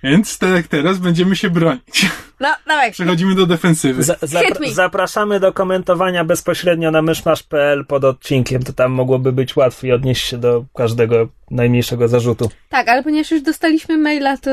Więc 0.02 0.38
tak 0.38 0.50
jak 0.50 0.66
teraz 0.68 0.98
będziemy 0.98 1.36
się 1.36 1.50
bronić. 1.50 2.06
No, 2.40 2.48
dawaj. 2.66 2.92
Przechodzimy 2.92 3.34
do 3.34 3.46
defensywy. 3.46 4.02
Za, 4.02 4.16
Hit 4.40 4.60
me. 4.60 4.72
zapraszamy 4.72 5.40
do 5.40 5.52
komentowania 5.52 6.24
bezpośrednio 6.24 6.90
na 6.90 7.02
myszmasz.pl 7.02 7.86
pod 7.86 8.04
odcinkiem. 8.04 8.62
To 8.62 8.72
tam 8.72 8.92
mogłoby 8.92 9.32
być 9.32 9.56
łatwiej 9.56 9.92
odnieść 9.92 10.26
się 10.26 10.38
do 10.38 10.64
każdego 10.76 11.28
najmniejszego 11.50 12.08
zarzutu. 12.08 12.50
Tak, 12.68 12.88
ale 12.88 13.02
ponieważ 13.02 13.30
już 13.30 13.42
dostaliśmy 13.42 13.98
maila, 13.98 14.36
to 14.36 14.50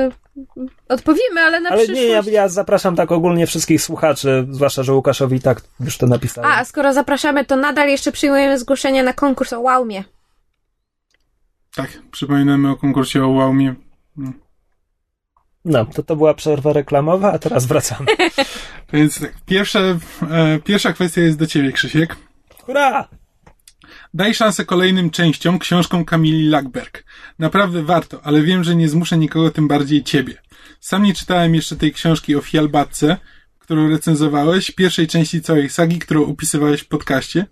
odpowiemy, 0.90 1.42
ale 1.42 1.62
na 1.62 1.70
Ale 1.70 1.78
przyszłość. 1.78 2.02
nie, 2.02 2.08
ja, 2.08 2.22
ja 2.32 2.50
zapraszam 2.50 2.96
tak 2.96 3.12
ogólnie 3.12 3.48
wszystkich 3.48 3.82
słuchaczy, 3.82 4.48
zwłaszcza, 4.52 4.84
że 4.84 4.94
Łukaszowi 4.94 5.42
tak 5.42 5.62
już 5.80 5.98
to 5.98 6.08
napisałem. 6.08 6.52
A, 6.52 6.56
a 6.58 6.66
skoro 6.66 6.94
zapraszamy, 6.94 7.46
to 7.46 7.56
nadal 7.56 7.90
jeszcze 7.90 8.12
przyjmujemy 8.12 8.60
zgłoszenia 8.60 9.04
na 9.04 9.14
konkurs 9.14 9.54
o 9.54 9.60
Łaumie. 9.60 10.04
Tak, 11.76 11.90
przypominamy 12.12 12.70
o 12.70 12.76
konkursie 12.76 13.24
o 13.24 13.28
Łaumie. 13.28 13.76
No, 14.18 14.32
to 15.94 16.04
to 16.04 16.16
była 16.16 16.34
przerwa 16.34 16.74
reklamowa, 16.74 17.34
a 17.34 17.40
teraz 17.40 17.66
wracamy. 17.66 18.06
Więc 18.94 19.20
tak, 19.20 19.34
pierwsza, 19.46 19.80
e, 19.80 20.60
pierwsza 20.64 20.94
kwestia 20.94 21.22
jest 21.22 21.38
do 21.38 21.48
ciebie, 21.48 21.72
Krzysiek. 21.72 22.16
Hurra! 22.66 23.08
Daj 24.14 24.34
szansę 24.34 24.66
kolejnym 24.66 25.10
częściom 25.10 25.60
książkom 25.60 26.06
Kamili 26.06 26.50
Lackberg. 26.50 27.04
Naprawdę 27.40 27.84
warto, 27.84 28.20
ale 28.24 28.42
wiem, 28.42 28.64
że 28.64 28.76
nie 28.76 28.90
zmuszę 28.90 29.18
nikogo, 29.18 29.52
tym 29.52 29.68
bardziej 29.68 30.04
ciebie. 30.04 30.34
Sam 30.80 31.04
nie 31.04 31.14
czytałem 31.14 31.56
jeszcze 31.56 31.76
tej 31.76 31.94
książki 31.94 32.36
o 32.36 32.42
Fialbatce, 32.42 33.18
którą 33.60 33.90
recenzowałeś, 33.90 34.72
pierwszej 34.72 35.08
części 35.08 35.42
całej 35.42 35.70
sagi, 35.70 36.00
którą 36.00 36.26
opisywałeś 36.26 36.82
w 36.82 36.88
podcaście. 36.88 37.46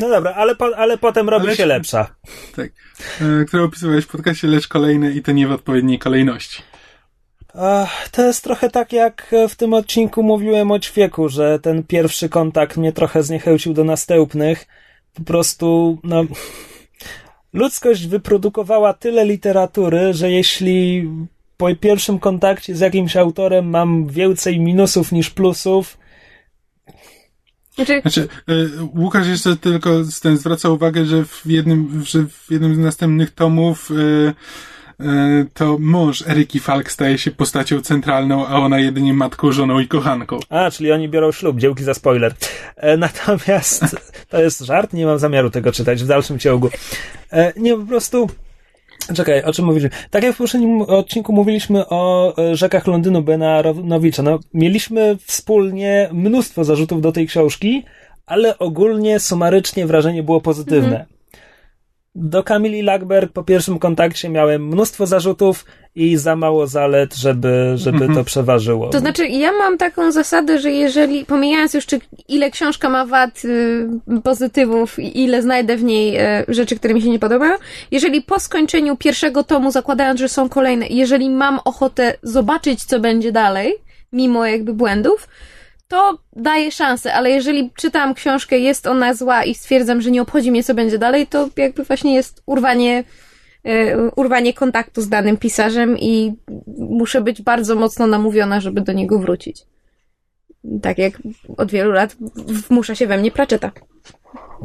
No 0.00 0.08
dobra, 0.08 0.34
ale, 0.34 0.54
po, 0.54 0.76
ale 0.76 0.98
potem 0.98 1.28
robi 1.28 1.46
Ale- 1.46 1.56
się 1.56 1.66
lepsza. 1.66 2.14
Tak. 2.56 2.70
E, 3.20 3.44
którą 3.44 3.64
opisywałeś 3.64 4.04
w 4.04 4.08
podcaście, 4.08 4.48
lecz 4.48 4.68
kolejne 4.68 5.12
i 5.12 5.22
to 5.22 5.32
nie 5.32 5.46
w 5.46 5.52
odpowiedniej 5.52 5.98
kolejności. 5.98 6.62
Ach, 7.54 8.08
to 8.08 8.22
jest 8.22 8.44
trochę 8.44 8.70
tak, 8.70 8.92
jak 8.92 9.34
w 9.48 9.56
tym 9.56 9.74
odcinku 9.74 10.22
mówiłem 10.22 10.70
o 10.70 10.78
ćwieku, 10.78 11.28
że 11.28 11.58
ten 11.58 11.82
pierwszy 11.82 12.28
kontakt 12.28 12.76
mnie 12.76 12.92
trochę 12.92 13.22
zniechęcił 13.22 13.74
do 13.74 13.84
następnych. 13.84 14.66
Po 15.14 15.22
prostu, 15.24 15.98
no. 16.04 16.24
Ludzkość 17.52 18.06
wyprodukowała 18.06 18.92
tyle 18.94 19.24
literatury, 19.24 20.14
że 20.14 20.30
jeśli 20.30 21.08
po 21.56 21.74
pierwszym 21.76 22.18
kontakcie 22.18 22.74
z 22.74 22.80
jakimś 22.80 23.16
autorem 23.16 23.70
mam 23.70 24.06
więcej 24.06 24.60
minusów 24.60 25.12
niż 25.12 25.30
plusów, 25.30 25.98
Znaczy, 27.74 28.00
Znaczy, 28.02 28.28
e, 28.48 28.52
Łukasz 28.96 29.26
jeszcze 29.26 29.56
tylko 29.56 30.04
z- 30.04 30.20
ten 30.20 30.36
zwraca 30.38 30.68
uwagę, 30.68 31.04
że 31.06 31.24
w 31.24 31.42
jednym, 31.46 32.02
że 32.06 32.24
w 32.24 32.46
jednym 32.50 32.74
z 32.74 32.78
następnych 32.78 33.30
tomów 33.30 33.90
e, 33.90 35.04
e, 35.04 35.46
to 35.54 35.76
mąż 35.80 36.22
Eryki 36.28 36.60
Falk 36.60 36.90
staje 36.90 37.18
się 37.18 37.30
postacią 37.30 37.80
centralną, 37.80 38.46
a 38.46 38.54
ona 38.58 38.78
jedynie 38.78 39.14
matką, 39.14 39.52
żoną 39.52 39.78
i 39.80 39.88
kochanką. 39.88 40.38
A, 40.48 40.70
czyli 40.70 40.92
oni 40.92 41.08
biorą 41.08 41.32
ślub, 41.32 41.58
dziełki 41.58 41.84
za 41.84 41.94
spoiler. 41.94 42.34
E, 42.76 42.96
natomiast 42.96 43.84
to 44.28 44.40
jest 44.40 44.60
żart, 44.60 44.92
nie 44.92 45.06
mam 45.06 45.18
zamiaru 45.18 45.50
tego 45.50 45.72
czytać 45.72 46.04
w 46.04 46.06
dalszym 46.06 46.38
ciągu. 46.38 46.70
E, 47.32 47.52
nie, 47.56 47.76
po 47.76 47.82
prostu. 47.86 48.30
Czekaj, 49.14 49.42
o 49.42 49.52
czym 49.52 49.64
mówiliśmy? 49.64 49.98
Tak 50.10 50.22
jak 50.22 50.34
w 50.34 50.38
poprzednim 50.38 50.82
odcinku 50.82 51.32
mówiliśmy 51.32 51.88
o 51.88 52.34
e, 52.38 52.56
rzekach 52.56 52.86
Londynu 52.86 53.22
Bena 53.22 53.56
Aronowicza. 53.56 54.22
No, 54.22 54.38
mieliśmy 54.54 55.16
wspólnie 55.24 56.08
mnóstwo 56.12 56.64
zarzutów 56.64 57.00
do 57.02 57.12
tej 57.12 57.26
książki, 57.26 57.84
ale 58.26 58.58
ogólnie, 58.58 59.20
sumarycznie 59.20 59.86
wrażenie 59.86 60.22
było 60.22 60.40
pozytywne. 60.40 61.06
Do 62.14 62.42
Kamili 62.42 62.82
Lackberg 62.82 63.32
po 63.32 63.42
pierwszym 63.42 63.78
kontakcie 63.78 64.28
miałem 64.28 64.66
mnóstwo 64.66 65.06
zarzutów 65.06 65.64
i 65.94 66.16
za 66.16 66.36
mało 66.36 66.66
zalet, 66.66 67.14
żeby, 67.14 67.72
żeby 67.74 68.14
to 68.14 68.24
przeważyło. 68.24 68.88
to 68.88 68.98
znaczy, 68.98 69.26
ja 69.26 69.52
mam 69.52 69.78
taką 69.78 70.12
zasadę, 70.12 70.58
że 70.58 70.70
jeżeli, 70.70 71.24
pomijając 71.24 71.74
już, 71.74 71.86
czy 71.86 72.00
ile 72.28 72.50
książka 72.50 72.88
ma 72.88 73.06
wad, 73.06 73.44
y, 73.44 73.88
pozytywów 74.24 74.98
i 74.98 75.22
ile 75.24 75.42
znajdę 75.42 75.76
w 75.76 75.84
niej 75.84 76.20
y, 76.20 76.44
rzeczy, 76.48 76.76
które 76.76 76.94
mi 76.94 77.02
się 77.02 77.10
nie 77.10 77.18
podobają, 77.18 77.54
jeżeli 77.90 78.22
po 78.22 78.40
skończeniu 78.40 78.96
pierwszego 78.96 79.44
tomu, 79.44 79.70
zakładając, 79.70 80.20
że 80.20 80.28
są 80.28 80.48
kolejne, 80.48 80.86
jeżeli 80.86 81.30
mam 81.30 81.60
ochotę 81.64 82.14
zobaczyć, 82.22 82.84
co 82.84 83.00
będzie 83.00 83.32
dalej, 83.32 83.74
mimo 84.12 84.46
jakby 84.46 84.74
błędów, 84.74 85.28
to 85.88 86.18
daję 86.36 86.72
szansę, 86.72 87.14
ale 87.14 87.30
jeżeli 87.30 87.70
czytam 87.76 88.14
książkę, 88.14 88.58
jest 88.58 88.86
ona 88.86 89.14
zła 89.14 89.44
i 89.44 89.54
stwierdzam, 89.54 90.00
że 90.00 90.10
nie 90.10 90.22
obchodzi 90.22 90.50
mnie, 90.50 90.64
co 90.64 90.74
będzie 90.74 90.98
dalej, 90.98 91.26
to 91.26 91.48
jakby 91.56 91.84
właśnie 91.84 92.14
jest 92.14 92.42
urwanie, 92.46 93.04
e, 93.64 93.98
urwanie 94.10 94.54
kontaktu 94.54 95.02
z 95.02 95.08
danym 95.08 95.36
pisarzem 95.36 95.98
i 95.98 96.34
muszę 96.78 97.20
być 97.20 97.42
bardzo 97.42 97.74
mocno 97.74 98.06
namówiona, 98.06 98.60
żeby 98.60 98.80
do 98.80 98.92
niego 98.92 99.18
wrócić. 99.18 99.62
Tak 100.82 100.98
jak 100.98 101.22
od 101.56 101.70
wielu 101.70 101.92
lat 101.92 102.16
wmusza 102.36 102.94
się 102.94 103.06
we 103.06 103.18
mnie 103.18 103.30
Pratchetta. 103.30 103.72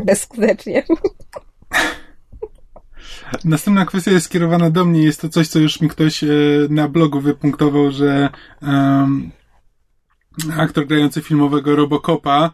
Bezskutecznie. 0.06 0.84
Następna 3.46 3.86
kwestia 3.86 4.12
jest 4.12 4.26
skierowana 4.26 4.70
do 4.70 4.86
mnie. 4.86 5.04
Jest 5.04 5.22
to 5.22 5.30
coś, 5.30 5.48
co 5.48 5.60
już 5.60 5.82
mi 5.82 5.90
ktoś 5.90 6.24
e, 6.24 6.28
na 6.70 6.88
blogu 6.88 7.22
wypunktował, 7.22 7.92
że 7.92 8.30
em, 8.62 9.32
aktor 10.58 10.86
grający 10.86 11.22
filmowego 11.22 11.76
Robocopa 11.76 12.52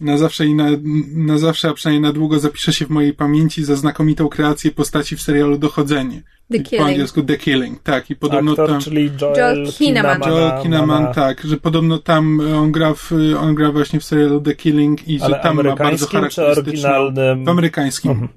na 0.00 0.18
zawsze 0.18 0.46
i 0.46 0.54
na, 0.54 0.66
na 1.14 1.38
zawsze, 1.38 1.68
a 1.68 1.74
przynajmniej 1.74 2.02
na 2.02 2.12
długo 2.12 2.38
zapisze 2.38 2.72
się 2.72 2.86
w 2.86 2.90
mojej 2.90 3.12
pamięci 3.14 3.64
za 3.64 3.76
znakomitą 3.76 4.28
kreację 4.28 4.70
postaci 4.70 5.16
w 5.16 5.22
serialu 5.22 5.58
Dochodzenie. 5.58 6.22
The 6.50 6.56
I 6.56 6.62
Po 6.62 6.68
Killing. 6.70 6.88
angielsku 6.88 7.22
The 7.22 7.36
Killing, 7.36 7.82
tak. 7.82 8.10
I 8.10 8.16
podobno 8.16 8.50
Aktor, 8.50 8.68
tam... 8.68 8.80
czyli 8.80 9.10
Joel, 9.20 9.36
Joel 9.36 9.72
Kinnaman. 9.72 10.20
Joel 10.26 10.62
Kinnaman, 10.62 11.14
tak, 11.14 11.40
że 11.44 11.56
podobno 11.56 11.98
tam 11.98 12.40
on 12.56 12.72
gra, 12.72 12.94
w, 12.94 13.12
on 13.40 13.54
gra 13.54 13.72
właśnie 13.72 14.00
w 14.00 14.04
serialu 14.04 14.40
The 14.40 14.54
Killing 14.54 15.08
i 15.08 15.18
że 15.18 15.24
Ale 15.24 15.40
tam 15.40 15.56
ma 15.56 15.76
bardzo 15.76 16.06
charakterystyczną... 16.06 16.62
oryginalnym? 16.62 17.44
W 17.44 17.48
amerykańskim. 17.48 18.10
Mhm. 18.10 18.28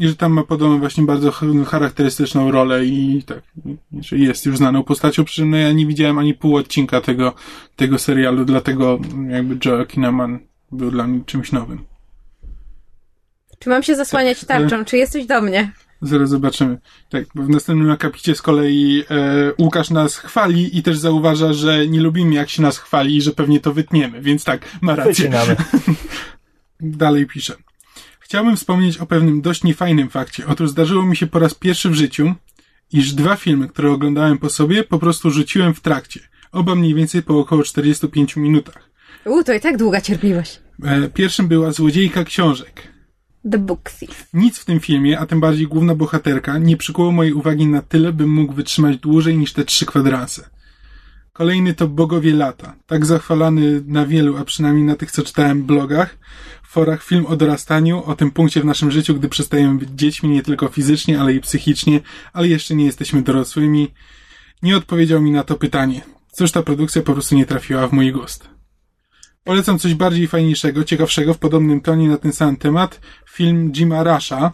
I 0.00 0.08
że 0.08 0.16
tam 0.16 0.32
ma 0.32 0.42
podobno 0.42 0.78
właśnie 0.78 1.04
bardzo 1.04 1.30
ch- 1.32 1.66
charakterystyczną 1.68 2.50
rolę 2.50 2.84
i 2.84 3.22
tak, 3.26 3.42
że 4.00 4.16
jest 4.16 4.46
już 4.46 4.56
znaną 4.56 4.82
postacią, 4.82 5.24
przy 5.24 5.34
czym 5.34 5.50
no 5.50 5.56
ja 5.56 5.72
nie 5.72 5.86
widziałem 5.86 6.18
ani 6.18 6.34
pół 6.34 6.56
odcinka 6.56 7.00
tego, 7.00 7.34
tego 7.76 7.98
serialu, 7.98 8.44
dlatego 8.44 8.98
jakby 9.28 9.58
Joel 9.64 9.86
Kinnaman 9.86 10.38
był 10.72 10.90
dla 10.90 11.06
mnie 11.06 11.20
czymś 11.26 11.52
nowym. 11.52 11.84
Czy 13.58 13.68
mam 13.70 13.82
się 13.82 13.96
zasłaniać 13.96 14.44
tarczą? 14.44 14.84
Czy 14.84 14.96
jesteś 14.96 15.26
do 15.26 15.40
mnie? 15.40 15.72
Zaraz 16.02 16.30
zobaczymy. 16.30 16.78
Tak, 17.10 17.24
bo 17.34 17.42
w 17.42 17.48
następnym 17.48 17.90
akapicie 17.90 18.34
z 18.34 18.42
kolei 18.42 19.04
e, 19.10 19.52
Łukasz 19.58 19.90
nas 19.90 20.16
chwali 20.16 20.78
i 20.78 20.82
też 20.82 20.98
zauważa, 20.98 21.52
że 21.52 21.88
nie 21.88 22.00
lubimy 22.00 22.34
jak 22.34 22.50
się 22.50 22.62
nas 22.62 22.78
chwali 22.78 23.16
i 23.16 23.22
że 23.22 23.32
pewnie 23.32 23.60
to 23.60 23.72
wytniemy, 23.72 24.22
więc 24.22 24.44
tak, 24.44 24.68
ma 24.80 24.94
rację. 24.96 25.30
Dalej 26.80 27.26
pisze. 27.26 27.54
Chciałbym 28.24 28.56
wspomnieć 28.56 28.98
o 28.98 29.06
pewnym 29.06 29.40
dość 29.40 29.64
niefajnym 29.64 30.10
fakcie. 30.10 30.46
Otóż 30.46 30.70
zdarzyło 30.70 31.06
mi 31.06 31.16
się 31.16 31.26
po 31.26 31.38
raz 31.38 31.54
pierwszy 31.54 31.90
w 31.90 31.94
życiu, 31.94 32.34
iż 32.92 33.12
dwa 33.12 33.36
filmy, 33.36 33.68
które 33.68 33.90
oglądałem 33.90 34.38
po 34.38 34.50
sobie, 34.50 34.84
po 34.84 34.98
prostu 34.98 35.30
rzuciłem 35.30 35.74
w 35.74 35.80
trakcie. 35.80 36.20
Oba 36.52 36.74
mniej 36.74 36.94
więcej 36.94 37.22
po 37.22 37.38
około 37.38 37.62
45 37.62 38.36
minutach. 38.36 38.90
U, 39.24 39.44
to 39.44 39.52
i 39.52 39.60
tak 39.60 39.76
długa 39.76 40.00
cierpliwość. 40.00 40.60
E, 40.84 41.08
pierwszym 41.08 41.48
była 41.48 41.72
Złodziejka 41.72 42.24
Książek. 42.24 42.82
The 43.50 43.58
Book 43.58 43.90
Thief. 43.90 44.26
Nic 44.34 44.58
w 44.58 44.64
tym 44.64 44.80
filmie, 44.80 45.18
a 45.18 45.26
tym 45.26 45.40
bardziej 45.40 45.66
główna 45.66 45.94
bohaterka, 45.94 46.58
nie 46.58 46.76
przykuło 46.76 47.12
mojej 47.12 47.32
uwagi 47.32 47.66
na 47.66 47.82
tyle, 47.82 48.12
bym 48.12 48.30
mógł 48.30 48.52
wytrzymać 48.52 48.96
dłużej 48.96 49.38
niż 49.38 49.52
te 49.52 49.64
trzy 49.64 49.86
kwadranse. 49.86 50.48
Kolejny 51.32 51.74
to 51.74 51.88
Bogowie 51.88 52.34
Lata. 52.34 52.74
Tak 52.86 53.06
zachwalany 53.06 53.82
na 53.86 54.06
wielu, 54.06 54.36
a 54.36 54.44
przynajmniej 54.44 54.84
na 54.84 54.96
tych, 54.96 55.10
co 55.10 55.22
czytałem 55.22 55.64
blogach. 55.64 56.18
Forach 56.74 57.02
film 57.02 57.26
o 57.26 57.36
dorastaniu, 57.36 58.04
o 58.04 58.16
tym 58.16 58.30
punkcie 58.30 58.60
w 58.60 58.64
naszym 58.64 58.90
życiu, 58.90 59.14
gdy 59.14 59.28
przestajemy 59.28 59.78
być 59.78 59.88
dziećmi 59.94 60.28
nie 60.30 60.42
tylko 60.42 60.68
fizycznie, 60.68 61.20
ale 61.20 61.32
i 61.32 61.40
psychicznie, 61.40 62.00
ale 62.32 62.48
jeszcze 62.48 62.74
nie 62.74 62.84
jesteśmy 62.84 63.22
dorosłymi. 63.22 63.94
Nie 64.62 64.76
odpowiedział 64.76 65.22
mi 65.22 65.30
na 65.30 65.44
to 65.44 65.56
pytanie. 65.56 66.00
Cóż 66.32 66.50
ta 66.50 66.62
produkcja 66.62 67.02
po 67.02 67.12
prostu 67.12 67.34
nie 67.34 67.46
trafiła 67.46 67.88
w 67.88 67.92
mój 67.92 68.12
gust. 68.12 68.48
Polecam 69.44 69.78
coś 69.78 69.94
bardziej 69.94 70.28
fajniejszego, 70.28 70.84
ciekawszego 70.84 71.34
w 71.34 71.38
podobnym 71.38 71.80
tonie 71.80 72.08
na 72.08 72.16
ten 72.16 72.32
sam 72.32 72.56
temat. 72.56 73.00
Film 73.30 73.72
Jima 73.72 74.02
Rasha, 74.02 74.52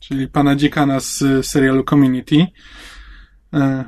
czyli 0.00 0.28
pana 0.28 0.56
dziekana 0.56 1.00
z 1.00 1.24
serialu 1.46 1.84
Community. 1.84 2.46
E, 3.52 3.84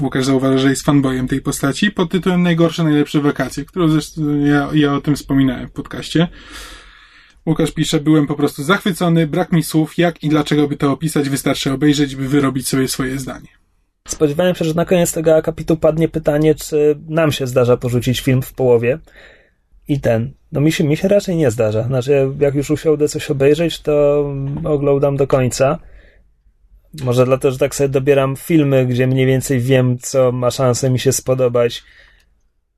Łukasz 0.00 0.24
zauważy, 0.24 0.58
że 0.58 0.70
jest 0.70 0.82
fanboyem 0.82 1.28
tej 1.28 1.40
postaci, 1.42 1.90
pod 1.90 2.10
tytułem 2.10 2.42
Najgorsze, 2.42 2.84
najlepsze 2.84 3.20
wakacje, 3.20 3.64
którą 3.64 3.88
zresztą 3.88 4.36
ja, 4.44 4.68
ja 4.72 4.94
o 4.94 5.00
tym 5.00 5.16
wspominałem 5.16 5.68
w 5.68 5.72
podcaście. 5.72 6.28
Łukasz 7.46 7.70
pisze, 7.70 8.00
byłem 8.00 8.26
po 8.26 8.34
prostu 8.34 8.62
zachwycony, 8.62 9.26
brak 9.26 9.52
mi 9.52 9.62
słów, 9.62 9.98
jak 9.98 10.22
i 10.22 10.28
dlaczego 10.28 10.68
by 10.68 10.76
to 10.76 10.92
opisać, 10.92 11.28
wystarczy 11.28 11.72
obejrzeć, 11.72 12.16
by 12.16 12.28
wyrobić 12.28 12.68
sobie 12.68 12.88
swoje 12.88 13.18
zdanie. 13.18 13.48
Spodziewałem 14.08 14.54
się, 14.54 14.64
że 14.64 14.74
na 14.74 14.84
koniec 14.84 15.12
tego 15.12 15.36
akapitu 15.36 15.76
padnie 15.76 16.08
pytanie, 16.08 16.54
czy 16.54 16.98
nam 17.08 17.32
się 17.32 17.46
zdarza 17.46 17.76
porzucić 17.76 18.20
film 18.20 18.42
w 18.42 18.52
połowie. 18.52 18.98
I 19.88 20.00
ten. 20.00 20.32
No 20.52 20.60
mi 20.60 20.72
się, 20.72 20.84
mi 20.84 20.96
się 20.96 21.08
raczej 21.08 21.36
nie 21.36 21.50
zdarza. 21.50 21.82
Znaczy, 21.82 22.28
jak 22.40 22.54
już 22.54 22.70
usiądę 22.70 23.08
coś 23.08 23.30
obejrzeć, 23.30 23.80
to 23.80 24.26
oglądam 24.64 25.16
do 25.16 25.26
końca. 25.26 25.78
Może 27.04 27.24
dlatego, 27.24 27.52
że 27.52 27.58
tak 27.58 27.74
sobie 27.74 27.88
dobieram 27.88 28.36
filmy, 28.36 28.86
gdzie 28.86 29.06
mniej 29.06 29.26
więcej 29.26 29.60
wiem, 29.60 29.98
co 29.98 30.32
ma 30.32 30.50
szansę 30.50 30.90
mi 30.90 30.98
się 30.98 31.12
spodobać. 31.12 31.82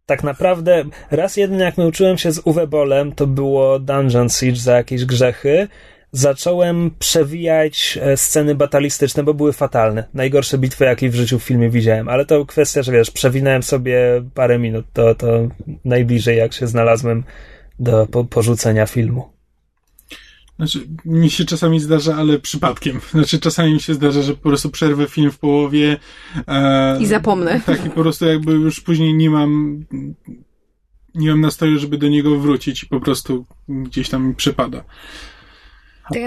Tak 0.06 0.24
naprawdę, 0.24 0.84
raz 1.10 1.36
jedyny 1.36 1.64
jak 1.64 1.78
nauczyłem 1.78 2.18
się 2.18 2.32
z 2.32 2.40
Uwe 2.44 2.66
Bolem, 2.66 3.12
to 3.12 3.26
było 3.26 3.78
Dungeon 3.78 4.28
Siege 4.28 4.56
za 4.56 4.76
jakieś 4.76 5.04
grzechy. 5.04 5.68
Zacząłem 6.12 6.90
przewijać 6.98 7.98
e, 8.02 8.16
sceny 8.16 8.54
batalistyczne, 8.54 9.22
bo 9.22 9.34
były 9.34 9.52
fatalne. 9.52 10.04
Najgorsze 10.14 10.58
bitwy, 10.58 10.84
jakie 10.84 11.10
w 11.10 11.14
życiu 11.14 11.38
w 11.38 11.42
filmie 11.42 11.70
widziałem. 11.70 12.08
Ale 12.08 12.26
to 12.26 12.46
kwestia, 12.46 12.82
że 12.82 12.92
wiesz, 12.92 13.10
przewinąłem 13.10 13.62
sobie 13.62 14.22
parę 14.34 14.58
minut. 14.58 14.86
To, 14.92 15.14
to 15.14 15.48
najbliżej, 15.84 16.38
jak 16.38 16.52
się 16.52 16.66
znalazłem 16.66 17.24
do 17.78 18.06
po, 18.06 18.24
porzucenia 18.24 18.86
filmu. 18.86 19.33
Znaczy, 20.56 20.86
mi 21.04 21.30
się 21.30 21.44
czasami 21.44 21.80
zdarza, 21.80 22.16
ale 22.16 22.38
przypadkiem. 22.38 23.00
Znaczy, 23.10 23.40
czasami 23.40 23.72
mi 23.72 23.80
się 23.80 23.94
zdarza, 23.94 24.22
że 24.22 24.34
po 24.34 24.48
prostu 24.48 24.70
przerwę 24.70 25.06
film 25.06 25.30
w 25.30 25.38
połowie. 25.38 25.96
E, 26.48 27.02
I 27.02 27.06
zapomnę. 27.06 27.60
Tak, 27.66 27.86
i 27.86 27.90
po 27.90 28.02
prostu 28.02 28.24
jakby 28.24 28.52
już 28.52 28.80
później 28.80 29.14
nie 29.14 29.30
mam, 29.30 29.84
nie 31.14 31.30
mam 31.30 31.40
nastroju, 31.40 31.78
żeby 31.78 31.98
do 31.98 32.08
niego 32.08 32.38
wrócić 32.38 32.82
i 32.82 32.86
po 32.86 33.00
prostu 33.00 33.46
gdzieś 33.68 34.08
tam 34.08 34.28
mi 34.28 34.34
przepada. 34.34 34.84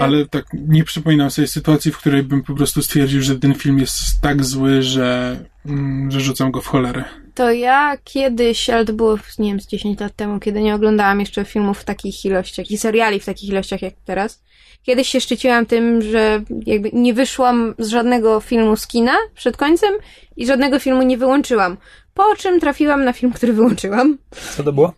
Ale 0.00 0.26
tak 0.26 0.46
nie 0.52 0.84
przypominam 0.84 1.30
sobie 1.30 1.48
sytuacji, 1.48 1.92
w 1.92 1.98
której 1.98 2.22
bym 2.22 2.42
po 2.42 2.54
prostu 2.54 2.82
stwierdził, 2.82 3.22
że 3.22 3.38
ten 3.38 3.54
film 3.54 3.78
jest 3.78 4.20
tak 4.20 4.44
zły, 4.44 4.82
że, 4.82 5.36
mm, 5.66 6.10
że 6.10 6.20
rzucam 6.20 6.50
go 6.50 6.60
w 6.60 6.66
cholerę. 6.66 7.04
To 7.34 7.50
ja 7.50 7.96
kiedyś, 8.04 8.70
ale 8.70 8.84
to 8.84 8.92
było, 8.92 9.18
nie 9.38 9.50
wiem, 9.50 9.60
z 9.60 9.66
10 9.66 10.00
lat 10.00 10.16
temu, 10.16 10.40
kiedy 10.40 10.62
nie 10.62 10.74
oglądałam 10.74 11.20
jeszcze 11.20 11.44
filmów 11.44 11.78
w 11.78 11.84
takich 11.84 12.24
ilościach 12.24 12.70
i 12.70 12.78
seriali 12.78 13.20
w 13.20 13.24
takich 13.24 13.50
ilościach 13.50 13.82
jak 13.82 13.94
teraz. 14.04 14.42
Kiedyś 14.82 15.08
się 15.08 15.20
szczyciłam 15.20 15.66
tym, 15.66 16.02
że 16.02 16.42
jakby 16.66 16.90
nie 16.92 17.14
wyszłam 17.14 17.74
z 17.78 17.88
żadnego 17.88 18.40
filmu 18.40 18.76
z 18.76 18.86
kina 18.86 19.16
przed 19.34 19.56
końcem 19.56 19.94
i 20.36 20.46
żadnego 20.46 20.78
filmu 20.78 21.02
nie 21.02 21.18
wyłączyłam. 21.18 21.76
Po 22.14 22.36
czym 22.36 22.60
trafiłam 22.60 23.04
na 23.04 23.12
film, 23.12 23.32
który 23.32 23.52
wyłączyłam. 23.52 24.18
Co 24.56 24.62
to 24.62 24.72
było? 24.72 24.92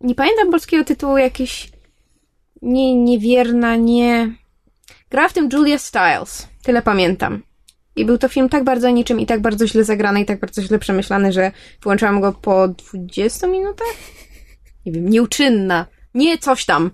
Nie 0.00 0.14
pamiętam 0.14 0.50
polskiego 0.50 0.84
tytułu, 0.84 1.18
jakiś 1.18 1.73
nie, 2.64 2.94
niewierna, 2.94 3.76
nie... 3.76 4.34
Gra 5.10 5.28
w 5.28 5.32
tym 5.32 5.48
Julia 5.52 5.78
Stiles. 5.78 6.48
Tyle 6.62 6.82
pamiętam. 6.82 7.42
I 7.96 8.04
był 8.04 8.18
to 8.18 8.28
film 8.28 8.48
tak 8.48 8.64
bardzo 8.64 8.90
niczym 8.90 9.20
i 9.20 9.26
tak 9.26 9.40
bardzo 9.40 9.66
źle 9.66 9.84
zagrany 9.84 10.20
i 10.20 10.24
tak 10.24 10.40
bardzo 10.40 10.62
źle 10.62 10.78
przemyślany, 10.78 11.32
że 11.32 11.52
wyłączyłam 11.82 12.20
go 12.20 12.32
po 12.32 12.68
20 12.68 13.46
minutach? 13.46 13.86
Nie 14.86 14.92
wiem, 14.92 15.08
nieuczynna. 15.08 15.86
Nie 16.14 16.38
coś 16.38 16.64
tam. 16.64 16.90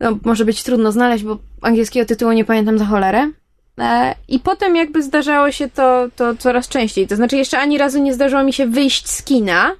No, 0.00 0.18
może 0.24 0.44
być 0.44 0.62
trudno 0.62 0.92
znaleźć, 0.92 1.24
bo 1.24 1.38
angielskiego 1.62 2.06
tytułu 2.06 2.32
nie 2.32 2.44
pamiętam 2.44 2.78
za 2.78 2.84
cholerę. 2.84 3.30
E, 3.78 4.14
I 4.28 4.40
potem 4.40 4.76
jakby 4.76 5.02
zdarzało 5.02 5.50
się 5.52 5.68
to, 5.68 6.08
to 6.16 6.34
coraz 6.34 6.68
częściej. 6.68 7.06
To 7.06 7.16
znaczy 7.16 7.36
jeszcze 7.36 7.58
ani 7.58 7.78
razu 7.78 8.02
nie 8.02 8.14
zdarzyło 8.14 8.42
mi 8.42 8.52
się 8.52 8.66
wyjść 8.66 9.08
z 9.08 9.22
kina, 9.22 9.76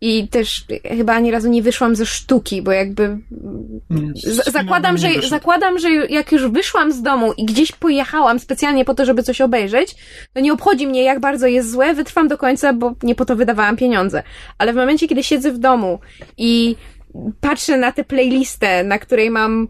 i 0.00 0.28
też 0.28 0.64
chyba 0.96 1.12
ani 1.12 1.30
razu 1.30 1.48
nie 1.48 1.62
wyszłam 1.62 1.96
ze 1.96 2.06
sztuki, 2.06 2.62
bo 2.62 2.72
jakby 2.72 3.18
zakładam, 4.46 4.98
że, 4.98 5.08
zakładam, 5.28 5.78
że 5.78 5.90
jak 5.90 6.32
już 6.32 6.48
wyszłam 6.48 6.92
z 6.92 7.02
domu 7.02 7.32
i 7.32 7.44
gdzieś 7.44 7.72
pojechałam 7.72 8.38
specjalnie 8.38 8.84
po 8.84 8.94
to, 8.94 9.04
żeby 9.04 9.22
coś 9.22 9.40
obejrzeć, 9.40 9.96
to 10.32 10.40
nie 10.40 10.52
obchodzi 10.52 10.86
mnie, 10.86 11.02
jak 11.02 11.20
bardzo 11.20 11.46
jest 11.46 11.70
złe, 11.70 11.94
wytrwam 11.94 12.28
do 12.28 12.38
końca, 12.38 12.72
bo 12.72 12.94
nie 13.02 13.14
po 13.14 13.24
to 13.24 13.36
wydawałam 13.36 13.76
pieniądze. 13.76 14.22
Ale 14.58 14.72
w 14.72 14.76
momencie, 14.76 15.08
kiedy 15.08 15.22
siedzę 15.22 15.52
w 15.52 15.58
domu 15.58 15.98
i 16.36 16.76
patrzę 17.40 17.78
na 17.78 17.92
tę 17.92 18.04
playlistę, 18.04 18.84
na 18.84 18.98
której 18.98 19.30
mam 19.30 19.68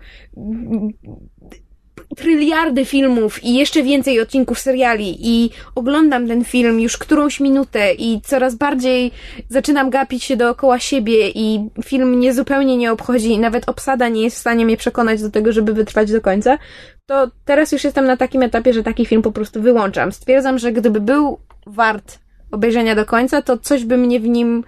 tryliardy 2.16 2.84
filmów 2.84 3.44
i 3.44 3.54
jeszcze 3.54 3.82
więcej 3.82 4.20
odcinków 4.20 4.58
seriali 4.58 5.16
i 5.20 5.50
oglądam 5.74 6.28
ten 6.28 6.44
film 6.44 6.80
już 6.80 6.98
którąś 6.98 7.40
minutę 7.40 7.94
i 7.94 8.20
coraz 8.24 8.54
bardziej 8.54 9.10
zaczynam 9.48 9.90
gapić 9.90 10.24
się 10.24 10.36
dookoła 10.36 10.78
siebie 10.78 11.30
i 11.30 11.70
film 11.84 12.08
mnie 12.08 12.34
zupełnie 12.34 12.76
nie 12.76 12.92
obchodzi 12.92 13.32
i 13.32 13.38
nawet 13.38 13.68
obsada 13.68 14.08
nie 14.08 14.22
jest 14.22 14.36
w 14.36 14.40
stanie 14.40 14.64
mnie 14.64 14.76
przekonać 14.76 15.22
do 15.22 15.30
tego, 15.30 15.52
żeby 15.52 15.72
wytrwać 15.72 16.12
do 16.12 16.20
końca, 16.20 16.58
to 17.06 17.30
teraz 17.44 17.72
już 17.72 17.84
jestem 17.84 18.04
na 18.04 18.16
takim 18.16 18.42
etapie, 18.42 18.72
że 18.72 18.82
taki 18.82 19.06
film 19.06 19.22
po 19.22 19.32
prostu 19.32 19.62
wyłączam. 19.62 20.12
Stwierdzam, 20.12 20.58
że 20.58 20.72
gdyby 20.72 21.00
był 21.00 21.38
wart 21.66 22.18
obejrzenia 22.50 22.94
do 22.94 23.06
końca, 23.06 23.42
to 23.42 23.58
coś 23.58 23.84
by 23.84 23.96
mnie 23.96 24.20
w 24.20 24.28
nim 24.28 24.64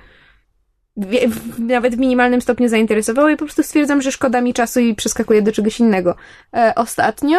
nawet 1.58 1.94
w 1.94 1.98
minimalnym 1.98 2.40
stopniu 2.40 2.68
zainteresowało 2.68 3.28
i 3.28 3.36
po 3.36 3.44
prostu 3.44 3.62
stwierdzam, 3.62 4.02
że 4.02 4.12
szkoda 4.12 4.40
mi 4.40 4.54
czasu 4.54 4.80
i 4.80 4.94
przeskakuję 4.94 5.42
do 5.42 5.52
czegoś 5.52 5.80
innego. 5.80 6.14
E, 6.56 6.72
ostatnio, 6.76 7.38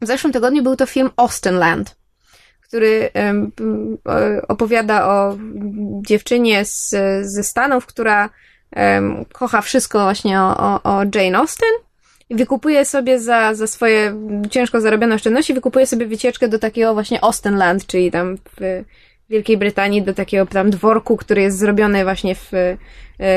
w 0.00 0.06
zeszłym 0.06 0.32
tygodniu 0.32 0.62
był 0.62 0.76
to 0.76 0.86
film 0.86 1.10
Austenland, 1.16 1.96
który 2.60 3.10
e, 3.14 3.50
opowiada 4.48 5.08
o 5.08 5.38
dziewczynie 6.06 6.64
z, 6.64 6.94
ze 7.22 7.42
Stanów, 7.42 7.86
która 7.86 8.30
e, 8.76 9.02
kocha 9.32 9.60
wszystko 9.60 10.02
właśnie 10.02 10.40
o, 10.40 10.56
o, 10.58 10.82
o 10.82 11.02
Jane 11.14 11.38
Austen 11.38 11.68
i 12.30 12.36
wykupuje 12.36 12.84
sobie 12.84 13.20
za, 13.20 13.54
za 13.54 13.66
swoje 13.66 14.14
ciężko 14.50 14.80
zarobione 14.80 15.14
oszczędności, 15.14 15.54
wykupuje 15.54 15.86
sobie 15.86 16.06
wycieczkę 16.06 16.48
do 16.48 16.58
takiego 16.58 16.94
właśnie 16.94 17.24
Austenland, 17.24 17.86
czyli 17.86 18.10
tam 18.10 18.36
w 18.36 18.84
Wielkiej 19.30 19.56
Brytanii 19.56 20.02
do 20.02 20.14
takiego 20.14 20.46
tam 20.46 20.70
dworku, 20.70 21.16
który 21.16 21.42
jest 21.42 21.58
zrobiony 21.58 22.04
właśnie 22.04 22.34
w, 22.34 22.54
e, 22.54 22.76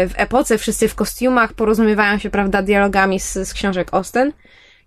w 0.08 0.14
epoce, 0.16 0.58
wszyscy 0.58 0.88
w 0.88 0.96
kostiumach, 0.96 1.54
porozumiewają 1.54 2.18
się, 2.18 2.30
prawda, 2.30 2.62
dialogami 2.62 3.20
z, 3.20 3.34
z 3.34 3.54
książek 3.54 3.88
Austen 3.92 4.34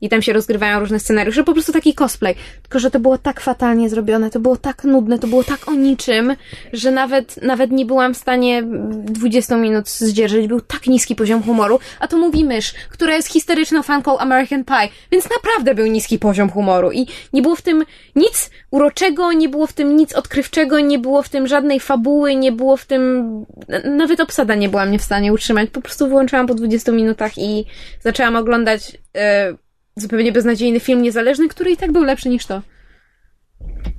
i 0.04 0.08
tam 0.08 0.22
się 0.22 0.32
rozgrywają 0.32 0.80
różne 0.80 1.00
scenariusze, 1.00 1.44
po 1.44 1.52
prostu 1.52 1.72
taki 1.72 1.94
cosplay. 1.94 2.34
Tylko, 2.62 2.78
że 2.78 2.90
to 2.90 3.00
było 3.00 3.18
tak 3.18 3.40
fatalnie 3.40 3.88
zrobione, 3.88 4.30
to 4.30 4.40
było 4.40 4.56
tak 4.56 4.84
nudne, 4.84 5.18
to 5.18 5.26
było 5.26 5.44
tak 5.44 5.68
o 5.68 5.72
niczym, 5.72 6.36
że 6.72 6.90
nawet, 6.90 7.42
nawet 7.42 7.70
nie 7.70 7.86
byłam 7.86 8.14
w 8.14 8.16
stanie 8.16 8.62
20 8.62 9.56
minut 9.56 9.88
zdzierżyć. 9.88 10.46
Był 10.46 10.60
tak 10.60 10.86
niski 10.86 11.14
poziom 11.14 11.42
humoru, 11.42 11.78
a 12.00 12.08
to 12.08 12.16
mówi 12.16 12.44
mysz, 12.44 12.74
która 12.90 13.16
jest 13.16 13.28
historyczną 13.28 13.82
fanką 13.82 14.18
American 14.18 14.64
Pie, 14.64 14.88
więc 15.12 15.24
naprawdę 15.30 15.74
był 15.74 15.86
niski 15.86 16.18
poziom 16.18 16.50
humoru 16.50 16.92
i 16.92 17.06
nie 17.32 17.42
było 17.42 17.56
w 17.56 17.62
tym 17.62 17.84
nic 18.16 18.50
uroczego, 18.70 19.32
nie 19.32 19.48
było 19.48 19.66
w 19.66 19.72
tym 19.72 19.96
nic 19.96 20.12
odkrywczego, 20.12 20.80
nie 20.80 20.98
było 20.98 21.22
w 21.22 21.28
tym 21.28 21.46
żadnej 21.46 21.80
fabuły, 21.80 22.36
nie 22.36 22.52
było 22.52 22.76
w 22.76 22.84
tym, 22.84 23.24
nawet 23.84 24.20
obsada 24.20 24.54
nie 24.54 24.68
była 24.68 24.86
mnie 24.86 24.98
w 24.98 25.02
stanie 25.02 25.32
utrzymać. 25.32 25.70
Po 25.70 25.80
prostu 25.80 26.08
wyłączyłam 26.08 26.46
po 26.46 26.54
20 26.54 26.92
minutach 26.92 27.38
i 27.38 27.64
zaczęłam 28.00 28.36
oglądać 28.36 28.92
yy, 28.92 29.63
zupełnie 29.96 30.32
beznadziejny 30.32 30.80
film 30.80 31.02
niezależny, 31.02 31.48
który 31.48 31.70
i 31.70 31.76
tak 31.76 31.92
był 31.92 32.02
lepszy 32.02 32.28
niż 32.28 32.46
to. 32.46 32.62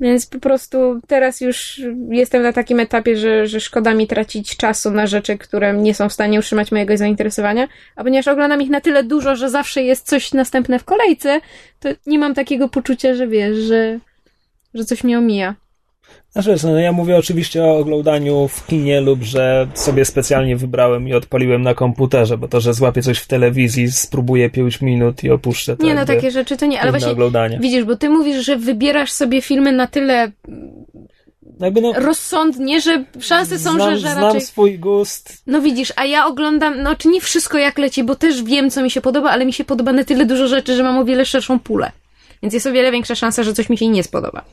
Więc 0.01 0.25
po 0.25 0.39
prostu 0.39 1.01
teraz 1.07 1.41
już 1.41 1.81
jestem 2.09 2.43
na 2.43 2.53
takim 2.53 2.79
etapie, 2.79 3.17
że, 3.17 3.47
że 3.47 3.59
szkoda 3.59 3.93
mi 3.93 4.07
tracić 4.07 4.57
czasu 4.57 4.91
na 4.91 5.07
rzeczy, 5.07 5.37
które 5.37 5.73
nie 5.73 5.93
są 5.93 6.09
w 6.09 6.13
stanie 6.13 6.39
utrzymać 6.39 6.71
mojego 6.71 6.97
zainteresowania, 6.97 7.67
a 7.95 8.03
ponieważ 8.03 8.27
oglądam 8.27 8.61
ich 8.61 8.69
na 8.69 8.81
tyle 8.81 9.03
dużo, 9.03 9.35
że 9.35 9.49
zawsze 9.49 9.83
jest 9.83 10.07
coś 10.07 10.33
następne 10.33 10.79
w 10.79 10.83
kolejce, 10.83 11.41
to 11.79 11.89
nie 12.05 12.19
mam 12.19 12.33
takiego 12.33 12.69
poczucia, 12.69 13.15
że 13.15 13.27
wiesz, 13.27 13.57
że, 13.57 13.99
że 14.73 14.85
coś 14.85 15.03
mnie 15.03 15.17
omija. 15.17 15.55
Znaczy, 16.31 16.55
no 16.63 16.79
ja 16.79 16.91
mówię 16.91 17.17
oczywiście 17.17 17.63
o 17.63 17.77
oglądaniu 17.77 18.47
w 18.47 18.67
kinie 18.67 19.01
lub 19.01 19.23
że 19.23 19.67
sobie 19.73 20.05
specjalnie 20.05 20.57
wybrałem 20.57 21.07
i 21.07 21.13
odpaliłem 21.13 21.61
na 21.61 21.73
komputerze, 21.73 22.37
bo 22.37 22.47
to, 22.47 22.61
że 22.61 22.73
złapię 22.73 23.01
coś 23.01 23.17
w 23.17 23.27
telewizji, 23.27 23.91
spróbuję 23.91 24.49
5 24.49 24.81
minut 24.81 25.23
i 25.23 25.29
opuszczę 25.29 25.77
to. 25.77 25.83
Nie, 25.83 25.95
no 25.95 26.05
takie 26.05 26.31
rzeczy 26.31 26.57
to 26.57 26.65
nie, 26.65 26.81
ale 26.81 26.91
właśnie 26.91 27.11
oglądanie. 27.11 27.59
widzisz, 27.61 27.83
bo 27.83 27.95
ty 27.95 28.09
mówisz, 28.09 28.45
że 28.45 28.57
wybierasz 28.57 29.11
sobie 29.11 29.41
filmy 29.41 29.71
na 29.71 29.87
tyle 29.87 30.31
jakby 31.59 31.81
no, 31.81 31.93
rozsądnie, 31.93 32.81
że 32.81 33.03
szanse 33.19 33.59
są, 33.59 33.73
znam, 33.73 33.91
że, 33.91 33.97
że 33.97 34.11
znam 34.11 34.23
raczej... 34.23 34.41
swój 34.41 34.79
gust. 34.79 35.43
No 35.47 35.61
widzisz, 35.61 35.93
a 35.95 36.05
ja 36.05 36.25
oglądam, 36.25 36.81
no 36.81 36.95
czy 36.95 37.07
nie 37.07 37.21
wszystko 37.21 37.57
jak 37.57 37.77
leci, 37.77 38.03
bo 38.03 38.15
też 38.15 38.43
wiem, 38.43 38.69
co 38.69 38.83
mi 38.83 38.91
się 38.91 39.01
podoba, 39.01 39.29
ale 39.29 39.45
mi 39.45 39.53
się 39.53 39.63
podoba 39.63 39.93
na 39.93 40.03
tyle 40.03 40.25
dużo 40.25 40.47
rzeczy, 40.47 40.75
że 40.75 40.83
mam 40.83 40.97
o 40.97 41.05
wiele 41.05 41.25
szerszą 41.25 41.59
pulę. 41.59 41.91
Więc 42.41 42.53
jest 42.53 42.67
o 42.67 42.71
wiele 42.71 42.91
większa 42.91 43.15
szansa, 43.15 43.43
że 43.43 43.53
coś 43.53 43.69
mi 43.69 43.77
się 43.77 43.87
nie 43.87 44.03
spodoba. 44.03 44.45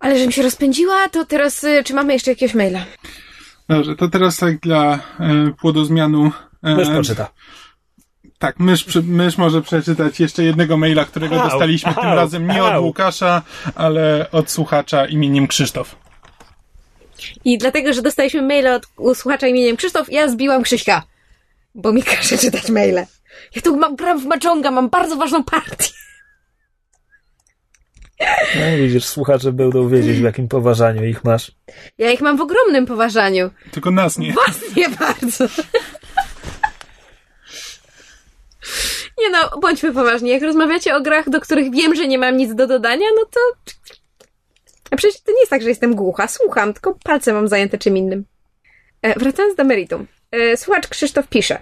Ale 0.00 0.16
żebym 0.18 0.32
się 0.32 0.42
rozpędziła, 0.42 1.08
to 1.08 1.24
teraz, 1.26 1.64
y, 1.64 1.84
czy 1.84 1.94
mamy 1.94 2.12
jeszcze 2.12 2.30
jakiegoś 2.30 2.54
maila? 2.54 2.80
Dobrze, 3.68 3.96
to 3.96 4.08
teraz 4.08 4.36
tak 4.36 4.58
dla 4.60 4.94
e, 4.94 4.98
płodozmianu. 5.60 6.30
E, 6.62 6.74
Mysz 6.74 6.88
poczyta. 6.88 7.30
Tak, 8.38 8.58
mysz, 8.60 8.84
przy- 8.84 9.02
mysz 9.02 9.38
może 9.38 9.62
przeczytać 9.62 10.20
jeszcze 10.20 10.44
jednego 10.44 10.76
maila, 10.76 11.04
którego 11.04 11.42
Au, 11.42 11.48
dostaliśmy 11.50 11.94
tym 11.94 12.04
au, 12.04 12.16
razem 12.16 12.46
nie 12.48 12.64
od 12.64 12.72
au. 12.72 12.84
Łukasza, 12.84 13.42
ale 13.74 14.26
od 14.32 14.50
słuchacza 14.50 15.06
imieniem 15.06 15.46
Krzysztof. 15.46 15.96
I 17.44 17.58
dlatego, 17.58 17.92
że 17.92 18.02
dostaliśmy 18.02 18.42
maila 18.42 18.74
od 18.74 19.18
słuchacza 19.18 19.46
imieniem 19.46 19.76
Krzysztof, 19.76 20.12
ja 20.12 20.28
zbiłam 20.28 20.62
Krzyśka. 20.62 21.02
Bo 21.74 21.92
mi 21.92 22.02
każe 22.16 22.38
czytać 22.38 22.70
maile. 22.70 23.06
Ja 23.56 23.62
tu 23.62 23.76
mam, 23.76 23.96
gram 23.96 24.18
w 24.20 24.26
Maczonga, 24.26 24.70
mam 24.70 24.88
bardzo 24.88 25.16
ważną 25.16 25.44
partię. 25.44 25.88
No, 28.54 28.76
widzisz, 28.76 29.04
słuchacze 29.04 29.52
będą 29.52 29.88
wiedzieć, 29.88 30.18
w 30.18 30.22
jakim 30.22 30.48
poważaniu 30.48 31.04
ich 31.04 31.24
masz. 31.24 31.52
Ja 31.98 32.10
ich 32.10 32.20
mam 32.20 32.36
w 32.36 32.40
ogromnym 32.40 32.86
poważaniu. 32.86 33.50
Tylko 33.70 33.90
nas 33.90 34.18
nie. 34.18 34.32
Was 34.32 34.76
nie 34.76 34.88
bardzo. 34.88 35.44
Nie 39.18 39.30
no, 39.30 39.60
bądźmy 39.60 39.92
poważni. 39.92 40.30
Jak 40.30 40.42
rozmawiacie 40.42 40.96
o 40.96 41.00
grach, 41.00 41.30
do 41.30 41.40
których 41.40 41.70
wiem, 41.70 41.94
że 41.94 42.08
nie 42.08 42.18
mam 42.18 42.36
nic 42.36 42.54
do 42.54 42.66
dodania, 42.66 43.06
no 43.16 43.24
to... 43.24 43.40
A 44.90 44.96
przecież 44.96 45.20
to 45.20 45.32
nie 45.32 45.40
jest 45.40 45.50
tak, 45.50 45.62
że 45.62 45.68
jestem 45.68 45.94
głucha. 45.94 46.28
Słucham, 46.28 46.72
tylko 46.72 46.98
palce 47.04 47.32
mam 47.32 47.48
zajęte 47.48 47.78
czym 47.78 47.96
innym. 47.96 48.24
E, 49.02 49.18
wracając 49.18 49.56
do 49.56 49.64
meritum. 49.64 50.06
E, 50.30 50.56
słuchacz 50.56 50.88
Krzysztof 50.88 51.28
pisze. 51.28 51.58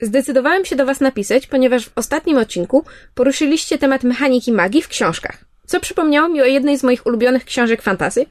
Zdecydowałem 0.00 0.64
się 0.64 0.76
do 0.76 0.86
Was 0.86 1.00
napisać, 1.00 1.46
ponieważ 1.46 1.86
w 1.86 1.92
ostatnim 1.96 2.36
odcinku 2.36 2.84
poruszyliście 3.14 3.78
temat 3.78 4.02
mechaniki 4.02 4.52
magii 4.52 4.82
w 4.82 4.88
książkach, 4.88 5.44
co 5.70 5.80
przypomniało 5.80 6.28
mi 6.28 6.40
o 6.40 6.44
jednej 6.44 6.78
z 6.78 6.82
moich 6.82 7.06
ulubionych 7.06 7.44
książek 7.44 7.82
fantasy. 7.82 8.26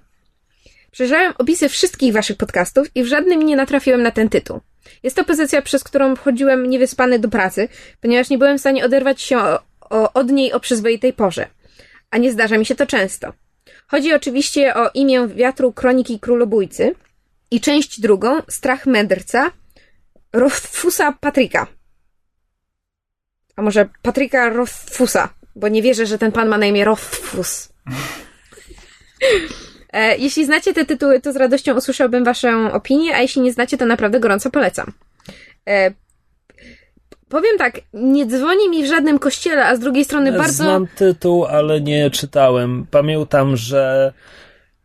Przejrzałem 0.92 1.34
opisy 1.38 1.70
wszystkich 1.70 2.14
Waszych 2.14 2.38
podcastów 2.38 2.88
i 2.96 3.04
w 3.04 3.08
żadnym 3.08 3.44
nie 3.44 3.56
natrafiłem 3.56 4.04
na 4.04 4.12
ten 4.12 4.30
tytuł. 4.30 4.62
Jest 5.04 5.16
to 5.16 5.24
pozycja, 5.24 5.62
przez 5.62 5.84
którą 5.84 6.16
wchodziłem 6.16 6.66
niewyspany 6.66 7.20
do 7.20 7.30
pracy, 7.30 7.70
ponieważ 8.02 8.30
nie 8.30 8.38
byłem 8.38 8.58
w 8.58 8.60
stanie 8.60 8.86
oderwać 8.86 9.22
się 9.22 9.38
o, 9.38 9.60
o, 9.90 10.14
od 10.14 10.32
niej 10.32 10.54
o 10.54 10.60
przyzwoitej 10.60 11.14
porze. 11.14 11.48
A 12.12 12.18
nie 12.18 12.32
zdarza 12.32 12.58
mi 12.58 12.66
się 12.66 12.76
to 12.76 12.86
często. 12.86 13.34
Chodzi 13.88 14.14
oczywiście 14.14 14.76
o 14.76 14.90
imię 14.94 15.28
wiatru 15.28 15.74
Kroniki 15.74 16.20
Królobójcy 16.20 16.96
i 17.52 17.62
część 17.62 18.00
drugą, 18.00 18.42
Strach 18.50 18.86
Mędrca, 18.86 19.52
Rothfusa 20.34 21.12
Patryka. 21.12 21.68
A 23.56 23.62
może 23.62 23.90
Patryka 24.02 24.50
Rothfusa, 24.50 25.30
bo 25.60 25.68
nie 25.68 25.82
wierzę, 25.82 26.06
że 26.06 26.18
ten 26.18 26.32
pan 26.32 26.48
ma 26.48 26.58
na 26.58 26.66
imię 26.66 26.86
Rothfus. 26.86 27.70
E, 29.94 30.18
Jeśli 30.18 30.46
znacie 30.46 30.74
te 30.74 30.86
tytuły, 30.86 31.22
to 31.22 31.34
z 31.34 31.36
radością 31.36 31.76
usłyszałbym 31.76 32.24
Waszą 32.24 32.72
opinię, 32.72 33.16
a 33.16 33.22
jeśli 33.22 33.42
nie 33.42 33.54
znacie, 33.54 33.78
to 33.78 33.86
naprawdę 33.86 34.20
gorąco 34.20 34.50
polecam. 34.50 34.94
E, 35.68 35.92
powiem 37.30 37.58
tak, 37.58 37.82
nie 37.94 38.26
dzwoni 38.26 38.70
mi 38.70 38.84
w 38.84 38.88
żadnym 38.88 39.20
kościele, 39.20 39.66
a 39.66 39.76
z 39.76 39.80
drugiej 39.80 40.06
strony 40.06 40.32
bardzo. 40.32 40.64
Znam 40.64 40.88
tytuł, 40.96 41.46
ale 41.46 41.82
nie 41.82 42.10
czytałem. 42.10 42.86
Pamiętam, 42.92 43.58
że 43.58 44.14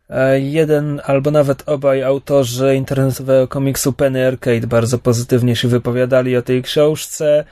e, 0.09 0.39
jeden 0.39 1.01
albo 1.05 1.31
nawet 1.31 1.69
obaj 1.69 2.03
autorzy 2.03 2.75
internetowego 2.75 3.47
komiksu 3.47 3.93
Penny 3.93 4.27
Arcade 4.27 4.67
bardzo 4.67 4.97
pozytywnie 4.97 5.55
się 5.55 5.67
wypowiadali 5.67 6.37
o 6.37 6.41
tej 6.41 6.63
książce. 6.63 7.45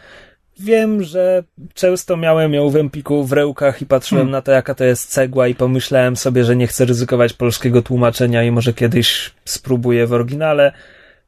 Wiem, 0.60 1.04
że 1.04 1.44
często 1.74 2.18
miałem 2.18 2.54
ją 2.54 2.70
w 2.70 2.76
Empiku 2.76 3.24
w 3.26 3.32
rełkach 3.32 3.82
i 3.82 3.86
patrzyłem 3.86 4.30
na 4.32 4.42
to, 4.42 4.52
jaka 4.52 4.76
to 4.76 4.84
jest 4.84 5.10
cegła 5.10 5.48
i 5.48 5.56
pomyślałem 5.56 6.16
sobie, 6.16 6.44
że 6.44 6.56
nie 6.56 6.68
chcę 6.68 6.86
ryzykować 6.86 7.34
polskiego 7.34 7.82
tłumaczenia 7.82 8.44
i 8.44 8.52
może 8.52 8.74
kiedyś 8.74 9.32
spróbuję 9.46 10.08
w 10.08 10.14
oryginale. 10.14 10.72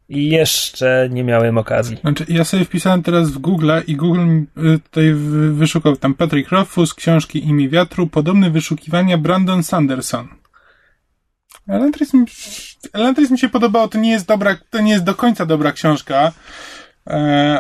I 0.10 0.30
jeszcze 0.30 1.08
nie 1.12 1.24
miałem 1.24 1.58
okazji. 1.58 1.98
Znaczy, 1.98 2.26
ja 2.30 2.44
sobie 2.44 2.66
wpisałem 2.66 3.04
teraz 3.04 3.32
w 3.32 3.38
Google 3.38 3.72
i 3.88 3.96
Google 3.96 4.26
mi, 4.26 4.46
y, 4.76 4.80
tutaj 4.80 5.14
wy- 5.14 5.54
wyszukał 5.54 5.96
tam 5.98 6.14
Patrick 6.14 6.52
Rothfuss, 6.52 6.94
książki 6.94 7.48
Imię 7.48 7.70
Wiatru, 7.70 8.08
podobne 8.08 8.50
wyszukiwania 8.50 9.18
Brandon 9.18 9.64
Sanderson. 9.64 10.28
Elantris 11.68 12.14
mi, 12.14 12.26
Elantris 12.94 13.32
mi 13.32 13.40
się 13.40 13.50
podobało, 13.50 13.88
to 13.88 13.98
nie 13.98 14.12
jest 14.12 14.28
dobra, 14.28 14.58
to 14.70 14.82
nie 14.82 14.92
jest 14.92 15.04
do 15.04 15.16
końca 15.16 15.46
dobra 15.46 15.72
książka, 15.72 16.32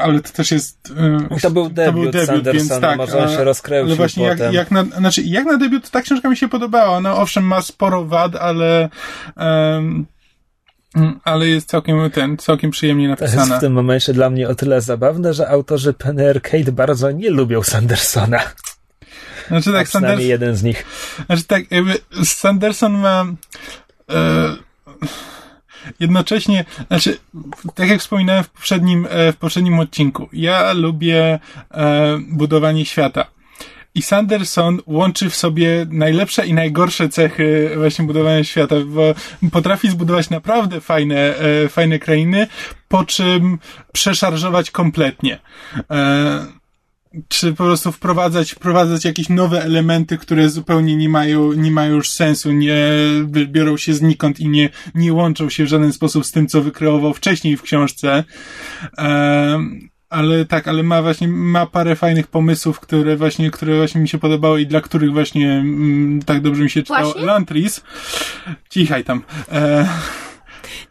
ale 0.02 0.20
to 0.22 0.30
też 0.34 0.52
jest... 0.52 0.94
e, 1.32 1.40
To 1.42 1.52
był 1.52 1.70
debiut 1.70 2.16
Sandersona, 2.26 2.96
może 2.96 3.24
on 3.24 3.30
się 3.30 3.44
rozkręcił 3.44 3.88
Ale 3.88 3.96
właśnie 3.96 4.24
jak, 4.26 4.38
potem. 4.38 4.54
jak, 4.54 4.72
na, 4.72 4.84
znaczy, 4.84 5.22
jak 5.22 5.46
na 5.46 5.58
debiut 5.58 5.84
to 5.84 5.90
ta 5.90 6.02
książka 6.02 6.30
mi 6.30 6.38
się 6.38 6.50
podobała. 6.50 7.00
No 7.02 7.18
owszem, 7.18 7.44
ma 7.44 7.62
sporo 7.62 8.06
wad, 8.06 8.36
ale... 8.36 8.90
mm, 9.36 10.06
ale 11.24 11.48
jest 11.48 11.70
całkiem 11.70 12.12
ten, 12.12 12.38
całkiem 12.38 12.72
przyjemnie 12.72 13.16
To 13.18 13.24
jest 13.24 13.36
napisana. 13.36 13.58
w 13.58 13.62
tym 13.62 13.74
momencie 13.74 14.14
dla 14.14 14.30
mnie 14.30 14.50
o 14.50 14.56
tyle 14.56 14.82
zabawne, 14.82 15.34
że 15.34 15.50
autorzy 15.50 15.94
Penny 15.94 16.30
Arcade 16.30 16.72
bardzo 16.72 17.12
nie 17.12 17.30
lubią 17.30 17.64
Sandersona. 17.64 18.40
Znaczy 19.48 19.72
tak, 19.72 19.88
Sanders, 19.88 20.22
jeden 20.22 20.56
z 20.56 20.64
nich. 20.64 20.86
znaczy 21.26 21.44
tak, 21.44 21.72
jakby 21.72 21.94
Sanderson 22.24 22.94
ma 22.94 23.26
e, 24.12 24.16
jednocześnie, 26.00 26.66
znaczy, 26.88 27.18
tak 27.76 27.90
jak 27.90 28.00
wspominałem 28.00 28.44
w 28.44 28.50
poprzednim, 28.50 29.08
e, 29.10 29.32
w 29.32 29.38
poprzednim 29.38 29.80
odcinku, 29.80 30.30
ja 30.34 30.74
lubię 30.74 31.40
e, 31.72 32.18
budowanie 32.30 32.86
świata. 32.86 33.36
I 33.96 34.02
Sanderson 34.02 34.80
łączy 34.86 35.30
w 35.30 35.36
sobie 35.36 35.86
najlepsze 35.90 36.48
i 36.48 36.54
najgorsze 36.54 37.10
cechy 37.10 37.72
właśnie 37.78 38.06
budowania 38.06 38.44
świata, 38.44 38.76
bo 38.86 39.02
potrafi 39.52 39.90
zbudować 39.90 40.30
naprawdę 40.30 40.82
fajne, 40.82 41.36
e, 41.38 41.70
fajne 41.70 42.00
krainy, 42.00 42.48
po 42.88 43.06
czym 43.06 43.60
przeszarżować 43.92 44.72
kompletnie. 44.72 45.40
E, 45.92 46.46
czy 47.28 47.52
po 47.54 47.64
prostu 47.64 47.92
wprowadzać, 47.92 48.52
wprowadzać 48.52 49.06
jakieś 49.06 49.30
nowe 49.30 49.64
elementy, 49.64 50.18
które 50.18 50.50
zupełnie 50.50 50.96
nie 50.96 51.10
mają, 51.10 51.54
nie 51.54 51.72
mają 51.72 51.94
już 51.96 52.10
sensu, 52.10 52.52
nie 52.52 52.78
biorą 53.26 53.78
się 53.78 53.94
znikąd 53.94 54.40
i 54.40 54.50
nie, 54.50 54.70
nie 54.96 55.14
łączą 55.14 55.50
się 55.50 55.64
w 55.64 55.68
żaden 55.68 55.94
sposób 55.94 56.26
z 56.26 56.32
tym, 56.32 56.48
co 56.48 56.62
wykreował 56.62 57.14
wcześniej 57.14 57.58
w 57.58 57.62
książce. 57.62 58.24
Em, 58.98 59.90
ale 60.10 60.46
tak, 60.46 60.68
ale 60.68 60.84
ma 60.84 61.02
właśnie, 61.02 61.28
ma 61.28 61.66
parę 61.66 61.96
fajnych 61.96 62.28
pomysłów, 62.28 62.80
które 62.80 63.16
właśnie, 63.18 63.52
które 63.52 63.78
właśnie 63.78 64.02
mi 64.02 64.10
się 64.10 64.18
podobały 64.18 64.62
i 64.62 64.68
dla 64.68 64.82
których 64.82 65.12
właśnie 65.14 65.52
mm, 65.54 66.22
tak 66.22 66.42
dobrze 66.42 66.64
mi 66.64 66.70
się 66.70 66.84
czytało 66.84 67.04
Właśnie? 67.12 67.26
Lantris. 67.26 67.84
Cichaj 68.70 69.04
tam. 69.04 69.22
E, 69.52 69.88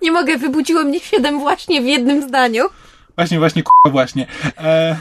Nie 0.03 0.13
mogę, 0.13 0.39
wybudziło 0.39 0.85
mnie 0.85 1.01
siedem 1.01 1.39
właśnie 1.39 1.83
w 1.83 1.85
jednym 1.87 2.29
zdaniu. 2.29 2.65
właśnie, 3.17 3.39
właśnie, 3.39 3.63
k***a, 3.63 3.91
właśnie. 3.91 4.27
E, 4.59 4.97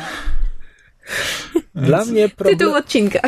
Dla 1.75 2.05
mnie, 2.05 2.30
Tytuł 2.30 2.53
proble- 2.71 2.77
odcinka. 2.77 3.19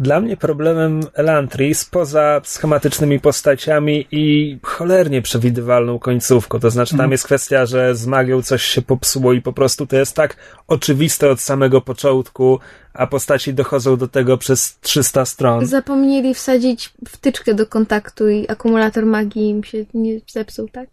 dla 0.00 0.20
mnie 0.20 0.36
problemem 0.36 1.00
Elantris, 1.14 1.84
poza 1.84 2.40
schematycznymi 2.44 3.20
postaciami 3.20 4.06
i 4.10 4.58
cholernie 4.62 5.22
przewidywalną 5.22 5.98
końcówką, 5.98 6.60
to 6.60 6.70
znaczy 6.70 6.96
tam 6.96 7.12
jest 7.12 7.24
kwestia, 7.24 7.66
że 7.66 7.94
z 7.94 8.06
magią 8.06 8.42
coś 8.42 8.62
się 8.62 8.82
popsuło 8.82 9.32
i 9.32 9.42
po 9.42 9.52
prostu 9.52 9.86
to 9.86 9.96
jest 9.96 10.14
tak 10.16 10.36
oczywiste 10.68 11.30
od 11.30 11.40
samego 11.40 11.80
początku, 11.80 12.58
a 12.94 13.06
postaci 13.06 13.54
dochodzą 13.54 13.96
do 13.96 14.08
tego 14.08 14.38
przez 14.38 14.78
300 14.80 15.24
stron. 15.24 15.66
Zapomnieli 15.66 16.34
wsadzić 16.34 16.92
wtyczkę 17.08 17.54
do 17.54 17.66
kontaktu 17.66 18.28
i 18.28 18.48
akumulator 18.48 19.06
magii 19.06 19.48
im 19.50 19.64
się 19.64 19.84
nie 19.94 20.20
zepsuł, 20.32 20.68
tak? 20.68 20.88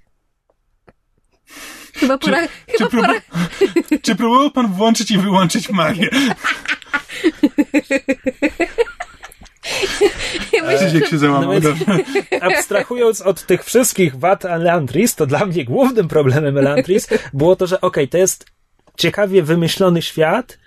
Chyba 1.93 2.17
pora, 2.17 2.41
czy, 2.41 2.77
chyba 2.77 2.89
prób- 2.89 3.01
pora, 3.01 3.13
czy 4.03 4.15
próbował 4.15 4.51
pan 4.51 4.73
włączyć 4.73 5.11
i 5.11 5.17
wyłączyć 5.17 5.69
magię? 5.69 6.09
ja 10.53 10.63
myślę, 10.63 10.87
Krzysiek 10.87 11.07
się 11.07 11.17
załamał. 11.17 11.53
No. 11.63 11.95
Abstrahując 12.47 13.21
od 13.21 13.45
tych 13.45 13.63
wszystkich 13.63 14.15
wad 14.15 14.45
Elantris, 14.45 15.15
to 15.15 15.25
dla 15.25 15.45
mnie 15.45 15.65
głównym 15.65 16.07
problemem 16.07 16.57
Elantris 16.57 17.07
było 17.33 17.55
to, 17.55 17.67
że 17.67 17.81
okej, 17.81 18.07
to 18.07 18.17
jest 18.17 18.45
ciekawie 18.97 19.43
wymyślony 19.43 20.01
świat, 20.01 20.57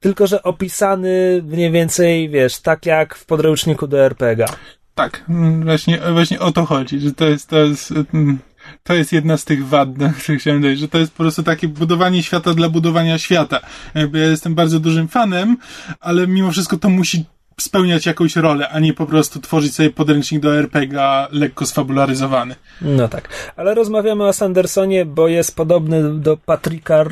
tylko 0.00 0.26
że 0.26 0.42
opisany 0.42 1.42
mniej 1.44 1.70
więcej, 1.70 2.30
wiesz, 2.30 2.60
tak 2.60 2.86
jak 2.86 3.14
w 3.14 3.26
podręczniku 3.26 3.86
do 3.86 4.00
RPG. 4.00 4.46
Tak, 4.94 5.24
mm, 5.28 5.64
właśnie, 5.64 6.00
właśnie 6.12 6.40
o 6.40 6.52
to 6.52 6.64
chodzi, 6.64 7.00
że 7.00 7.12
to 7.12 7.28
jest, 7.28 7.48
to 7.48 7.58
jest, 7.58 7.92
mm, 8.14 8.38
to 8.86 8.94
jest 8.94 9.12
jedna 9.12 9.36
z 9.36 9.44
tych 9.44 9.68
wad, 9.68 9.98
na 9.98 10.12
których 10.12 10.40
chciałem 10.40 10.62
dojść, 10.62 10.80
że 10.80 10.88
to 10.88 10.98
jest 10.98 11.12
po 11.12 11.16
prostu 11.16 11.42
takie 11.42 11.68
budowanie 11.68 12.22
świata 12.22 12.54
dla 12.54 12.68
budowania 12.68 13.18
świata. 13.18 13.60
Jakby 13.94 14.18
ja 14.18 14.26
jestem 14.26 14.54
bardzo 14.54 14.80
dużym 14.80 15.08
fanem, 15.08 15.56
ale 16.00 16.26
mimo 16.26 16.52
wszystko 16.52 16.76
to 16.76 16.90
musi 16.90 17.24
spełniać 17.60 18.06
jakąś 18.06 18.36
rolę, 18.36 18.68
a 18.68 18.80
nie 18.80 18.94
po 18.94 19.06
prostu 19.06 19.40
tworzyć 19.40 19.74
sobie 19.74 19.90
podręcznik 19.90 20.40
do 20.40 20.56
RPG 20.56 21.26
lekko 21.32 21.66
sfabularyzowany. 21.66 22.54
No 22.80 23.08
tak. 23.08 23.28
Ale 23.56 23.74
rozmawiamy 23.74 24.24
o 24.24 24.32
Sandersonie, 24.32 25.04
bo 25.04 25.28
jest 25.28 25.56
podobny 25.56 26.14
do 26.20 26.36
Patricka 26.36 27.04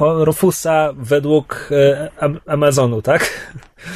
Rofusa 0.00 0.92
według 0.96 1.68
e, 1.70 2.10
Amazonu, 2.46 3.02
tak? 3.02 3.50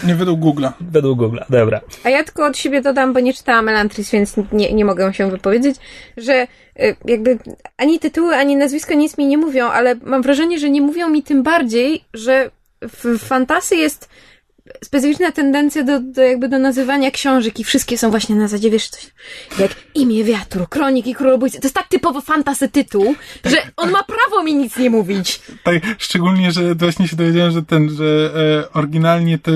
Nie 0.05 0.15
według 0.15 0.41
Google'a. 0.41 0.73
Według 0.81 1.19
Google'a, 1.19 1.45
dobra. 1.51 1.81
A 2.05 2.11
ja 2.11 2.25
tylko 2.25 2.47
od 2.47 2.59
siebie 2.59 2.83
dodam, 2.83 3.13
bo 3.13 3.21
nie 3.21 3.35
czytałam 3.35 3.69
Elantris, 3.69 4.11
więc 4.11 4.35
nie, 4.53 4.73
nie 4.73 4.85
mogę 4.85 5.15
się 5.15 5.31
wypowiedzieć, 5.31 5.77
że 6.17 6.33
e, 6.33 6.47
jakby 7.05 7.39
ani 7.77 7.99
tytuły, 7.99 8.37
ani 8.37 8.57
nazwiska 8.57 8.95
nic 8.95 9.19
mi 9.19 9.27
nie 9.27 9.39
mówią, 9.39 9.67
ale 9.67 9.95
mam 9.95 10.23
wrażenie, 10.23 10.59
że 10.59 10.71
nie 10.71 10.81
mówią 10.81 11.09
mi 11.09 11.23
tym 11.23 11.43
bardziej, 11.43 12.05
że 12.15 12.51
w 12.83 13.19
fantasy 13.19 13.77
jest 13.77 14.09
specyficzna 14.85 15.33
tendencja 15.33 15.83
do, 15.83 16.01
do 16.01 16.23
jakby 16.23 16.49
do 16.49 16.59
nazywania 16.59 17.11
książek 17.11 17.61
i 17.61 17.65
wszystkie 17.65 17.99
są 17.99 18.11
właśnie 18.11 18.37
na 18.37 18.49
zasadzie, 18.49 18.71
wiesz, 18.71 18.89
coś 18.89 19.11
jak 19.59 19.71
Imię 19.95 20.25
Wiatru, 20.25 20.67
Kroniki 20.67 21.15
Królobójcy. 21.15 21.61
To 21.61 21.67
jest 21.67 21.75
tak 21.75 21.89
typowo 21.89 22.21
fantasy 22.21 22.69
tytuł, 22.69 23.15
że 23.45 23.57
on 23.77 23.91
ma 23.91 24.03
prawo 24.03 24.43
mi 24.43 24.55
nic 24.55 24.77
nie 24.77 24.91
mówić. 24.91 25.41
Tak, 25.63 25.75
szczególnie, 25.99 26.53
że 26.53 26.75
właśnie 26.75 27.09
się 27.09 27.17
dowiedziałem, 27.17 27.53
że 27.53 27.63
ten, 27.63 27.91
że 27.91 28.31
e, 28.65 28.73
oryginalnie 28.73 29.39
te... 29.39 29.53
E, 29.53 29.55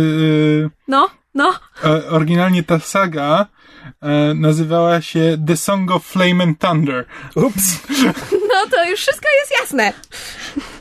no, 0.89 1.11
no. 1.35 1.55
E, 1.85 2.09
oryginalnie 2.09 2.63
ta 2.63 2.79
saga 2.79 3.47
e, 4.03 4.35
nazywała 4.35 5.01
się 5.01 5.39
The 5.47 5.57
Song 5.57 5.91
of 5.91 6.07
Flame 6.07 6.45
and 6.45 6.59
Thunder. 6.59 7.05
Ups. 7.35 7.81
No 8.33 8.71
to 8.71 8.91
już 8.91 9.01
wszystko 9.01 9.29
jest 9.41 9.53
jasne. 9.61 9.93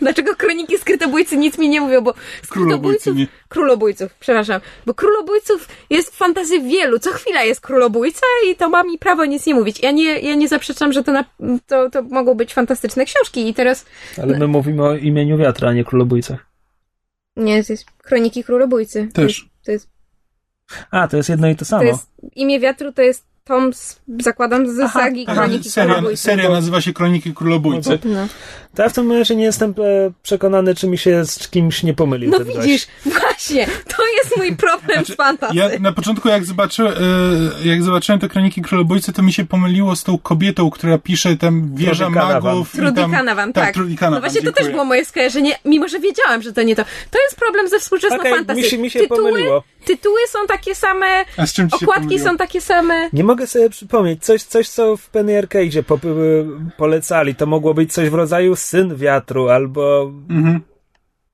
Dlaczego 0.01 0.35
kroniki 0.35 0.77
skrytobójcy 0.77 1.37
nic 1.37 1.57
mi 1.57 1.69
nie 1.69 1.81
mówią, 1.81 2.01
bo 2.01 2.13
królobójców, 2.49 3.15
nie. 3.15 3.27
królobójców, 3.49 4.13
przepraszam, 4.19 4.61
bo 4.85 4.93
królobójców 4.93 5.67
jest 5.89 6.13
w 6.13 6.17
fantazji 6.17 6.61
wielu. 6.61 6.99
Co 6.99 7.11
chwila 7.11 7.43
jest 7.43 7.61
królobójca 7.61 8.25
i 8.51 8.55
to 8.55 8.69
ma 8.69 8.83
mi 8.83 8.97
prawo 8.97 9.25
nic 9.25 9.45
nie 9.45 9.53
mówić. 9.53 9.79
Ja 9.83 9.91
nie, 9.91 10.19
ja 10.19 10.35
nie 10.35 10.47
zaprzeczam, 10.47 10.93
że 10.93 11.03
to, 11.03 11.11
na, 11.11 11.25
to, 11.67 11.89
to 11.89 12.01
mogą 12.03 12.33
być 12.33 12.53
fantastyczne 12.53 13.05
książki 13.05 13.49
i 13.49 13.53
teraz... 13.53 13.85
Ale 14.23 14.39
my 14.39 14.47
mówimy 14.47 14.83
o 14.83 14.95
imieniu 14.95 15.37
wiatra, 15.37 15.69
a 15.69 15.73
nie 15.73 15.83
królobójcach. 15.83 16.45
Nie, 17.35 17.63
to 17.63 17.73
jest 17.73 17.85
kroniki 17.97 18.43
królobójcy. 18.43 19.07
Też. 19.13 19.13
To 19.13 19.21
jest, 19.21 19.39
to 19.65 19.71
jest 19.71 19.98
a, 20.91 21.07
to 21.07 21.17
jest 21.17 21.29
jedno 21.29 21.47
i 21.47 21.55
to 21.55 21.65
samo. 21.65 21.81
To 21.81 21.87
jest, 21.87 22.07
imię 22.35 22.59
wiatru 22.59 22.91
to 22.91 23.01
jest 23.01 23.28
tom, 23.49 23.73
z, 23.73 23.99
zakładam, 24.19 24.75
z 24.75 24.79
aha, 24.79 24.99
sagi 24.99 25.25
aha, 25.27 25.41
Kroniki 25.41 25.69
seria, 25.69 25.93
Królobójcy. 25.93 26.23
Seria 26.23 26.49
nazywa 26.49 26.81
się 26.81 26.93
Kroniki 26.93 27.33
Królobójcy. 27.33 27.99
No. 28.03 28.27
To 28.75 28.83
ja 28.83 28.89
w 28.89 28.93
tym 28.93 29.07
momencie 29.07 29.35
nie 29.35 29.43
jestem 29.43 29.71
e, 29.71 30.11
przekonany, 30.23 30.75
czy 30.75 30.87
mi 30.87 30.97
się 30.97 31.25
z 31.25 31.47
kimś 31.47 31.83
nie 31.83 31.93
pomylił. 31.93 32.31
No 32.31 32.39
widzisz, 32.39 32.87
gość. 33.05 33.19
właśnie, 33.19 33.65
to 33.65 34.03
jest 34.17 34.37
mój 34.37 34.55
problem 34.55 34.97
znaczy, 34.97 35.13
z 35.13 35.15
fantazją. 35.15 35.69
Ja 35.69 35.79
na 35.79 35.91
początku 35.91 36.29
jak, 36.29 36.45
zobaczy, 36.45 36.83
e, 36.83 37.67
jak 37.67 37.83
zobaczyłem 37.83 38.19
te 38.19 38.29
Kroniki 38.29 38.61
Królobójcy, 38.61 39.13
to 39.13 39.21
mi 39.21 39.33
się 39.33 39.45
pomyliło 39.45 39.95
z 39.95 40.03
tą 40.03 40.17
kobietą, 40.17 40.69
która 40.69 40.97
pisze 40.97 41.37
tam 41.37 41.75
Wieża 41.75 42.09
Magów. 42.09 42.71
Trudy 42.71 43.01
Canavan, 43.11 43.53
tak. 43.53 43.75
tak. 43.75 44.11
no 44.11 44.19
właśnie 44.19 44.41
dziękuję. 44.41 44.53
to 44.53 44.63
też 44.63 44.71
było 44.71 44.85
moje 44.85 45.05
skojarzenie, 45.05 45.55
mimo 45.65 45.87
że 45.87 45.99
wiedziałam, 45.99 46.41
że 46.41 46.53
to 46.53 46.63
nie 46.63 46.75
to. 46.75 46.83
To 47.11 47.19
jest 47.23 47.35
problem 47.35 47.69
ze 47.69 47.79
współczesną 47.79 48.19
okay, 48.19 48.31
fantazją. 48.31 48.63
Mi 48.63 48.69
się, 48.69 48.77
mi 48.77 48.89
się 48.89 48.99
tytuły, 48.99 49.31
pomyliło. 49.31 49.63
tytuły 49.85 50.19
są 50.27 50.47
takie 50.47 50.75
same, 50.75 51.25
A 51.37 51.45
z 51.45 51.53
czym 51.53 51.67
okładki 51.71 52.19
są 52.19 52.37
takie 52.37 52.61
same. 52.61 53.09
Nie 53.13 53.23
mogę 53.23 53.38
sobie 53.47 53.69
przypomnieć, 53.69 54.23
coś, 54.23 54.43
coś 54.43 54.69
co 54.69 54.97
w 54.97 55.09
Penny 55.09 55.37
Arcade 55.37 55.83
po, 55.83 55.99
polecali, 56.77 57.35
to 57.35 57.45
mogło 57.45 57.73
być 57.73 57.93
coś 57.93 58.09
w 58.09 58.13
rodzaju 58.13 58.55
Syn 58.55 58.95
Wiatru, 58.95 59.49
albo 59.49 60.11
mhm. 60.29 60.61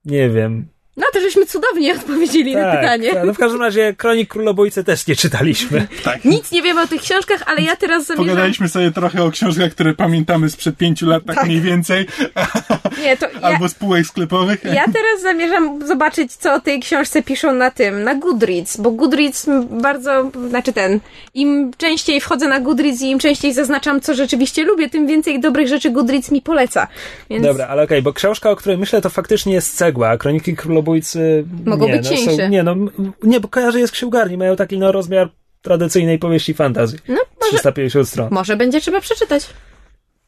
nie 0.04 0.30
wiem, 0.30 0.68
no 0.96 1.06
to 1.12 1.20
żeśmy 1.20 1.46
cudownie 1.46 1.94
odpowiedzieli 1.94 2.54
tak, 2.54 2.62
na 2.62 2.76
pytanie. 2.76 3.12
Tak. 3.12 3.24
No 3.26 3.34
w 3.34 3.38
każdym 3.38 3.62
razie 3.62 3.94
Kronik 3.94 4.28
Królobójcy 4.28 4.84
też 4.84 5.06
nie 5.06 5.16
czytaliśmy. 5.16 5.88
tak. 6.04 6.24
Nic 6.24 6.52
nie 6.52 6.62
wiemy 6.62 6.82
o 6.82 6.86
tych 6.86 7.00
książkach, 7.00 7.42
ale 7.46 7.62
ja 7.62 7.76
teraz 7.76 8.06
zamierzam... 8.06 8.28
Pogadaliśmy 8.28 8.68
sobie 8.68 8.90
trochę 8.90 9.24
o 9.24 9.30
książkach, 9.30 9.72
które 9.72 9.94
pamiętamy 9.94 10.50
sprzed 10.50 10.76
pięciu 10.76 11.06
lat, 11.06 11.24
tak, 11.26 11.36
tak. 11.36 11.46
mniej 11.46 11.60
więcej. 11.60 12.06
Nie, 13.02 13.16
to 13.16 13.26
Albo 13.42 13.64
ja... 13.64 13.68
spółek 13.68 14.06
sklepowych. 14.06 14.64
Ja 14.64 14.84
teraz 14.84 15.22
zamierzam 15.22 15.86
zobaczyć, 15.86 16.32
co 16.32 16.54
o 16.54 16.60
tej 16.60 16.80
książce 16.80 17.22
piszą 17.22 17.54
na 17.54 17.70
tym, 17.70 18.02
na 18.02 18.14
Goodreads, 18.14 18.76
bo 18.76 18.90
Goodreads 18.90 19.46
bardzo, 19.70 20.30
znaczy 20.48 20.72
ten, 20.72 21.00
im 21.34 21.70
częściej 21.78 22.20
wchodzę 22.20 22.48
na 22.48 22.60
Goodreads 22.60 23.02
i 23.02 23.10
im 23.10 23.18
częściej 23.18 23.52
zaznaczam, 23.54 24.00
co 24.00 24.14
rzeczywiście 24.14 24.64
lubię, 24.64 24.90
tym 24.90 25.06
więcej 25.06 25.40
dobrych 25.40 25.68
rzeczy 25.68 25.90
Goodreads 25.90 26.30
mi 26.30 26.42
poleca. 26.42 26.88
Więc... 27.30 27.44
Dobra, 27.44 27.66
ale 27.66 27.82
okej, 27.82 27.98
okay, 27.98 28.02
bo 28.02 28.12
książka, 28.12 28.50
o 28.50 28.56
której 28.56 28.78
myślę, 28.78 29.00
to 29.00 29.10
faktycznie 29.10 29.54
jest 29.54 29.76
cegła, 29.76 30.08
a 30.08 30.16
Kroniki 30.16 30.56
Królobójcy 30.56 30.85
samobójcy... 30.86 31.44
Mogą 31.64 31.86
nie, 31.86 31.96
być 31.96 32.10
no. 32.10 32.36
Są, 32.36 32.48
nie, 32.48 32.62
no, 32.62 32.74
nie, 33.22 33.40
bo 33.40 33.48
kojarzę 33.48 33.80
je 33.80 33.88
z 33.88 33.90
księgarni, 33.90 34.36
mają 34.36 34.56
taki 34.56 34.78
no, 34.78 34.92
rozmiar 34.92 35.30
tradycyjnej 35.62 36.18
powieści 36.18 36.54
fantazji. 36.54 36.98
No, 37.08 37.14
może, 37.40 37.58
350 37.58 38.08
stron. 38.08 38.28
Może 38.30 38.56
będzie 38.56 38.80
trzeba 38.80 39.00
przeczytać. 39.00 39.46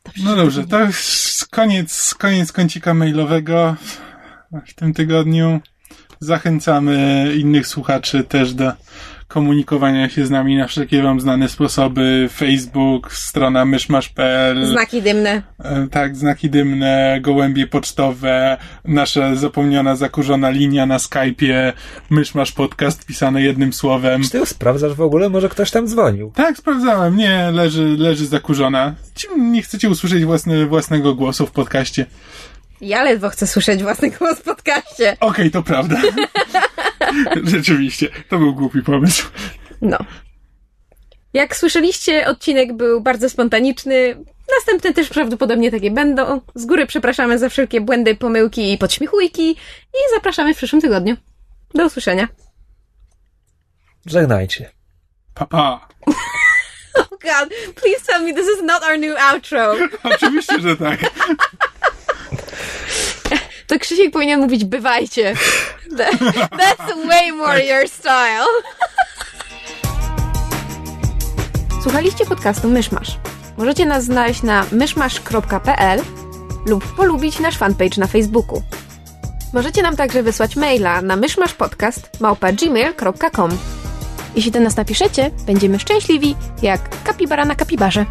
Dobrze, 0.04 0.24
no 0.24 0.36
dobrze, 0.36 0.66
to 0.66 0.78
koniec, 1.50 2.14
koniec 2.18 2.52
kącika 2.52 2.94
mailowego 2.94 3.76
w 4.66 4.74
tym 4.74 4.94
tygodniu. 4.94 5.60
Zachęcamy 6.20 7.26
innych 7.36 7.66
słuchaczy 7.66 8.24
też 8.24 8.54
do 8.54 8.72
komunikowania 9.28 10.08
się 10.08 10.26
z 10.26 10.30
nami 10.30 10.56
na 10.56 10.66
wszelkie 10.66 11.02
wam 11.02 11.20
znane 11.20 11.48
sposoby. 11.48 12.28
Facebook, 12.32 13.12
strona 13.12 13.64
myszmasz.pl. 13.64 14.66
Znaki 14.66 15.02
dymne. 15.02 15.42
E, 15.58 15.86
tak, 15.90 16.16
znaki 16.16 16.50
dymne, 16.50 17.18
gołębie 17.20 17.66
pocztowe, 17.66 18.56
nasza 18.84 19.34
zapomniana, 19.34 19.96
zakurzona 19.96 20.50
linia 20.50 20.86
na 20.86 20.96
Skype'ie, 20.96 21.72
myszmasz 22.10 22.52
podcast 22.52 23.06
pisane 23.06 23.42
jednym 23.42 23.72
słowem. 23.72 24.22
Czy 24.22 24.30
ty 24.30 24.38
już 24.38 24.48
sprawdzasz 24.48 24.94
w 24.94 25.00
ogóle? 25.00 25.28
Może 25.28 25.48
ktoś 25.48 25.70
tam 25.70 25.86
dzwonił? 25.88 26.32
Tak, 26.34 26.56
sprawdzałem. 26.56 27.16
Nie, 27.16 27.50
leży, 27.52 27.96
leży 27.98 28.26
zakurzona. 28.26 28.94
Nie 29.38 29.62
chcecie 29.62 29.88
usłyszeć 29.88 30.24
własne, 30.24 30.66
własnego 30.66 31.14
głosu 31.14 31.46
w 31.46 31.50
podcaście. 31.50 32.06
Ja 32.80 33.02
ledwo 33.02 33.28
chcę 33.28 33.46
słyszeć 33.46 33.82
własny 33.82 34.10
głos 34.10 34.38
w 34.38 34.42
podcaście. 34.42 35.16
Okej, 35.20 35.28
okay, 35.28 35.50
to 35.50 35.62
prawda. 35.62 35.96
Rzeczywiście, 37.44 38.08
to 38.28 38.38
był 38.38 38.54
głupi 38.54 38.82
pomysł. 38.82 39.26
No. 39.82 39.98
Jak 41.34 41.56
słyszeliście, 41.56 42.26
odcinek 42.26 42.72
był 42.72 43.00
bardzo 43.00 43.30
spontaniczny. 43.30 44.24
Następne 44.56 44.92
też 44.92 45.08
prawdopodobnie 45.08 45.70
takie 45.70 45.90
będą. 45.90 46.40
Z 46.54 46.66
góry 46.66 46.86
przepraszamy 46.86 47.38
za 47.38 47.48
wszelkie 47.48 47.80
błędy, 47.80 48.14
pomyłki 48.14 48.72
i 48.72 48.78
podśmiechujki 48.78 49.50
i 49.92 50.14
zapraszamy 50.14 50.54
w 50.54 50.56
przyszłym 50.56 50.82
tygodniu. 50.82 51.16
Do 51.74 51.86
usłyszenia. 51.86 52.28
Żegnajcie. 54.06 54.70
Papa. 55.34 55.88
oh 56.98 57.16
god, 57.22 57.48
please 57.74 58.04
tell 58.06 58.22
me 58.24 58.34
this 58.34 58.48
is 58.56 58.62
not 58.62 58.82
our 58.82 58.98
new 58.98 59.16
outro. 59.18 59.74
Oczywiście, 60.14 60.60
że 60.60 60.76
tak. 60.76 61.00
To 63.68 63.78
Krzysiek 63.78 64.12
powinien 64.12 64.40
mówić 64.40 64.64
bywajcie. 64.64 65.34
That's 66.50 67.06
way 67.06 67.32
more 67.32 67.64
your 67.64 67.88
style. 67.88 68.46
Słuchaliście 71.82 72.26
podcastu 72.26 72.68
Myszmasz. 72.68 73.18
Możecie 73.58 73.86
nas 73.86 74.04
znaleźć 74.04 74.42
na 74.42 74.66
myszmasz.pl 74.72 76.00
lub 76.66 76.96
polubić 76.96 77.40
nasz 77.40 77.58
fanpage 77.58 77.98
na 77.98 78.06
Facebooku. 78.06 78.62
Możecie 79.52 79.82
nam 79.82 79.96
także 79.96 80.22
wysłać 80.22 80.56
maila 80.56 81.02
na 81.02 81.16
myszmaszpodcast.gmail.com 81.16 83.58
Jeśli 84.34 84.50
do 84.50 84.60
nas 84.60 84.76
napiszecie, 84.76 85.30
będziemy 85.46 85.78
szczęśliwi 85.78 86.36
jak 86.62 87.02
kapibara 87.04 87.44
na 87.44 87.54
kapibarze. 87.54 88.06